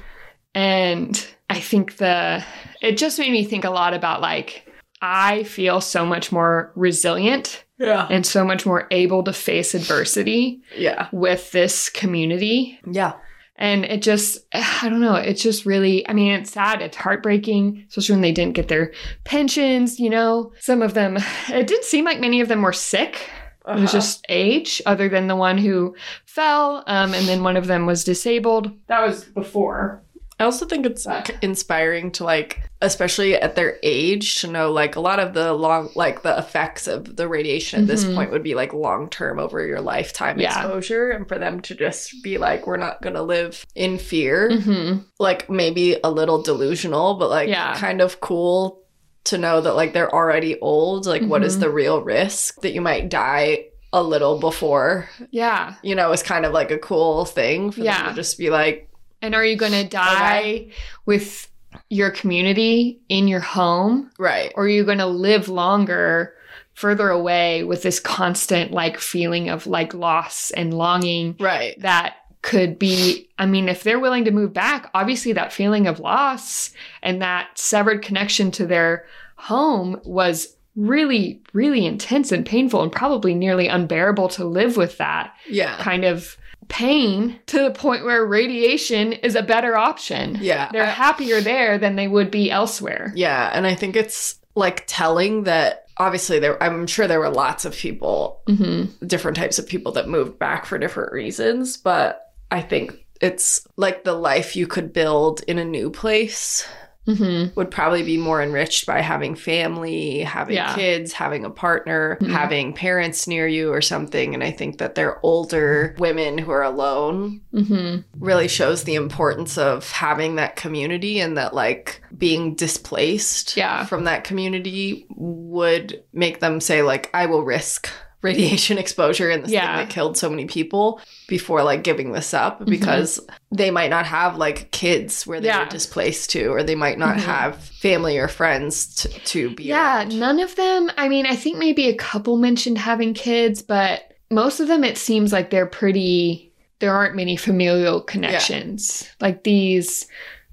And 0.55 1.27
I 1.49 1.59
think 1.59 1.97
the 1.97 2.43
it 2.81 2.97
just 2.97 3.19
made 3.19 3.31
me 3.31 3.43
think 3.43 3.65
a 3.65 3.69
lot 3.69 3.93
about 3.93 4.21
like 4.21 4.63
I 5.01 5.43
feel 5.43 5.81
so 5.81 6.05
much 6.05 6.31
more 6.31 6.71
resilient 6.75 7.63
Yeah. 7.77 8.07
and 8.09 8.25
so 8.25 8.43
much 8.43 8.65
more 8.65 8.87
able 8.89 9.23
to 9.23 9.33
face 9.33 9.75
adversity 9.75 10.61
Yeah. 10.77 11.07
with 11.11 11.51
this 11.51 11.89
community. 11.89 12.79
Yeah. 12.89 13.13
And 13.59 13.85
it 13.85 14.01
just, 14.03 14.37
I 14.53 14.87
don't 14.89 15.01
know, 15.01 15.15
it's 15.15 15.41
just 15.41 15.65
really, 15.65 16.07
I 16.07 16.13
mean, 16.13 16.31
it's 16.33 16.51
sad, 16.51 16.81
it's 16.81 16.95
heartbreaking, 16.97 17.85
especially 17.89 18.13
when 18.13 18.21
they 18.21 18.31
didn't 18.31 18.53
get 18.53 18.67
their 18.67 18.91
pensions, 19.23 19.99
you 19.99 20.09
know. 20.11 20.51
Some 20.59 20.81
of 20.83 20.93
them, 20.93 21.17
it 21.49 21.65
didn't 21.67 21.83
seem 21.85 22.05
like 22.05 22.19
many 22.19 22.39
of 22.41 22.47
them 22.47 22.61
were 22.61 22.73
sick. 22.73 23.29
It 23.67 23.73
was 23.75 23.83
Uh-huh. 23.89 23.97
just 23.97 24.25
age, 24.29 24.81
other 24.85 25.09
than 25.09 25.27
the 25.27 25.35
one 25.35 25.57
who 25.57 25.95
fell, 26.25 26.83
um, 26.87 27.13
and 27.13 27.27
then 27.27 27.43
one 27.43 27.57
of 27.57 27.67
them 27.67 27.85
was 27.85 28.03
disabled. 28.03 28.71
That 28.87 29.05
was 29.05 29.23
before. 29.25 30.01
I 30.39 30.43
also 30.43 30.67
think 30.67 30.85
it's 30.85 31.03
But- 31.05 31.31
inspiring 31.41 32.11
to 32.11 32.23
like, 32.23 32.61
especially 32.79 33.33
at 33.35 33.55
their 33.55 33.77
age, 33.81 34.39
to 34.41 34.47
know 34.47 34.71
like 34.71 34.95
a 34.95 34.99
lot 34.99 35.19
of 35.19 35.33
the 35.33 35.51
long, 35.51 35.89
like 35.95 36.21
the 36.21 36.37
effects 36.37 36.85
of 36.87 37.15
the 37.15 37.27
radiation 37.27 37.81
at 37.81 37.87
this 37.87 38.05
Mhm. 38.05 38.13
point 38.13 38.31
would 38.31 38.43
be 38.43 38.53
like 38.53 38.71
long 38.71 39.09
term 39.09 39.39
over 39.39 39.65
your 39.65 39.81
lifetime 39.81 40.39
Yeah. 40.39 40.55
exposure, 40.55 41.09
and 41.09 41.27
for 41.27 41.39
them 41.39 41.59
to 41.61 41.73
just 41.73 42.21
be 42.23 42.37
like, 42.37 42.67
we're 42.67 42.77
not 42.77 43.01
gonna 43.01 43.23
live 43.23 43.65
in 43.73 43.97
fear, 43.97 44.51
hmm 44.61 44.97
like 45.19 45.49
maybe 45.49 45.97
a 46.03 46.11
little 46.11 46.43
delusional, 46.43 47.15
but 47.15 47.31
like 47.31 47.49
Yeah. 47.49 47.73
kind 47.73 47.99
of 47.99 48.19
cool 48.19 48.83
to 49.27 49.37
know 49.37 49.61
that 49.61 49.75
like 49.75 49.93
they're 49.93 50.13
already 50.13 50.59
old. 50.59 51.05
Like, 51.05 51.23
what 51.23 51.43
is 51.43 51.57
Mhm. 51.57 51.59
the 51.61 51.69
real 51.69 52.01
risk 52.01 52.61
that 52.61 52.73
you 52.73 52.81
might 52.81 53.09
die 53.09 53.65
a 53.93 54.01
little 54.03 54.39
before? 54.39 55.09
Yeah. 55.31 55.75
You 55.81 55.95
know, 55.95 56.11
is 56.11 56.23
kind 56.23 56.45
of 56.45 56.51
like 56.53 56.71
a 56.71 56.77
cool 56.77 57.25
thing 57.25 57.71
for 57.71 57.77
them 57.77 57.85
Yeah. 57.85 58.09
to 58.09 58.13
just 58.15 58.37
be 58.37 58.49
like, 58.49 58.87
And 59.21 59.33
are 59.33 59.43
you 59.45 59.55
going 59.55 59.71
to 59.71 59.83
die 59.85 60.67
with 61.05 61.49
your 61.89 62.11
community 62.11 62.99
in 63.09 63.27
your 63.27 63.39
home? 63.39 64.11
right. 64.19 64.51
Or 64.55 64.63
are 64.65 64.69
you 64.69 64.83
going 64.83 64.99
to 64.99 65.07
live 65.07 65.49
longer 65.49 66.33
further 66.75 67.09
away 67.09 67.63
with 67.63 67.81
this 67.81 67.99
constant 67.99 68.71
like 68.71 68.99
feeling 68.99 69.49
of 69.49 69.65
like 69.65 69.93
loss 69.95 70.51
and 70.51 70.73
longing 70.73 71.35
Right. 71.39 71.73
that 71.81 72.17
could 72.47 72.79
be 72.79 73.27
I 73.37 73.45
mean 73.45 73.67
if 73.69 73.83
they're 73.83 73.99
willing 73.99 74.25
to 74.25 74.31
move 74.31 74.53
back 74.53 74.89
obviously 74.93 75.33
that 75.33 75.51
feeling 75.53 75.85
of 75.87 75.99
loss 75.99 76.71
and 77.03 77.21
that 77.21 77.49
severed 77.59 78.01
connection 78.01 78.51
to 78.51 78.65
their 78.65 79.05
home 79.35 79.99
was 80.05 80.55
really 80.75 81.41
really 81.53 81.85
intense 81.85 82.31
and 82.31 82.45
painful 82.45 82.81
and 82.83 82.91
probably 82.91 83.35
nearly 83.35 83.67
unbearable 83.67 84.29
to 84.29 84.45
live 84.45 84.77
with 84.77 84.97
that 84.97 85.33
Yeah. 85.49 85.75
kind 85.77 86.05
of 86.05 86.37
pain 86.69 87.39
to 87.47 87.59
the 87.63 87.71
point 87.71 88.03
where 88.05 88.25
radiation 88.25 89.13
is 89.13 89.35
a 89.35 89.41
better 89.41 89.77
option. 89.77 90.37
Yeah. 90.41 90.69
They're 90.71 90.83
I- 90.83 91.01
happier 91.05 91.39
there 91.41 91.77
than 91.77 91.95
they 91.95 92.07
would 92.07 92.29
be 92.29 92.51
elsewhere. 92.51 93.13
yeah. 93.15 93.49
And 93.53 93.65
I 93.65 93.73
think 93.73 93.95
it's 93.95 94.35
like 94.55 94.83
telling 94.87 95.43
that 95.43 95.85
obviously 95.97 96.39
there, 96.39 96.61
I'm 96.61 96.85
sure 96.85 97.07
there 97.07 97.19
were 97.21 97.29
lots 97.29 97.63
of 97.65 97.73
people, 97.73 98.41
Mm-hmm. 98.47 99.05
different 99.07 99.37
types 99.37 99.57
of 99.59 99.67
people 99.67 99.91
that 99.93 100.09
moved 100.09 100.37
back 100.39 100.65
for 100.65 100.77
different 100.77 101.11
reasons. 101.13 101.77
But 101.77 102.26
I 102.51 102.61
think 102.61 103.05
it's 103.21 103.65
like 103.77 104.03
the 104.03 104.13
life 104.13 104.55
you 104.55 104.67
could 104.67 104.93
build 104.93 105.41
in 105.47 105.57
a 105.59 105.65
new 105.65 105.89
place 105.89 106.67
Mm-hmm. 107.07 107.55
would 107.55 107.71
probably 107.71 108.03
be 108.03 108.17
more 108.17 108.41
enriched 108.43 108.85
by 108.85 108.99
having 108.99 109.33
family, 109.35 110.19
having 110.23 110.55
Yeah. 110.57 110.75
kids, 110.75 111.13
having 111.13 111.45
a 111.45 111.49
partner, 111.49 112.17
Mhm. 112.19 112.29
having 112.31 112.73
parents 112.73 113.29
near 113.29 113.47
you 113.47 113.71
or 113.71 113.79
something. 113.79 114.33
And 114.33 114.43
I 114.43 114.51
think 114.51 114.79
that 114.79 114.95
they're 114.95 115.17
older 115.25 115.95
women 115.99 116.37
who 116.37 116.51
are 116.51 116.63
alone 116.63 117.39
Mm-hmm. 117.53 117.99
really 118.19 118.49
shows 118.49 118.83
the 118.83 118.95
importance 118.95 119.57
of 119.57 119.89
having 119.89 120.35
that 120.35 120.57
community 120.57 121.21
and 121.21 121.37
that 121.37 121.53
like 121.55 122.01
being 122.17 122.55
displaced 122.55 123.55
Yeah. 123.55 123.85
from 123.85 124.03
that 124.03 124.25
community 124.25 125.05
would 125.15 126.03
make 126.11 126.41
them 126.41 126.59
say 126.59 126.81
like 126.81 127.09
I 127.13 127.27
will 127.27 127.43
risk 127.43 127.87
radiation 128.21 128.77
exposure 128.83 129.29
and 129.29 129.43
this 129.43 129.51
Yeah. 129.51 129.77
thing 129.77 129.85
that 129.85 129.93
killed 129.93 130.17
so 130.17 130.29
many 130.29 130.45
people 130.45 130.99
before 131.27 131.63
like 131.63 131.83
giving 131.83 132.11
this 132.11 132.33
up 132.33 132.65
because 132.65 133.19
they 133.51 133.69
might 133.71 133.89
not 133.89 134.05
have 134.05 134.37
like 134.37 134.71
kids 134.71 135.27
where 135.27 135.39
they 135.39 135.47
Yeah. 135.47 135.63
were 135.63 135.69
displaced 135.69 136.29
to 136.31 136.47
or 136.47 136.63
they 136.63 136.75
might 136.75 136.97
not 136.97 137.15
Mhm. 137.17 137.21
have 137.21 137.63
family 137.63 138.17
or 138.17 138.27
friends 138.27 138.95
to, 138.95 139.09
to 139.09 139.49
be 139.51 139.65
Yeah, 139.65 139.97
around. 139.99 140.19
none 140.19 140.39
of 140.39 140.55
them. 140.55 140.89
I 140.97 141.07
mean, 141.09 141.25
I 141.25 141.35
think 141.35 141.57
maybe 141.57 141.87
a 141.87 141.95
couple 141.95 142.37
mentioned 142.37 142.77
having 142.79 143.13
kids, 143.13 143.61
but 143.61 144.13
most 144.31 144.59
of 144.59 144.67
them, 144.67 144.83
it 144.83 144.97
seems 144.97 145.31
like 145.31 145.49
they're 145.51 145.65
pretty. 145.65 146.51
There 146.79 146.93
aren't 146.93 147.15
many 147.15 147.35
familial 147.37 148.01
connections. 148.01 149.09
Like 149.19 149.43
these 149.43 150.05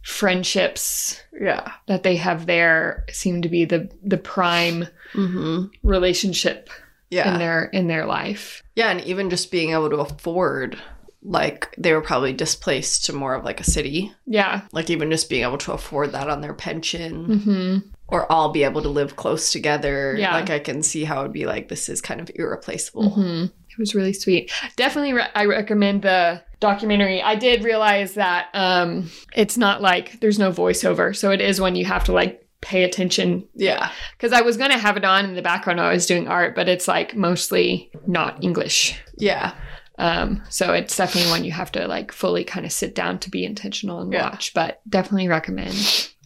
friendships 0.02 1.20
yeah 1.40 1.72
that 1.86 2.02
they 2.02 2.14
have 2.16 2.46
there 2.46 3.04
seem 3.10 3.40
to 3.42 3.48
be 3.48 3.64
the 3.64 3.90
the 4.02 4.18
prime 4.18 4.86
hmm 5.12 5.64
relationship 5.82 6.68
yeah 7.10 7.32
in 7.32 7.38
their 7.38 7.64
in 7.64 7.86
their 7.88 8.06
life. 8.06 8.62
Yeah, 8.74 8.90
and 8.90 9.00
even 9.02 9.30
just 9.30 9.50
being 9.50 9.70
able 9.70 9.90
to 9.90 9.96
afford, 9.98 10.78
like, 11.22 11.74
they 11.78 11.92
were 11.92 12.00
probably 12.00 12.32
displaced 12.32 13.06
to 13.06 13.12
more 13.12 13.34
of 13.34 13.44
like 13.44 13.60
a 13.60 13.64
city. 13.64 14.12
Yeah. 14.26 14.62
Like, 14.72 14.90
even 14.90 15.10
just 15.10 15.30
being 15.30 15.42
able 15.44 15.58
to 15.58 15.72
afford 15.72 16.12
that 16.12 16.28
on 16.28 16.40
their 16.40 16.54
pension 16.54 17.26
Mm-hmm. 17.26 17.88
or 18.08 18.30
all 18.30 18.50
be 18.50 18.64
able 18.64 18.82
to 18.82 18.88
live 18.88 19.16
close 19.16 19.52
together. 19.52 20.16
Yeah. 20.18 20.34
Like, 20.34 20.50
I 20.50 20.58
can 20.58 20.82
see 20.82 21.04
how 21.04 21.20
it 21.20 21.22
would 21.22 21.32
be 21.32 21.46
like, 21.46 21.68
this 21.68 21.88
is 21.88 22.00
kind 22.00 22.20
of 22.20 22.30
irreplaceable. 22.34 23.10
hmm 23.10 23.44
It 23.70 23.78
was 23.78 23.94
really 23.94 24.12
sweet. 24.12 24.50
Definitely, 24.76 25.12
re- 25.14 25.30
I 25.34 25.44
recommend 25.46 26.02
the 26.02 26.42
documentary. 26.60 27.22
I 27.22 27.36
did 27.36 27.62
realize 27.64 28.14
that 28.14 28.48
um, 28.54 29.10
it's 29.34 29.56
not 29.56 29.80
like 29.82 30.20
there's 30.20 30.38
no 30.38 30.50
voiceover, 30.52 31.14
so 31.14 31.30
it 31.30 31.40
is 31.40 31.60
when 31.60 31.76
you 31.76 31.84
have 31.84 32.04
to 32.04 32.12
like 32.12 32.43
pay 32.64 32.82
attention. 32.84 33.44
Yeah. 33.54 33.90
Because 34.16 34.32
I 34.32 34.40
was 34.40 34.56
gonna 34.56 34.78
have 34.78 34.96
it 34.96 35.04
on 35.04 35.24
in 35.26 35.34
the 35.34 35.42
background 35.42 35.78
while 35.78 35.88
I 35.88 35.92
was 35.92 36.06
doing 36.06 36.26
art, 36.26 36.54
but 36.54 36.68
it's 36.68 36.88
like 36.88 37.14
mostly 37.14 37.90
not 38.06 38.42
English. 38.42 38.98
Yeah. 39.16 39.52
Um, 39.98 40.42
so 40.48 40.72
it's 40.72 40.96
definitely 40.96 41.30
one 41.30 41.44
you 41.44 41.52
have 41.52 41.70
to 41.72 41.86
like 41.86 42.10
fully 42.10 42.42
kind 42.42 42.66
of 42.66 42.72
sit 42.72 42.94
down 42.94 43.18
to 43.20 43.30
be 43.30 43.44
intentional 43.44 44.00
and 44.00 44.12
Yeah. 44.12 44.30
watch. 44.30 44.52
But 44.54 44.80
definitely 44.88 45.28
recommend. 45.28 45.74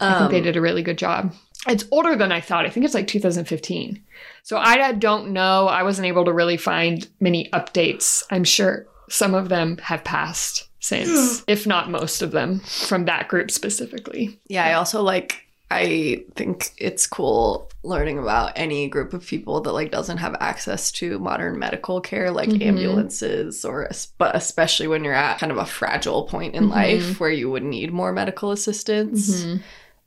I 0.01 0.07
Um, 0.15 0.19
think 0.21 0.31
they 0.31 0.41
did 0.41 0.57
a 0.57 0.61
really 0.63 0.83
good 0.83 0.97
job. 0.97 1.35
It's 1.67 1.85
older 1.91 2.15
than 2.17 2.31
I 2.33 2.41
thought. 2.41 2.65
I 2.65 2.71
think 2.71 2.87
it's 2.87 2.95
like 2.95 3.09
2015. 3.09 4.01
So 4.45 4.57
I 4.57 4.93
don't 4.93 5.33
know. 5.33 5.67
I 5.67 5.83
wasn't 5.83 6.07
able 6.07 6.25
to 6.25 6.33
really 6.33 6.57
find 6.57 7.07
many 7.21 7.51
updates. 7.53 8.23
I'm 8.31 8.45
sure 8.45 8.87
some 9.11 9.35
of 9.35 9.49
them 9.49 9.77
have 9.83 10.05
passed 10.05 10.69
since, 10.81 11.43
if 11.49 11.67
not 11.67 11.91
most 11.91 12.23
of 12.23 12.31
them, 12.31 12.61
from 12.61 13.05
that 13.07 13.27
group 13.29 13.51
specifically. 13.51 14.39
Yeah, 14.47 14.65
I 14.65 14.75
also 14.75 15.03
like 15.03 15.48
I 15.71 16.25
think 16.35 16.73
it's 16.79 17.07
cool 17.07 17.69
learning 17.83 18.19
about 18.19 18.53
any 18.57 18.89
group 18.89 19.13
of 19.13 19.27
people 19.27 19.61
that 19.61 19.73
like 19.73 19.91
doesn't 19.91 20.17
have 20.19 20.35
access 20.41 20.91
to 20.93 21.19
modern 21.19 21.59
medical 21.59 22.01
care 22.01 22.31
like 22.31 22.49
Mhm. 22.49 22.63
ambulances 22.63 23.65
or 23.65 23.89
but 24.17 24.35
especially 24.35 24.89
when 24.89 25.05
you're 25.05 25.13
at 25.15 25.39
kind 25.39 25.53
of 25.53 25.59
a 25.59 25.67
fragile 25.67 26.25
point 26.25 26.55
in 26.55 26.65
Mhm. 26.65 26.71
life 26.71 27.21
where 27.21 27.31
you 27.31 27.51
would 27.51 27.63
need 27.63 27.93
more 27.93 28.13
medical 28.13 28.51
assistance 28.51 29.45
Mhm. 29.45 29.61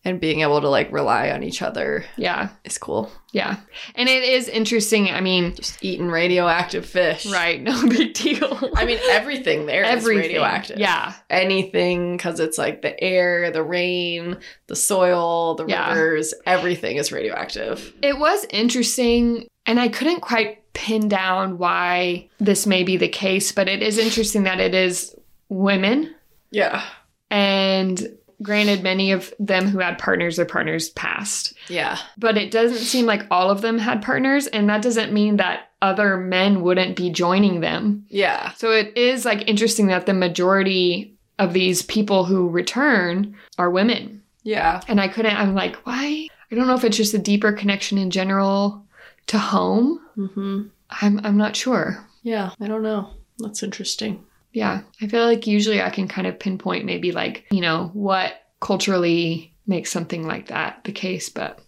And 0.03 0.19
being 0.19 0.41
able 0.41 0.59
to 0.61 0.67
like 0.67 0.91
rely 0.91 1.29
on 1.29 1.43
each 1.43 1.61
other 1.61 2.03
Yeah. 2.17 2.49
is 2.63 2.77
cool. 2.79 3.11
Yeah. 3.33 3.57
And 3.95 4.09
it 4.09 4.23
is 4.23 4.47
interesting. 4.47 5.09
I 5.11 5.21
mean, 5.21 5.55
Just 5.55 5.83
eating 5.83 6.07
radioactive 6.09 6.85
fish. 6.85 7.25
right. 7.27 7.61
No 7.61 7.87
big 7.87 8.13
deal. 8.13 8.69
I 8.75 8.85
mean 8.85 8.99
everything 9.09 9.67
there 9.67 9.83
is 9.83 9.89
everything. 9.89 10.21
radioactive. 10.29 10.79
Yeah. 10.79 11.13
Anything 11.29 12.17
cuz 12.17 12.39
it's 12.39 12.57
like 12.57 12.81
the 12.81 12.99
air, 13.01 13.51
the 13.51 13.63
rain, 13.63 14.37
the 14.67 14.75
soil, 14.75 15.55
the 15.55 15.65
Yeah. 15.67 15.89
rivers, 15.89 16.33
everything 16.45 16.97
is 16.97 17.11
radioactive. 17.11 17.93
It 18.01 18.17
was 18.17 18.45
interesting, 18.49 19.47
and 19.67 19.79
I 19.79 19.87
couldn't 19.87 20.21
quite 20.21 20.59
pin 20.73 21.07
down 21.09 21.57
why 21.57 22.27
this 22.39 22.65
may 22.65 22.83
be 22.83 22.97
the 22.97 23.07
case, 23.09 23.51
but 23.51 23.67
it 23.69 23.83
is 23.83 23.97
interesting 23.97 24.43
that 24.43 24.59
it 24.59 24.73
is 24.73 25.13
women 25.49 26.15
Yeah. 26.49 26.81
and 27.29 28.09
granted, 28.41 28.83
many 28.83 29.11
of 29.11 29.33
them 29.39 29.67
who 29.67 29.79
had 29.79 29.97
partners, 29.97 30.37
their 30.37 30.45
partners 30.45 30.89
passed. 30.89 31.53
Yeah. 31.69 31.97
But 32.17 32.37
it 32.37 32.51
doesn't 32.51 32.79
seem 32.79 33.05
like 33.05 33.27
all 33.29 33.49
of 33.49 33.61
them 33.61 33.77
had 33.77 34.01
partners, 34.01 34.47
and 34.47 34.69
that 34.69 34.81
doesn't 34.81 35.13
mean 35.13 35.37
that 35.37 35.69
other 35.81 36.17
men 36.17 36.61
wouldn't 36.61 36.95
be 36.95 37.09
joining 37.09 37.61
them. 37.61 38.05
Yeah. 38.09 38.51
So 38.53 38.71
it 38.71 38.95
is 38.97 39.25
like 39.25 39.47
interesting 39.47 39.87
that 39.87 40.05
the 40.05 40.13
majority 40.13 41.15
of 41.39 41.53
these 41.53 41.81
people 41.81 42.25
who 42.25 42.49
return 42.49 43.35
are 43.57 43.69
women. 43.69 44.21
Yeah. 44.43 44.81
And 44.87 45.01
I 45.01 45.07
couldn't, 45.07 45.35
I'm 45.35 45.55
like, 45.55 45.75
why? 45.85 46.27
I 46.51 46.55
don't 46.55 46.67
know 46.67 46.75
if 46.75 46.83
it's 46.83 46.97
just 46.97 47.13
a 47.13 47.19
deeper 47.19 47.51
connection 47.51 47.97
in 47.97 48.11
general 48.11 48.85
to 49.27 49.39
home. 49.39 49.99
Mm-hmm. 50.17 50.63
I'm, 51.01 51.25
I'm 51.25 51.37
not 51.37 51.55
sure. 51.55 52.05
Yeah. 52.21 52.51
I 52.59 52.67
don't 52.67 52.83
know. 52.83 53.11
That's 53.39 53.63
interesting. 53.63 54.23
Yeah. 54.53 54.81
I 55.01 55.07
feel 55.07 55.25
like 55.25 55.47
usually 55.47 55.81
I 55.81 55.89
can 55.89 56.07
kind 56.07 56.27
of 56.27 56.39
pinpoint 56.39 56.85
maybe 56.85 57.11
like, 57.11 57.45
you 57.51 57.61
know, 57.61 57.89
what 57.93 58.33
culturally 58.59 59.53
makes 59.67 59.91
something 59.91 60.25
like 60.25 60.47
that 60.47 60.83
the 60.83 60.91
case, 60.91 61.29
but. 61.29 61.59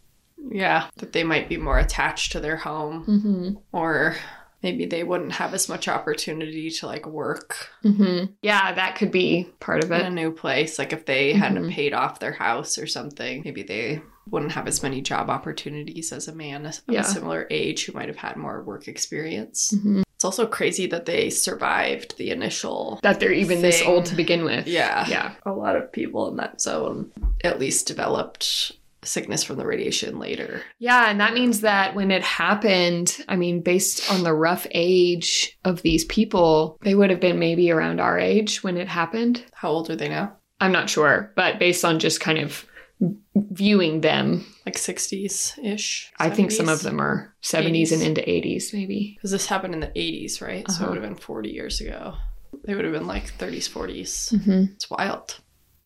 Yeah. 0.52 0.88
That 0.98 1.14
they 1.14 1.24
might 1.24 1.48
be 1.48 1.56
more 1.58 1.80
attached 1.80 2.34
to 2.34 2.40
their 2.42 2.58
home 2.58 3.06
Mm-hmm. 3.06 3.50
or 3.72 4.16
maybe 4.62 4.86
they 4.86 5.03
wouldn't 5.03 5.32
have 5.34 5.53
as 5.53 5.68
much 5.70 5.88
opportunity 5.88 6.70
to 6.70 6.86
like 6.86 7.06
work 7.06 7.70
Mm-hmm. 7.86 8.34
Yeah, 8.41 8.74
that 8.74 8.95
could 8.95 9.12
be 9.12 9.49
part 9.62 9.84
of 9.84 9.91
it. 9.91 10.02
in 10.02 10.07
a 10.07 10.10
new 10.10 10.32
place. 10.32 10.78
Like 10.80 10.91
if 10.91 11.06
they 11.06 11.34
hadn't 11.34 11.64
Mhm. 11.64 11.72
paid 11.72 11.94
off 11.94 12.20
their 12.20 12.34
house 12.34 12.78
or 12.78 12.88
something, 12.88 13.41
maybe 13.45 13.64
they 13.64 14.02
wouldn't 14.30 14.53
have 14.53 14.68
as 14.68 14.84
many 14.84 15.02
job 15.02 15.30
opportunities 15.30 16.12
as 16.14 16.28
a 16.28 16.36
man 16.36 16.66
of 16.66 16.80
Yeah. 16.90 17.02
a 17.02 17.03
similar 17.06 17.48
age 17.49 17.86
who 17.86 17.94
might 17.94 18.07
have 18.07 18.18
had 18.18 18.36
more 18.38 18.64
work 18.64 18.88
experience. 18.90 19.74
Mhm. 19.74 20.03
It's 20.24 20.40
also 20.40 20.48
crazy 20.48 20.88
that 20.88 21.06
they 21.06 21.30
survived 21.30 22.18
the 22.18 22.32
initial. 22.32 22.98
That 23.04 23.20
they're 23.20 23.34
even 23.34 23.62
this 23.62 23.82
old 23.82 24.06
to 24.06 24.16
begin 24.16 24.45
with. 24.45 24.68
Yeah. 24.68 25.06
Yeah. 25.06 25.36
A 25.45 25.52
lot 25.52 25.76
of 25.76 25.91
people 25.91 26.30
in 26.30 26.38
that 26.38 26.62
zone 26.62 27.12
at 27.44 27.60
least 27.60 27.88
developed 27.88 28.72
sickness 29.04 29.44
from 29.44 29.58
the 29.58 29.66
radiation 29.66 30.20
later. 30.20 30.62
Yeah, 30.80 31.10
and 31.10 31.20
that 31.20 31.34
means 31.34 31.60
that 31.60 31.94
when 31.94 32.10
it 32.10 32.24
happened, 32.24 33.18
I 33.28 33.36
mean, 33.36 33.60
based 33.60 34.10
on 34.10 34.24
the 34.24 34.34
rough 34.34 34.66
age 34.72 35.60
of 35.66 35.82
these 35.82 36.06
people, 36.06 36.78
they 36.84 36.95
would 36.95 37.10
have 37.10 37.20
been 37.20 37.38
maybe 37.38 37.70
around 37.70 38.00
our 38.00 38.18
age 38.18 38.64
when 38.64 38.78
it 38.78 38.88
happened. 38.88 39.44
How 39.52 39.72
old 39.72 39.90
are 39.90 39.98
they 39.98 40.08
now? 40.08 40.38
I'm 40.62 40.72
not 40.72 40.90
sure, 40.90 41.34
but 41.36 41.60
based 41.60 41.84
on 41.84 42.00
just 42.00 42.22
kind 42.22 42.38
of 42.38 42.66
viewing 43.36 44.02
them, 44.02 44.46
Like 44.66 44.76
60s 44.76 45.58
ish? 45.64 46.12
I 46.20 46.30
think 46.30 46.52
some 46.52 46.70
of 46.70 46.82
them 46.84 47.00
are 47.02 47.34
70s 47.42 47.92
and 47.92 48.02
into 48.02 48.22
80s, 48.22 48.74
maybe. 48.74 49.14
Because 49.18 49.32
this 49.32 49.48
happened 49.48 49.74
in 49.74 49.80
the 49.82 49.88
80s, 49.88 50.42
right? 50.42 50.70
So 50.70 50.74
it 50.74 50.76
Uh-huh. 50.84 50.90
would 50.92 51.02
have 51.02 51.10
been 51.10 51.20
40 51.20 51.50
years 51.50 51.82
ago. 51.82 52.16
They 52.66 52.76
would 52.76 52.86
have 52.86 52.94
been 52.94 53.08
like 53.08 53.38
30s, 53.38 53.70
40s. 53.70 54.34
Mm-hmm. 54.34 54.74
It's 54.76 54.90
wild. 54.90 55.40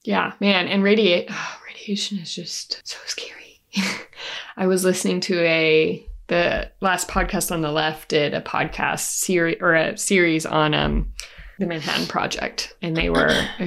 Yeah, 0.03 0.33
man, 0.39 0.67
and 0.67 0.83
radiate 0.83 1.27
oh, 1.29 1.59
radiation 1.67 2.19
is 2.19 2.33
just 2.33 2.81
so 2.85 2.97
scary. 3.07 3.61
I 4.57 4.67
was 4.67 4.85
listening 4.85 5.19
to 5.21 5.41
a 5.43 6.07
the 6.27 6.69
last 6.81 7.07
podcast 7.07 7.51
on 7.51 7.61
the 7.61 7.71
left 7.71 8.09
did 8.09 8.33
a 8.33 8.41
podcast 8.41 8.99
series 9.19 9.57
or 9.61 9.75
a 9.75 9.97
series 9.97 10.45
on 10.45 10.73
um 10.73 11.11
the 11.59 11.65
Manhattan 11.65 12.05
Project, 12.07 12.73
and 12.81 12.95
they 12.95 13.09
were 13.09 13.33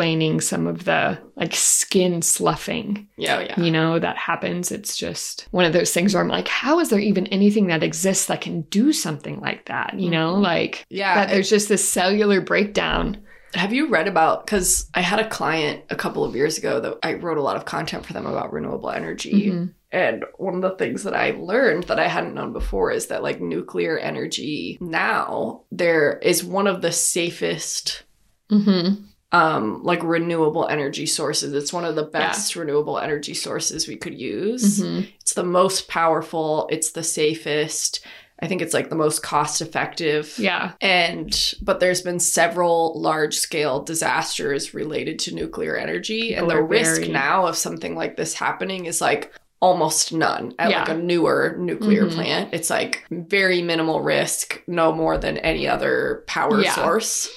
explaining 0.00 0.40
some 0.40 0.66
of 0.66 0.84
the 0.86 1.18
like 1.36 1.54
skin 1.54 2.22
sloughing, 2.22 3.06
Yeah, 3.18 3.36
oh, 3.36 3.40
yeah. 3.40 3.60
you 3.60 3.70
know, 3.70 3.98
that 3.98 4.16
happens. 4.16 4.72
It's 4.72 4.96
just 4.96 5.46
one 5.50 5.66
of 5.66 5.74
those 5.74 5.92
things 5.92 6.14
where 6.14 6.22
I'm 6.22 6.28
like, 6.28 6.48
how 6.48 6.80
is 6.80 6.88
there 6.88 6.98
even 6.98 7.26
anything 7.26 7.66
that 7.66 7.82
exists 7.82 8.24
that 8.26 8.40
can 8.40 8.62
do 8.62 8.94
something 8.94 9.40
like 9.40 9.66
that? 9.66 9.98
You 9.98 10.08
know, 10.10 10.36
Mhm. 10.36 10.42
like 10.42 10.86
Yeah. 10.88 11.14
that 11.16 11.28
there's 11.28 11.50
just 11.50 11.68
this 11.68 11.86
cellular 11.86 12.40
breakdown. 12.40 13.18
Have 13.54 13.74
you 13.74 13.88
read 13.88 14.08
about? 14.08 14.46
Because 14.46 14.88
I 14.94 15.02
had 15.02 15.18
a 15.20 15.28
client 15.28 15.82
a 15.90 15.96
couple 15.96 16.24
of 16.24 16.34
years 16.34 16.56
ago 16.56 16.80
that 16.80 16.94
I 17.02 17.14
wrote 17.14 17.36
a 17.36 17.42
lot 17.42 17.56
of 17.56 17.66
content 17.66 18.06
for 18.06 18.14
them 18.14 18.24
about 18.24 18.52
renewable 18.54 18.90
energy. 18.90 19.50
Mhm. 19.50 19.74
And 19.92 20.24
one 20.38 20.54
of 20.54 20.62
the 20.62 20.76
things 20.78 21.02
that 21.02 21.14
I 21.14 21.32
learned 21.32 21.84
that 21.84 21.98
I 21.98 22.06
hadn't 22.08 22.34
known 22.34 22.52
before 22.54 22.90
is 22.92 23.08
that, 23.08 23.22
like, 23.24 23.40
nuclear 23.40 23.98
energy 23.98 24.78
now, 24.80 25.62
there 25.72 26.18
is 26.22 26.42
one 26.44 26.68
of 26.68 26.80
the 26.80 26.92
safest, 26.92 28.04
Mhm. 28.50 29.02
Um, 29.32 29.82
like, 29.84 30.02
renewable 30.02 30.66
energy 30.68 31.06
sources. 31.06 31.52
It's 31.52 31.72
one 31.72 31.84
of 31.84 31.94
the 31.94 32.02
best 32.04 32.56
renewable 32.56 32.98
energy 32.98 33.34
sources 33.34 33.86
we 33.86 33.96
could 33.96 34.18
use. 34.18 34.80
Mhm. 34.80 35.08
It's 35.20 35.34
the 35.34 35.44
most 35.44 35.88
powerful, 35.88 36.68
it's 36.70 36.90
the 36.90 37.02
safest. 37.04 38.00
I 38.42 38.46
think 38.46 38.62
it's 38.62 38.72
like 38.72 38.88
the 38.88 38.96
most 38.96 39.22
cost 39.22 39.60
effective. 39.60 40.34
Yeah. 40.38 40.72
And 40.80 41.54
but 41.62 41.78
there's 41.78 42.00
been 42.00 42.18
several 42.18 42.98
large 42.98 43.36
scale 43.36 43.82
disasters 43.82 44.72
related 44.72 45.18
to 45.20 45.34
nuclear 45.34 45.76
energy 45.76 46.34
and 46.34 46.48
the 46.50 46.60
risk 46.62 47.02
very- 47.02 47.08
now 47.12 47.46
of 47.46 47.56
something 47.56 47.94
like 47.94 48.16
this 48.16 48.32
happening 48.32 48.86
is 48.86 49.00
like 49.02 49.32
almost 49.60 50.10
none 50.14 50.54
at 50.58 50.70
like 50.70 50.88
a 50.88 50.94
newer 50.96 51.54
nuclear 51.58 52.06
Mhm. 52.06 52.12
plant. 52.14 52.48
It's 52.54 52.70
like 52.70 53.04
very 53.10 53.60
minimal 53.60 54.00
risk, 54.00 54.62
no 54.66 54.90
more 54.90 55.18
than 55.18 55.36
any 55.36 55.68
other 55.68 56.24
power 56.26 56.62
Yeah. 56.62 56.74
source. 56.74 57.28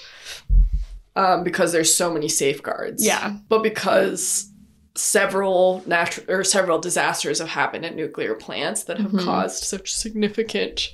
Um, 1.15 1.44
because 1.44 1.72
there's 1.72 1.94
so 1.94 2.11
many 2.11 2.27
safeguards. 2.27 3.06
Yeah. 3.06 3.38
But 3.48 3.61
because 3.61 4.49
several 4.95 5.84
natural 5.85 6.26
or 6.30 6.44
several 6.44 6.80
disasters 6.80 7.40
have 7.40 7.49
happened 7.49 7.85
at 7.85 7.95
nuclear 7.95 8.34
plants 8.35 8.84
that 8.85 8.98
have 8.99 9.11
Mhm. 9.11 9.23
caused 9.23 9.64
such 9.64 9.91
significant 9.94 10.90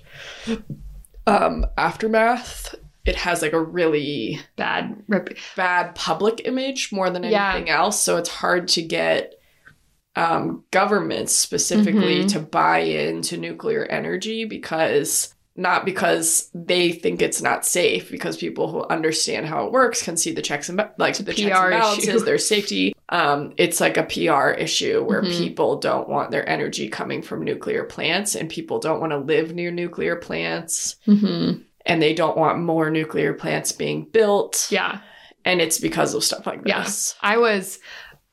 um, 1.27 1.65
aftermath, 1.77 2.75
it 3.05 3.15
has 3.15 3.41
like 3.41 3.53
a 3.53 3.61
really 3.61 4.39
Bad 4.55 5.03
rep- 5.07 5.29
bad 5.55 5.95
public 5.95 6.41
image 6.45 6.91
more 6.91 7.09
than 7.09 7.23
Yeah. 7.23 7.51
anything 7.53 7.69
else. 7.69 8.01
So 8.01 8.17
it's 8.17 8.29
hard 8.29 8.67
to 8.69 8.81
get 8.81 9.35
um, 10.15 10.63
governments 10.71 11.33
specifically 11.33 12.23
Mhm. 12.23 12.29
to 12.33 12.39
buy 12.39 12.79
into 12.79 13.37
nuclear 13.37 13.85
energy 13.85 14.43
because 14.43 15.33
not 15.59 15.85
because 15.85 16.49
they 16.53 16.91
think 16.91 17.21
it's 17.21 17.41
not 17.41 17.65
safe, 17.65 18.09
because 18.09 18.37
people 18.37 18.71
who 18.71 18.83
understand 18.87 19.45
how 19.45 19.65
it 19.65 19.71
works 19.71 20.01
can 20.01 20.17
see 20.17 20.31
the 20.31 20.41
checks 20.41 20.69
and 20.69 20.81
like 20.97 21.17
the 21.17 21.33
checks 21.33 21.57
PR 21.59 21.71
and 21.71 21.79
balances, 21.81 22.07
issue. 22.07 22.19
their 22.25 22.37
safety. 22.37 22.93
Um, 23.09 23.53
it's 23.57 23.79
like 23.81 23.97
a 23.97 24.03
PR 24.03 24.51
issue 24.51 25.03
where 25.03 25.21
Mhm. 25.21 25.37
people 25.37 25.77
don't 25.79 26.07
want 26.09 26.31
their 26.31 26.47
energy 26.47 26.87
coming 26.89 27.21
from 27.21 27.43
nuclear 27.43 27.83
plants, 27.83 28.35
and 28.35 28.49
people 28.49 28.79
don't 28.79 28.99
want 28.99 29.11
to 29.11 29.17
live 29.17 29.53
near 29.53 29.69
nuclear 29.71 30.15
plants, 30.15 30.95
Mhm. 31.07 31.63
and 31.85 32.01
they 32.01 32.13
don't 32.13 32.37
want 32.37 32.59
more 32.59 32.89
nuclear 32.89 33.33
plants 33.33 33.71
being 33.71 34.07
built. 34.11 34.67
Yeah. 34.69 34.99
And 35.45 35.61
it's 35.61 35.79
because 35.79 36.13
of 36.13 36.23
stuff 36.23 36.45
like 36.47 36.61
Yeah. 36.65 36.83
this. 36.83 37.15
I 37.21 37.37
was 37.37 37.79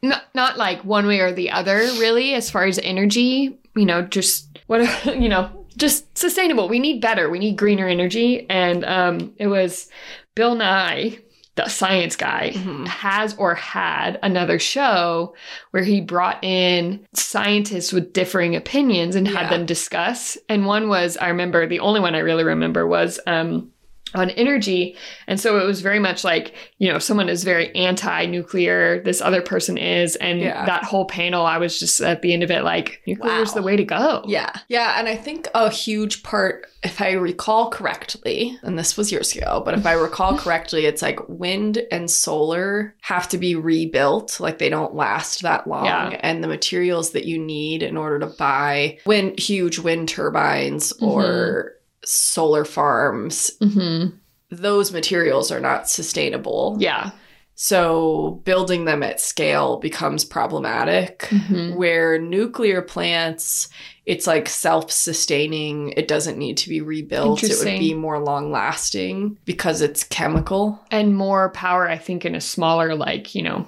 not 0.03 0.25
not 0.35 0.59
like 0.59 0.85
one 0.85 1.07
way 1.07 1.21
or 1.21 1.33
the 1.33 1.51
other 1.51 1.79
really 1.99 2.35
as 2.35 2.51
far 2.51 2.65
as 2.67 2.79
energy, 2.83 3.59
you 3.75 3.87
know, 3.87 4.03
just 4.03 4.59
what 4.67 4.81
you 5.07 5.29
know, 5.29 5.56
just 5.77 6.17
sustainable. 6.17 6.69
We 6.69 6.79
need 6.79 7.01
better. 7.01 7.29
We 7.31 7.39
need 7.39 7.57
greener 7.57 7.87
energy 7.89 8.47
and 8.51 8.85
um 8.85 9.33
it 9.39 9.47
was 9.49 9.89
Bill 10.35 10.55
Nye, 10.55 11.19
the 11.55 11.69
science 11.69 12.17
guy, 12.17 12.53
Mhm. 12.55 12.87
has 12.87 13.35
or 13.39 13.55
had 13.55 14.19
another 14.23 14.59
show 14.59 15.35
where 15.71 15.83
he 15.83 16.01
brought 16.03 16.45
in 16.45 17.07
scientists 17.15 17.93
with 17.93 18.13
differing 18.13 18.55
opinions 18.55 19.17
and 19.17 19.27
had 19.27 19.51
them 19.51 19.65
discuss. 19.65 20.37
And 20.51 20.67
one 20.67 20.89
was, 20.89 21.17
I 21.17 21.29
remember, 21.29 21.67
the 21.67 21.81
only 21.81 22.01
one 22.01 22.15
I 22.15 22.19
really 22.19 22.45
remember 22.45 22.87
was 22.87 23.19
um, 23.27 23.71
on 24.15 24.31
energy. 24.31 24.97
And 25.27 25.39
so 25.39 25.59
it 25.61 25.67
was 25.67 25.81
very 25.81 25.99
much 25.99 26.23
like, 26.25 26.55
you 26.79 26.91
know, 26.91 26.99
someone 26.99 27.29
is 27.29 27.43
very 27.45 27.75
anti 27.75 28.27
nuclear, 28.27 29.03
this 29.03 29.21
other 29.21 29.43
person 29.43 29.77
is. 29.77 30.15
And 30.17 30.41
Yeah. 30.41 30.65
that 30.65 30.85
whole 30.85 31.05
panel, 31.07 31.45
I 31.45 31.59
was 31.59 31.79
just 31.81 32.01
at 32.01 32.23
the 32.23 32.33
end 32.33 32.43
of 32.43 32.51
it 32.51 32.63
like, 32.63 33.03
nuclear 33.07 33.43
is 33.43 33.49
Wow. 33.51 33.55
the 33.57 33.63
way 33.63 33.77
to 33.77 33.85
go. 33.85 34.23
Yeah. 34.27 34.53
Yeah. 34.69 34.95
And 34.99 35.09
I 35.09 35.17
think 35.17 35.49
a 35.55 35.69
huge 35.71 36.23
part, 36.23 36.67
if 36.85 37.01
I 37.03 37.13
recall 37.13 37.69
correctly, 37.71 38.57
and 38.63 38.79
this 38.79 38.97
was 38.97 39.11
years 39.11 39.35
ago, 39.35 39.61
but 39.65 39.75
if 39.75 39.85
I 39.85 39.93
recall 40.09 40.39
correctly, 40.39 40.87
it's 40.87 41.03
like 41.03 41.19
wind 41.29 41.83
and 41.91 42.09
solar 42.11 42.95
have 43.03 43.29
to 43.31 43.39
be 43.39 43.55
rebuilt. 43.57 44.39
Like 44.39 44.59
they 44.59 44.69
don't 44.71 44.95
last 44.95 45.43
that 45.43 45.67
long. 45.67 45.85
Yeah. 45.87 46.21
And 46.23 46.43
the 46.45 46.49
materials 46.49 47.11
that 47.11 47.25
you 47.27 47.39
need 47.39 47.83
in 47.83 47.97
order 47.97 48.21
to 48.21 48.27
buy 48.39 48.99
wind, 49.05 49.39
huge 49.41 49.79
wind 49.81 50.09
turbines 50.09 50.93
Mm-hmm. 50.95 51.05
or 51.07 51.73
solar 52.07 52.65
farms, 52.65 53.51
hmm 53.61 54.07
those 54.49 54.93
materials 54.93 55.51
are 55.51 55.59
not 55.59 55.89
sustainable. 55.89 56.77
Yeah. 56.79 57.11
So 57.57 58.41
building 58.45 58.85
them 58.85 59.03
at 59.03 59.21
scale 59.21 59.79
becomes 59.79 60.25
problematic 60.25 61.23
Mhm. 61.31 61.75
where 61.77 62.17
nuclear 62.19 62.81
plants 62.81 63.69
it's 64.05 64.25
like 64.27 64.49
self-sustaining 64.49 65.93
it 65.97 66.07
doesn't 66.07 66.39
need 66.39 66.57
to 66.59 66.69
be 66.69 66.81
rebuilt 66.81 67.43
it 67.43 67.59
would 67.59 67.79
be 67.79 67.93
more 67.95 68.19
long 68.21 68.53
lasting 68.53 69.37
because 69.45 69.81
it's 69.83 70.05
chemical 70.05 70.81
And 70.93 71.17
more 71.17 71.51
power, 71.51 71.89
I 71.89 71.99
think, 71.99 72.25
in 72.25 72.35
a 72.37 72.41
smaller, 72.41 72.95
like, 72.95 73.35
you 73.35 73.43
know, 73.43 73.67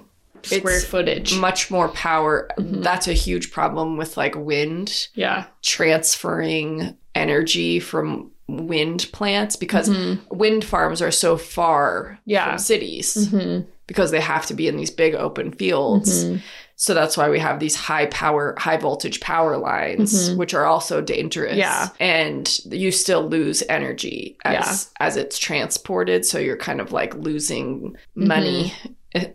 square 0.48 0.76
It's 0.76 0.84
footage. 0.84 1.36
much 1.36 1.70
more 1.70 1.88
power 1.88 2.48
Mhm. 2.58 2.82
that's 2.82 3.06
a 3.08 3.12
huge 3.12 3.50
problem 3.52 3.96
with 3.96 4.16
like 4.16 4.34
wind 4.36 5.08
yeah. 5.14 5.44
transferring 5.62 6.96
energy 7.14 7.80
from 7.80 8.30
wind 8.48 9.06
plants 9.12 9.56
because 9.56 9.88
Mhm. 9.88 10.18
wind 10.30 10.64
farms 10.64 11.02
are 11.02 11.10
so 11.10 11.36
far 11.36 12.18
Yeah. 12.24 12.50
from 12.50 12.58
cities 12.58 13.28
Mhm. 13.30 13.66
because 13.86 14.10
they 14.10 14.20
have 14.20 14.46
to 14.46 14.54
be 14.54 14.68
in 14.68 14.76
these 14.76 14.90
big 14.90 15.14
open 15.14 15.52
fields. 15.52 16.24
Mhm. 16.24 16.40
So 16.80 16.94
that's 16.94 17.16
why 17.16 17.28
we 17.28 17.40
have 17.40 17.58
these 17.58 17.74
high 17.74 18.06
power, 18.06 18.54
high 18.56 18.76
voltage 18.76 19.20
power 19.20 19.56
lines, 19.58 20.30
Mhm. 20.30 20.36
which 20.36 20.54
are 20.54 20.64
also 20.64 21.00
dangerous. 21.00 21.56
Yeah. 21.56 21.88
And 21.98 22.48
you 22.70 22.92
still 22.92 23.28
lose 23.28 23.64
energy 23.68 24.36
as 24.44 24.88
as 25.00 25.16
it's 25.16 25.38
transported. 25.38 26.24
So 26.24 26.38
you're 26.38 26.56
kind 26.56 26.80
of 26.80 26.92
like 26.92 27.14
losing 27.16 27.96
money 28.14 28.66
e- 28.84 28.90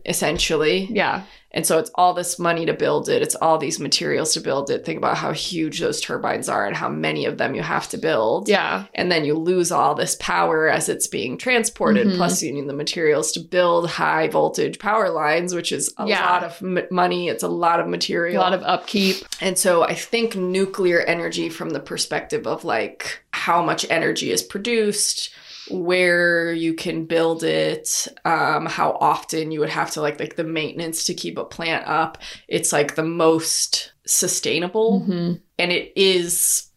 essentially. 0.06 0.88
Yeah. 0.92 1.24
And 1.56 1.68
so 1.68 1.78
it's 1.78 1.92
all 1.94 2.16
this 2.16 2.40
money 2.40 2.66
to 2.66 2.74
build 2.74 3.08
it. 3.10 3.22
It's 3.22 3.36
all 3.36 3.60
these 3.60 3.80
materials 3.80 4.34
to 4.34 4.40
build 4.40 4.72
it. 4.72 4.84
Think 4.86 4.98
about 4.98 5.18
how 5.18 5.34
huge 5.34 5.80
those 5.80 6.02
turbines 6.02 6.50
are 6.50 6.66
and 6.66 6.76
how 6.76 6.90
many 6.90 7.26
of 7.26 7.38
them 7.38 7.54
you 7.54 7.62
have 7.62 7.88
to 7.90 7.98
build. 7.98 8.50
Yeah. 8.50 8.86
And 8.96 9.12
then 9.12 9.24
you 9.24 9.36
lose 9.36 9.72
all 9.72 9.94
this 9.94 10.16
power 10.20 10.68
as 10.68 10.90
it's 10.90 11.06
being 11.06 11.38
transported. 11.38 12.08
Mhm. 12.08 12.16
Plus, 12.18 12.42
you 12.42 12.52
need 12.52 12.68
the 12.68 12.74
materials 12.74 13.32
to 13.34 13.40
build 13.40 13.88
high 13.88 14.30
voltage 14.30 14.80
power 14.80 15.12
lines, 15.12 15.54
which 15.54 15.72
is 15.72 15.94
a 16.00 16.08
Yeah. 16.08 16.26
lot 16.26 16.44
of 16.44 16.58
m- 16.64 16.88
money. 16.90 17.30
It's 17.30 17.44
a 17.44 17.48
lot 17.48 17.80
of 17.80 17.88
material, 17.88 18.42
A 18.42 18.44
lot 18.44 18.54
of 18.56 18.64
upkeep. 18.64 19.18
and 19.40 19.56
so 19.56 19.84
I 19.84 19.94
think 19.94 20.36
nuclear 20.36 21.02
energy, 21.02 21.50
from 21.50 21.70
the 21.70 21.80
perspective 21.80 22.48
of 22.48 22.66
like 22.66 23.20
how 23.32 23.62
much 23.62 23.86
energy 23.92 24.32
is 24.32 24.42
produced, 24.42 25.30
where 25.70 26.52
you 26.54 26.74
can 26.74 27.06
build 27.06 27.44
it, 27.44 28.08
um, 28.26 28.66
how 28.66 28.98
often 29.00 29.52
you 29.52 29.60
would 29.60 29.70
have 29.70 29.92
to 29.92 30.02
like 30.02 30.20
like 30.20 30.36
the 30.36 30.44
maintenance 30.44 31.04
to 31.06 31.14
keep 31.14 31.38
a 31.38 31.46
plant 31.46 31.88
up. 31.88 32.18
It's 32.48 32.74
like 32.74 32.96
the 32.96 33.04
most 33.04 33.92
sustainable, 34.06 35.02
Mhm. 35.08 35.42
and 35.58 35.72
it 35.72 35.92
is 35.96 36.68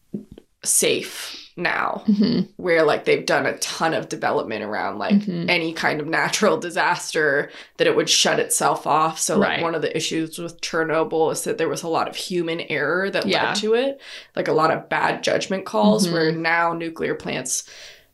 safe 0.65 1.43
now 1.59 2.03
Mhm. 2.07 2.49
where 2.57 2.83
like 2.83 3.05
they've 3.07 3.25
done 3.25 3.47
a 3.47 3.57
ton 3.59 3.95
of 3.95 4.11
development 4.11 4.63
around 4.63 4.99
like 4.99 5.15
Mhm. 5.15 5.49
any 5.49 5.73
kind 5.73 6.01
of 6.01 6.07
natural 6.07 6.59
disaster 6.59 7.51
that 7.79 7.87
it 7.87 7.97
would 7.97 8.11
shut 8.11 8.39
itself 8.39 8.87
off. 8.87 9.19
So 9.19 9.39
like 9.39 9.49
Right. 9.49 9.63
one 9.63 9.75
of 9.75 9.81
the 9.81 9.97
issues 9.97 10.39
with 10.39 10.61
Chernobyl 10.61 11.33
is 11.33 11.45
that 11.45 11.57
there 11.57 11.69
was 11.69 11.83
a 11.83 11.89
lot 11.89 12.09
of 12.09 12.17
human 12.17 12.61
error 12.61 13.09
that 13.11 13.27
Yeah. 13.27 13.47
led 13.49 13.55
to 13.57 13.73
it, 13.75 14.01
like 14.35 14.49
a 14.49 14.53
lot 14.53 14.71
of 14.71 14.89
bad 14.91 15.23
judgment 15.23 15.65
calls 15.65 16.07
Mhm. 16.07 16.13
where 16.13 16.33
now 16.33 16.75
nuclear 16.75 17.15
plants 17.15 17.65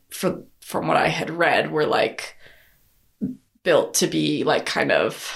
for 0.09 0.43
from 0.65 0.87
what 0.87 0.97
I 0.97 1.07
had 1.07 1.29
read 1.29 1.71
were 1.71 1.85
like 1.85 2.35
built 3.63 3.93
to 3.95 4.07
be 4.07 4.43
like 4.43 4.65
kind 4.65 4.91
of 4.91 5.31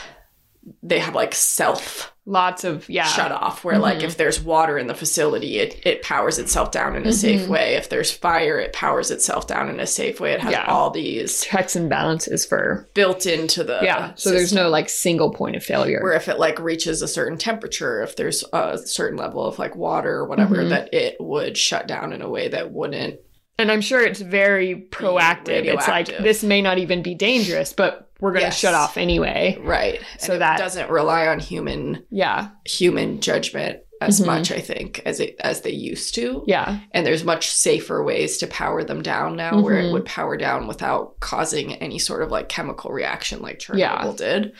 they 0.84 1.00
have 1.00 1.16
like 1.16 1.34
self 1.34 2.14
Lots 2.30 2.66
of 2.66 2.90
yeah. 2.90 3.06
shut 3.06 3.32
off 3.32 3.64
where 3.64 3.80
like 3.80 4.00
Mhm. 4.00 4.04
if 4.04 4.18
there's 4.18 4.42
water 4.42 4.78
in 4.78 4.88
the 4.88 4.94
facility 4.94 5.60
it, 5.60 5.80
it 5.88 6.02
powers 6.02 6.38
itself 6.40 6.72
down 6.72 6.98
in 6.98 7.08
a 7.08 7.14
safe 7.14 7.44
Mhm. 7.44 7.48
way 7.48 7.76
if 7.76 7.88
there's 7.88 8.12
fire 8.12 8.60
it 8.60 8.74
powers 8.74 9.12
itself 9.12 9.48
down 9.48 9.70
in 9.70 9.80
a 9.80 9.88
safe 9.88 10.20
way 10.20 10.34
it 10.34 10.42
has 10.42 10.52
Yeah. 10.52 10.66
all 10.66 10.90
these 10.90 11.40
Checks 11.46 11.78
and 11.78 11.90
balances 11.90 12.46
for 12.46 12.90
built 12.94 13.26
into 13.26 13.64
the 13.64 13.80
yeah. 13.82 14.12
So 14.16 14.32
there's 14.32 14.52
no 14.52 14.68
like 14.68 14.90
single 14.90 15.32
point 15.32 15.56
of 15.56 15.64
failure. 15.64 16.02
where 16.04 16.12
if 16.16 16.28
it 16.28 16.38
like 16.38 16.60
reaches 16.60 17.02
a 17.02 17.08
certain 17.08 17.38
temperature 17.38 18.04
if 18.04 18.18
there's 18.18 18.44
a 18.52 18.78
certain 18.78 19.18
level 19.18 19.46
of 19.46 19.58
like 19.58 19.78
water 19.78 20.16
or 20.16 20.26
whatever 20.26 20.58
Mhm. 20.58 20.70
that 20.72 20.94
it 20.94 21.16
would 21.22 21.58
shut 21.58 21.88
down 21.88 22.12
in 22.12 22.22
a 22.22 22.28
way 22.30 22.50
that 22.50 22.74
wouldn't 22.74 23.22
And 23.60 23.72
I'm 23.72 23.82
sure 23.82 24.04
it's 24.04 24.22
very 24.22 24.88
proactive. 24.92 25.66
It's 25.66 25.88
like 25.88 26.08
this 26.08 26.44
may 26.44 26.62
not 26.62 26.78
even 26.78 27.02
be 27.02 27.16
dangerous, 27.16 27.74
but 27.74 28.10
we're 28.20 28.32
going 28.32 28.42
to 28.42 28.48
Yes. 28.48 28.60
shut 28.60 28.74
off 28.74 28.98
anyway. 28.98 29.58
right 29.62 30.00
So 30.20 30.34
and 30.34 30.42
that- 30.42 30.60
it 30.60 30.64
doesn't 30.64 30.90
rely 30.90 31.28
on 31.28 31.40
human 31.40 32.04
Yeah. 32.10 32.50
human 32.66 33.20
judgment 33.22 33.80
as 34.00 34.22
Mhm. 34.22 34.26
much 34.28 34.52
i 34.52 34.60
think 34.60 35.02
as 35.08 35.20
it 35.20 35.36
as 35.40 35.62
they 35.62 35.72
used 35.72 36.14
to 36.14 36.44
Yeah. 36.46 36.78
and 36.92 37.04
there's 37.06 37.24
much 37.24 37.48
safer 37.50 38.04
ways 38.04 38.38
to 38.40 38.46
power 38.48 38.84
them 38.84 39.02
down 39.02 39.36
now 39.36 39.60
where 39.60 39.78
it 39.80 39.86
Mhm. 39.86 39.92
would 39.94 40.06
power 40.06 40.38
down 40.38 40.68
without 40.68 41.20
causing 41.20 41.74
any 41.76 41.98
sort 41.98 42.22
of 42.22 42.30
like 42.32 42.48
chemical 42.48 42.92
reaction 42.92 43.42
like 43.42 43.58
Chernobyl 43.58 43.80
Yeah. 43.80 44.14
did 44.16 44.52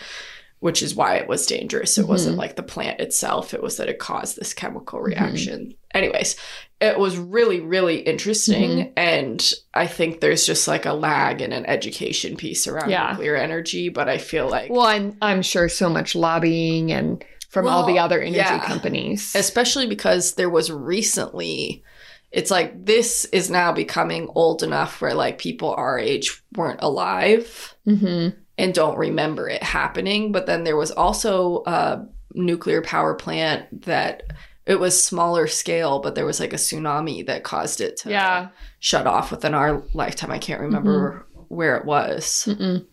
which 0.60 0.82
is 0.82 0.96
why 0.96 1.16
it 1.16 1.28
was 1.28 1.46
dangerous 1.46 1.98
it 1.98 2.06
Mhm. 2.06 2.10
wasn't 2.10 2.38
like 2.38 2.56
the 2.56 2.64
plant 2.64 3.00
itself 3.00 3.54
it 3.54 3.62
was 3.62 3.78
that 3.78 3.90
it 3.90 4.00
caused 4.00 4.38
this 4.38 4.54
chemical 4.54 5.00
Mm-hmm. 5.00 5.06
reaction 5.24 5.74
anyways 5.94 6.36
it 6.80 6.98
was 7.00 7.18
really 7.18 7.60
really 7.60 7.98
interesting 8.00 8.70
Mm-hmm. 8.72 8.90
and 8.98 9.54
i 9.74 9.88
think 9.88 10.20
there's 10.20 10.46
just 10.46 10.68
like 10.68 10.86
a 10.86 10.94
lag 10.94 11.42
in 11.42 11.52
an 11.54 11.66
education 11.66 12.36
piece 12.38 12.68
around 12.68 12.90
Yeah. 12.90 13.12
nuclear 13.12 13.36
energy 13.36 13.90
but 13.90 14.08
i 14.10 14.18
feel 14.18 14.50
like 14.50 14.72
Well, 14.72 14.88
and 14.88 15.16
I'm 15.22 15.42
sure 15.42 15.70
so 15.70 15.90
much 15.90 16.16
lobbying 16.16 16.92
and 16.92 17.24
from 17.50 17.68
all 17.68 17.86
the 17.88 17.98
other 18.00 18.20
energy 18.20 18.38
yeah. 18.38 18.60
companies. 18.60 19.32
especially 19.36 19.88
because 19.88 20.34
there 20.34 20.50
was 20.50 20.70
recently 20.72 21.84
it's 22.32 22.52
like 22.52 22.86
this 22.86 23.24
is 23.32 23.50
now 23.50 23.72
becoming 23.72 24.28
old 24.36 24.62
enough 24.62 25.00
where 25.02 25.14
like 25.14 25.38
people 25.38 25.74
our 25.78 25.98
age 25.98 26.44
weren't 26.56 26.82
alive 26.84 27.74
hmm 27.86 28.30
and 28.58 28.74
don't 28.74 28.98
remember 28.98 29.48
it 29.50 29.64
happening 29.64 30.32
but 30.32 30.46
then 30.46 30.64
there 30.64 30.78
was 30.78 30.92
also 30.92 31.64
a 31.66 32.06
nuclear 32.34 32.82
power 32.82 33.14
plant 33.16 33.84
that 33.84 34.24
it 34.66 34.80
was 34.80 35.02
smaller 35.02 35.48
scale 35.48 36.00
but 36.00 36.16
there 36.16 36.26
was 36.26 36.40
like 36.40 36.54
a 36.54 36.58
tsunami 36.58 37.26
that 37.26 37.44
caused 37.44 37.82
it 37.82 37.98
to 37.98 38.10
Yeah. 38.10 38.50
shut 38.80 39.08
off 39.08 39.32
within 39.32 39.54
our 39.54 39.84
lifetime 39.94 40.32
i 40.32 40.38
can't 40.40 40.62
remember 40.62 41.26
mm-hmm. 41.34 41.44
where 41.56 41.78
it 41.78 41.86
was 41.86 42.46
Mm-mm. 42.48 42.86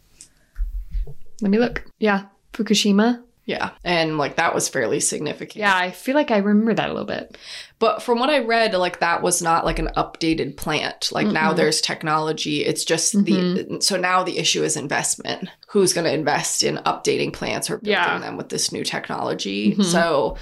Let 1.41 1.51
me 1.51 1.59
look. 1.59 1.85
Yeah. 1.99 2.27
Fukushima. 2.53 3.23
Yeah 3.47 3.71
and 3.85 4.17
like 4.19 4.37
that 4.37 4.55
was 4.55 4.69
fairly 4.69 5.01
significant 5.01 5.57
Yeah. 5.57 5.77
I 5.77 5.91
feel 5.91 6.15
like 6.15 6.31
I 6.31 6.39
remember 6.39 6.75
that 6.75 6.89
a 6.89 6.93
little 6.93 7.07
bit. 7.07 7.37
But 7.79 8.03
from 8.03 8.19
what 8.19 8.31
I 8.31 8.39
read, 8.39 8.73
like 8.73 9.01
that 9.01 9.21
was 9.21 9.43
not 9.43 9.65
like 9.67 9.79
an 9.79 9.91
updated 9.97 10.57
plant. 10.57 11.11
Like 11.13 11.27
now 11.27 11.53
Mhm. 11.53 11.57
there's 11.57 11.81
technology. 11.83 12.65
It's 12.65 12.85
just 12.85 13.15
Mm-hmm. 13.15 13.75
the 13.75 13.81
so 13.83 13.97
now 13.99 14.23
the 14.23 14.39
issue 14.39 14.63
is 14.63 14.77
investment. 14.77 15.49
Who's 15.69 15.93
going 15.93 16.07
to 16.07 16.13
invest 16.15 16.63
in 16.63 16.77
updating 16.87 17.33
plants 17.33 17.69
or 17.69 17.77
building 17.79 17.93
Yeah. 17.93 18.19
them 18.21 18.37
with 18.39 18.49
this 18.49 18.73
new 18.73 18.85
technology? 18.85 19.75
Mhm. 19.75 19.85
So, 19.85 20.37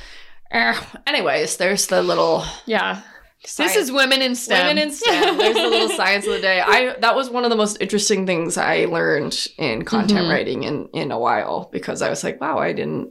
eh, 0.52 0.74
anyways, 1.06 1.56
there's 1.56 1.86
the 1.86 2.02
little 2.02 2.44
Yeah. 2.66 3.00
This 3.44 3.76
is 3.76 3.90
women 3.90 4.22
in 4.22 4.34
STEM. 4.36 4.68
women 4.68 4.78
in 4.78 4.92
STEM. 4.92 5.36
There's 5.38 5.54
the 5.56 5.62
little 5.68 5.88
science 5.96 6.26
of 6.26 6.32
the 6.32 6.40
day. 6.40 6.60
I 6.60 6.94
that 7.00 7.14
was 7.16 7.28
one 7.30 7.44
of 7.44 7.50
the 7.50 7.56
most 7.56 7.76
interesting 7.80 8.24
things 8.26 8.56
I 8.56 8.84
learned 8.84 9.48
in 9.58 9.84
content 9.84 10.20
Mhm. 10.26 10.30
writing 10.30 10.62
in 10.62 10.88
in 10.92 11.10
a 11.10 11.18
while 11.18 11.68
because 11.72 12.02
I 12.02 12.08
was 12.10 12.22
like, 12.22 12.40
wow, 12.40 12.58
I 12.58 12.72
didn't 12.72 13.10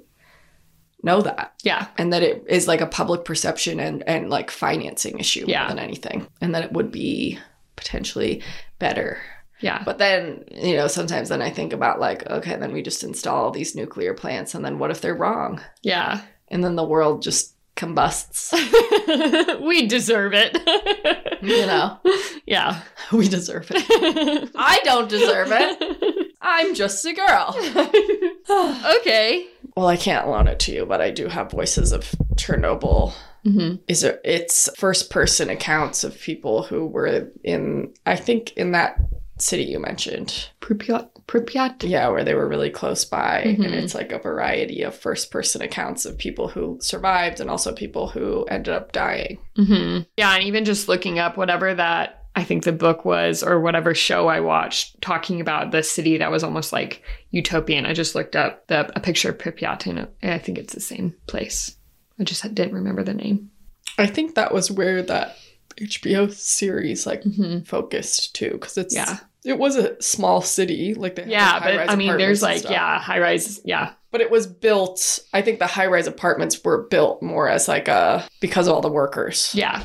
know 1.03 1.21
that 1.21 1.53
Yeah. 1.63 1.87
and 1.97 2.13
that 2.13 2.21
it 2.23 2.43
is 2.47 2.67
like 2.67 2.79
a 2.81 2.85
public 2.85 3.25
perception 3.25 3.79
and 3.79 4.03
and 4.07 4.29
like 4.29 4.51
financing 4.51 5.19
issue 5.19 5.45
Yeah. 5.47 5.61
more 5.63 5.69
than 5.69 5.79
anything 5.79 6.27
and 6.41 6.53
that 6.55 6.63
it 6.63 6.73
would 6.73 6.91
be 6.91 7.39
potentially 7.75 8.43
better 8.77 9.17
Yeah. 9.61 9.81
but 9.83 9.97
then 9.97 10.43
you 10.51 10.75
know 10.75 10.85
sometimes 10.87 11.29
then 11.29 11.41
i 11.41 11.49
think 11.49 11.73
about 11.73 11.99
like 11.99 12.29
okay 12.29 12.55
then 12.55 12.71
we 12.71 12.83
just 12.83 13.03
install 13.03 13.49
these 13.49 13.73
nuclear 13.75 14.13
plants 14.13 14.53
and 14.53 14.63
then 14.63 14.77
what 14.77 14.91
if 14.91 15.01
they're 15.01 15.15
wrong 15.15 15.59
Yeah. 15.81 16.21
and 16.49 16.63
then 16.63 16.75
the 16.75 16.83
world 16.85 17.23
just 17.23 17.55
combusts 17.81 18.53
we 19.61 19.87
deserve 19.87 20.33
it. 20.35 20.55
you 21.41 21.65
know 21.65 21.97
Yeah. 22.45 22.81
we 23.11 23.27
deserve 23.27 23.71
it 23.71 24.51
i 24.55 24.79
don't 24.83 25.09
deserve 25.09 25.47
it 25.51 26.33
i'm 26.41 26.75
just 26.75 27.03
a 27.05 27.13
girl 27.13 27.55
okay. 28.99 29.47
well 29.75 29.87
i 29.87 29.97
can't 29.97 30.27
loan 30.27 30.47
it 30.47 30.59
to 30.59 30.71
you 30.71 30.85
but 30.85 31.01
i 31.01 31.09
do 31.09 31.27
have 31.27 31.49
voices 31.51 31.91
of 31.91 32.03
chernobyl 32.35 33.13
Mm-hmm. 33.43 33.77
is 33.87 34.03
it 34.03 34.21
it's 34.23 34.69
first 34.77 35.09
person 35.09 35.49
accounts 35.49 36.03
of 36.03 36.15
people 36.19 36.61
who 36.61 36.85
were 36.85 37.27
in 37.43 37.91
i 38.05 38.15
think 38.15 38.55
in 38.55 38.73
that 38.73 38.97
city 39.39 39.63
you 39.63 39.79
mentioned 39.79 40.49
Pripyat. 40.61 41.09
Pripyat. 41.27 41.83
yeah 41.83 42.07
where 42.09 42.23
they 42.23 42.33
were 42.35 42.47
really 42.47 42.69
close 42.69 43.05
by 43.05 43.43
Mhm. 43.45 43.65
and 43.65 43.73
it's 43.75 43.95
like 43.95 44.11
a 44.11 44.19
variety 44.19 44.81
of 44.81 44.95
first 44.95 45.31
person 45.31 45.61
accounts 45.61 46.05
of 46.05 46.17
people 46.17 46.47
who 46.49 46.77
survived 46.81 47.39
and 47.39 47.49
also 47.49 47.73
people 47.73 48.07
who 48.09 48.43
ended 48.45 48.73
up 48.73 48.91
dying 48.91 49.37
Mm-hmm. 49.57 49.99
Yeah, 50.17 50.35
and 50.35 50.43
even 50.43 50.65
just 50.65 50.87
looking 50.87 51.19
up 51.19 51.37
whatever 51.37 51.73
that 51.73 52.17
I 52.33 52.45
think 52.45 52.63
the 52.63 52.71
book 52.71 53.03
was 53.03 53.43
or 53.43 53.59
whatever 53.59 53.93
show 53.93 54.27
I 54.29 54.39
watched 54.39 55.01
talking 55.01 55.41
about 55.41 55.71
the 55.71 55.83
city 55.83 56.17
that 56.19 56.31
was 56.31 56.43
almost 56.45 56.71
like 56.71 57.03
utopian. 57.29 57.85
I 57.85 57.93
just 57.93 58.15
looked 58.15 58.37
up 58.37 58.67
the 58.67 58.89
a 58.95 59.01
picture 59.01 59.29
of 59.31 59.37
Pripyat 59.37 59.85
and 59.87 60.07
I 60.23 60.37
think 60.37 60.57
it's 60.57 60.73
the 60.73 60.79
same 60.79 61.13
place. 61.27 61.75
I 62.19 62.23
just 62.23 62.43
didn't 62.55 62.73
remember 62.73 63.03
the 63.03 63.13
name. 63.13 63.49
i 63.97 64.07
think 64.07 64.35
that 64.35 64.53
was 64.53 64.71
where 64.71 65.01
that 65.03 65.35
hbo 65.77 66.31
series 66.31 67.05
like 67.05 67.23
Mm-hmm. 67.23 67.63
focused 67.63 68.33
too 68.35 68.51
because 68.51 68.77
it's 68.77 68.95
Yeah. 68.95 69.19
It 69.43 69.57
was 69.57 69.75
a 69.75 70.01
small 70.01 70.41
city 70.41 70.93
like 70.93 71.15
they 71.15 71.25
Yeah, 71.25 71.53
like, 71.53 71.63
but 71.63 71.89
I 71.89 71.95
mean, 71.95 72.17
there's 72.17 72.41
like 72.41 72.63
yeah, 72.63 72.99
high 72.99 73.19
rise. 73.19 73.59
Yeah, 73.65 73.93
but 74.11 74.21
it 74.21 74.29
was 74.29 74.45
built 74.45 75.19
i 75.33 75.41
think 75.41 75.59
the 75.59 75.67
high-rise 75.67 76.05
apartments 76.05 76.63
were 76.63 76.83
built 76.83 77.23
more 77.23 77.47
as 77.47 77.67
like 77.67 77.87
a 77.87 78.27
because 78.41 78.67
of 78.67 78.73
all 78.73 78.81
the 78.81 78.89
workers 78.91 79.51
yeah. 79.55 79.83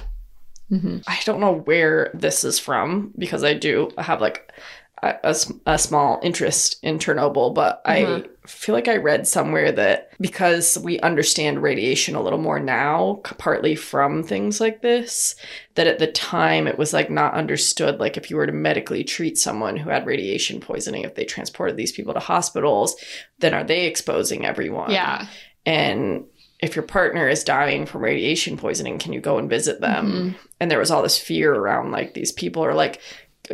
Mm-hmm. 0.70 0.98
I 1.06 1.20
don't 1.24 1.40
know 1.40 1.58
where 1.60 2.10
this 2.12 2.42
is 2.42 2.58
from 2.58 3.12
because 3.16 3.44
I 3.44 3.54
do 3.54 3.90
have 3.98 4.20
like 4.20 4.52
a, 5.02 5.34
a 5.66 5.78
small 5.78 6.20
interest 6.22 6.78
in 6.82 6.98
Chernobyl, 6.98 7.54
but 7.54 7.84
Mhm. 7.84 8.24
I 8.44 8.46
feel 8.48 8.74
like 8.74 8.88
I 8.88 8.96
read 8.96 9.26
somewhere 9.26 9.70
that 9.72 10.10
because 10.20 10.78
we 10.78 10.98
understand 11.00 11.62
radiation 11.62 12.14
a 12.14 12.22
little 12.22 12.38
more 12.38 12.58
now, 12.60 13.20
partly 13.38 13.74
from 13.74 14.22
things 14.22 14.60
like 14.60 14.82
this, 14.82 15.34
that 15.74 15.86
at 15.86 15.98
the 15.98 16.06
time 16.06 16.66
it 16.66 16.78
was 16.78 16.92
like 16.92 17.10
not 17.10 17.34
understood. 17.34 18.00
Like 18.00 18.16
if 18.16 18.30
you 18.30 18.36
were 18.36 18.46
to 18.46 18.52
medically 18.52 19.04
treat 19.04 19.36
someone 19.36 19.76
who 19.76 19.90
had 19.90 20.06
radiation 20.06 20.60
poisoning, 20.60 21.02
if 21.02 21.14
they 21.14 21.24
transported 21.24 21.76
these 21.76 21.92
people 21.92 22.14
to 22.14 22.20
hospitals, 22.20 22.96
then 23.38 23.52
are 23.52 23.64
they 23.64 23.86
exposing 23.86 24.46
everyone? 24.46 24.90
Yeah. 24.92 25.26
And 25.66 26.24
if 26.60 26.74
your 26.74 26.84
partner 26.84 27.28
is 27.28 27.44
dying 27.44 27.84
from 27.84 28.02
radiation 28.02 28.56
poisoning, 28.56 28.98
can 28.98 29.12
you 29.12 29.20
go 29.20 29.36
and 29.38 29.50
visit 29.50 29.80
them? 29.82 30.34
Mhm. 30.38 30.46
And 30.60 30.70
there 30.70 30.78
was 30.78 30.90
all 30.90 31.02
this 31.02 31.18
fear 31.18 31.52
around 31.52 31.90
like 31.90 32.14
these 32.14 32.32
people 32.32 32.64
are 32.64 32.74
like 32.74 33.00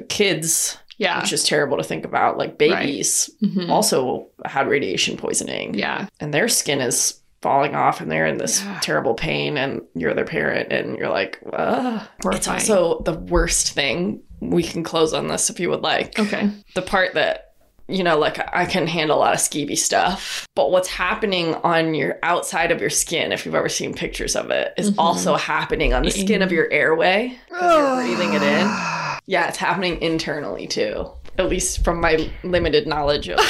kids, 0.09 0.79
Yeah. 1.03 1.21
which 1.21 1.33
is 1.33 1.45
terrible 1.45 1.77
to 1.79 1.83
think 1.85 2.05
about. 2.05 2.39
Like 2.39 2.59
babies 2.59 3.29
Mhm. 3.43 3.69
also 3.69 4.29
had 4.45 4.69
radiation 4.69 5.17
poisoning, 5.17 5.75
Yeah. 5.75 6.07
and 6.21 6.33
their 6.33 6.49
skin 6.49 6.81
is 6.81 7.21
falling 7.43 7.75
off, 7.75 8.01
and 8.01 8.11
they're 8.11 8.27
in 8.27 8.39
this 8.39 8.63
Yeah. 8.63 8.79
terrible 8.81 9.15
pain, 9.15 9.57
and 9.59 9.81
you're 9.95 10.15
their 10.15 10.25
parent, 10.25 10.73
and 10.73 10.97
you're 10.97 11.09
like, 11.11 11.39
Ugh. 11.53 12.01
it's 12.33 12.47
also 12.49 13.03
the 13.05 13.15
worst 13.15 13.73
thing. 13.73 14.21
We 14.41 14.63
can 14.63 14.83
close 14.85 15.13
on 15.13 15.27
this 15.29 15.51
if 15.51 15.59
you 15.59 15.69
would 15.71 15.83
like 15.83 16.19
Okay. 16.19 16.51
the 16.77 16.83
part 16.83 17.15
that 17.15 17.49
you 17.89 18.05
know 18.05 18.17
like 18.17 18.39
i 18.57 18.65
can 18.65 18.87
handle 18.87 19.19
a 19.19 19.21
lot 19.21 19.35
of 19.35 19.41
skeevy 19.41 19.77
stuff 19.77 20.47
but 20.55 20.71
what's 20.71 20.89
happening 20.89 21.53
on 21.65 21.95
your 21.95 22.17
outside 22.23 22.71
of 22.71 22.81
your 22.81 22.89
skin 22.89 23.33
if 23.33 23.45
you've 23.45 23.57
ever 23.57 23.69
seen 23.69 23.93
pictures 23.93 24.37
of 24.37 24.51
it, 24.53 24.73
is 24.79 24.93
Mhm. 24.93 24.95
also 24.99 25.35
happening 25.35 25.93
on 25.93 26.05
the 26.05 26.11
skin 26.11 26.43
of 26.43 26.53
your 26.53 26.71
airway 26.73 27.37
you're 27.51 27.97
breathing 27.97 28.35
it 28.35 28.43
in 28.43 28.67
yeah 29.27 29.49
it's 29.49 29.59
happening 29.59 30.01
internally 30.03 30.67
too 30.67 31.11
at 31.39 31.49
least 31.49 31.83
from 31.85 32.01
my 32.01 32.31
limited 32.45 32.87
knowledge 32.87 33.29
of 33.29 33.39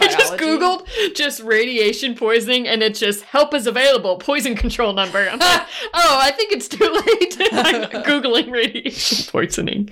I 0.00 0.08
just. 0.08 0.34
Googled 0.34 0.86
just 1.14 1.40
radiation 1.42 2.14
poisoning 2.14 2.66
and 2.68 2.82
it's 2.82 2.98
just 2.98 3.22
help 3.22 3.54
is 3.54 3.66
available, 3.66 4.18
poison 4.18 4.54
control 4.56 4.92
number. 4.92 5.18
I'm 5.18 5.38
like, 5.38 5.62
oh, 5.94 6.18
I 6.20 6.30
think 6.32 6.52
it's 6.52 6.68
too 6.68 6.84
late. 6.84 7.36
I'm 7.52 8.02
Googling 8.02 8.50
radiation 8.50 9.30
poisoning. 9.30 9.90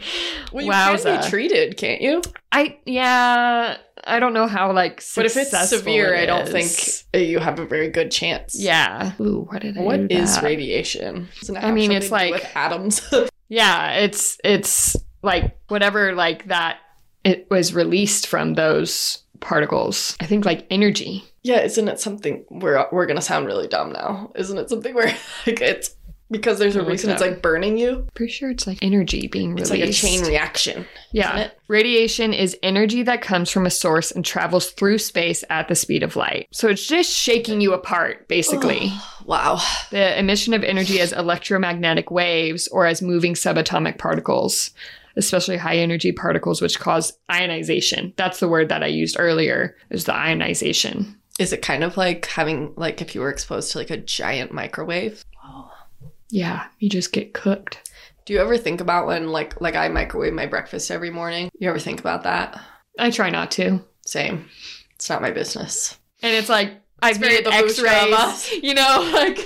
well, 0.53 0.65
you 0.65 0.71
can 0.73 0.97
Wowza. 0.97 1.23
be 1.23 1.29
treated 1.31 1.77
can't 1.77 2.01
you 2.03 2.21
I, 2.51 2.79
yeah, 2.85 3.79
I 4.05 4.19
don't 4.19 4.35
know 4.35 4.47
how 4.47 4.73
like 4.73 5.03
but 5.15 5.25
if 5.25 5.37
it's 5.37 5.69
severe 5.69 6.13
it 6.15 6.25
i 6.25 6.27
don't 6.27 6.49
think 6.49 6.71
uh, 7.15 7.19
you 7.19 7.39
have 7.39 7.59
a 7.59 7.65
very 7.65 7.89
good 7.89 8.11
chance 8.11 8.55
Yeah. 8.59 9.13
Ooh, 9.21 9.47
what 9.51 9.63
did 9.63 9.79
I 9.79 9.81
What 9.81 10.11
is 10.13 10.43
radiation 10.43 11.29
I 11.59 11.71
mean, 11.71 11.93
it's 11.93 12.11
like- 12.11 12.33
with 12.35 12.47
atoms 12.55 13.03
Yeah, 13.49 13.93
it's 13.93 14.39
it's 14.45 14.97
like 15.23 15.57
whatever 15.69 16.15
like 16.15 16.47
that 16.47 16.79
it 17.25 17.49
was 17.51 17.75
released 17.75 18.27
from 18.27 18.55
those 18.55 19.23
particles. 19.41 20.17
I 20.21 20.27
think 20.27 20.45
like 20.45 20.67
energy. 20.71 21.25
Yeah, 21.43 21.61
isn't 21.61 21.89
it 21.89 22.01
something 22.01 22.45
we're 22.51 22.87
we're 22.93 23.07
gonna 23.07 23.21
sound 23.21 23.47
really 23.47 23.69
dumb 23.69 23.93
now? 23.93 24.33
Isn't 24.35 24.59
it 24.59 24.71
something 24.71 24.95
where 24.95 25.07
like 25.47 25.61
it's 25.61 25.97
because 26.33 26.59
there's 26.59 26.75
a 26.77 26.81
oh, 26.81 26.87
it 26.87 26.89
reason 26.89 27.11
it's 27.11 27.21
like 27.21 27.43
burning 27.43 27.77
you? 27.77 28.07
Pretty 28.15 28.33
sure 28.33 28.51
it's 28.51 28.67
like 28.67 28.79
energy 28.81 29.29
being 29.29 29.51
released. 29.51 29.71
It's 29.71 29.81
like 29.81 29.89
a 29.89 29.93
chain 29.93 30.27
reaction. 30.27 30.87
Yeah. 31.13 31.35
isn't 31.35 31.47
it? 31.47 31.59
Radiation 31.69 32.33
is 32.33 32.57
energy 32.63 33.03
that 33.03 33.21
comes 33.21 33.51
from 33.51 33.67
a 33.67 33.71
source 33.71 34.11
and 34.11 34.25
travels 34.25 34.71
through 34.71 34.99
space 34.99 35.45
at 35.51 35.69
the 35.69 35.75
speed 35.75 36.03
of 36.03 36.17
light. 36.17 36.49
So 36.51 36.69
it's 36.69 36.87
just 36.87 37.11
shaking 37.11 37.61
you 37.61 37.75
apart, 37.75 38.29
basically. 38.29 38.91
Wow. 39.27 39.61
the 39.91 40.19
emission 40.19 40.55
of 40.55 40.65
energy 40.65 41.01
as 41.01 41.13
electromagnetic 41.13 42.11
waves 42.11 42.67
or 42.69 42.87
as 42.87 43.03
moving 43.03 43.35
subatomic 43.35 43.99
particles, 43.99 44.71
especially 45.17 45.57
high 45.57 45.77
energy 45.77 46.13
particles, 46.13 46.61
which 46.61 46.79
cause 46.79 47.13
ionization. 47.31 48.13
That's 48.17 48.41
the 48.41 48.49
word 48.49 48.69
that 48.69 48.83
I 48.83 48.89
used 48.89 49.17
earlier, 49.19 49.77
is 49.91 50.05
the 50.05 50.15
ionization. 50.15 51.19
Is 51.39 51.53
it 51.53 51.63
kind 51.63 51.83
of 51.83 51.97
like 51.97 52.27
having 52.27 52.75
like 52.77 53.01
if 53.01 53.15
you 53.15 53.21
were 53.21 53.31
exposed 53.31 53.73
to 53.73 53.79
like 53.79 53.91
a 53.91 53.97
giant 53.97 54.53
microwave? 54.53 55.25
Oh. 55.45 55.71
Yeah, 56.29 56.67
you 56.79 56.89
just 56.89 57.13
get 57.13 57.35
cooked. 57.35 57.91
Do 58.25 58.33
you 58.33 58.41
ever 58.41 58.57
think 58.57 58.81
about 58.81 59.07
when 59.07 59.29
like 59.29 59.61
like 59.61 59.75
I 59.75 59.89
microwave 59.89 60.33
my 60.33 60.47
breakfast 60.47 60.91
every 60.91 61.11
morning? 61.11 61.51
You 61.59 61.69
ever 61.69 61.79
think 61.79 62.01
about 62.01 62.23
that? 62.25 62.61
I 62.99 63.11
try 63.11 63.31
not 63.31 63.51
to. 63.53 63.81
Same. 64.07 64.49
It's 64.95 65.09
not 65.09 65.23
my 65.23 65.31
business. 65.31 65.99
And 66.23 66.35
it's 66.35 66.49
like, 66.49 66.82
I've 67.03 67.17
very 67.19 67.35
made 67.37 67.47
babushka 67.47 67.81
of 67.81 68.13
x-rays, 68.13 68.53
you 68.63 68.75
know, 68.75 69.11
like 69.13 69.37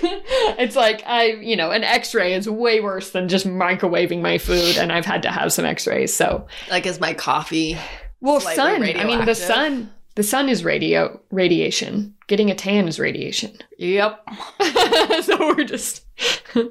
it's 0.58 0.76
like 0.76 1.02
I, 1.06 1.32
you 1.32 1.56
know, 1.56 1.70
an 1.70 1.84
x-ray 1.84 2.34
is 2.34 2.48
way 2.48 2.80
worse 2.80 3.10
than 3.10 3.28
just 3.28 3.46
microwaving 3.46 4.20
my 4.20 4.38
food 4.38 4.76
and 4.76 4.92
I've 4.92 5.06
had 5.06 5.22
to 5.22 5.30
have 5.30 5.52
some 5.52 5.64
x-rays. 5.64 6.14
So, 6.14 6.46
Like 6.70 6.86
is 6.86 7.00
my 7.00 7.14
coffee 7.14 7.76
well, 8.20 8.40
sun, 8.40 8.82
I 8.82 9.04
mean, 9.04 9.24
the 9.24 9.34
sun, 9.34 9.92
the 10.14 10.22
sun 10.22 10.48
is 10.48 10.64
radio 10.64 11.20
radiation. 11.30 12.14
Getting 12.26 12.50
a 12.50 12.54
tan 12.54 12.88
is 12.88 12.98
radiation. 12.98 13.58
Yep. 13.78 14.26
so 15.22 15.38
we're 15.38 15.64
just 15.64 16.06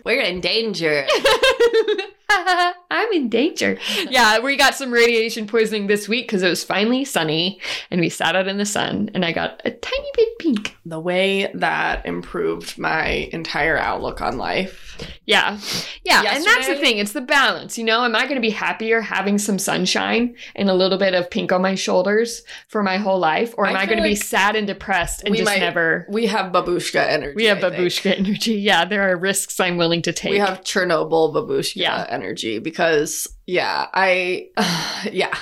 We're 0.04 0.22
in 0.22 0.42
danger. 0.42 1.06
I'm 2.92 3.12
in 3.14 3.30
danger. 3.30 3.78
Yeah, 4.10 4.40
we 4.40 4.56
got 4.56 4.76
some 4.76 4.92
radiation 4.92 5.48
poisoning 5.48 5.88
this 5.88 6.08
week 6.08 6.26
because 6.28 6.44
it 6.44 6.50
was 6.50 6.64
finally 6.64 7.06
sunny 7.06 7.60
and 7.92 8.02
we 8.02 8.10
sat 8.10 8.36
out 8.36 8.48
in 8.48 8.58
the 8.58 8.66
sun 8.66 9.10
and 9.14 9.24
I 9.26 9.32
got 9.32 9.62
a 9.66 9.72
tiny 9.72 10.10
bit 10.16 10.40
pink. 10.40 10.78
the 10.86 11.00
way 11.00 11.52
that 11.56 12.06
improved 12.06 12.78
my 12.78 13.30
entire 13.32 13.78
outlook 13.78 14.22
on 14.22 14.38
life. 14.38 15.08
Yeah. 15.26 15.60
Yeah. 16.04 16.24
And 16.28 16.44
that's 16.44 16.68
the 16.68 16.76
thing. 16.76 17.00
It's 17.00 17.14
the 17.14 17.22
balance. 17.22 17.78
You 17.78 17.84
know, 17.84 18.04
am 18.06 18.16
I 18.16 18.24
going 18.24 18.36
to 18.36 18.42
be 18.42 18.52
happier 18.52 19.02
having 19.02 19.38
some 19.38 19.60
sunshine 19.60 20.36
and 20.56 20.70
a 20.70 20.74
little 20.74 20.98
bit 20.98 21.14
of 21.14 21.30
pink 21.30 21.52
on 21.52 21.62
my 21.62 21.76
shoulders 21.76 22.44
for 22.68 22.82
my 22.84 22.98
whole 22.98 23.20
life? 23.20 23.54
Or 23.58 23.68
am 23.68 23.76
I 23.76 23.82
I, 23.82 23.86
going 23.86 23.98
to 23.98 24.04
be 24.04 24.16
sad 24.16 24.56
and 24.56 24.68
depressed 24.68 25.24
and 25.24 25.36
just 25.36 25.46
might- 25.46 25.60
never. 25.60 26.06
We 26.10 26.28
have 26.28 26.52
babushka 26.52 27.06
energy. 27.08 27.36
We 27.36 27.46
have 27.46 27.58
babushka 27.60 28.18
energy. 28.18 28.54
Yeah, 28.56 28.86
there 28.86 29.10
are 29.10 29.18
risks 29.18 29.60
I'm 29.60 29.78
willing 29.78 30.02
to 30.04 30.14
take. 30.14 30.32
We 30.32 30.38
have 30.40 30.62
Chernobyl 30.62 31.34
babushka 31.34 31.76
Yeah. 31.76 32.06
Energy 32.16 32.60
because 32.60 33.28
yeah, 33.46 33.88
I 33.94 34.48
yeah. 35.12 35.38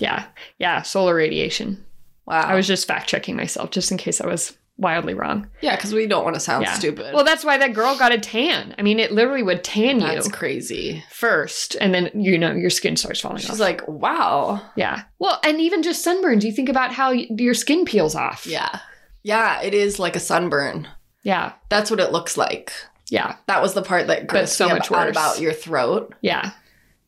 yeah. 0.00 0.26
Yeah. 0.58 0.82
Solar 0.82 1.14
radiation. 1.14 1.84
Wow. 2.26 2.40
I 2.40 2.54
was 2.54 2.66
just 2.66 2.88
fact 2.88 3.08
checking 3.08 3.36
myself 3.36 3.70
just 3.70 3.92
in 3.92 3.98
case 3.98 4.20
I 4.20 4.26
was 4.26 4.56
wildly 4.76 5.14
wrong. 5.14 5.46
yeah, 5.60 5.76
because 5.76 5.94
we 5.94 6.06
don't 6.08 6.24
want 6.24 6.34
to 6.34 6.40
sound 6.40 6.64
Yeah. 6.64 6.72
stupid. 6.72 7.14
Well, 7.14 7.22
that's 7.22 7.44
why 7.44 7.58
that 7.58 7.74
girl 7.74 7.96
got 7.96 8.10
a 8.12 8.18
tan. 8.18 8.74
I 8.76 8.82
mean, 8.82 8.98
it 8.98 9.12
literally 9.12 9.42
would 9.44 9.62
tan 9.62 10.00
you 10.00 10.06
that's 10.06 10.26
crazy. 10.26 11.04
first, 11.10 11.76
and 11.80 11.94
then 11.94 12.10
you 12.14 12.36
know 12.38 12.52
your 12.52 12.70
skin 12.70 12.96
starts 12.96 13.20
falling 13.20 13.38
She's 13.38 13.50
off. 13.50 13.58
like, 13.60 13.86
wow. 13.86 14.60
yeah. 14.74 15.02
Well, 15.20 15.38
and 15.44 15.60
even 15.60 15.82
just 15.84 16.04
sunburns. 16.04 16.42
You 16.42 16.50
think 16.50 16.68
about 16.68 16.92
how 16.92 17.10
your 17.12 17.54
skin 17.54 17.84
peels 17.84 18.16
off. 18.16 18.46
Yeah. 18.46 18.80
Yeah, 19.22 19.60
it 19.62 19.74
is 19.74 19.98
like 20.00 20.16
a 20.16 20.20
sunburn. 20.20 20.88
Yeah. 21.22 21.52
That's 21.68 21.90
what 21.90 22.00
it 22.00 22.10
looks 22.10 22.36
like. 22.36 22.72
Yeah. 23.10 23.36
That 23.46 23.62
was 23.62 23.74
the 23.74 23.82
part 23.82 24.06
that 24.08 24.26
grossed 24.26 24.48
so 24.48 24.66
me 24.68 24.74
much 24.74 24.90
out 24.90 25.06
worse. 25.08 25.10
about 25.10 25.40
your 25.40 25.52
throat 25.52 26.14
Yeah. 26.22 26.52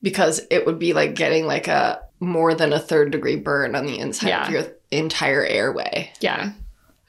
because 0.02 0.40
it 0.50 0.66
would 0.66 0.78
be 0.78 0.92
like 0.92 1.14
getting 1.14 1.46
like 1.46 1.68
a 1.68 2.00
more 2.20 2.54
than 2.54 2.72
a 2.72 2.78
third 2.78 3.10
degree 3.12 3.36
burn 3.36 3.74
on 3.74 3.86
the 3.86 3.98
inside 3.98 4.28
Yeah. 4.28 4.44
of 4.46 4.50
your 4.52 4.62
entire 4.90 5.44
airway. 5.44 6.10
Yeah. 6.20 6.52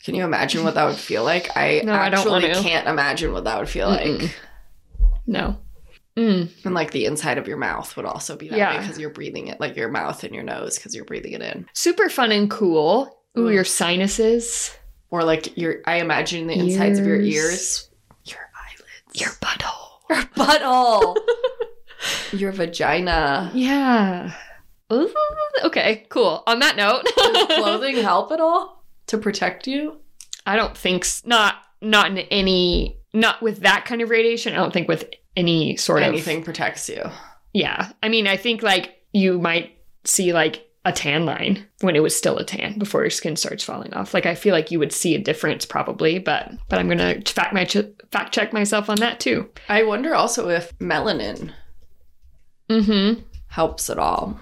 Can 0.04 0.16
you 0.16 0.24
imagine 0.24 0.64
what 0.64 0.76
that 0.76 0.86
would 0.86 0.96
feel 0.96 1.24
like? 1.24 1.56
I 1.58 1.82
No, 1.86 1.94
I 1.94 2.10
don't 2.10 2.20
actually 2.20 2.50
want 2.50 2.66
can't 2.66 2.88
imagine 2.88 3.34
what 3.34 3.44
that 3.46 3.60
would 3.60 3.70
feel 3.70 3.90
Mm-mm. 3.90 4.22
like. 4.22 4.36
No. 5.26 5.58
Mm. 6.16 6.50
And 6.66 6.74
like 6.74 6.92
the 6.92 7.06
inside 7.06 7.38
of 7.38 7.48
your 7.48 7.58
mouth 7.58 7.96
would 7.96 8.06
also 8.06 8.36
be 8.36 8.50
that 8.50 8.58
Yeah. 8.58 8.80
because 8.80 8.98
you're 8.98 9.10
breathing 9.12 9.48
it, 9.48 9.60
like 9.60 9.76
your 9.76 9.90
mouth 9.90 10.24
and 10.24 10.34
your 10.34 10.44
nose 10.44 10.78
because 10.78 10.96
you're 10.96 11.06
breathing 11.06 11.34
it 11.34 11.42
in. 11.42 11.68
Super 11.74 12.10
fun 12.10 12.32
and 12.32 12.50
cool. 12.50 13.22
Ooh, 13.38 13.42
Mm. 13.48 13.54
your 13.54 13.64
sinuses. 13.66 14.72
Or 15.10 15.24
like 15.24 15.56
your, 15.58 15.78
I 15.86 15.98
imagine 15.98 16.48
the 16.48 16.56
insides 16.58 17.00
of 17.00 17.06
your 17.06 17.22
Ears. 17.22 17.90
Your 19.20 19.30
butthole. 19.42 20.00
your 20.10 20.24
butthole, 20.36 21.16
your 22.34 22.52
vagina. 22.52 23.52
Yeah. 23.54 24.34
Ooh, 24.92 25.14
okay, 25.66 26.06
cool. 26.10 26.44
On 26.48 26.60
that 26.60 26.78
note, 26.78 27.04
Does 27.18 27.46
clothing 27.58 27.98
help 27.98 28.32
at 28.32 28.40
all 28.40 28.84
to 29.08 29.18
protect 29.18 29.68
you? 29.68 29.98
I 30.46 30.56
don't 30.56 30.78
think 30.78 31.04
s- 31.04 31.24
not 31.26 31.56
not 31.82 32.10
in 32.12 32.20
any 32.20 32.98
not 33.14 33.42
with 33.42 33.60
that 33.62 33.86
kind 33.86 34.02
of 34.02 34.10
radiation. 34.10 34.54
I 34.54 34.58
don't 34.58 34.72
think 34.72 34.88
with 34.88 35.10
any 35.36 35.76
sort 35.76 36.02
of 36.04 36.08
Anything 36.08 36.40
of 36.40 36.46
protects 36.46 36.88
you. 36.90 37.04
Yeah. 37.54 37.92
I 38.02 38.10
mean, 38.10 38.28
I 38.28 38.38
think 38.38 38.64
like 38.64 38.96
you 39.14 39.40
might 39.40 39.78
see 40.06 40.32
like 40.32 40.64
a 40.86 40.92
tan 40.94 41.26
line 41.26 41.66
when 41.82 41.98
it 41.98 42.04
was 42.04 42.16
still 42.16 42.38
a 42.38 42.46
tan 42.46 42.80
before 42.80 43.02
your 43.02 43.10
skin 43.10 43.36
starts 43.36 43.64
falling 43.64 43.94
off. 43.94 44.14
Like 44.14 44.26
I 44.26 44.36
feel 44.36 44.54
like 44.54 44.72
you 44.72 44.80
would 44.80 44.94
see 44.94 45.16
a 45.16 45.20
difference 45.20 45.66
probably, 45.66 46.18
but 46.20 46.50
but 46.70 46.80
I'm 46.80 46.88
going 46.88 47.24
to 47.24 47.34
fact 47.34 47.54
my 47.54 47.66
ch- 47.66 47.78
fact 48.12 48.34
check 48.34 48.54
myself 48.54 48.90
on 48.90 48.98
that 48.98 49.20
too. 49.20 49.50
I 49.70 49.84
wonder 49.84 50.16
also 50.16 50.50
if 50.50 50.78
melanin 50.80 51.52
mm-hmm. 52.70 53.22
helps 53.48 53.90
at 53.90 54.00
all. 54.00 54.40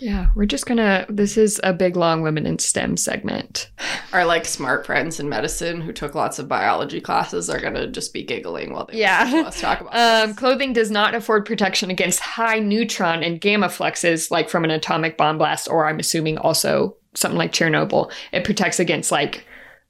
Yeah, 0.00 0.26
we're 0.34 0.44
just 0.46 0.66
gonna. 0.66 1.06
This 1.08 1.36
is 1.38 1.60
a 1.62 1.72
big, 1.72 1.96
long 1.96 2.20
women 2.22 2.46
in 2.46 2.58
STEM 2.58 2.96
segment. 2.96 3.70
Our 4.12 4.24
like 4.26 4.44
smart 4.44 4.84
friends 4.84 5.20
in 5.20 5.28
medicine 5.28 5.80
who 5.80 5.92
took 5.92 6.14
lots 6.16 6.38
of 6.40 6.48
biology 6.48 7.00
classes 7.00 7.48
are 7.48 7.60
gonna 7.60 7.86
just 7.86 8.12
be 8.12 8.24
giggling 8.24 8.72
while 8.72 8.86
they 8.86 8.98
Yeah. 8.98 9.24
listen 9.24 9.46
us 9.46 9.60
talk 9.60 9.80
about 9.80 9.94
Um, 10.24 10.30
this. 10.30 10.38
clothing 10.38 10.72
does 10.72 10.90
not 10.90 11.14
afford 11.14 11.46
protection 11.46 11.90
against 11.90 12.18
high 12.20 12.58
neutron 12.58 13.22
and 13.22 13.40
gamma 13.40 13.68
fluxes, 13.68 14.30
like 14.32 14.50
from 14.50 14.64
an 14.64 14.70
atomic 14.72 15.16
bomb 15.16 15.38
blast, 15.38 15.68
or 15.70 15.86
I'm 15.86 16.00
assuming 16.00 16.38
also 16.38 16.96
something 17.14 17.38
like 17.38 17.52
Chernobyl. 17.52 18.10
It 18.32 18.44
protects 18.44 18.80
against 18.80 19.12
like 19.12 19.46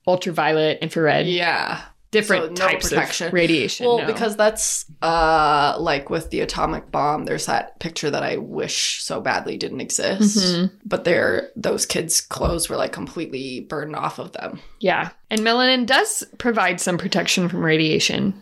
ultraviolet, 0.06 0.78
infrared, 0.80 1.26
Yeah. 1.26 1.80
Different 2.14 2.56
So 2.58 2.64
no 2.64 2.70
types 2.72 2.88
protection. 2.88 3.26
of 3.28 3.32
radiation. 3.34 3.86
Well, 3.86 3.98
no. 3.98 4.06
because 4.06 4.36
that's 4.36 4.86
uh 5.02 5.76
like 5.78 6.08
with 6.08 6.30
the 6.30 6.40
atomic 6.40 6.90
bomb, 6.90 7.24
there's 7.26 7.46
that 7.46 7.78
picture 7.80 8.10
that 8.10 8.22
I 8.22 8.38
wish 8.38 9.02
so 9.02 9.20
badly 9.20 9.56
didn't 9.58 9.80
exist. 9.82 10.38
Mhm. 10.38 10.70
But 10.86 11.04
they're 11.04 11.50
those 11.56 11.84
kids' 11.86 12.20
clothes 12.20 12.68
were 12.70 12.76
like 12.76 12.92
completely 12.92 13.60
burned 13.60 13.94
off 13.96 14.18
of 14.18 14.32
them. 14.32 14.60
yeah, 14.80 15.10
and 15.30 15.40
melanin 15.40 15.84
does 15.86 16.24
provide 16.38 16.80
some 16.80 16.96
protection 16.98 17.48
from 17.48 17.64
radiation. 17.64 18.34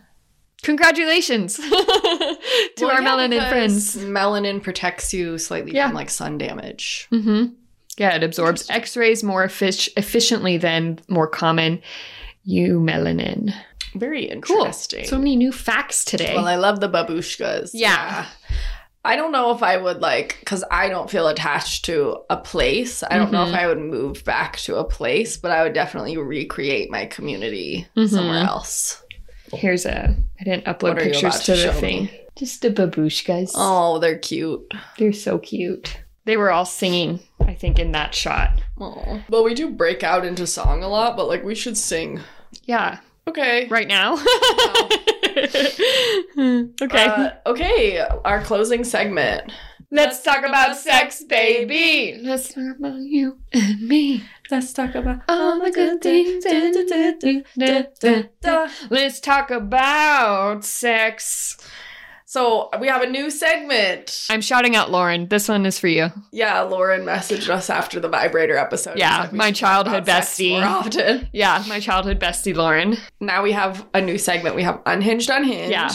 Congratulations 0.63 1.57
to 1.57 1.65
Well, 2.83 2.91
our 2.91 3.03
yeah, 3.03 3.09
melanin 3.09 3.49
friends. 3.49 3.97
Melanin 3.97 4.63
protects 4.63 5.13
you 5.13 5.37
slightly 5.39 5.73
Yeah. 5.73 5.89
from 5.89 5.97
like 5.97 6.09
sun 6.11 6.39
damage. 6.39 7.09
hmm 7.11 7.47
Yeah, 7.99 8.15
it 8.15 8.23
absorbs 8.23 8.71
X 8.71 8.97
rays 8.97 9.25
more 9.25 9.45
effic- 9.47 9.89
efficiently 9.97 10.59
than 10.59 11.01
more 11.09 11.27
common 11.27 11.83
eumelanin. 12.47 13.53
Very 13.95 14.27
Cool. 14.43 14.59
interesting. 14.59 15.05
So 15.05 15.19
many 15.19 15.37
new 15.37 15.53
facts 15.53 16.05
today. 16.05 16.35
Well, 16.35 16.47
I 16.47 16.57
love 16.57 16.81
the 16.81 16.89
babushkas. 16.89 17.71
Yeah. 17.75 18.27
I 19.05 19.17
don't 19.17 19.33
know 19.33 19.51
if 19.51 19.63
I 19.65 19.77
would 19.77 20.01
like, 20.01 20.37
because 20.41 20.63
I 20.71 20.89
don't 20.89 21.11
feel 21.11 21.27
attached 21.27 21.85
to 21.87 22.19
a 22.31 22.37
place. 22.37 23.03
I 23.03 23.19
don't 23.19 23.33
know 23.33 23.43
if 23.43 23.51
Mhm. 23.53 23.59
I 23.59 23.67
would 23.67 23.81
move 23.81 24.25
back 24.25 24.59
to 24.59 24.77
a 24.77 24.85
place, 24.85 25.37
but 25.37 25.51
I 25.51 25.65
would 25.65 25.73
definitely 25.73 26.17
recreate 26.17 26.89
my 26.91 27.07
community 27.07 27.87
Mhm. 27.97 28.09
somewhere 28.09 28.45
else. 28.45 29.03
Here's 29.53 29.85
a. 29.85 30.15
I 30.41 30.45
didn't 30.45 30.65
upload 30.67 30.99
you 31.05 31.11
pictures 31.11 31.41
to 31.41 31.57
to 31.57 31.63
the 31.67 31.73
thing. 31.73 32.05
me? 32.05 32.21
Just 32.37 32.63
the 32.63 32.71
babushkas. 32.71 33.51
Oh, 33.57 33.99
they're 33.99 34.17
cute. 34.19 34.73
They're 34.99 35.13
so 35.13 35.39
cute. 35.39 35.99
They 36.25 36.37
were 36.37 36.51
all 36.53 36.65
singing, 36.65 37.21
I 37.41 37.55
think, 37.55 37.79
in 37.79 37.93
that 37.93 38.15
shot. 38.15 38.61
Oh. 38.79 39.23
Well, 39.29 39.43
we 39.45 39.55
do 39.55 39.71
break 39.71 40.03
out 40.05 40.25
into 40.25 40.47
song 40.47 40.83
a 40.83 40.89
lot, 40.89 41.17
but 41.17 41.27
like 41.29 41.43
we 41.45 41.55
should 41.55 41.77
sing. 41.77 42.21
Yeah, 42.65 42.99
Okay. 43.27 43.67
right 43.69 43.89
now. 43.89 44.15
okay. 46.83 47.07
Uh, 47.07 47.31
okay, 47.47 47.99
our 48.25 48.43
closing 48.43 48.85
segment. 48.85 49.53
Let's 49.91 50.23
talk 50.23 50.45
about 50.45 50.77
sex, 50.77 51.23
baby. 51.25 52.19
Let's 52.23 52.53
talk 52.55 52.77
about 52.79 52.99
you 53.01 53.39
and 53.53 53.81
me. 53.83 54.25
Let's 54.51 54.73
talk 54.73 54.95
about 54.95 55.21
All 55.29 55.63
the 55.63 55.71
good 55.71 56.01
things. 56.01 56.45
Da, 56.45 57.93
da, 58.01 58.23
da. 58.41 58.69
Let's 58.89 59.21
talk 59.21 59.51
about 59.51 60.65
sex. 60.65 61.59
So 62.33 62.71
we 62.81 62.89
have 62.89 63.03
a 63.03 63.07
new 63.07 63.31
segment. 63.31 64.27
I'm 64.31 64.41
shouting 64.41 64.75
out 64.75 64.91
Lauren. 64.91 65.29
This 65.29 65.51
one 65.51 65.67
is 65.67 65.79
for 65.79 65.89
you. 65.89 66.09
Yeah, 66.31 66.63
Lauren 66.63 67.03
messaged 67.03 67.51
us 67.51 67.69
after 67.69 68.01
the 68.01 68.09
vibrator 68.09 68.57
episode. 68.57 68.97
Yeah, 68.97 69.17
She's 69.17 69.23
like, 69.25 69.33
we 69.33 69.39
my 69.39 69.53
childhood 69.53 70.07
bestie. 70.07 70.53
More 70.53 70.65
often. 70.65 71.29
Yeah, 71.35 71.63
my 71.69 71.79
childhood 71.79 72.19
bestie, 72.19 72.57
Lauren. 72.57 72.97
Now 73.21 73.43
we 73.43 73.53
have 73.53 73.87
a 73.93 74.01
new 74.01 74.17
segment. 74.17 74.57
We 74.57 74.63
have 74.63 74.81
unhinged, 74.87 75.29
unhinged. 75.29 75.73
Yeah. 75.73 75.91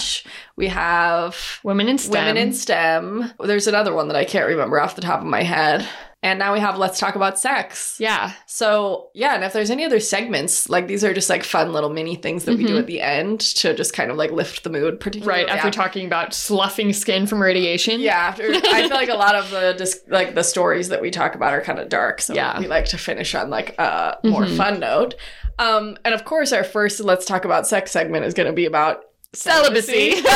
We 0.55 0.67
have 0.67 1.59
Women 1.63 1.87
in 1.87 1.97
STEM. 1.97 2.11
women 2.11 2.37
in 2.37 2.53
STEM. 2.53 3.31
There's 3.43 3.65
another 3.65 3.95
one 3.95 4.07
that 4.09 4.15
I 4.15 4.23
can't 4.23 4.45
remember 4.47 4.79
off 4.79 4.95
the 4.95 5.01
top 5.01 5.21
of 5.21 5.25
my 5.25 5.41
head. 5.41 5.87
And 6.27 6.39
now 6.39 6.51
we 6.53 6.59
have 6.59 6.77
let's 6.77 6.99
talk 6.99 7.15
about 7.15 7.39
sex. 7.39 7.95
Yeah. 7.99 8.33
So 8.47 9.09
yeah, 9.13 9.35
and 9.35 9.43
if 9.45 9.53
there's 9.53 9.71
any 9.71 9.85
other 9.85 9.99
segments, 9.99 10.67
like 10.67 10.87
these 10.87 11.03
are 11.03 11.13
just 11.13 11.29
like 11.29 11.43
fun 11.43 11.71
little 11.71 11.89
mini 11.89 12.15
things 12.15 12.43
that 12.45 12.57
we 12.57 12.65
do 12.65 12.75
Mhm. 12.75 12.79
at 12.79 12.87
the 12.87 13.01
end 13.01 13.39
to 13.39 13.73
just 13.73 13.93
kind 13.93 14.11
of 14.11 14.17
like 14.17 14.31
lift 14.31 14.63
the 14.63 14.69
mood, 14.69 14.99
particularly 14.99 15.43
Right. 15.45 15.49
After 15.49 15.71
talking 15.71 16.05
about 16.05 16.33
sloughing 16.33 16.91
skin 16.91 17.27
from 17.27 17.41
radiation. 17.41 17.99
Yeah, 18.01 18.17
after 18.17 18.43
I 18.51 18.59
feel 18.87 18.89
like 19.03 19.09
a 19.09 19.15
lot 19.15 19.35
of 19.35 19.49
the 19.51 19.73
dis- 19.77 20.01
like 20.09 20.35
the 20.35 20.43
stories 20.43 20.89
that 20.89 21.01
we 21.01 21.11
talk 21.11 21.33
about 21.35 21.53
are 21.53 21.61
kind 21.61 21.79
of 21.79 21.87
dark, 21.89 22.21
so 22.21 22.33
Yeah. 22.33 22.59
we 22.59 22.67
like 22.67 22.85
to 22.87 22.97
finish 22.97 23.33
on 23.33 23.49
like 23.49 23.77
a 23.79 24.17
more 24.23 24.43
Mhm. 24.43 24.57
fun 24.57 24.79
note. 24.81 25.15
Um, 25.59 25.97
and 26.05 26.13
of 26.13 26.23
course, 26.25 26.51
our 26.53 26.63
first 26.63 26.99
"Let's 26.99 27.25
Talk 27.25 27.43
About 27.45 27.65
Sex" 27.67 27.89
segment 27.91 28.25
is 28.25 28.33
going 28.35 28.45
to 28.45 28.53
be 28.53 28.65
about 28.65 29.01
Celibacy. 29.33 30.15
Because 30.15 30.25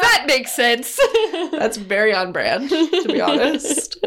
that 0.00 0.24
makes 0.26 0.52
sense. 0.52 0.98
That's 1.52 1.76
very 1.76 2.14
on 2.14 2.32
brand, 2.32 2.70
to 2.70 3.04
be 3.06 3.20
honest. 3.20 3.98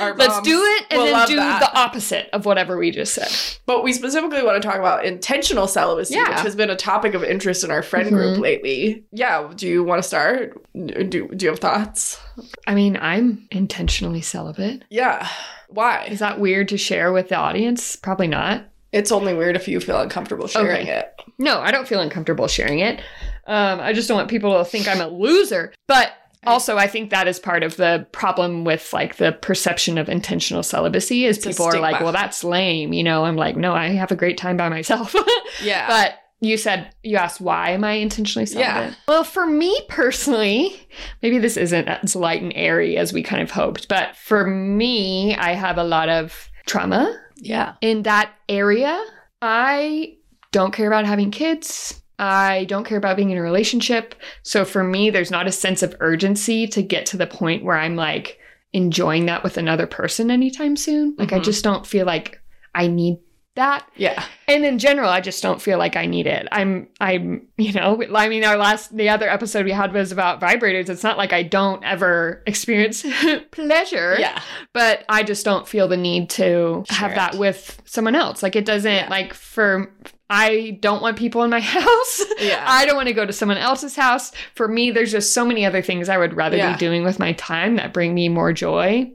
Our 0.00 0.16
Let's 0.16 0.40
do 0.40 0.62
it 0.62 0.86
and 0.90 1.02
then 1.02 1.26
do 1.28 1.36
that. 1.36 1.60
the 1.60 1.78
opposite 1.78 2.28
of 2.32 2.46
whatever 2.46 2.78
we 2.78 2.90
just 2.90 3.12
said. 3.14 3.60
But 3.66 3.84
we 3.84 3.92
specifically 3.92 4.42
want 4.42 4.60
to 4.60 4.66
talk 4.66 4.78
about 4.78 5.04
intentional 5.04 5.66
celibacy, 5.66 6.14
Yeah. 6.14 6.30
which 6.30 6.40
has 6.40 6.56
been 6.56 6.70
a 6.70 6.76
topic 6.76 7.14
of 7.14 7.22
interest 7.22 7.62
in 7.62 7.70
our 7.70 7.82
friend 7.82 8.08
group 8.08 8.32
mm-hmm. 8.34 8.42
lately. 8.42 9.04
Yeah, 9.12 9.52
do 9.54 9.68
you 9.68 9.84
want 9.84 10.02
to 10.02 10.08
start? 10.08 10.58
Do 10.74 11.04
Do 11.04 11.36
you 11.38 11.50
have 11.50 11.58
thoughts? 11.60 12.18
I 12.66 12.74
mean, 12.74 12.96
I'm 12.96 13.46
intentionally 13.50 14.22
celibate. 14.22 14.84
Yeah. 14.88 15.28
Why? 15.68 16.04
Is 16.04 16.20
that 16.20 16.40
weird 16.40 16.68
to 16.68 16.78
share 16.78 17.12
with 17.12 17.28
the 17.28 17.36
audience? 17.36 17.96
Probably 17.96 18.28
not. 18.28 18.64
It's 18.92 19.12
only 19.12 19.34
weird 19.34 19.56
if 19.56 19.68
you 19.68 19.80
feel 19.80 20.00
uncomfortable 20.00 20.46
sharing 20.48 20.82
Okay. 20.82 20.98
it. 21.00 21.14
No, 21.38 21.60
I 21.60 21.70
don't 21.70 21.86
feel 21.86 22.00
uncomfortable 22.00 22.48
sharing 22.48 22.78
it. 22.80 23.00
Um, 23.46 23.80
I 23.80 23.92
just 23.92 24.08
don't 24.08 24.16
want 24.16 24.28
people 24.30 24.58
to 24.58 24.64
think 24.64 24.88
I'm 24.88 25.00
a 25.00 25.08
loser. 25.08 25.72
But 25.86 26.12
also, 26.46 26.76
I 26.78 26.86
think 26.86 27.10
that 27.10 27.28
is 27.28 27.38
part 27.38 27.62
of 27.62 27.76
the 27.76 28.06
problem 28.12 28.64
with 28.64 28.92
like 28.92 29.16
the 29.16 29.32
perception 29.32 29.98
of 29.98 30.08
intentional 30.08 30.62
celibacy 30.62 31.24
is 31.26 31.36
It's 31.38 31.46
people 31.46 31.66
are 31.66 31.78
like, 31.80 32.00
well, 32.00 32.12
that's 32.12 32.44
lame. 32.44 32.92
You 32.92 33.04
know, 33.04 33.24
I'm 33.24 33.36
like, 33.36 33.56
no, 33.56 33.74
I 33.74 33.88
have 33.88 34.10
a 34.10 34.16
great 34.16 34.38
time 34.38 34.56
by 34.56 34.68
myself. 34.68 35.14
Yeah. 35.62 35.88
but 35.88 36.14
you 36.40 36.56
said 36.56 36.94
you 37.02 37.16
asked 37.16 37.40
why 37.40 37.70
am 37.70 37.82
I 37.82 37.94
intentionally 37.94 38.46
celibate? 38.46 38.90
Yeah. 38.90 38.94
Well, 39.08 39.24
for 39.24 39.44
me 39.44 39.76
personally, 39.88 40.80
maybe 41.20 41.38
this 41.38 41.56
isn't 41.56 41.88
as 41.88 42.14
light 42.14 42.42
and 42.42 42.52
airy 42.54 42.96
as 42.96 43.12
we 43.12 43.22
kind 43.24 43.42
of 43.42 43.50
hoped, 43.50 43.88
but 43.88 44.14
for 44.14 44.46
me, 44.46 45.34
I 45.36 45.54
have 45.54 45.78
a 45.78 45.84
lot 45.84 46.08
of 46.08 46.48
trauma 46.66 47.18
yeah. 47.38 47.74
in 47.80 48.02
that 48.02 48.32
area. 48.48 49.02
I 49.42 50.16
don't 50.52 50.72
care 50.72 50.86
about 50.88 51.06
having 51.06 51.30
kids. 51.30 52.00
I 52.18 52.64
don't 52.64 52.84
care 52.84 52.98
about 52.98 53.16
being 53.16 53.30
in 53.30 53.38
a 53.38 53.42
relationship. 53.42 54.14
So 54.42 54.64
for 54.64 54.82
me, 54.82 55.10
there's 55.10 55.30
not 55.30 55.46
a 55.46 55.52
sense 55.52 55.82
of 55.82 55.94
urgency 56.00 56.66
to 56.68 56.82
get 56.82 57.06
to 57.06 57.16
the 57.16 57.26
point 57.28 57.64
where 57.64 57.76
I'm 57.76 57.94
like 57.94 58.38
enjoying 58.72 59.26
that 59.26 59.44
with 59.44 59.56
another 59.56 59.86
person 59.86 60.30
anytime 60.30 60.76
soon. 60.76 61.14
Like 61.16 61.32
I 61.32 61.38
Mhm. 61.38 61.44
just 61.44 61.62
don't 61.64 61.86
feel 61.86 62.04
like 62.06 62.40
I 62.74 62.88
need 62.88 63.18
that. 63.58 63.86
Yeah. 63.96 64.24
And 64.48 64.64
in 64.64 64.78
general, 64.78 65.08
I 65.10 65.20
just 65.20 65.42
don't 65.42 65.60
feel 65.62 65.78
like 65.78 65.94
I 65.94 66.06
need 66.06 66.26
it. 66.26 66.48
I'm, 66.50 66.88
I'm, 67.00 67.46
you 67.58 67.72
know, 67.74 68.02
I 68.14 68.28
mean, 68.28 68.42
our 68.44 68.56
last, 68.56 68.96
the 68.96 69.10
other 69.10 69.28
episode 69.28 69.64
we 69.66 69.72
had 69.72 69.92
was 69.92 70.10
about 70.10 70.40
vibrators. 70.40 70.88
It's 70.88 71.02
not 71.04 71.18
like 71.18 71.32
I 71.32 71.42
don't 71.42 71.84
ever 71.84 72.42
experience 72.46 73.04
pleasure 73.50 74.16
Yeah. 74.18 74.40
but 74.72 75.04
I 75.08 75.22
just 75.22 75.44
don't 75.44 75.68
feel 75.68 75.88
the 75.88 75.96
need 75.96 76.30
to 76.30 76.84
have 76.88 77.14
that 77.14 77.36
with 77.36 77.80
someone 77.84 78.14
else. 78.14 78.42
Like 78.42 78.56
it 78.56 78.64
doesn't 78.64 78.90
Yeah. 78.90 79.08
like 79.10 79.34
for 79.34 79.92
I 80.30 80.76
don't 80.80 81.00
want 81.00 81.16
people 81.16 81.42
in 81.42 81.50
my 81.50 81.60
house. 81.78 82.22
Yeah. 82.38 82.62
I 82.66 82.84
don't 82.84 82.96
want 82.96 83.08
to 83.08 83.14
go 83.14 83.24
to 83.24 83.32
someone 83.32 83.56
else's 83.58 83.96
house. 83.96 84.30
For 84.54 84.68
me, 84.68 84.90
there's 84.90 85.10
just 85.12 85.32
so 85.32 85.44
many 85.44 85.64
other 85.64 85.80
things 85.82 86.08
I 86.10 86.18
would 86.18 86.34
rather 86.34 86.56
Yeah. 86.56 86.72
be 86.72 86.78
doing 86.78 87.02
with 87.02 87.18
my 87.18 87.32
time 87.32 87.76
that 87.76 87.92
bring 87.94 88.14
me 88.14 88.28
more 88.28 88.52
joy 88.52 89.10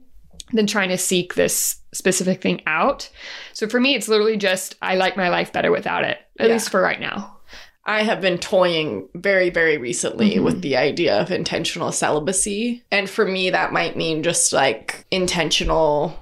than 0.54 0.68
trying 0.68 0.90
to 0.90 0.98
seek 0.98 1.34
this 1.36 1.78
specific 1.94 2.42
thing 2.42 2.62
out. 2.66 3.10
So 3.54 3.68
for 3.68 3.80
me, 3.80 3.96
it's 3.96 4.08
literally 4.08 4.38
just 4.38 4.76
I 4.82 4.96
like 4.96 5.18
my 5.18 5.30
life 5.30 5.52
better 5.52 5.72
without 5.72 6.04
it, 6.04 6.20
at 6.40 6.48
Yeah. 6.48 6.54
least 6.54 6.70
for 6.70 6.82
right 6.82 7.00
now. 7.00 7.38
I 7.86 8.04
have 8.04 8.22
been 8.22 8.38
toying 8.38 9.10
very, 9.14 9.50
very 9.50 9.78
recently 9.78 10.36
Mhm. 10.36 10.44
with 10.44 10.62
the 10.62 10.78
idea 10.78 11.20
of 11.20 11.32
intentional 11.32 11.92
celibacy. 11.92 12.82
And 12.92 13.10
for 13.10 13.26
me, 13.26 13.50
that 13.50 13.74
might 13.74 13.98
mean 13.98 14.24
just 14.24 14.54
like 14.54 15.06
intentionally 15.12 16.14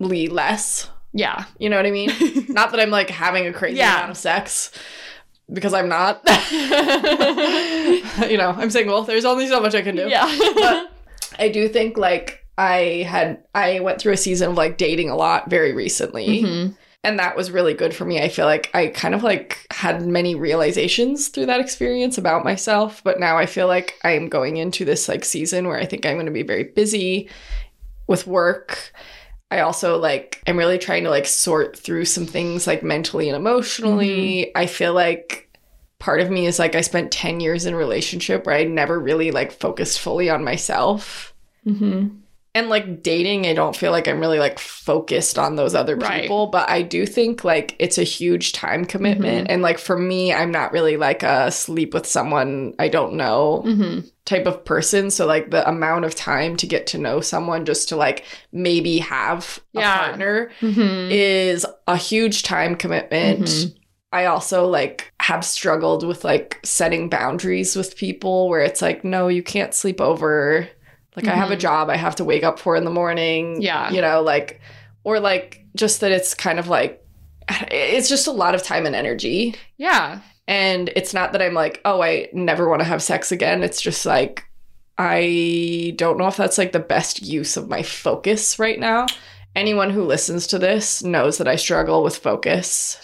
less. 0.00 0.88
Yeah. 1.12 1.44
You 1.58 1.68
know 1.70 1.76
what 1.76 1.84
I 1.86 1.90
mean? 1.90 2.10
not 2.48 2.70
that 2.70 2.80
I'm 2.80 2.90
like 2.90 3.10
having 3.10 3.46
a 3.46 3.52
crazy 3.52 3.76
Yeah. 3.78 3.96
amount 3.96 4.12
of 4.12 4.16
sex. 4.16 4.70
Because 5.52 5.74
I'm 5.74 5.88
not. 5.88 6.22
you 8.30 8.36
know, 8.36 8.54
I'm 8.56 8.70
single. 8.70 9.02
There's 9.02 9.24
only 9.24 9.46
so 9.46 9.60
much 9.60 9.74
I 9.74 9.82
can 9.82 9.96
do. 9.96 10.08
Yeah. 10.08 10.26
but 10.54 10.90
I 11.38 11.48
do 11.48 11.68
think 11.68 11.96
like 11.98 12.44
I 12.58 13.04
had 13.08 13.38
I 13.54 13.80
went 13.80 14.00
through 14.00 14.14
a 14.14 14.16
season 14.16 14.50
of 14.50 14.56
like 14.56 14.78
dating 14.78 15.10
a 15.10 15.16
lot 15.16 15.50
very 15.50 15.72
recently. 15.72 16.42
Mhm. 16.42 16.76
And 17.04 17.18
that 17.20 17.36
was 17.36 17.52
really 17.52 17.74
good 17.74 17.94
for 17.94 18.04
me. 18.04 18.20
I 18.20 18.28
feel 18.28 18.46
like 18.46 18.68
I 18.74 18.88
kind 18.88 19.14
of 19.14 19.22
like 19.22 19.64
had 19.70 20.04
many 20.06 20.34
realizations 20.34 21.28
through 21.28 21.46
that 21.46 21.60
experience 21.60 22.18
about 22.18 22.42
myself, 22.44 23.00
but 23.04 23.20
now 23.20 23.36
I 23.38 23.46
feel 23.46 23.68
like 23.68 23.94
I'm 24.02 24.28
going 24.28 24.56
into 24.56 24.84
this 24.84 25.08
like 25.08 25.24
season 25.24 25.68
where 25.68 25.78
I 25.78 25.84
think 25.84 26.04
I'm 26.04 26.14
going 26.16 26.26
to 26.26 26.32
be 26.32 26.42
very 26.42 26.64
busy 26.64 27.28
with 28.08 28.26
work. 28.26 28.92
I 29.52 29.60
also 29.60 29.98
like 29.98 30.42
I'm 30.48 30.56
really 30.56 30.78
trying 30.78 31.04
to 31.04 31.10
like 31.10 31.26
sort 31.26 31.78
through 31.78 32.06
some 32.06 32.26
things 32.26 32.66
like 32.66 32.82
mentally 32.82 33.28
and 33.28 33.36
emotionally. 33.36 34.50
I 34.56 34.66
feel 34.66 34.92
like 34.92 35.48
part 36.00 36.20
of 36.20 36.30
me 36.30 36.46
is 36.46 36.58
like 36.58 36.74
I 36.74 36.80
spent 36.80 37.12
10 37.12 37.38
years 37.38 37.66
in 37.66 37.74
a 37.74 37.76
relationship 37.76 38.46
where 38.46 38.56
I 38.56 38.64
never 38.64 38.98
really 38.98 39.30
like 39.30 39.52
focused 39.52 40.00
fully 40.00 40.28
on 40.28 40.42
myself. 40.42 41.32
Mhm. 41.64 42.16
And 42.56 42.70
like 42.70 43.02
dating, 43.02 43.46
I 43.46 43.52
don't 43.52 43.76
feel 43.76 43.92
like 43.92 44.08
I'm 44.08 44.18
really 44.18 44.38
like 44.38 44.58
focused 44.58 45.38
on 45.38 45.56
those 45.56 45.74
other 45.74 45.94
Right. 45.94 46.22
people, 46.22 46.46
but 46.46 46.68
I 46.70 46.80
do 46.80 47.04
think 47.04 47.44
like 47.44 47.76
it's 47.78 47.98
a 47.98 48.02
huge 48.02 48.52
time 48.52 48.86
commitment. 48.86 49.50
And 49.50 49.60
like 49.60 49.78
for 49.78 49.98
me, 49.98 50.32
I'm 50.32 50.50
not 50.50 50.72
really 50.72 50.96
like 50.96 51.22
a 51.22 51.50
sleep 51.50 51.92
with 51.92 52.06
someone 52.06 52.74
I 52.78 52.88
don't 52.88 53.14
know 53.14 53.62
Mm-hmm. 53.66 54.08
type 54.24 54.46
of 54.46 54.64
person. 54.64 55.10
So 55.10 55.26
like 55.26 55.50
the 55.50 55.68
amount 55.68 56.06
of 56.06 56.14
time 56.14 56.56
to 56.56 56.66
get 56.66 56.86
to 56.88 56.98
know 56.98 57.20
someone 57.20 57.66
just 57.66 57.90
to 57.90 57.96
like 57.96 58.24
maybe 58.52 58.98
have 59.00 59.60
a 59.74 59.80
Yeah. 59.80 59.98
partner 59.98 60.50
Mm-hmm. 60.60 61.10
is 61.12 61.66
a 61.86 61.96
huge 61.98 62.42
time 62.42 62.74
commitment. 62.74 63.42
Mhm. 63.42 63.74
I 64.12 64.26
also 64.26 64.66
like 64.66 65.12
have 65.20 65.44
struggled 65.44 66.06
with 66.06 66.24
like 66.24 66.58
setting 66.64 67.10
boundaries 67.10 67.76
with 67.76 67.96
people 67.96 68.48
where 68.48 68.60
it's 68.62 68.80
like, 68.80 69.04
no, 69.04 69.28
you 69.28 69.42
can't 69.42 69.74
sleep 69.74 70.00
over. 70.00 70.68
Like 71.16 71.26
I 71.28 71.34
have 71.34 71.50
a 71.50 71.56
Mhm. 71.56 71.60
job 71.60 71.88
I 71.90 71.96
have 71.96 72.16
to 72.16 72.24
wake 72.24 72.44
up 72.44 72.58
for 72.58 72.76
in 72.76 72.84
the 72.84 72.90
morning. 72.90 73.60
Yeah. 73.62 73.90
You 73.90 74.00
know, 74.02 74.20
like 74.22 74.60
or 75.02 75.18
like 75.18 75.64
just 75.74 76.00
that 76.00 76.12
it's 76.12 76.34
kind 76.34 76.58
of 76.58 76.68
like 76.68 77.02
it's 77.70 78.08
just 78.08 78.26
a 78.26 78.32
lot 78.32 78.54
of 78.54 78.62
time 78.62 78.86
and 78.86 78.94
energy. 78.94 79.54
Yeah. 79.78 80.20
And 80.48 80.90
it's 80.94 81.14
not 81.14 81.32
that 81.32 81.42
I'm 81.42 81.54
like, 81.54 81.80
oh, 81.84 82.02
I 82.02 82.28
never 82.32 82.68
want 82.68 82.80
to 82.80 82.84
have 82.88 83.02
sex 83.02 83.32
again. 83.32 83.62
It's 83.62 83.80
just 83.80 84.04
like 84.06 84.44
I 84.98 85.94
don't 85.96 86.18
know 86.18 86.26
if 86.26 86.36
that's 86.36 86.58
like 86.58 86.72
the 86.72 86.78
best 86.80 87.22
use 87.22 87.56
of 87.56 87.68
my 87.68 87.82
focus 87.82 88.58
right 88.58 88.78
now. 88.78 89.06
Anyone 89.54 89.90
who 89.90 90.04
listens 90.04 90.46
to 90.48 90.58
this 90.58 91.02
knows 91.02 91.38
that 91.38 91.48
I 91.48 91.56
struggle 91.56 92.02
with 92.02 92.16
focus. 92.18 92.98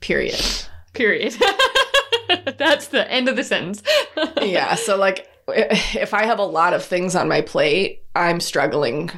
Period. 0.00 0.40
Period. 0.92 1.34
That's 2.58 2.88
the 2.88 3.10
end 3.10 3.28
of 3.28 3.34
the 3.36 3.42
sentence. 3.44 3.82
yeah. 4.40 4.74
So, 4.76 4.96
like, 4.96 5.28
if 5.48 6.14
I 6.14 6.24
have 6.24 6.38
a 6.38 6.44
lot 6.44 6.72
of 6.74 6.84
things 6.84 7.14
on 7.14 7.28
my 7.28 7.40
plate, 7.40 8.02
I'm 8.14 8.40
struggling 8.40 9.10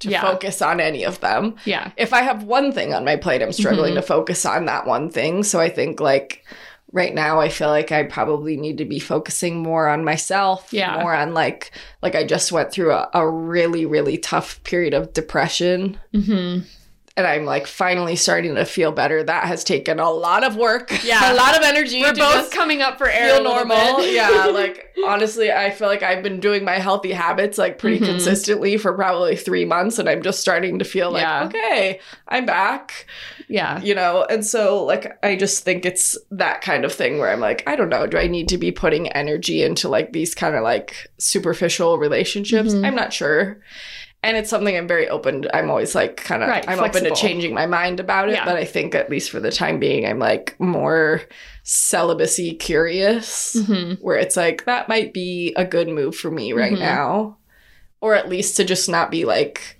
to 0.00 0.08
Yeah. 0.10 0.20
focus 0.20 0.60
on 0.60 0.80
any 0.80 1.04
of 1.04 1.20
them. 1.20 1.56
Yeah. 1.64 1.90
If 1.96 2.12
I 2.12 2.22
have 2.22 2.42
one 2.42 2.72
thing 2.72 2.92
on 2.92 3.04
my 3.04 3.16
plate, 3.16 3.42
I'm 3.42 3.52
struggling 3.52 3.92
Mhm. 3.92 3.96
to 3.96 4.02
focus 4.02 4.44
on 4.44 4.66
that 4.66 4.86
one 4.86 5.08
thing. 5.10 5.42
So, 5.44 5.60
I 5.60 5.68
think, 5.68 6.00
like, 6.00 6.44
right 6.92 7.14
now, 7.14 7.40
I 7.40 7.48
feel 7.48 7.68
like 7.68 7.90
I 7.90 8.02
probably 8.04 8.56
need 8.56 8.78
to 8.78 8.84
be 8.84 8.98
focusing 9.00 9.56
more 9.56 9.88
on 9.88 10.04
myself. 10.04 10.68
Yeah. 10.72 11.00
More 11.00 11.14
on, 11.14 11.32
like, 11.34 11.70
like 12.02 12.14
I 12.14 12.24
just 12.24 12.52
went 12.52 12.70
through 12.70 12.92
a, 12.92 13.08
a 13.14 13.28
really, 13.28 13.86
really 13.86 14.16
tough 14.18 14.62
period 14.64 14.94
of 14.94 15.12
depression. 15.12 15.96
Mm-hmm. 16.14 16.66
And 17.16 17.28
I'm 17.28 17.44
like 17.44 17.68
finally 17.68 18.16
starting 18.16 18.56
to 18.56 18.64
feel 18.64 18.90
better. 18.90 19.22
That 19.22 19.44
has 19.44 19.62
taken 19.62 20.00
a 20.00 20.10
lot 20.10 20.42
of 20.42 20.56
work. 20.56 20.90
Yeah. 21.04 21.32
a 21.32 21.36
lot 21.36 21.56
of 21.56 21.62
energy. 21.62 22.00
We're 22.00 22.12
both 22.12 22.50
coming 22.50 22.82
up 22.82 22.98
for 22.98 23.08
air. 23.08 23.34
feel 23.36 23.44
normal. 23.44 24.04
yeah, 24.12 24.46
like 24.52 24.92
honestly, 25.06 25.52
I 25.52 25.70
feel 25.70 25.86
like 25.86 26.02
I've 26.02 26.24
been 26.24 26.40
doing 26.40 26.64
my 26.64 26.78
healthy 26.80 27.12
habits 27.12 27.56
like 27.56 27.78
pretty 27.78 28.00
Mhm. 28.00 28.06
consistently 28.06 28.76
for 28.78 28.92
probably 28.94 29.36
three 29.36 29.64
months, 29.64 30.00
and 30.00 30.08
I'm 30.08 30.22
just 30.22 30.40
starting 30.40 30.80
to 30.80 30.84
feel 30.84 31.12
like, 31.12 31.22
Yeah. 31.22 31.44
okay, 31.44 32.00
I'm 32.26 32.46
back, 32.46 33.06
yeah. 33.48 33.80
you 33.80 33.94
know. 33.94 34.26
And 34.28 34.44
so, 34.44 34.82
like, 34.82 35.16
I 35.24 35.36
just 35.36 35.62
think 35.64 35.84
it's 35.86 36.18
that 36.32 36.62
kind 36.62 36.84
of 36.84 36.92
thing 36.92 37.18
where 37.18 37.30
I'm 37.30 37.38
like, 37.40 37.62
I 37.68 37.76
don't 37.76 37.90
know, 37.90 38.08
do 38.08 38.18
I 38.18 38.26
need 38.26 38.48
to 38.48 38.58
be 38.58 38.72
putting 38.72 39.06
energy 39.12 39.62
into 39.62 39.88
like 39.88 40.12
these 40.12 40.34
kind 40.34 40.56
of 40.56 40.64
like 40.64 41.08
superficial 41.18 41.96
relationships? 41.96 42.74
Mhm. 42.74 42.84
I'm 42.84 42.96
not 42.96 43.12
sure. 43.12 43.60
And 44.24 44.36
it's 44.38 44.48
something 44.50 44.74
I'm 44.76 44.88
very 44.88 45.08
open. 45.08 45.42
To, 45.42 45.54
I'm 45.56 45.68
always 45.70 45.94
like 45.94 46.16
kind 46.16 46.42
of 46.42 46.48
Right, 46.48 46.64
I'm 46.66 46.80
open 46.80 47.04
to 47.04 47.14
changing 47.14 47.52
my 47.54 47.66
mind 47.66 48.00
about 48.00 48.28
it, 48.30 48.32
Yeah. 48.36 48.44
but 48.46 48.56
I 48.56 48.64
think 48.64 48.94
at 48.94 49.10
least 49.10 49.30
for 49.30 49.38
the 49.38 49.52
time 49.52 49.78
being, 49.78 50.06
I'm 50.06 50.18
like 50.18 50.56
more 50.58 51.20
celibacy 51.62 52.54
curious 52.54 53.54
Mm-hmm. 53.56 54.02
where 54.02 54.16
it's 54.16 54.36
like 54.36 54.64
that 54.64 54.88
might 54.88 55.12
be 55.14 55.52
a 55.56 55.64
good 55.64 55.88
move 55.88 56.16
for 56.16 56.30
me 56.30 56.52
right 56.52 56.72
Mhm. 56.72 56.78
now 56.80 57.36
or 58.00 58.14
at 58.14 58.28
least 58.28 58.56
to 58.56 58.64
just 58.64 58.88
not 58.88 59.10
be 59.10 59.24
like 59.24 59.76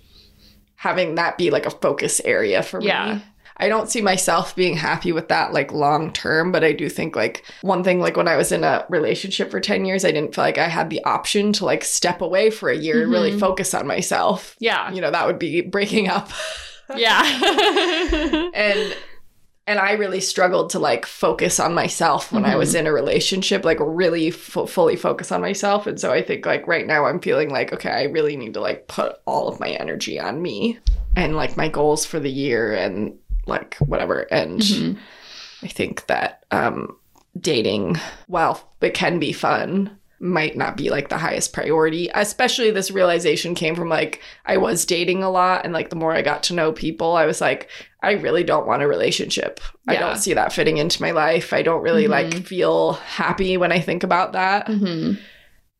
having 0.75 1.15
that 1.15 1.37
be 1.37 1.49
like 1.51 1.65
a 1.65 1.71
focus 1.71 2.21
area 2.25 2.61
for 2.63 2.81
Yeah. 2.81 3.15
me 3.15 3.21
i 3.57 3.67
don't 3.69 3.89
see 3.89 4.01
myself 4.01 4.55
being 4.55 4.75
happy 4.75 5.11
with 5.11 5.27
that 5.29 5.53
like 5.53 5.71
long 5.71 6.11
term 6.11 6.51
but 6.51 6.63
i 6.63 6.71
do 6.71 6.89
think 6.89 7.15
like 7.15 7.43
one 7.61 7.83
thing 7.83 7.99
like 7.99 8.17
when 8.17 8.27
i 8.27 8.35
was 8.37 8.51
in 8.51 8.63
a 8.63 8.85
relationship 8.89 9.49
for 9.51 9.59
10 9.59 9.85
years 9.85 10.03
i 10.05 10.11
didn't 10.11 10.33
feel 10.35 10.43
like 10.43 10.57
i 10.57 10.67
had 10.67 10.89
the 10.89 11.03
option 11.05 11.53
to 11.53 11.65
like 11.65 11.83
step 11.83 12.21
away 12.21 12.49
for 12.49 12.69
a 12.69 12.77
year 12.77 13.03
and 13.03 13.11
really 13.11 13.31
Mhm. 13.31 13.39
focus 13.39 13.73
on 13.73 13.87
myself 13.87 14.55
Yeah. 14.59 14.91
you 14.91 15.01
know 15.01 15.11
that 15.11 15.25
would 15.27 15.39
be 15.39 15.61
breaking 15.61 16.07
up 16.09 16.29
Yeah. 16.95 17.23
and 18.53 18.95
and 19.67 19.79
I 19.79 19.93
really 19.93 20.21
struggled 20.21 20.69
to 20.71 20.79
like 20.79 21.07
focus 21.07 21.59
on 21.59 21.73
myself 21.73 22.31
when 22.31 22.45
I 22.45 22.55
was 22.55 22.75
in 22.75 22.85
a 22.85 22.93
relationship, 22.93 23.65
like 23.65 23.79
really 23.81 24.29
fu- 24.29 24.67
fully 24.67 24.95
focus 24.95 25.31
on 25.31 25.41
myself. 25.41 25.87
And 25.87 25.99
so 25.99 26.11
I 26.13 26.21
think 26.21 26.45
like 26.45 26.67
right 26.67 26.85
now 26.85 27.05
I'm 27.05 27.19
feeling 27.19 27.49
like 27.49 27.73
okay, 27.73 27.89
I 27.89 28.03
really 28.03 28.37
need 28.37 28.53
to 28.53 28.59
like 28.61 28.87
put 28.87 29.15
all 29.25 29.47
of 29.47 29.59
my 29.59 29.69
energy 29.69 30.19
on 30.19 30.39
me 30.43 30.77
and 31.15 31.35
like 31.35 31.57
my 31.57 31.67
goals 31.67 32.05
for 32.05 32.19
the 32.19 32.29
year 32.29 32.73
and 32.75 33.17
like 33.45 33.75
whatever. 33.77 34.27
And 34.31 34.59
Mhm. 34.59 34.97
I 35.63 35.67
think 35.67 36.05
that 36.07 36.45
um 36.51 36.95
dating, 37.39 37.97
while 38.27 38.61
it 38.81 38.93
can 38.93 39.19
be 39.19 39.33
fun, 39.33 39.97
might 40.19 40.55
not 40.55 40.77
be 40.77 40.89
like 40.89 41.09
the 41.09 41.17
highest 41.17 41.51
priority. 41.53 42.09
Especially 42.15 42.71
this 42.71 42.89
realization 42.89 43.53
came 43.53 43.75
from 43.75 43.89
like 43.89 44.21
I 44.45 44.57
was 44.57 44.85
dating 44.85 45.21
a 45.23 45.29
lot 45.29 45.65
and 45.65 45.73
like 45.73 45.89
the 45.89 45.95
more 45.97 46.13
I 46.13 46.21
got 46.21 46.41
to 46.43 46.53
know 46.53 46.71
people, 46.71 47.13
I 47.15 47.25
was 47.25 47.41
like 47.41 47.69
I 48.01 48.11
really 48.11 48.43
don't 48.43 48.67
want 48.67 48.83
a 48.83 48.87
relationship. 48.87 49.59
I 49.87 49.95
don't 49.95 50.17
see 50.17 50.33
that 50.35 50.53
fitting 50.53 50.77
into 50.77 51.01
my 51.01 51.11
life. 51.11 51.51
I 51.53 51.63
don't 51.63 51.81
really 51.81 52.05
Mhm. 52.05 52.09
like 52.09 52.45
feel 52.45 52.93
happy 52.93 53.57
when 53.57 53.71
I 53.71 53.79
think 53.79 54.03
about 54.03 54.33
that. 54.33 54.67
Mhm. 54.67 55.17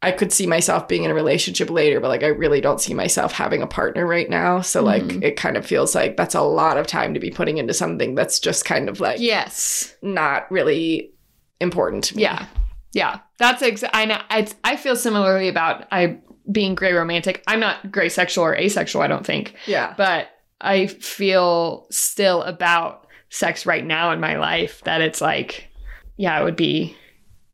I 0.06 0.12
could 0.12 0.32
see 0.32 0.46
myself 0.48 0.88
being 0.88 1.04
in 1.04 1.12
a 1.12 1.16
relationship 1.16 1.70
later, 1.70 2.00
but 2.00 2.10
like 2.10 2.24
I 2.24 2.28
really 2.28 2.62
don't 2.62 2.80
see 2.80 2.94
myself 2.94 3.32
having 3.34 3.62
a 3.62 3.68
partner 3.68 4.06
right 4.06 4.30
now. 4.30 4.62
So 4.62 4.82
like 4.84 5.04
Mhm. 5.04 5.24
it 5.24 5.36
kind 5.36 5.58
of 5.58 5.66
feels 5.66 5.96
like 5.96 6.16
that's 6.16 6.36
a 6.36 6.42
lot 6.42 6.78
of 6.78 6.88
time 6.88 7.14
to 7.14 7.20
be 7.20 7.32
putting 7.32 7.58
into 7.58 7.74
something 7.74 8.16
that's 8.16 8.40
just 8.40 8.66
kind 8.66 8.88
of 8.90 9.00
like 9.00 9.20
Yes. 9.20 9.96
not 10.02 10.50
really 10.52 11.12
important 11.60 12.04
to 12.06 12.16
me. 12.18 12.24
Yeah. 12.24 12.46
Yeah. 12.94 13.20
That's 13.40 13.62
ex- 13.62 13.84
I 13.94 14.06
know. 14.06 14.20
it's, 14.32 14.56
I 14.64 14.76
feel 14.78 14.96
similarly 14.96 15.48
about 15.50 15.86
I 15.92 16.20
being 16.52 16.76
gray 16.76 16.94
romantic. 16.94 17.44
I'm 17.48 17.60
not 17.60 17.92
gray 17.92 18.10
sexual 18.10 18.46
or 18.46 18.56
asexual. 18.56 19.02
I 19.02 19.08
don't 19.08 19.26
think, 19.26 19.56
Yeah. 19.66 19.94
but 19.98 20.30
I 20.62 20.88
feel 20.88 21.88
still 21.90 22.44
about 22.44 23.08
sex 23.30 23.66
right 23.66 23.84
now 23.86 24.12
in 24.12 24.20
my 24.20 24.38
life 24.38 24.82
that 24.86 25.02
it's 25.02 25.20
like, 25.20 25.68
yeah, 26.18 26.40
it 26.40 26.44
would 26.44 26.56
be 26.56 26.96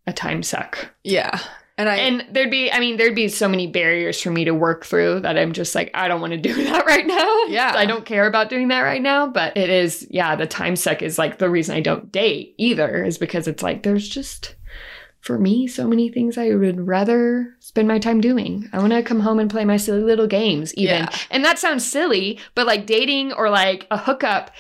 a 0.06 0.14
time 0.14 0.44
suck. 0.44 0.92
Yeah. 1.04 1.40
And 1.78 1.90
I 1.90 1.96
And 1.98 2.26
there'd 2.32 2.52
be, 2.52 2.72
I 2.72 2.80
mean, 2.80 2.98
there'd 2.98 3.16
be 3.16 3.28
so 3.28 3.48
many 3.48 3.68
barriers 3.68 4.22
for 4.22 4.30
me 4.30 4.46
to 4.46 4.52
work 4.52 4.86
through 4.86 5.22
that 5.22 5.38
I'm 5.38 5.54
just 5.54 5.74
like, 5.74 5.90
I 5.94 6.08
don't 6.08 6.22
want 6.22 6.34
to 6.34 6.38
do 6.38 6.54
that 6.66 6.86
right 6.86 7.06
now. 7.06 7.44
Yeah. 7.48 7.74
I 7.76 7.86
don't 7.86 8.06
care 8.06 8.28
about 8.28 8.50
doing 8.50 8.68
that 8.70 8.82
right 8.82 9.02
now. 9.02 9.28
But 9.28 9.58
it 9.58 9.70
is, 9.70 10.08
yeah, 10.10 10.36
the 10.36 10.48
time 10.48 10.76
suck 10.76 11.02
is 11.02 11.18
like 11.18 11.38
the 11.38 11.50
reason 11.50 11.76
I 11.76 11.82
don't 11.82 12.12
date 12.12 12.56
either, 12.58 13.04
is 13.04 13.18
because 13.18 13.48
it's 13.48 13.64
like, 13.64 13.84
there's 13.84 14.08
just, 14.08 14.56
for 15.22 15.38
me, 15.38 15.68
so 15.68 15.88
many 15.88 16.10
things 16.10 16.38
I 16.38 16.54
would 16.54 16.88
rather 16.88 17.56
spend 17.60 17.88
my 17.88 18.00
time 18.00 18.22
doing. 18.22 18.68
I 18.74 18.80
want 18.80 18.92
to 18.94 19.04
come 19.04 19.20
home 19.20 19.40
and 19.40 19.50
play 19.50 19.66
my 19.66 19.78
silly 19.78 20.02
little 20.04 20.28
games, 20.28 20.74
even. 20.76 21.04
Yeah. 21.04 21.18
And 21.30 21.46
that 21.46 21.60
sounds 21.60 21.86
silly, 21.90 22.40
but 22.56 22.68
like 22.68 22.86
dating 22.86 23.34
or 23.34 23.50
like 23.50 23.88
a 23.92 23.98
hookup 23.98 24.52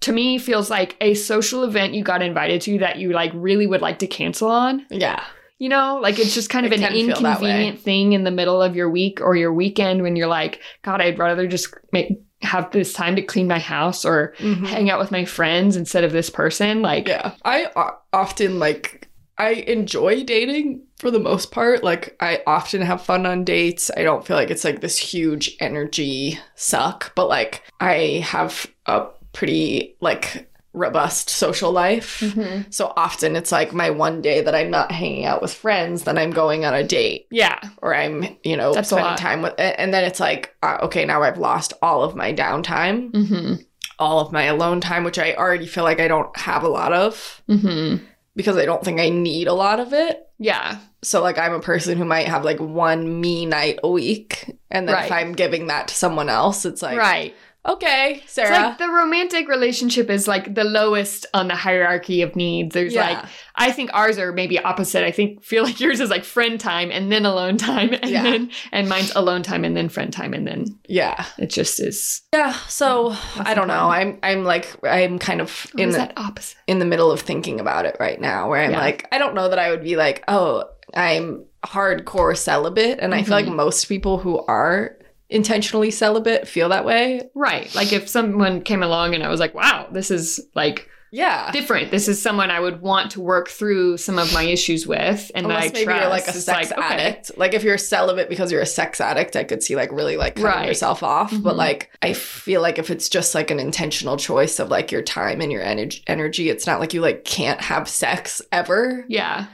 to 0.00 0.12
me 0.12 0.38
feels 0.38 0.70
like 0.70 0.96
a 1.00 1.14
social 1.14 1.64
event 1.64 1.94
you 1.94 2.02
got 2.02 2.22
invited 2.22 2.60
to 2.62 2.78
that 2.78 2.98
you 2.98 3.12
like 3.12 3.30
really 3.34 3.66
would 3.66 3.80
like 3.80 3.98
to 4.00 4.06
cancel 4.06 4.48
on. 4.48 4.84
yeah. 4.90 5.24
You 5.58 5.68
know, 5.70 5.98
like 6.02 6.18
it's 6.18 6.34
just 6.34 6.50
kind 6.50 6.66
of 6.66 6.72
an 6.72 6.80
can 6.80 6.92
feel 6.92 7.06
that 7.22 7.40
way. 7.40 7.48
inconvenient 7.50 7.80
thing 7.80 8.12
in 8.12 8.24
the 8.24 8.30
middle 8.30 8.60
of 8.60 8.76
your 8.76 8.90
week 8.90 9.20
or 9.22 9.36
your 9.36 9.52
weekend 9.54 10.02
when 10.02 10.14
you're 10.16 10.26
like, 10.28 10.60
God, 10.82 11.00
I'd 11.00 11.18
rather 11.18 11.46
just 11.46 11.74
make 11.92 12.20
have 12.42 12.70
this 12.70 12.92
time 12.92 13.16
to 13.16 13.22
clean 13.22 13.48
my 13.48 13.58
house 13.58 14.04
or 14.04 14.34
Mhm. 14.38 14.66
hang 14.66 14.90
out 14.90 14.98
with 14.98 15.10
my 15.10 15.24
friends 15.24 15.74
instead 15.74 16.04
of 16.04 16.12
this 16.12 16.28
person. 16.28 16.82
Like, 16.82 17.08
Yeah. 17.08 17.32
I 17.44 17.68
often 18.12 18.58
like 18.58 19.08
I 19.38 19.50
enjoy 19.50 20.24
dating 20.24 20.82
for 20.98 21.10
the 21.10 21.18
most 21.18 21.50
part. 21.50 21.82
Like 21.84 22.16
I 22.20 22.42
often 22.46 22.82
have 22.82 23.02
fun 23.02 23.24
on 23.26 23.44
dates. 23.44 23.90
I 23.96 24.02
don't 24.02 24.26
feel 24.26 24.36
like 24.36 24.50
it's 24.50 24.64
like 24.64 24.80
this 24.82 24.98
huge 24.98 25.56
energy 25.60 26.38
suck, 26.54 27.14
but 27.14 27.28
like 27.28 27.62
I 27.80 28.22
have 28.24 28.66
a 28.86 29.06
pretty 29.32 29.96
like 30.00 30.50
robust 30.76 31.30
social 31.30 31.72
life. 31.72 32.20
Mhm. 32.20 32.72
So 32.72 32.92
often 32.96 33.34
it's 33.34 33.50
like 33.50 33.72
my 33.72 33.90
one 33.90 34.20
day 34.20 34.40
that 34.42 34.54
I'm 34.54 34.70
not 34.70 34.92
hanging 34.92 35.24
out 35.24 35.42
with 35.42 35.52
friends, 35.52 36.04
then 36.04 36.18
I'm 36.18 36.30
going 36.30 36.64
on 36.64 36.74
a 36.74 36.84
date 36.84 37.26
yeah, 37.30 37.58
or 37.82 37.94
I'm, 37.94 38.36
you 38.44 38.56
know, 38.56 38.72
That's 38.74 38.90
spending 38.90 39.16
time 39.16 39.42
with 39.42 39.54
and 39.58 39.92
then 39.92 40.04
it's 40.04 40.20
like 40.20 40.54
uh, 40.62 40.78
okay, 40.82 41.04
now 41.04 41.22
I've 41.22 41.38
lost 41.38 41.72
all 41.82 42.04
of 42.04 42.14
my 42.14 42.32
downtime, 42.32 43.10
hmm 43.14 43.54
all 43.98 44.20
of 44.20 44.30
my 44.30 44.44
alone 44.44 44.80
time, 44.82 45.04
which 45.04 45.18
I 45.18 45.32
already 45.34 45.66
feel 45.66 45.82
like 45.82 46.00
I 46.00 46.08
don't 46.08 46.36
have 46.36 46.62
a 46.62 46.68
lot 46.68 46.92
of 46.92 47.42
hmm 47.48 47.96
because 48.36 48.58
I 48.58 48.66
don't 48.66 48.84
think 48.84 49.00
I 49.00 49.08
need 49.08 49.48
a 49.48 49.54
lot 49.54 49.80
of 49.80 49.94
it. 49.94 50.28
yeah, 50.38 50.76
So 51.02 51.22
like 51.22 51.38
I'm 51.38 51.54
a 51.54 51.60
person 51.60 51.96
who 51.96 52.04
might 52.04 52.28
have 52.28 52.44
like 52.44 52.60
one 52.60 53.18
me 53.22 53.46
night 53.46 53.78
a 53.82 53.88
week 53.90 54.54
and 54.70 54.86
then 54.86 55.02
if 55.04 55.10
I'm 55.10 55.32
giving 55.32 55.68
that 55.68 55.88
to 55.88 55.94
someone 55.94 56.28
else 56.28 56.66
it's 56.66 56.82
like 56.82 56.98
right. 56.98 57.34
Okay, 57.68 58.20
It's 58.24 58.32
Sarah. 58.32 58.50
like 58.68 58.78
the 58.78 58.88
romantic 58.88 59.48
relationship 59.48 60.08
is 60.10 60.26
like 60.28 60.54
the 60.54 60.64
lowest 60.64 61.26
on 61.34 61.48
the 61.48 61.54
hierarchy 61.54 62.22
of 62.22 62.36
needs. 62.36 62.74
There's 62.74 62.94
Yeah. 62.94 63.08
like 63.10 63.24
I 63.58 63.72
think 63.72 63.90
ours 63.94 64.18
are 64.18 64.32
maybe 64.32 64.58
opposite. 64.58 65.02
I 65.04 65.10
think 65.10 65.42
feel 65.42 65.64
like 65.64 65.80
yours 65.80 66.00
is 66.00 66.10
like 66.10 66.24
friend 66.24 66.60
time 66.60 66.90
and 66.90 67.10
then 67.10 67.24
alone 67.26 67.56
time 67.56 67.92
and 67.94 68.10
Yeah. 68.10 68.22
then 68.22 68.50
and 68.72 68.88
mine's 68.88 69.12
alone 69.16 69.42
time 69.42 69.64
and 69.64 69.76
then 69.76 69.88
friend 69.88 70.12
time 70.12 70.34
and 70.34 70.46
then 70.46 70.66
yeah. 70.88 71.24
it 71.38 71.50
just 71.50 71.80
is 71.80 72.22
Yeah. 72.32 72.52
So 72.68 73.14
I 73.38 73.54
don't 73.54 73.68
know. 73.68 73.88
I'm 73.88 74.18
I'm 74.22 74.44
like 74.44 74.68
I'm 74.84 75.18
kind 75.18 75.40
of 75.40 75.66
in 75.76 75.90
the 75.90 76.12
opposite? 76.20 76.56
in 76.66 76.78
the 76.78 76.84
middle 76.84 77.10
of 77.10 77.20
thinking 77.20 77.60
about 77.60 77.84
it 77.86 77.96
right 77.98 78.20
now 78.20 78.48
where 78.48 78.62
I'm 78.62 78.72
Yeah. 78.72 78.80
like, 78.80 79.08
I 79.12 79.18
don't 79.18 79.34
know 79.34 79.48
that 79.48 79.58
I 79.58 79.70
would 79.70 79.82
be 79.82 79.96
like, 79.96 80.22
oh, 80.28 80.64
I'm 80.94 81.44
hardcore 81.64 82.36
celibate. 82.36 82.98
And 83.00 83.14
I 83.14 83.22
feel 83.22 83.32
like 83.34 83.46
Mhm. 83.46 83.56
most 83.56 83.86
people 83.88 84.18
who 84.18 84.38
are 84.46 84.96
intentionally 85.28 85.90
celibate 85.90 86.46
feel 86.46 86.68
that 86.68 86.84
way. 86.84 87.22
Right. 87.34 87.74
Like 87.74 87.92
if 87.92 88.08
someone 88.08 88.62
came 88.62 88.82
along 88.82 89.14
and 89.14 89.22
I 89.24 89.28
was 89.28 89.40
like, 89.40 89.54
wow, 89.54 89.88
this 89.90 90.10
is 90.10 90.40
like 90.54 90.88
Yeah. 91.10 91.50
different. 91.52 91.90
This 91.90 92.06
is 92.08 92.20
someone 92.22 92.50
I 92.50 92.60
would 92.60 92.80
want 92.80 93.12
to 93.12 93.20
work 93.20 93.48
through 93.48 93.96
some 93.96 94.18
of 94.18 94.32
my 94.32 94.42
issues 94.44 94.86
with 94.86 95.30
and 95.34 95.46
Unless 95.46 95.64
that 95.64 95.70
I 95.70 95.72
maybe 95.72 95.84
trust. 95.84 96.00
you're 96.00 96.10
like 96.10 96.26
a 96.26 96.30
It's 96.30 96.44
sex 96.44 96.72
okay. 96.72 96.80
addict. 96.82 97.32
Like 97.38 97.54
if 97.54 97.64
you're 97.64 97.78
celibate 97.78 98.28
because 98.28 98.52
you're 98.52 98.60
a 98.60 98.66
sex 98.66 99.00
addict, 99.00 99.34
I 99.36 99.42
could 99.44 99.62
see 99.62 99.74
like 99.76 99.90
really 99.92 100.16
like 100.16 100.36
cutting 100.36 100.46
Right. 100.50 100.68
yourself 100.68 101.02
off. 101.02 101.30
But 101.32 101.54
Mhm. 101.54 101.58
like 101.58 101.90
I 102.02 102.12
feel 102.12 102.60
like 102.62 102.78
if 102.78 102.90
it's 102.90 103.08
just 103.08 103.34
like 103.34 103.50
an 103.50 103.58
intentional 103.58 104.16
choice 104.16 104.58
of 104.60 104.68
like 104.68 104.92
your 104.92 105.02
time 105.02 105.40
and 105.40 105.50
your 105.50 105.62
ener- 105.62 106.00
energy, 106.06 106.50
it's 106.50 106.66
not 106.66 106.80
like 106.80 106.94
you 106.94 107.00
like 107.00 107.24
can't 107.24 107.60
have 107.62 107.88
sex 107.88 108.42
ever. 108.52 109.04
Yeah. 109.08 109.46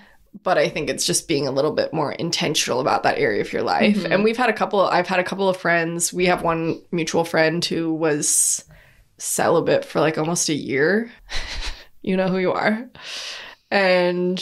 But 0.43 0.57
I 0.59 0.69
think 0.69 0.89
it's 0.89 1.05
just 1.05 1.29
being 1.29 1.47
a 1.47 1.51
little 1.53 1.73
bit 1.73 1.93
more 1.93 2.13
intentional 2.13 2.81
about 2.81 3.03
that 3.03 3.19
area 3.19 3.41
of 3.43 3.53
your 3.53 3.63
life. 3.63 3.97
Mhm. 3.99 4.11
And 4.15 4.25
we've 4.25 4.37
had 4.37 4.49
a 4.49 4.53
couple 4.53 4.81
I've 4.81 5.09
had 5.09 5.21
a 5.21 5.25
couple 5.25 5.49
of 5.49 5.57
friends. 5.57 6.13
We 6.13 6.27
have 6.27 6.43
one 6.43 6.81
mutual 6.91 7.25
friend 7.25 7.65
who 7.65 7.93
was 7.93 8.65
celibate 9.19 9.85
for 9.85 10.01
like 10.01 10.19
almost 10.19 10.49
a 10.49 10.55
year. 10.55 11.11
you 12.03 12.17
know 12.17 12.29
who 12.29 12.39
you 12.39 12.53
are. 12.53 12.89
And 13.71 14.39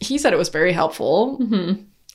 he 0.00 0.18
said 0.18 0.32
it 0.32 0.38
was 0.38 0.48
very 0.50 0.72
helpful. 0.72 1.36
hmm 1.36 1.72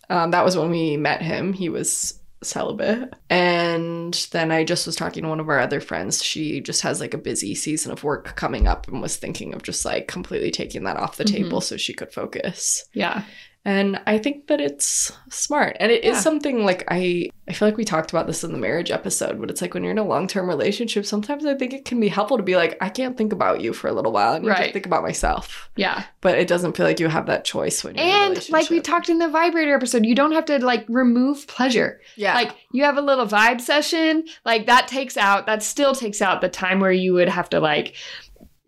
Um, 0.10 0.32
that 0.32 0.44
was 0.46 0.58
when 0.58 0.70
we 0.70 0.98
met 0.98 1.22
him. 1.22 1.54
He 1.54 1.70
was 1.70 2.20
celibate. 2.46 3.14
And 3.30 4.14
then 4.32 4.52
I 4.52 4.64
just 4.64 4.86
was 4.86 4.96
talking 4.96 5.24
to 5.24 5.30
one 5.30 5.40
of 5.40 5.50
our 5.50 5.60
other 5.60 5.80
friends. 5.82 6.24
She 6.24 6.62
just 6.62 6.82
has 6.82 7.00
like 7.00 7.14
a 7.14 7.18
busy 7.18 7.56
season 7.56 7.92
of 7.92 8.04
work 8.04 8.36
coming 8.36 8.68
up 8.68 8.88
and 8.88 9.02
was 9.02 9.18
thinking 9.18 9.54
of 9.54 9.64
just 9.64 9.86
like 9.86 10.08
completely 10.08 10.52
taking 10.52 10.84
that 10.84 10.98
off 10.98 11.18
the 11.18 11.24
Mhm. 11.24 11.32
table 11.32 11.62
so 11.62 11.78
she 11.78 11.94
could 11.94 12.14
focus. 12.14 12.86
Yeah. 12.94 13.24
And 13.66 14.02
I 14.06 14.18
think 14.18 14.48
that 14.48 14.60
it's 14.60 15.14
smart. 15.30 15.78
And 15.80 15.90
it 15.92 16.04
is 16.04 16.16
Yeah. 16.16 16.22
something 16.22 16.66
like 16.66 16.84
I 16.90 17.30
I 17.46 17.52
feel 17.52 17.68
like 17.68 17.76
we 17.76 17.84
talked 17.84 18.10
about 18.12 18.26
this 18.26 18.46
in 18.46 18.54
the 18.54 18.58
marriage 18.58 18.90
episode, 18.90 19.40
but 19.42 19.50
it's 19.50 19.62
like 19.62 19.74
when 19.74 19.84
you're 19.84 19.92
in 19.92 19.98
a 19.98 20.04
long-term 20.06 20.48
relationship, 20.48 21.06
sometimes 21.06 21.46
I 21.46 21.56
think 21.56 21.74
it 21.74 21.84
can 21.84 22.00
be 22.00 22.08
helpful 22.08 22.38
to 22.38 22.44
be 22.44 22.56
like, 22.56 22.78
I 22.80 22.88
can't 22.88 23.18
think 23.18 23.34
about 23.34 23.60
you 23.60 23.74
for 23.74 23.90
a 23.90 23.92
little 23.92 24.14
while. 24.14 24.32
And 24.34 24.46
I 24.46 24.50
need 24.50 24.56
to 24.56 24.62
Right. 24.64 24.74
think 24.74 24.86
about 24.86 25.04
myself. 25.04 25.70
Yeah. 25.76 26.04
But 26.22 26.38
it 26.38 26.48
doesn't 26.48 26.78
feel 26.78 26.86
like 26.86 27.02
you 27.02 27.10
have 27.10 27.26
that 27.26 27.44
choice 27.44 27.84
when 27.84 27.96
you're 27.96 28.06
in 28.06 28.12
a 28.12 28.16
And 28.28 28.50
like 28.50 28.70
we 28.70 28.80
talked 28.80 29.10
in 29.10 29.20
the 29.20 29.28
vibrator 29.28 29.76
episode, 29.76 30.06
you 30.06 30.16
don't 30.16 30.32
have 30.32 30.46
to 30.46 30.64
like 30.64 30.86
remove 30.88 31.46
pleasure. 31.48 32.00
Yeah. 32.16 32.34
Like 32.34 32.56
you 32.72 32.86
have 32.86 32.96
a 32.98 33.02
little 33.02 33.28
vibe 33.28 33.60
session, 33.60 34.24
like 34.46 34.66
that 34.68 34.88
takes 34.88 35.18
out, 35.18 35.46
that 35.48 35.64
still 35.64 35.94
takes 35.94 36.22
out 36.22 36.40
the 36.40 36.48
time 36.50 36.80
where 36.80 36.94
you 36.94 37.14
would 37.14 37.28
have 37.30 37.50
to 37.50 37.60
like, 37.60 37.96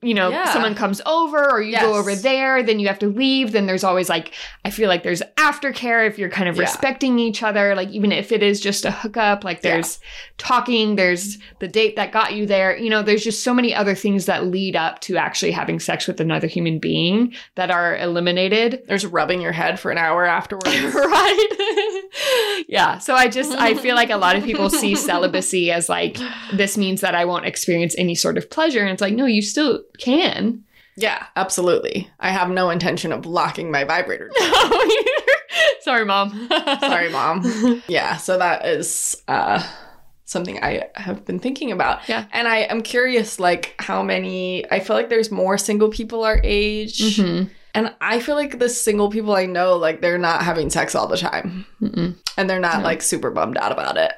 you 0.06 0.14
know, 0.14 0.30
Yeah. 0.30 0.52
someone 0.54 0.76
comes 0.76 1.02
over 1.06 1.50
or 1.52 1.62
you 1.62 1.72
Yes. 1.72 1.84
go 1.84 1.96
over 1.96 2.16
there, 2.16 2.62
then 2.64 2.80
you 2.80 2.88
have 2.88 3.00
to 3.00 3.08
leave. 3.08 3.52
Then 3.52 3.66
there's 3.66 3.84
always 3.84 4.08
like, 4.10 4.32
I 4.64 4.70
feel 4.70 4.88
like 4.88 5.04
there's 5.04 5.22
aftercare 5.38 6.08
if 6.08 6.18
you're 6.20 6.30
kind 6.30 6.48
of 6.48 6.56
Yeah. 6.56 6.62
respecting 6.62 7.18
each 7.20 7.42
other. 7.44 7.76
Like 7.76 7.90
even 7.90 8.12
if 8.12 8.32
it 8.32 8.44
is 8.44 8.60
just 8.62 8.86
a 8.86 8.92
hookup, 8.92 9.44
like 9.44 9.62
Yeah. 9.64 9.72
there's 9.76 10.00
talking, 10.38 10.96
there's 10.96 11.38
the 11.60 11.68
date 11.68 11.96
that 11.96 12.12
got 12.12 12.34
you 12.34 12.46
there. 12.46 12.78
You 12.78 12.90
know, 12.90 13.02
there's 13.02 13.24
just 13.24 13.44
so 13.44 13.54
many 13.54 13.74
other 13.74 13.96
things 13.96 14.26
that 14.28 14.46
lead 14.48 14.76
up 14.76 15.00
to 15.02 15.18
actually 15.18 15.52
having 15.52 15.80
sex 15.80 16.08
with 16.08 16.20
another 16.20 16.48
human 16.48 16.80
being 16.80 17.34
that 17.56 17.72
are 17.72 17.98
eliminated 17.98 18.84
There's 18.88 19.06
rubbing 19.06 19.42
your 19.42 19.52
head 19.54 19.80
for 19.80 19.92
an 19.92 19.98
hour 19.98 20.26
afterwards. 20.26 20.68
right 20.94 21.50
yeah 22.68 22.98
so 22.98 23.14
i 23.14 23.28
just 23.28 23.52
i 23.54 23.74
feel 23.76 23.96
like 23.96 24.10
a 24.10 24.18
lot 24.18 24.36
of 24.36 24.44
people 24.44 24.70
see 24.70 24.96
celibacy 25.10 25.72
as 25.72 25.90
like 25.90 26.18
this 26.54 26.78
means 26.78 27.02
that 27.02 27.16
i 27.16 27.26
won't 27.26 27.46
experience 27.46 27.96
any 27.98 28.16
sort 28.16 28.38
of 28.38 28.50
pleasure 28.50 28.82
and 28.82 28.90
it's 28.90 29.02
like 29.02 29.14
no 29.14 29.26
you 29.26 29.42
still 29.42 29.82
can 29.98 30.64
yeah, 30.98 31.26
absolutely. 31.36 32.10
I 32.22 32.30
have 32.30 32.50
no 32.50 32.70
intention 32.70 33.12
of 33.12 33.26
locking 33.26 33.70
my 33.70 33.84
vibrator. 33.84 34.32
sorry 35.82 36.06
mom 36.06 36.48
Sorry, 36.80 37.10
mom. 37.10 37.82
Yeah, 37.88 38.18
so 38.18 38.38
that 38.38 38.66
is 38.66 39.22
uh 39.28 39.62
something 40.24 40.62
I 40.64 40.88
have 40.96 41.24
been 41.26 41.40
thinking 41.40 41.72
about. 41.72 42.08
Yeah. 42.10 42.26
And 42.32 42.48
I 42.48 42.60
am 42.60 42.82
curious 42.82 43.40
like 43.40 43.76
how 43.78 44.02
many 44.04 44.70
I 44.72 44.80
feel 44.80 44.96
like 44.96 45.10
there's 45.10 45.32
more 45.32 45.58
single 45.58 45.90
people 45.90 46.24
our 46.24 46.40
age. 46.44 47.00
Mhm. 47.18 47.50
And 47.76 47.94
I 48.02 48.20
feel 48.20 48.36
like 48.36 48.58
the 48.60 48.70
single 48.70 49.10
people 49.10 49.36
I 49.36 49.46
know 49.46 49.76
like 49.78 50.02
they're 50.02 50.18
not 50.18 50.42
having 50.44 50.70
sex 50.70 50.96
all 50.96 51.08
the 51.08 51.18
time. 51.18 51.66
Mm-mm. 51.82 52.16
And 52.38 52.50
they're 52.50 52.60
not 52.60 52.80
No. 52.80 52.84
like 52.84 53.02
super 53.02 53.30
bummed 53.32 53.58
out 53.58 53.72
about 53.72 53.98
it. 53.98 54.12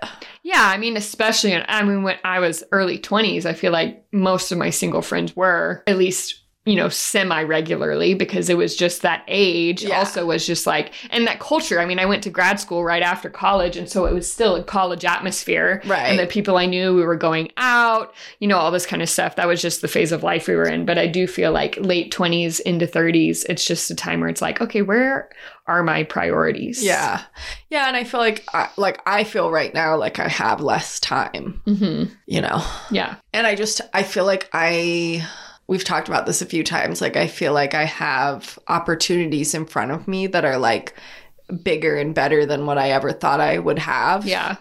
yeah 0.44 0.72
i 0.74 0.78
mean 0.78 0.96
especially 0.98 1.54
i 1.56 1.84
mean 1.84 2.04
when 2.04 2.18
i 2.24 2.40
was 2.40 2.64
early 2.72 2.98
20s 2.98 3.46
i 3.46 3.54
feel 3.54 3.72
like 3.74 4.04
most 4.14 4.52
of 4.52 4.58
my 4.58 4.70
single 4.70 5.02
friends 5.02 5.36
were 5.36 5.84
at 5.88 5.98
least 5.98 6.42
you 6.68 6.76
know 6.76 6.90
semi 6.90 7.42
regularly 7.44 8.14
because 8.14 8.50
it 8.50 8.58
was 8.58 8.76
just 8.76 9.02
that 9.02 9.24
age 9.28 9.84
Yeah. 9.84 10.00
also 10.00 10.26
was 10.26 10.46
just 10.46 10.68
like 10.68 10.92
and 11.12 11.26
that 11.28 11.40
culture 11.40 11.80
i 11.80 11.86
mean 11.86 11.98
i 12.00 12.06
went 12.06 12.22
to 12.24 12.30
grad 12.30 12.60
school 12.60 12.84
right 12.84 13.02
after 13.02 13.30
college 13.30 13.78
and 13.78 13.90
so 13.90 14.06
it 14.06 14.14
was 14.14 14.32
still 14.32 14.56
a 14.56 14.64
college 14.64 15.06
atmosphere 15.06 15.82
Right. 15.86 16.08
and 16.10 16.20
the 16.20 16.28
people 16.28 16.58
I 16.58 16.66
knew, 16.66 16.94
we 16.96 17.04
were 17.06 17.16
going 17.16 17.52
out, 17.58 18.14
you 18.40 18.48
know, 18.48 18.58
all 18.58 18.72
this 18.72 18.86
kind 18.86 19.02
of 19.02 19.10
stuff. 19.10 19.36
That 19.36 19.48
was 19.48 19.62
just 19.62 19.82
the 19.82 19.88
phase 19.88 20.12
of 20.12 20.24
life 20.24 20.48
we 20.48 20.56
were 20.56 20.68
in. 20.68 20.86
But 20.86 20.98
I 20.98 21.08
do 21.08 21.28
feel 21.28 21.52
like 21.52 21.78
late 21.80 22.12
20s 22.12 22.60
into 22.62 22.86
30s, 22.88 23.46
it's 23.48 23.64
just 23.66 23.90
a 23.92 23.96
time 23.96 24.20
where 24.20 24.30
it's 24.30 24.42
like, 24.42 24.60
okay, 24.62 24.82
where 24.82 25.30
are 25.68 25.84
my 25.84 26.04
priorities? 26.04 26.84
Yeah. 26.84 27.22
Yeah, 27.70 27.88
and 27.88 27.96
I 27.96 28.04
feel 28.04 28.20
like 28.20 28.44
I, 28.54 28.70
like 28.78 29.00
I 29.06 29.24
feel 29.24 29.52
right 29.52 29.74
now 29.74 29.96
like 29.98 30.20
I 30.20 30.28
have 30.28 30.60
less 30.62 31.00
time, 31.00 31.62
hmm 31.66 32.06
you 32.26 32.42
know. 32.42 32.62
Yeah. 32.92 33.16
And 33.34 33.46
I 33.48 33.56
just 33.56 33.82
I 33.94 34.04
feel 34.04 34.26
like 34.26 34.50
I 34.54 35.26
we've 35.68 35.84
talked 35.84 36.08
about 36.08 36.26
this 36.26 36.42
a 36.42 36.46
few 36.46 36.64
times 36.64 37.02
like 37.02 37.16
I 37.18 37.28
feel 37.28 37.54
like 37.54 37.74
I 37.74 37.84
have 37.86 38.58
opportunities 38.68 39.54
in 39.54 39.66
front 39.66 39.92
of 39.92 40.08
me 40.08 40.28
that 40.28 40.46
are 40.46 40.58
like 40.58 40.94
bigger 41.64 41.96
and 41.96 42.16
better 42.16 42.46
than 42.46 42.66
what 42.66 42.78
I 42.78 42.92
ever 42.92 43.12
thought 43.14 43.40
I 43.40 43.58
would 43.60 43.80
have. 43.80 44.26
Yeah. 44.26 44.56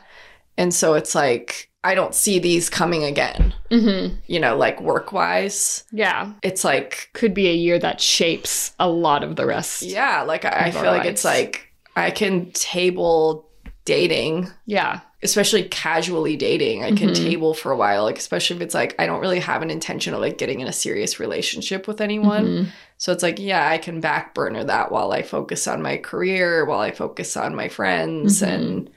And 0.58 0.72
so 0.74 0.94
it's 0.94 1.14
like 1.14 1.70
I 1.84 1.94
don't 1.94 2.14
see 2.14 2.40
these 2.40 2.68
coming 2.68 3.04
again, 3.04 3.54
hmm 3.70 4.08
you 4.26 4.40
know, 4.40 4.56
like 4.56 4.80
work-wise. 4.80 5.84
Yeah. 5.92 6.32
It's 6.42 6.64
like 6.64 7.10
Could 7.12 7.34
be 7.34 7.48
a 7.48 7.54
year 7.54 7.78
that 7.78 8.00
shapes 8.00 8.72
a 8.80 8.88
lot 8.88 9.22
of 9.22 9.36
the 9.36 9.46
rest. 9.46 9.82
yeah, 9.82 10.22
like 10.22 10.44
I, 10.44 10.66
I 10.66 10.70
feel 10.72 10.90
like 10.90 11.06
it's 11.06 11.24
like 11.24 11.72
I 11.94 12.10
can 12.10 12.50
table 12.52 13.48
dating 13.84 14.50
Yeah. 14.66 15.00
Especially 15.22 15.62
casually 15.64 16.36
dating 16.36 16.84
i 16.84 16.92
can 16.92 17.08
Mhm. 17.10 17.16
table 17.16 17.54
for 17.54 17.72
a 17.72 17.76
while 17.76 18.04
like 18.04 18.18
especially 18.18 18.56
if 18.56 18.62
it's 18.62 18.74
like 18.74 18.94
i 18.98 19.06
don't 19.06 19.20
really 19.20 19.40
have 19.40 19.62
an 19.62 19.70
intention 19.70 20.12
of 20.14 20.20
like 20.20 20.36
getting 20.38 20.60
in 20.60 20.66
a 20.68 20.72
serious 20.72 21.18
relationship 21.18 21.88
with 21.88 22.00
anyone 22.02 22.44
Mhm. 22.46 22.66
so 22.98 23.12
it's 23.12 23.22
like 23.22 23.38
yeah 23.38 23.66
i 23.68 23.78
can 23.78 24.00
back 24.00 24.34
burner 24.34 24.62
that 24.64 24.92
while 24.92 25.12
i 25.12 25.22
focus 25.22 25.66
on 25.66 25.80
my 25.80 25.96
career 25.96 26.64
while 26.66 26.80
i 26.80 26.90
focus 26.90 27.36
on 27.36 27.54
my 27.54 27.68
friends 27.68 28.42
Mhm. 28.42 28.48
and 28.54 28.90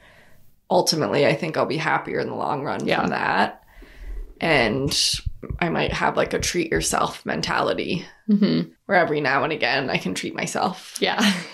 ultimately 0.70 1.26
i 1.26 1.34
think 1.34 1.56
i'll 1.58 1.66
be 1.66 1.78
happier 1.78 2.20
in 2.20 2.28
the 2.28 2.36
long 2.36 2.64
run 2.64 2.86
Yeah. 2.86 3.00
from 3.02 3.10
that 3.12 3.64
and 4.42 4.94
i 5.60 5.70
might 5.70 5.94
have 5.94 6.18
like 6.18 6.34
a 6.34 6.40
treat 6.40 6.70
yourself 6.70 7.26
mentality 7.26 8.06
Mhm. 8.30 8.72
where 8.88 8.98
every 8.98 9.22
now 9.22 9.44
and 9.46 9.54
again 9.54 9.90
i 9.90 9.98
can 9.98 10.14
treat 10.14 10.36
myself 10.36 10.96
Yeah. 11.00 11.20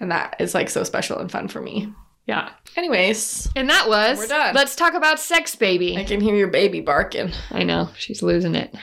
and 0.00 0.10
that 0.12 0.36
is 0.38 0.54
like 0.54 0.70
so 0.70 0.84
special 0.84 1.18
and 1.18 1.30
fun 1.30 1.48
for 1.48 1.60
me 1.60 1.88
yeah. 2.26 2.50
anyways 2.76 3.48
And 3.56 3.68
that 3.70 3.88
was 3.88 4.18
We're 4.18 4.26
done. 4.26 4.54
Let's 4.54 4.76
talk 4.76 4.94
about 4.94 5.20
sex, 5.20 5.54
baby. 5.54 5.96
i 5.96 6.04
can 6.04 6.20
hear 6.20 6.36
your 6.36 6.48
baby 6.48 6.80
barking 6.80 7.32
I 7.50 7.62
know. 7.62 7.90
She's 7.96 8.22
losing 8.22 8.54
it. 8.54 8.74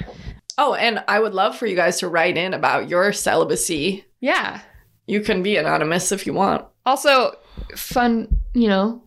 Oh, 0.57 0.73
and 0.73 1.01
I 1.07 1.19
would 1.19 1.33
love 1.33 1.55
for 1.55 1.65
you 1.65 1.75
guys 1.75 1.99
to 1.99 2.09
write 2.09 2.37
in 2.37 2.53
about 2.53 2.89
your 2.89 3.13
celibacy. 3.13 4.05
Yeah. 4.19 4.59
You 5.07 5.21
can 5.21 5.41
be 5.41 5.55
anonymous 5.55 6.11
if 6.11 6.27
you 6.27 6.33
want. 6.33 6.65
Also, 6.85 7.33
fun, 7.75 8.27
you 8.53 8.67
know, 8.67 9.01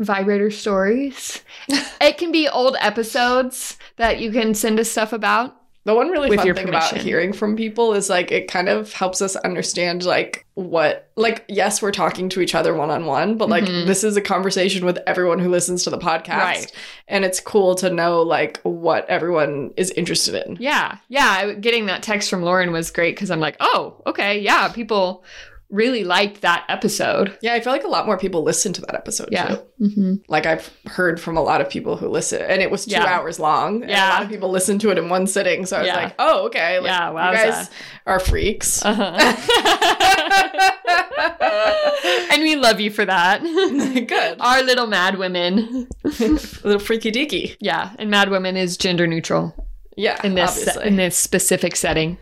vibrator 0.00 0.50
stories. 0.50 1.42
it 2.00 2.18
can 2.18 2.32
be 2.32 2.48
old 2.48 2.76
episodes 2.80 3.78
that 3.96 4.18
you 4.18 4.32
can 4.32 4.54
send 4.54 4.80
us 4.80 4.90
stuff 4.90 5.12
about. 5.12 5.56
The 5.84 5.94
one 5.94 6.10
really 6.10 6.36
fun 6.36 6.54
thing 6.54 6.68
about 6.68 6.96
hearing 6.96 7.32
from 7.32 7.56
people 7.56 7.92
is 7.94 8.08
like 8.08 8.30
it 8.30 8.46
kind 8.46 8.68
of 8.68 8.92
helps 8.92 9.20
us 9.20 9.34
understand 9.36 10.04
like 10.04 10.46
what 10.54 11.10
like 11.16 11.44
yes, 11.48 11.82
we're 11.82 11.90
talking 11.90 12.28
to 12.28 12.40
each 12.40 12.54
other 12.54 12.72
one 12.72 12.88
on 12.90 13.04
one, 13.04 13.36
but 13.36 13.48
like 13.48 13.64
Mhm. 13.64 13.86
this 13.86 14.04
is 14.04 14.16
a 14.16 14.20
conversation 14.20 14.86
with 14.86 14.98
everyone 15.08 15.40
who 15.40 15.48
listens 15.48 15.82
to 15.82 15.90
the 15.90 15.98
podcast. 15.98 16.28
Right. 16.38 16.72
And 17.08 17.24
it's 17.24 17.40
cool 17.40 17.74
to 17.76 17.90
know 17.90 18.22
like 18.22 18.60
what 18.62 19.08
everyone 19.10 19.72
is 19.76 19.90
interested 19.92 20.46
in. 20.46 20.56
Yeah. 20.60 20.98
Yeah. 21.08 21.52
Getting 21.54 21.86
that 21.86 22.02
text 22.04 22.30
from 22.30 22.42
Lauren 22.42 22.70
was 22.70 22.90
great 22.92 23.16
because 23.16 23.30
I'm 23.32 23.40
like, 23.40 23.56
oh, 23.58 24.00
okay. 24.06 24.38
Yeah. 24.38 24.68
People 24.68 25.24
really 25.72 26.04
liked 26.04 26.42
that 26.42 26.64
episode. 26.68 27.36
Yeah, 27.42 27.54
I 27.54 27.60
feel 27.60 27.72
like 27.72 27.82
a 27.84 27.88
lot 27.88 28.04
more 28.06 28.16
people 28.18 28.42
listened 28.44 28.74
to 28.76 28.80
that 28.82 28.94
episode 28.94 29.30
Yeah. 29.32 29.56
too. 29.56 29.62
hmm 29.88 30.14
Like 30.28 30.44
I've 30.46 30.70
heard 30.86 31.18
from 31.20 31.36
a 31.36 31.42
lot 31.42 31.60
of 31.62 31.68
people 31.70 31.96
who 31.96 32.08
listen, 32.08 32.40
and 32.42 32.60
it 32.62 32.70
was 32.70 32.84
two 32.84 32.92
Yeah. 32.92 33.06
hours 33.06 33.40
long. 33.40 33.88
Yeah. 33.88 34.10
a 34.10 34.12
lot 34.12 34.22
of 34.22 34.28
people 34.28 34.50
listened 34.50 34.80
to 34.82 34.90
it 34.90 34.98
in 34.98 35.08
one 35.08 35.26
sitting. 35.26 35.64
So 35.66 35.78
I 35.78 35.80
was 35.80 35.86
Yeah. 35.88 35.96
like, 35.96 36.14
oh, 36.18 36.44
okay. 36.46 36.78
Like, 36.78 36.86
Yeah, 36.88 37.08
you 37.10 37.16
wowza. 37.16 37.32
guys 37.50 37.70
are 38.06 38.20
freaks. 38.20 38.84
Uh-huh. 38.84 39.16
and 42.32 42.42
we 42.42 42.56
love 42.56 42.80
you 42.80 42.90
for 42.90 43.04
that. 43.04 43.42
Good. 43.42 44.36
Our 44.40 44.62
little 44.62 44.86
mad 44.86 45.18
women. 45.18 45.88
little 46.04 46.78
freaky 46.78 47.10
deaky. 47.10 47.56
Yeah, 47.60 47.90
and 47.98 48.10
mad 48.10 48.30
women 48.30 48.56
is 48.56 48.76
gender 48.76 49.06
neutral 49.06 49.54
Yeah, 49.96 50.20
in 50.24 50.34
this 50.34 50.76
in 50.76 50.96
this 50.96 51.16
specific 51.16 51.76
setting. 51.76 52.18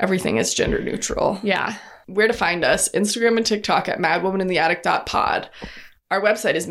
Everything 0.00 0.38
is 0.38 0.54
gender 0.54 0.82
neutral. 0.82 1.38
Yeah. 1.42 1.74
Where 2.06 2.26
to 2.28 2.34
find 2.34 2.64
us? 2.64 2.88
Instagram 2.90 3.36
and 3.36 3.46
TikTok 3.46 3.88
at 3.88 3.98
madwomanintheattic.pod. 3.98 5.48
Our 6.10 6.20
website 6.20 6.54
is 6.54 6.66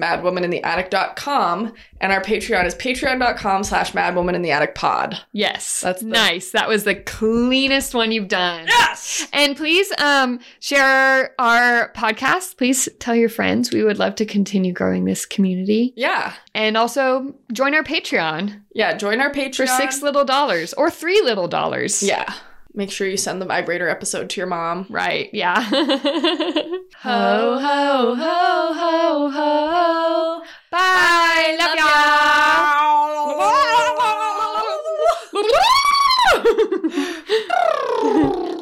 madwomanintheattic.com, 0.74 1.74
and 2.00 2.12
our 2.14 2.22
Patreon 2.22 2.66
is 2.66 2.76
patreon.com 2.76 3.64
slash 3.64 3.92
madwomanintheatticpod. 3.92 5.20
Yes. 5.34 5.82
That's 5.82 6.02
the- 6.02 6.08
nice. 6.08 6.52
That 6.52 6.70
was 6.70 6.84
the 6.84 6.96
cleanest 6.96 7.94
one 7.94 8.12
you've 8.12 8.28
done. 8.28 8.68
Yes! 8.68 9.28
And 9.34 9.58
please 9.58 9.92
um, 9.98 10.40
share 10.60 11.34
our 11.40 11.92
podcast. 11.94 12.58
Please 12.58 12.88
tell 13.00 13.16
your 13.16 13.28
friends. 13.30 13.72
We 13.74 13.84
would 13.84 14.00
love 14.00 14.16
to 14.16 14.26
continue 14.26 14.72
growing 14.72 15.06
this 15.06 15.26
community. 15.26 15.94
Yeah. 15.98 16.34
And 16.54 16.78
also 16.78 17.34
join 17.52 17.74
our 17.74 17.84
Patreon 17.84 18.62
Yeah, 18.74 18.94
join 18.96 19.20
our 19.20 19.32
Patreon. 19.32 19.56
for 19.58 19.68
six 19.68 20.02
little 20.02 20.26
dollars 20.26 20.74
or 20.74 20.90
three 20.92 21.22
little 21.22 21.48
dollars. 21.48 22.02
Yeah. 22.04 22.32
Make 22.76 22.90
sure 22.92 23.08
you 23.08 23.18
send 23.18 23.40
the 23.42 23.46
vibrator 23.46 23.88
episode 23.88 24.30
to 24.32 24.42
your 24.42 24.48
mom. 24.48 24.88
Right. 24.90 25.30
Yeah. 25.32 25.62
ho, 25.62 25.70
Ho, 27.02 28.16
ho, 28.16 28.16
ho, 28.16 29.30
ho, 29.30 29.30
ho. 29.30 30.44
Bye. 30.72 31.56
Love 31.60 31.76
y'all. 31.78 33.34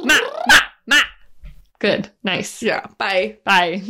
ma, 0.04 0.18
ma, 0.48 0.60
ma. 0.88 1.00
Good. 1.80 2.10
Nice. 2.24 2.62
Yeah, 2.64 2.86
bye. 2.98 3.38
Bye. 3.44 3.82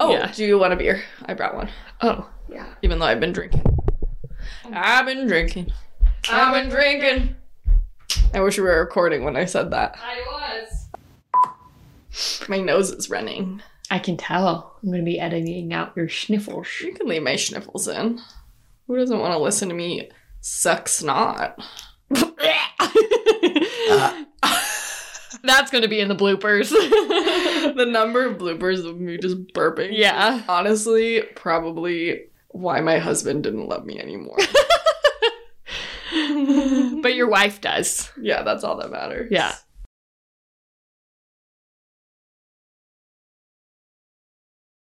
Oh, 0.00 0.12
Yeah. 0.12 0.32
do 0.32 0.44
you 0.44 0.58
want 0.58 0.72
a 0.72 0.76
beer? 0.76 1.02
I 1.26 1.34
brought 1.34 1.54
one. 1.54 1.68
Oh, 2.00 2.28
yeah. 2.50 2.66
Even 2.82 2.98
though 2.98 3.06
I've 3.06 3.20
been 3.20 3.32
drinking. 3.32 3.62
I've 4.72 5.06
been 5.06 5.26
drinking. 5.26 5.72
I've 6.30 6.52
been 6.54 6.68
drinking. 6.68 7.34
I 8.34 8.40
wish 8.40 8.58
we 8.58 8.64
were 8.64 8.80
recording 8.80 9.24
when 9.24 9.36
I 9.36 9.44
said 9.44 9.70
that. 9.70 9.98
I 10.02 10.22
was. 10.30 10.88
My 12.48 12.60
nose 12.60 12.90
is 12.90 13.10
running. 13.10 13.62
I 13.90 13.98
can 13.98 14.16
tell. 14.16 14.76
I'm 14.82 14.90
going 14.90 15.00
to 15.00 15.04
be 15.04 15.20
editing 15.20 15.72
out 15.72 15.96
your 15.96 16.08
sniffles. 16.08 16.68
You 16.80 16.92
can 16.92 17.06
leave 17.06 17.22
my 17.22 17.36
sniffles 17.36 17.88
in. 17.88 18.20
Who 18.86 18.96
doesn't 18.96 19.18
want 19.18 19.32
to 19.32 19.38
listen 19.38 19.68
to 19.68 19.74
me 19.74 20.10
suck 20.40 20.88
snot? 20.88 21.58
That's 25.44 25.70
going 25.70 25.82
to 25.82 25.88
be 25.88 26.00
in 26.00 26.08
the 26.08 26.16
bloopers. 26.16 26.70
the 26.70 27.86
number 27.86 28.26
of 28.26 28.38
bloopers 28.38 28.84
of 28.84 28.98
me 28.98 29.18
just 29.18 29.36
burping. 29.54 29.90
yeah. 29.92 30.42
Honestly, 30.48 31.22
probably 31.36 32.24
why 32.48 32.80
my 32.80 32.98
husband 32.98 33.44
didn't 33.44 33.68
love 33.68 33.86
me 33.86 34.00
anymore. 34.00 34.36
But 37.02 37.14
your 37.14 37.28
wife 37.28 37.60
does. 37.60 38.10
yeah, 38.20 38.42
that's 38.42 38.64
all 38.64 38.76
that 38.78 38.90
matters. 38.90 39.28
Yeah. 39.30 39.54